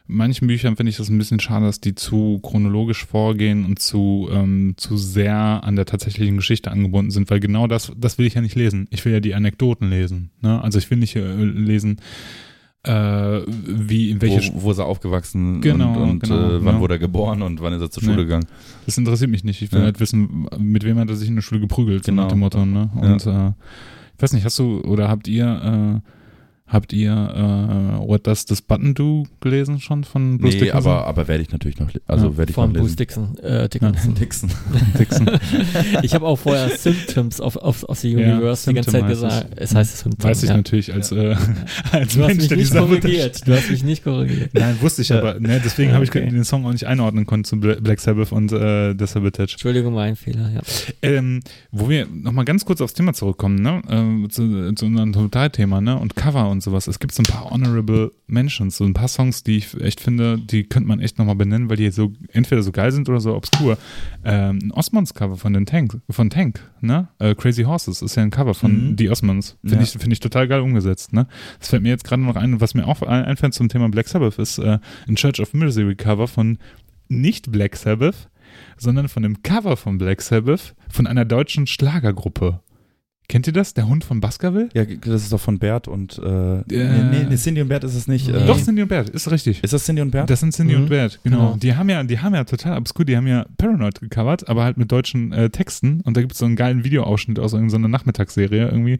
manchen 0.06 0.48
Büchern 0.48 0.76
finde 0.76 0.90
ich 0.90 0.98
das 0.98 1.10
ein 1.10 1.18
bisschen 1.18 1.40
schade, 1.40 1.66
dass 1.66 1.80
die 1.80 1.96
zu 1.96 2.40
chronologisch 2.44 3.06
vorgehen 3.06 3.66
und 3.66 3.80
zu, 3.80 4.28
ähm, 4.32 4.74
zu 4.78 4.98
sehr 4.98 5.36
an 5.64 5.76
der 5.76 5.86
tatsächlichen 5.86 6.38
Geschichte 6.38 6.72
angebunden 6.72 7.12
sind, 7.12 7.30
weil 7.30 7.40
genau 7.40 7.68
das, 7.68 7.92
das 7.98 8.18
will 8.18 8.26
ich 8.26 8.34
ja 8.34 8.42
nicht 8.42 8.56
lesen. 8.56 8.88
Ich 8.92 9.04
will 9.06 9.14
ja 9.14 9.20
die 9.20 9.34
Anekdoten 9.36 9.90
lesen. 9.90 10.32
Ne? 10.42 10.62
Also 10.62 10.78
ich 10.78 10.90
will 10.92 10.98
nicht 10.98 11.16
äh, 11.16 11.34
lesen, 11.44 11.98
äh, 12.86 13.40
wie, 13.48 14.10
in 14.12 14.22
welche 14.22 14.54
wo, 14.54 14.64
wo 14.64 14.72
ist 14.72 14.78
er 14.80 14.86
aufgewachsen 14.86 15.62
Genau, 15.62 15.94
und, 16.04 16.10
und 16.10 16.24
genau, 16.24 16.36
äh, 16.58 16.66
wann 16.66 16.76
ja. 16.76 16.82
wurde 16.82 16.96
er 16.96 17.00
geboren 17.00 17.42
und 17.42 17.62
wann 17.62 17.72
ist 17.72 17.82
er 17.82 17.90
zur 17.90 18.04
Nee. 18.04 18.10
Schule 18.10 18.24
gegangen. 18.26 18.46
Das 18.86 18.98
interessiert 18.98 19.32
mich 19.32 19.46
nicht. 19.46 19.62
Ich 19.62 19.72
will 19.72 19.80
Ja. 19.80 19.86
halt 19.86 20.02
wissen, 20.02 20.48
mit 20.60 20.84
wem 20.84 21.00
hat 21.00 21.08
er 21.10 21.16
sich 21.16 21.30
in 21.30 21.36
der 21.36 21.42
Schule 21.44 21.62
geprügelt, 21.62 22.04
so 22.04 22.12
Genau. 22.12 22.24
nach 22.24 22.30
dem 22.30 22.40
Motto, 22.40 22.66
ne? 22.66 22.90
Und 22.96 23.26
äh, 23.26 23.54
ich 24.18 24.22
weiß 24.22 24.34
nicht, 24.34 24.44
hast 24.44 24.60
du 24.60 24.82
oder 24.82 25.08
habt 25.08 25.30
ihr 25.30 26.02
äh, 26.04 26.10
habt 26.66 26.92
ihr 26.94 27.12
äh, 27.12 28.08
What 28.08 28.26
Does 28.26 28.46
This 28.46 28.62
Button 28.62 28.96
Do 28.96 29.26
gelesen 29.42 29.80
schon 29.80 30.04
von 30.04 30.38
Bruce 30.40 30.54
Nee, 30.56 30.60
Dickinson? 30.62 30.78
aber, 30.92 31.06
aber 31.06 31.28
werde 31.28 31.44
ich 31.44 31.52
natürlich 31.52 31.78
noch, 31.80 31.90
also 32.08 32.28
Ja, 32.30 32.38
werde 32.38 32.50
ich 32.50 32.56
von 32.56 32.72
noch 32.72 32.80
Bruce 32.80 32.92
lesen. 32.98 32.98
Dixon. 32.98 33.38
Äh, 33.40 33.70
Dickinson. 33.70 34.16
Dixon. 34.16 34.50
Dixon. 34.98 35.30
ich 36.02 36.14
habe 36.16 36.26
auch 36.26 36.38
vorher 36.38 36.70
Symptoms 36.70 37.40
auf, 37.42 37.58
auf, 37.58 37.84
auf 37.84 38.00
the 38.00 38.12
Ja, 38.14 38.34
Universe 38.34 38.70
die 38.70 38.74
ganze 38.76 38.92
Zeit 38.92 39.08
gesagt. 39.08 39.48
Es 39.58 39.76
heißt 39.76 39.98
Symptom. 40.00 40.30
Weiß 40.30 40.42
ich 40.44 40.50
ja. 40.50 40.58
natürlich 40.58 40.92
als, 40.94 41.12
äh, 41.12 41.36
als 41.92 42.14
Du 42.16 42.22
hast 42.22 42.28
Mensch, 42.28 42.38
mich 42.40 42.48
der 42.48 42.58
die 42.58 42.64
nicht 42.64 42.74
Sache 42.74 42.86
korrigiert. 42.88 43.48
Du 43.48 43.54
hast 43.54 43.70
mich 43.70 43.84
nicht 43.84 44.04
korrigiert. 44.04 44.50
Nein, 44.54 44.78
wusste 44.82 45.02
ich 45.04 45.14
aber. 45.14 45.40
Ne, 45.40 45.62
deswegen 45.64 45.90
Ja, 45.90 45.96
habe 45.96 46.06
ich 46.06 46.10
okay. 46.12 46.28
den 46.28 46.44
Song 46.44 46.66
auch 46.66 46.72
nicht 46.72 46.88
einordnen 46.88 47.28
können 47.28 47.44
zu 47.44 47.58
Bla- 47.58 47.80
Black 47.80 48.00
Sabbath 48.00 48.32
und 48.32 48.52
äh, 48.52 48.96
The 48.98 49.06
Sabotage. 49.06 49.52
Entschuldigung, 49.54 49.94
mein 49.94 50.16
Fehler. 50.16 50.50
Ja. 50.50 50.62
Ähm, 51.02 51.42
wo 51.72 51.90
wir 51.90 52.08
nochmal 52.08 52.46
ganz 52.46 52.66
kurz 52.66 52.82
aufs 52.82 52.94
Thema 52.94 53.14
zurückkommen, 53.14 53.62
ne? 53.62 53.82
Ähm, 53.90 54.28
zu, 54.32 54.74
zu 54.74 54.86
unserem 54.86 55.14
Totalthema, 55.14 55.82
ne? 55.82 56.00
Und 56.00 56.16
Cover 56.16 56.50
und 56.54 56.64
sowas. 56.64 56.88
Es 56.88 57.00
gibt 57.00 57.14
so 57.14 57.22
ein 57.22 57.26
paar 57.26 57.52
Honorable 57.52 58.12
Mentions, 58.28 58.78
so 58.78 58.86
ein 58.86 58.94
paar 58.94 59.10
Songs, 59.10 59.44
die 59.44 59.58
ich 59.58 59.74
echt 59.82 60.00
finde, 60.00 60.38
die 60.40 60.64
könnte 60.64 60.88
man 60.88 61.02
echt 61.02 61.18
nochmal 61.18 61.36
benennen, 61.36 61.70
weil 61.70 61.76
die 61.76 61.92
so 61.92 62.14
entweder 62.32 62.64
so 62.64 62.72
geil 62.72 62.94
sind 62.94 63.10
oder 63.10 63.20
so 63.20 63.36
obskur. 63.36 63.78
Ähm, 64.24 64.60
ein 64.64 64.72
Osmonds-Cover 64.72 65.36
von 65.36 65.52
den 65.54 65.66
Tank, 65.66 66.00
von 66.10 66.30
Tank, 66.30 66.62
ne? 66.80 67.10
Äh, 67.20 67.36
Crazy 67.36 67.64
Horses 67.64 68.02
ist 68.02 68.16
ja 68.16 68.24
ein 68.24 68.32
Cover 68.32 68.54
von 68.54 68.92
Mhm. 68.92 68.96
The 68.98 69.10
Osmonds. 69.10 69.58
Finde 69.62 69.76
Ja. 69.76 69.82
ich, 69.84 69.90
finde 69.92 70.14
ich 70.14 70.20
total 70.22 70.48
geil 70.48 70.62
umgesetzt, 70.62 71.12
ne? 71.12 71.28
Das 71.60 71.68
fällt 71.70 71.84
mir 71.84 71.90
jetzt 71.90 72.06
gerade 72.06 72.22
noch 72.22 72.38
ein, 72.38 72.62
was 72.62 72.74
mir 72.74 72.88
auch 72.88 73.02
ein- 73.02 73.26
einfällt 73.26 73.54
zum 73.54 73.68
Thema 73.68 73.90
Black 73.90 74.08
Sabbath 74.08 74.40
ist 74.40 74.60
äh, 74.60 74.80
ein 75.08 75.16
Church 75.16 75.42
of 75.42 75.54
Misery 75.54 75.96
Cover 75.96 76.28
von 76.28 76.58
nicht 77.10 77.52
Black 77.52 77.76
Sabbath, 77.76 78.30
sondern 78.78 79.08
von 79.10 79.24
dem 79.24 79.42
Cover 79.44 79.76
von 79.78 79.98
Black 79.98 80.22
Sabbath 80.22 80.76
von 80.90 81.08
einer 81.08 81.26
deutschen 81.26 81.68
Schlagergruppe. 81.68 82.62
Kennt 83.30 83.48
ihr 83.48 83.54
das? 83.54 83.74
Der 83.74 83.88
Hund 83.88 84.04
von 84.04 84.20
Baskerville? 84.20 84.70
Ja, 84.74 84.84
das 84.86 85.24
ist 85.24 85.32
doch 85.34 85.40
von 85.40 85.58
Bert 85.58 85.88
und 85.88 86.20
äh, 86.20 86.60
Äh, 86.60 86.64
nee, 86.70 87.26
nee, 87.30 87.36
Cindy 87.38 87.62
und 87.62 87.70
Bert 87.70 87.84
ist 87.86 87.96
es 87.96 88.08
nicht. 88.08 88.28
Nee. 88.28 88.38
Äh, 88.38 88.46
Doch, 88.46 88.62
Cindy 88.62 88.82
und 88.82 88.90
Bert, 88.90 89.10
ist 89.10 89.32
richtig. 89.32 89.64
Ist 89.64 89.72
das 89.74 89.86
Cindy 89.86 90.02
und 90.02 90.12
Bert? 90.12 90.30
Das 90.30 90.42
sind 90.42 90.54
Cindy 90.54 90.76
Mhm. 90.76 90.84
und 90.84 90.90
Bert, 90.90 91.20
genau. 91.24 91.38
Genau. 91.38 91.56
Die 91.58 91.74
haben 91.76 91.90
ja, 91.90 92.04
die 92.04 92.20
haben 92.20 92.36
ja 92.36 92.44
total 92.44 92.78
obskur, 92.78 93.06
die 93.06 93.16
haben 93.16 93.26
ja 93.28 93.46
Paranoid 93.58 94.02
gecovert, 94.02 94.48
aber 94.50 94.64
halt 94.66 94.78
mit 94.78 94.92
deutschen 94.92 95.32
äh, 95.32 95.50
Texten. 95.50 96.02
Und 96.02 96.18
da 96.18 96.22
gibt 96.22 96.34
es 96.34 96.38
so 96.40 96.46
einen 96.46 96.56
geilen 96.58 96.84
Videoausschnitt 96.84 97.40
aus 97.40 97.54
irgendeiner 97.54 97.88
Nachmittagsserie, 97.88 98.68
irgendwie 98.68 99.00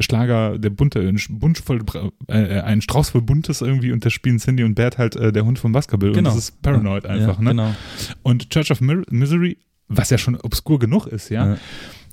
Schlager, 0.00 0.58
der 0.58 0.70
bunte, 0.70 1.00
ein 1.00 1.18
Bunsch 1.30 1.62
voll, 1.62 1.80
äh, 2.28 2.60
ein 2.60 2.82
Strauß 2.82 3.10
voll 3.10 3.22
Buntes 3.22 3.62
irgendwie 3.62 3.90
und 3.92 4.04
da 4.04 4.10
spielen 4.10 4.38
Cindy 4.38 4.64
und 4.64 4.74
Bert 4.74 4.98
halt 4.98 5.16
äh, 5.16 5.32
der 5.32 5.44
Hund 5.44 5.58
von 5.58 5.72
Baskerville. 5.72 6.12
Und 6.16 6.24
das 6.24 6.36
ist 6.36 6.60
Paranoid 6.62 7.06
einfach, 7.06 7.38
ja, 7.38 7.42
ne? 7.42 7.50
Genau. 7.50 7.74
Und 8.22 8.50
Church 8.50 8.70
of 8.70 8.80
Misery, 8.80 9.56
was 9.88 10.10
ja 10.10 10.18
schon 10.18 10.36
obskur 10.36 10.78
genug 10.78 11.06
ist, 11.06 11.28
ja, 11.30 11.52
Ja. 11.52 11.56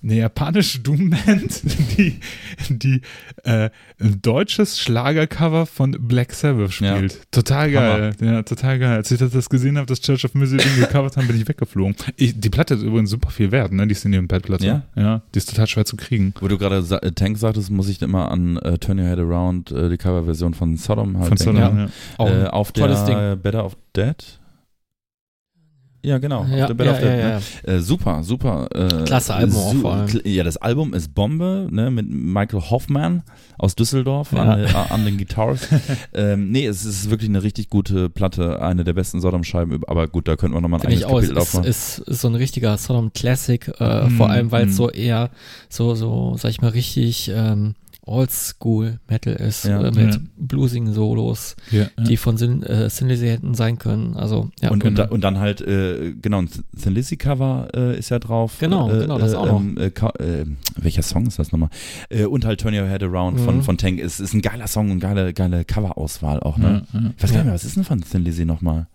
Eine 0.04 0.16
japanische 0.16 0.80
Doomband, 0.80 1.62
die, 1.98 2.20
die 2.70 3.02
äh, 3.44 3.70
ein 4.00 4.22
deutsches 4.22 4.80
Schlagercover 4.80 5.66
von 5.66 5.92
Black 6.00 6.34
Sabbath 6.34 6.74
spielt. 6.74 7.32
Total 7.32 7.72
geil. 7.72 8.16
Ja, 8.22 8.44
total 8.44 8.80
geil. 8.80 8.98
Als 8.98 9.12
ich 9.12 9.20
das 9.20 9.50
gesehen 9.50 9.78
habe, 9.78 9.88
dass 9.88 10.02
Church 10.02 10.26
of 10.26 10.34
Misery 10.34 10.64
den 10.64 10.80
gecovert 10.80 11.18
haben, 11.18 11.28
bin 11.28 11.36
ich 11.36 11.48
weggeflogen. 11.48 11.96
Ich, 12.16 12.40
die 12.40 12.50
Platte 12.50 12.76
ist 12.76 12.84
übrigens 12.84 13.10
super 13.10 13.30
viel 13.30 13.52
wert, 13.52 13.72
ne? 13.72 13.88
Die 13.88 13.96
Cindy 13.96 14.18
und 14.18 14.28
Bad 14.28 14.44
Platte. 14.44 14.66
Ja? 14.66 14.84
ja. 14.96 15.22
Die 15.34 15.38
ist 15.38 15.50
total 15.50 15.68
schwer 15.68 15.86
zu 15.86 15.98
kriegen. 15.98 16.34
Wo 16.40 16.48
du 16.48 16.58
gerade 16.58 16.82
sa 16.82 16.98
äh, 16.98 17.12
Tank 17.12 17.38
sagtest, 17.38 17.72
muss 17.72 17.90
ich 17.90 18.02
immer 18.02 18.32
an 18.32 18.58
äh, 18.58 18.78
Turn 18.78 19.00
Your 19.00 19.08
Head 19.08 19.20
Around, 19.20 19.72
äh, 19.72 19.90
die 19.90 19.98
Coverversion 19.98 20.54
von 20.54 20.78
Sodom 20.78 21.18
halt 21.18 21.28
Von 21.28 21.38
denken. 21.38 21.62
Sodom, 21.62 21.78
ja. 21.78 22.26
ja. 22.26 22.46
Äh, 22.46 22.48
auf 22.48 22.72
tolles 22.72 23.04
der 23.06 23.36
Better 23.36 23.66
of 23.66 23.76
Dead. 23.96 24.39
Ja, 26.02 26.18
genau. 26.18 26.46
ja, 26.46 26.68
der 26.68 26.74
Better 26.74 26.92
ja, 26.92 26.96
of 26.98 27.00
Dead. 27.02 27.10
ja, 27.10 27.16
ne? 27.16 27.42
ja. 27.68 27.74
Äh, 27.74 27.80
super, 27.82 28.24
super. 28.24 28.68
Äh, 28.74 29.04
Klasse 29.04 29.34
Album 29.34 29.58
auch 29.58 29.72
su- 29.74 29.82
vor 29.82 29.94
allem. 29.94 30.22
Ja, 30.24 30.44
das 30.44 30.56
Album 30.58 30.94
ist 30.94 31.14
Bombe, 31.14 31.68
ne, 31.72 31.92
mit 31.92 32.10
Michael 32.10 32.62
Hoffman 32.70 33.24
aus 33.58 33.76
Düsseldorf 33.76 34.34
an, 34.34 34.60
äh, 34.64 34.68
an 34.74 35.04
den 35.04 35.18
Guitars. 35.18 35.68
ähm, 36.14 36.52
nee, 36.52 36.66
es 36.66 36.86
ist 36.86 37.10
wirklich 37.10 37.30
eine 37.30 37.44
richtig 37.44 37.70
gute 37.70 38.10
Platte, 38.10 38.62
eine 38.62 38.86
der 38.86 38.94
besten 38.94 39.20
Sodom-Scheiben, 39.20 39.82
aber 39.88 40.08
gut, 40.08 40.28
da 40.30 40.38
könnten 40.38 40.56
wir 40.56 40.62
nochmal 40.62 40.80
ein 40.80 40.90
Finde 40.90 40.96
eigenes 41.06 41.12
auch. 41.12 41.16
Kapitel 41.20 41.38
ist, 41.38 41.42
aufmachen. 41.42 41.68
ist, 41.70 42.00
ist 42.00 42.22
so 42.22 42.28
ein 42.30 42.36
richtiger 42.36 42.78
Sodom 42.78 43.12
Classic, 43.14 43.68
äh, 43.80 44.08
Mm, 44.08 44.18
vor 44.18 44.30
allem 44.30 44.52
weil 44.52 44.68
es 44.68 44.74
mm. 44.74 44.78
so 44.78 44.90
eher 44.90 45.30
so, 45.68 45.96
so, 45.96 46.36
sag 46.38 46.52
ich 46.52 46.62
mal, 46.62 46.70
richtig 46.70 47.30
ähm, 47.34 47.76
Oldschool 48.10 49.00
Metal 49.08 49.34
ist, 49.34 49.66
Ja. 49.66 49.82
äh, 49.82 49.92
mit 49.92 50.16
Ja. 50.16 50.22
bluesigen 50.38 50.92
Solos, 50.94 51.56
Ja, 51.72 51.84
ja. 51.84 52.04
die 52.04 52.18
von 52.18 52.38
Sin 52.38 52.64
äh, 52.64 52.90
Sin 52.90 53.08
Lizzy 53.08 53.28
hätten 53.28 53.54
sein 53.54 53.78
können. 53.78 54.16
Also, 54.16 54.50
ja. 54.62 54.70
und, 54.72 54.84
und, 54.84 54.96
genau. 54.96 55.08
da, 55.08 55.12
und 55.14 55.22
dann 55.22 55.38
halt, 55.40 55.62
äh, 55.62 56.14
genau, 56.22 56.42
ein 56.42 56.50
Thin 56.82 56.94
Lizzy 56.96 57.18
Cover 57.18 57.68
äh, 57.76 57.98
ist 58.00 58.10
ja 58.10 58.20
drauf. 58.20 58.58
Genau, 58.60 58.90
äh, 58.92 59.00
genau, 59.02 59.18
das 59.20 59.34
äh, 59.34 59.36
auch 59.36 59.46
noch. 59.46 59.60
ähm, 59.62 59.78
Äh, 59.78 59.92
Ka- 59.92 60.14
äh, 60.20 60.46
welcher 60.78 61.04
Song 61.04 61.28
ist 61.28 61.38
das 61.40 61.52
nochmal? 61.52 61.70
Äh, 62.10 62.26
und 62.26 62.46
halt 62.46 62.60
Turn 62.62 62.74
Your 62.74 62.88
Head 62.88 63.04
Around 63.04 63.40
von, 63.40 63.58
Mhm. 63.58 63.64
von 63.64 63.78
Tank. 63.78 64.00
Es 64.00 64.20
ist 64.20 64.34
ein 64.34 64.42
geiler 64.42 64.68
Song 64.68 64.92
und 64.92 65.00
geile, 65.00 65.34
geile 65.34 65.64
Coverauswahl 65.66 66.40
auch, 66.40 66.58
ne? 66.58 66.86
ja, 66.94 67.00
ja. 67.00 67.12
Ich 67.16 67.24
weiß 67.24 67.32
gar 67.32 67.38
nicht 67.40 67.46
mehr, 67.46 67.54
was 67.54 67.64
ist 67.66 67.76
denn 67.76 67.84
von 67.84 68.02
Thin 68.02 68.24
Lizzy 68.24 68.46
nochmal? 68.46 68.88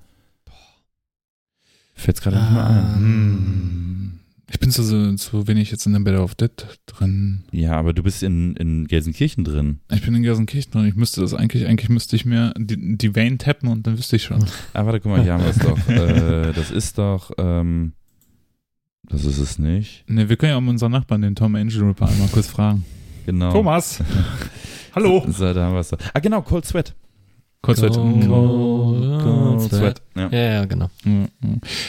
Fällt's 1.95 2.21
gerade 2.21 2.37
nicht 2.37 2.51
mehr 2.53 2.67
ein. 2.67 2.85
Ah. 2.85 2.95
Hm. 2.97 4.13
Ich 4.51 4.61
bin 4.61 4.71
zu, 4.71 5.15
zu 5.17 5.49
wenig 5.49 5.71
jetzt 5.71 5.87
in 5.87 5.93
der 5.95 6.01
Better 6.01 6.23
of 6.23 6.35
Dead 6.35 6.51
drin. 6.87 7.45
Ja, 7.51 7.73
aber 7.73 7.93
du 7.93 8.03
bist 8.03 8.23
in, 8.23 8.55
in 8.57 8.87
Gelsenkirchen 8.87 9.43
drin. 9.43 9.81
Ich 9.91 10.03
bin 10.03 10.15
in 10.15 10.23
Gelsenkirchen 10.23 10.71
drin. 10.73 10.87
Ich 10.87 10.97
müsste 10.97 11.23
das 11.23 11.33
eigentlich, 11.33 11.67
eigentlich 11.67 11.89
müsste 11.89 12.15
ich 12.17 12.25
mir 12.25 12.53
die, 12.57 12.99
die 12.99 13.17
Vein 13.17 13.39
tappen 13.39 13.69
und 13.69 13.87
dann 13.87 13.97
wüsste 13.97 14.17
ich 14.17 14.23
schon. 14.23 14.45
Ah, 14.75 14.85
warte, 14.85 15.01
guck 15.01 15.13
mal, 15.13 15.23
hier 15.23 15.33
haben 15.33 15.45
wir 15.45 15.51
es 15.51 15.59
doch. 15.59 15.79
Äh, 15.89 16.53
das 16.53 16.71
ist 16.71 16.99
doch, 16.99 17.31
ähm, 17.39 17.93
das 19.09 19.25
ist 19.25 19.39
es 19.39 19.59
nicht. 19.59 20.05
Ne, 20.09 20.29
wir 20.29 20.37
können 20.37 20.51
ja 20.51 20.57
um 20.57 20.69
unseren 20.69 20.93
Nachbarn, 20.93 21.23
den 21.23 21.35
Tom 21.35 21.55
Angel 21.55 21.83
Ripper, 21.83 22.09
einmal 22.09 22.29
kurz 22.29 22.49
fragen. 22.49 22.85
Genau. 23.27 23.53
Thomas! 23.53 24.03
Hallo! 24.95 25.25
So, 25.29 25.53
da 25.55 25.65
haben 25.65 25.75
wir 25.75 25.81
es 25.81 25.89
doch. 25.89 25.99
Ah, 26.13 26.21
genau, 26.21 26.43
Cold 26.43 26.65
Sweat. 26.65 26.95
Cold- 27.65 27.79
Cold, 28.29 29.23
Cold 29.23 29.61
Sweat. 29.63 30.03
Ja. 30.17 30.29
Ja, 30.29 30.39
ja, 30.39 30.65
genau. 30.67 30.91
Ja. 31.05 31.27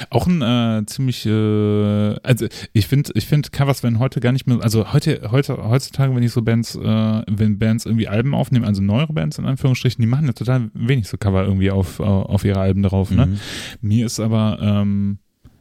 Auch 0.09 0.25
ein 0.27 0.41
äh, 0.41 0.85
ziemlich, 0.85 1.25
äh, 1.25 2.15
also 2.23 2.47
ich 2.73 2.87
finde, 2.87 3.11
ich 3.15 3.25
finde 3.25 3.49
Covers 3.51 3.83
werden 3.83 3.99
heute 3.99 4.19
gar 4.19 4.31
nicht 4.31 4.47
mehr, 4.47 4.59
also 4.61 4.93
heute, 4.93 5.29
heute, 5.31 5.57
heutzutage, 5.69 6.15
wenn 6.15 6.23
ich 6.23 6.31
so 6.31 6.41
Bands, 6.41 6.75
äh, 6.75 7.21
wenn 7.27 7.59
Bands 7.59 7.85
irgendwie 7.85 8.07
Alben 8.07 8.33
aufnehmen, 8.33 8.65
also 8.65 8.81
neuere 8.81 9.13
Bands 9.13 9.37
in 9.37 9.45
Anführungsstrichen, 9.45 10.01
die 10.01 10.07
machen 10.07 10.25
ja 10.27 10.33
total 10.33 10.69
wenig 10.73 11.07
so 11.07 11.17
Cover 11.17 11.43
irgendwie 11.43 11.71
auf, 11.71 11.99
auf 11.99 12.43
ihre 12.45 12.59
Alben 12.59 12.81
drauf, 12.83 13.11
ne? 13.11 13.25
Mhm. 13.27 13.37
Mir 13.81 14.05
ist 14.05 14.19
aber 14.19 14.57
ähm, 14.61 15.19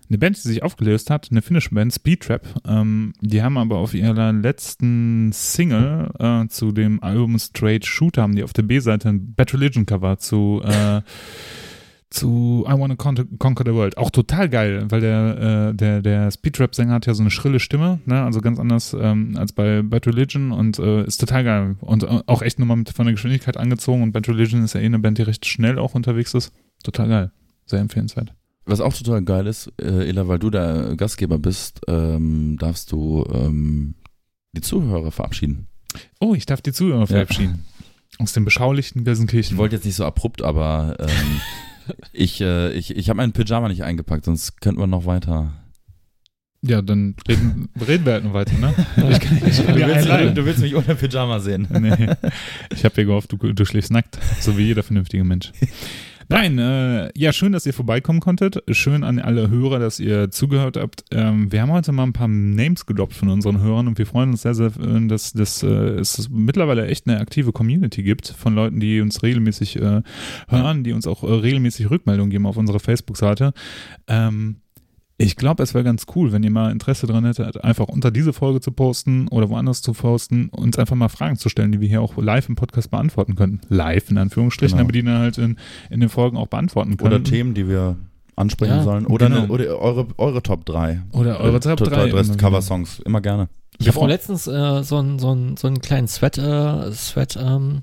eine 0.09 0.19
Band, 0.19 0.37
die 0.37 0.49
sich 0.49 0.63
aufgelöst 0.63 1.11
hat, 1.11 1.29
eine 1.31 1.43
finnische 1.43 1.75
Band, 1.75 1.93
Speedtrap, 1.93 2.47
ähm, 2.67 3.13
die 3.21 3.43
haben 3.43 3.59
aber 3.59 3.79
auf 3.79 3.95
ihrer 3.95 4.33
letzten 4.33 5.33
Single 5.33 6.11
äh, 6.19 6.47
zu 6.49 6.73
dem 6.73 7.03
Album 7.03 7.39
Straight 7.39 7.87
Shooter 7.87 8.23
haben 8.23 8.37
die 8.37 8.45
auf 8.45 8.53
der 8.53 8.63
B-Seite 8.63 9.09
ein 9.09 9.35
Bad 9.35 9.53
Religion 9.55 9.87
Cover 9.87 10.19
zu, 10.19 10.63
äh, 10.65 11.03
zu 12.11 12.65
I 12.69 12.73
Wanna 12.73 12.97
Conquer, 12.97 13.25
Conquer 13.39 13.65
the 13.67 13.75
World. 13.75 13.99
Auch 13.99 14.11
total 14.11 14.49
geil, 14.49 14.87
weil 14.89 15.01
der, 15.01 15.71
äh, 15.71 15.75
der, 15.75 16.03
der 16.03 16.31
Speedrap-Sänger 16.31 16.95
hat 16.95 17.07
ja 17.07 17.15
so 17.15 17.23
eine 17.23 17.31
schrille 17.31 17.59
Stimme, 17.59 18.01
ne? 18.07 18.23
also 18.23 18.41
ganz 18.41 18.59
anders 18.59 18.97
ähm, 18.99 19.37
als 19.37 19.53
bei 19.53 19.83
Bad 19.83 20.07
Religion 20.07 20.53
und 20.53 20.79
äh, 20.79 21.05
ist 21.05 21.19
total 21.19 21.45
geil. 21.45 21.77
Und 21.81 22.05
äh, 22.05 22.21
auch 22.27 22.43
echt 22.43 22.59
nochmal 22.59 22.77
mit 22.77 22.91
von 22.91 23.07
der 23.07 23.15
Geschwindigkeit 23.15 23.57
angezogen 23.57 24.03
und 24.03 24.13
Bad 24.13 24.29
Religion 24.29 24.63
ist 24.65 24.75
ja 24.75 24.81
eh 24.81 24.87
eine 24.87 24.99
Band, 24.99 25.19
die 25.19 25.23
recht 25.23 25.47
schnell 25.47 25.79
auch 25.79 25.95
unterwegs 25.95 26.35
ist. 26.35 26.53
Total 26.83 27.09
geil. 27.09 27.33
Sehr 27.67 27.81
empfehlenswert. 27.81 28.35
Was 28.67 28.81
auch 28.81 28.95
total 28.95 29.23
geil 29.23 29.47
ist, 29.47 29.71
äh, 29.81 30.09
Ela, 30.09 30.27
weil 30.27 30.39
du 30.39 30.51
der 30.51 30.95
Gastgeber 30.97 31.39
bist, 31.39 31.83
ähm, 31.87 32.57
darfst 32.59 32.93
du 32.93 33.25
ähm, 33.33 33.95
die 34.53 34.63
Zuhörer 34.63 35.11
verabschieden. 35.11 35.67
Oh, 36.19 36.35
ich 36.35 36.47
darf 36.47 36.63
die 36.63 36.73
Zuhörer 36.73 37.07
verabschieden. 37.07 37.65
Aus 38.19 38.33
dem 38.33 38.45
beschaulichen 38.45 39.05
Gelsenkirchen. 39.05 39.55
Ich 39.55 39.59
wollte 39.59 39.77
jetzt 39.77 39.85
nicht 39.85 39.97
so 39.97 40.05
abrupt, 40.07 40.43
aber 40.43 40.97
ähm, 40.99 41.41
ich, 42.13 42.41
äh, 42.41 42.73
ich, 42.73 42.97
ich 42.97 43.09
habe 43.11 43.19
meinen 43.19 43.33
Pyjama 43.33 43.69
nicht 43.69 43.85
eingepackt, 43.85 44.25
sonst 44.25 44.61
könnten 44.61 44.81
wir 44.81 44.87
noch 44.87 45.05
weiter. 45.05 45.53
Ja, 46.67 46.81
dann 46.81 47.15
reden, 47.29 47.69
reden 47.87 48.07
wir 48.07 48.15
halt 48.15 48.25
noch 48.25 48.33
weiter, 48.33 48.57
ne? 48.57 48.75
Ich 49.11 49.21
kann, 49.21 49.43
ich 49.47 49.59
Du 49.59 49.79
ja 49.79 49.87
willst, 49.87 50.39
du 50.39 50.47
willst 50.47 50.61
mich 50.61 50.75
ohne 50.75 50.95
Pyjama 50.95 51.39
sehen. 51.41 51.69
Nee. 51.71 52.09
Ich 52.75 52.87
habe 52.87 53.03
ja 53.03 53.07
gehofft, 53.07 53.33
du, 53.33 53.37
du 53.37 53.65
schläfst 53.67 53.91
nackt, 53.91 54.19
so 54.41 54.57
wie 54.57 54.63
jeder 54.63 54.83
vernünftige 54.83 55.25
Mensch. 55.25 55.53
Nein, 56.29 56.59
äh, 56.59 57.11
ja, 57.17 57.33
schön, 57.33 57.53
dass 57.53 57.67
ihr 57.67 57.75
vorbeikommen 57.75 58.21
konntet. 58.21 58.63
Schön 58.71 59.05
an 59.05 59.19
alle 59.19 59.51
Hörer, 59.51 59.79
dass 59.79 60.01
ihr 60.01 60.31
zugehört 60.31 60.77
habt. 60.77 61.05
Ähm, 61.11 61.53
wir 61.53 61.61
haben 61.61 61.73
heute 61.73 61.93
mal 61.93 62.05
ein 62.05 62.13
paar 62.13 62.29
Names 62.29 62.87
gedroppt 62.87 63.15
von 63.15 63.29
unseren 63.29 63.61
Hörern 63.61 63.89
und 63.89 63.99
wir 63.99 64.07
freuen 64.07 64.31
uns 64.31 64.43
sehr, 64.43 64.55
sehr, 64.55 64.73
äh, 64.81 65.07
dass, 65.07 65.33
dass 65.33 65.63
äh, 65.63 65.67
es 65.67 66.29
mittlerweile 66.31 66.87
echt 66.87 67.07
eine 67.07 67.21
aktive 67.21 67.53
Community 67.53 68.03
gibt 68.03 68.29
von 68.29 68.55
Leuten, 68.55 68.81
die 68.81 69.01
uns 69.01 69.23
regelmäßig 69.23 69.77
äh, 69.77 70.03
hören, 70.49 70.85
die 70.85 70.93
uns 70.93 71.07
auch 71.07 71.23
äh, 71.23 71.33
regelmäßig 71.33 71.91
Rückmeldungen 71.91 72.31
geben 72.31 72.47
auf 72.47 72.57
unserer 72.57 72.81
Facebook-Seite. 72.81 73.53
Ähm, 74.09 74.57
ich 75.17 75.37
glaube, 75.37 75.63
es 75.63 75.75
wäre 75.75 75.85
ganz 75.85 76.07
cool, 76.17 76.33
wenn 76.33 76.43
ihr 76.43 76.51
mal 76.51 76.73
Interesse 76.73 77.07
dran 77.07 77.25
hättet, 77.25 77.63
einfach 77.63 77.87
unter 77.89 78.11
diese 78.11 78.33
Folge 78.33 78.61
zu 78.61 78.73
posten 78.73 79.29
oder 79.29 79.49
woanders 79.49 79.81
zu 79.81 79.93
posten, 79.93 80.49
uns 80.49 80.77
einfach 80.79 80.97
mal 80.97 81.09
Fragen 81.09 81.37
zu 81.37 81.49
stellen, 81.49 81.71
die 81.73 81.81
wir 81.81 81.89
hier 81.89 82.03
auch 82.03 82.17
live 82.17 82.49
im 82.49 82.57
Podcast 82.57 82.91
beantworten 82.91 83.37
könnten. 83.37 83.61
Live 83.69 84.11
in 84.11 84.19
Anführungsstrichen, 84.19 84.77
Genau. 84.77 84.87
aber 84.87 84.93
die 84.93 85.03
dann 85.05 85.19
halt 85.19 85.39
in, 85.39 85.57
in 85.91 86.01
den 86.01 86.09
Folgen 86.09 86.37
auch 86.37 86.49
beantworten 86.49 86.97
können. 86.97 87.13
Oder 87.15 87.23
Themen, 87.23 87.55
die 87.55 87.69
wir 87.69 87.97
ansprechen 88.37 88.75
Ja, 88.79 88.83
sollen. 88.83 89.07
Oder, 89.07 89.29
genau. 89.29 89.43
eine, 89.45 89.53
oder 89.53 89.79
eure, 89.79 90.07
eure 90.19 90.43
Top 90.43 90.65
3. 90.67 91.03
Oder 91.13 91.39
eure 91.41 91.61
Top 91.61 91.79
3. 91.79 92.11
Cover-Songs, 92.37 92.99
immer 93.01 93.21
gerne. 93.21 93.49
Ich 93.79 93.89
habe 93.89 93.99
auch 94.01 94.09
letztens 94.09 94.47
äh, 94.49 94.83
so 94.83 94.97
einen 94.99 95.19
so 95.19 95.31
einen- 95.31 95.57
so 95.57 95.67
einen 95.69 95.81
kleinen 95.81 96.07
Thread, 96.09 96.39
äh, 96.39 96.91
Thread 96.93 97.37
ähm, 97.41 97.83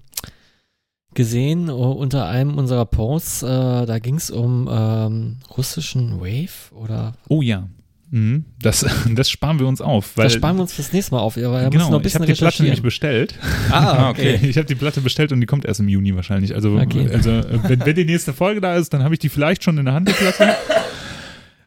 gesehen 1.14 1.70
uh, 1.70 1.92
unter 1.92 2.28
einem 2.28 2.58
unserer 2.58 2.86
Posts. 2.86 3.44
Äh, 3.44 3.86
da 3.86 4.00
ging 4.00 4.16
es 4.16 4.32
um 4.32 4.70
ähm, 4.72 5.38
russischen 5.58 6.20
Wave 6.20 6.74
oder 6.74 7.14
Oh 7.28 7.42
ja. 7.42 7.68
Mhm. 8.12 8.44
Das, 8.62 8.86
das 9.16 9.30
sparen 9.30 9.60
wir 9.60 9.68
uns 9.68 9.82
auf. 9.82 10.18
Weil, 10.18 10.26
das 10.26 10.34
sparen 10.34 10.58
wir 10.58 10.64
uns 10.64 10.74
fürs 10.74 10.92
nächste 10.92 11.16
Mal 11.16 11.22
auf. 11.22 11.38
Aber 11.38 11.62
da 11.62 11.70
genau, 11.70 11.86
noch 11.86 11.94
ein 11.94 11.98
ich 11.98 12.04
bisschen 12.04 12.22
habe 12.22 12.32
die 12.32 12.38
Platte 12.38 12.64
nämlich 12.64 12.82
bestellt. 12.82 13.36
Ah, 13.70 14.10
okay. 14.12 14.40
Ich 14.44 14.58
habe 14.58 14.68
die 14.68 14.76
Platte 14.76 15.02
bestellt 15.02 15.32
und 15.32 15.40
die 15.40 15.48
kommt 15.48 15.66
erst 15.66 15.80
im 15.80 15.88
Juni 15.88 16.16
wahrscheinlich. 16.16 16.54
Also, 16.54 16.78
Okay. 16.78 17.10
also 17.12 17.30
äh, 17.30 17.60
wenn, 17.64 17.86
wenn 17.86 17.96
die 17.96 18.06
nächste 18.06 18.34
Folge 18.34 18.60
da 18.60 18.76
ist, 18.76 18.94
dann 18.94 19.04
habe 19.04 19.16
ich 19.16 19.20
die 19.20 19.30
vielleicht 19.30 19.64
schon 19.64 19.78
in 19.78 19.86
der 19.86 19.94
Hand, 19.94 20.10
die 20.10 20.14
Platte. 20.14 20.44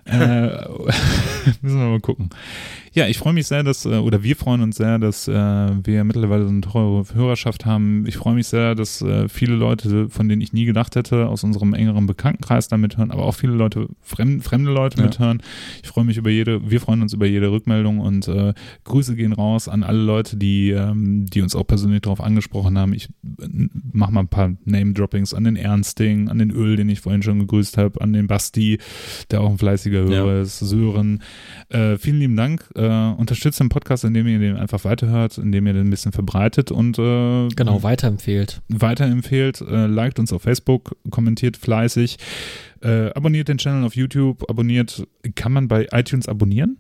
äh, 0.05 0.69
müssen 1.63 1.79
wir 1.79 1.87
mal 1.87 2.01
gucken. 2.01 2.29
Ja, 2.97 3.09
ich 3.09 3.19
freue 3.19 3.33
mich 3.33 3.49
sehr, 3.49 3.65
dass, 3.65 3.85
äh, 3.87 3.97
oder 3.99 4.23
wir 4.23 4.37
freuen 4.37 4.63
uns 4.63 4.77
sehr, 4.77 5.01
dass 5.01 5.27
äh, 5.27 5.33
wir 5.33 6.05
mittlerweile 6.05 6.45
so 6.45 6.51
eine 6.51 6.61
teure 6.61 7.05
Hörerschaft 7.13 7.67
haben. 7.67 8.05
Ich 8.07 8.17
freue 8.17 8.35
mich 8.37 8.47
sehr, 8.47 8.77
dass 8.77 9.03
äh, 9.03 9.29
viele 9.29 9.57
Leute, 9.57 10.09
von 10.11 10.29
denen 10.29 10.41
ich 10.41 10.53
nie 10.53 10.65
gedacht 10.65 10.95
hätte, 10.95 11.27
aus 11.27 11.43
unserem 11.43 11.75
engeren 11.75 12.07
Bekanntenkreis 12.07 12.69
da 12.69 12.77
mithören, 12.77 13.11
aber 13.11 13.25
auch 13.25 13.35
viele 13.35 13.55
Leute, 13.55 13.89
fremd, 14.01 14.45
fremde 14.45 14.71
Leute 14.71 14.99
Ja. 14.99 15.05
mithören. 15.07 15.43
Ich 15.83 15.89
freue 15.89 16.05
mich 16.05 16.19
über 16.19 16.31
jede, 16.31 16.71
wir 16.71 16.81
freuen 16.81 17.03
uns 17.03 17.13
über 17.13 17.27
jede 17.27 17.51
Rückmeldung 17.51 17.99
und 17.99 18.29
äh, 18.29 18.55
Grüße 18.85 19.17
gehen 19.17 19.33
raus 19.33 19.67
an 19.69 19.83
alle 19.83 20.01
Leute, 20.03 20.37
die, 20.37 20.71
ähm, 20.71 21.27
die 21.27 21.43
uns 21.43 21.57
auch 21.57 21.67
persönlich 21.67 22.03
darauf 22.03 22.21
angesprochen 22.21 22.79
haben. 22.79 22.95
Ich 22.95 23.09
äh, 23.41 23.49
mach 23.93 24.11
mal 24.11 24.21
ein 24.21 24.29
paar 24.29 24.53
Name-Droppings 24.67 25.35
an 25.35 25.43
den 25.43 25.57
Ernsting, 25.57 26.29
an 26.29 26.39
den 26.39 26.53
Öl, 26.53 26.77
den 26.77 26.89
ich 26.89 27.01
vorhin 27.01 27.25
schon 27.25 27.41
gegrüßt 27.41 27.77
habe, 27.77 28.01
an 28.01 28.13
den 28.13 28.29
Basti, 28.29 28.79
der 29.33 29.41
auch 29.41 29.51
ein 29.51 29.59
fleißiger 29.59 29.99
Hörer 30.05 30.37
Ja. 30.37 30.43
ist, 30.43 30.61
Sören. 30.61 31.23
Äh, 31.71 31.97
vielen 31.99 32.19
lieben 32.19 32.37
Dank. 32.37 32.69
Äh, 32.75 32.83
unterstützt 32.87 33.59
den 33.61 33.69
Podcast, 33.69 34.05
indem 34.05 34.27
ihr 34.27 34.39
den 34.39 34.57
einfach 34.57 34.85
weiterhört, 34.85 35.39
indem 35.39 35.67
ihr 35.67 35.73
den 35.73 35.87
ein 35.87 35.91
bisschen 35.91 36.13
verbreitet 36.13 36.71
und 36.71 36.99
äh, 36.99 37.49
Genau, 37.57 37.83
weiterempfehlt. 37.83 38.61
weiterempfehlt, 38.69 39.61
äh, 39.61 39.87
liked 39.87 40.19
uns 40.19 40.33
auf 40.33 40.43
Facebook, 40.43 40.97
kommentiert 41.11 41.57
fleißig, 41.57 42.19
äh, 42.83 43.11
abonniert 43.15 43.49
den 43.49 43.59
Channel 43.59 43.85
auf 43.85 43.97
YouTube, 43.97 44.49
abonniert, 44.51 45.07
kann 45.35 45.53
man 45.53 45.69
bei 45.69 45.89
iTunes 45.93 46.29
abonnieren? 46.29 46.79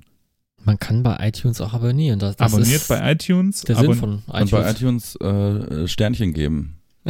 Man 0.62 0.78
kann 0.78 1.02
bei 1.02 1.16
iTunes 1.20 1.60
auch 1.60 1.74
abonnieren. 1.74 2.18
Das, 2.18 2.36
das 2.36 2.52
abonniert 2.52 2.76
ist 2.82 2.88
bei 2.88 3.12
iTunes. 3.12 3.62
der 3.62 3.76
Sinn 3.76 3.94
von 3.94 4.22
Und 4.26 4.34
iTunes. 4.34 4.50
bei 4.50 4.70
iTunes 4.70 5.16
äh, 5.16 5.86
Sternchen 5.88 6.32
geben. 6.32 6.76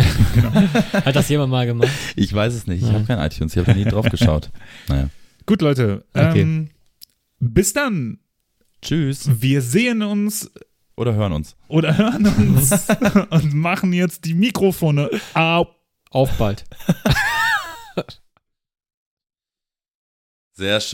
Hat 0.93 1.15
das 1.15 1.29
jemand 1.29 1.53
mal 1.53 1.65
gemacht? 1.67 1.89
Ich 2.17 2.33
weiß 2.35 2.53
es 2.55 2.67
nicht. 2.67 2.83
Ich 2.83 2.89
Ja. 2.89 2.95
habe 2.95 3.05
kein 3.05 3.19
iTunes. 3.25 3.55
Ich 3.57 3.65
habe 3.65 3.79
nie 3.79 3.85
drauf 3.85 4.09
geschaut. 4.11 4.51
Naja. 4.89 5.09
Gut, 5.47 5.63
Leute. 5.63 6.05
Okay. 6.15 6.41
Ähm, 6.41 6.69
bis 7.53 7.73
dann. 7.73 8.21
Tschüss. 8.83 9.29
Wir 9.41 9.61
sehen 9.63 10.03
uns 10.03 10.51
Oder 10.97 11.15
hören 11.15 11.33
uns. 11.33 11.57
oder 11.69 11.97
hören 11.97 12.27
uns 12.27 12.89
und 13.31 13.55
machen 13.55 13.93
jetzt 13.93 14.25
die 14.25 14.35
Mikrofone 14.35 15.11
auf. 15.35 15.69
Auf 16.11 16.31
bald. 16.39 16.65
Sehr 20.53 20.81
schön. 20.81 20.83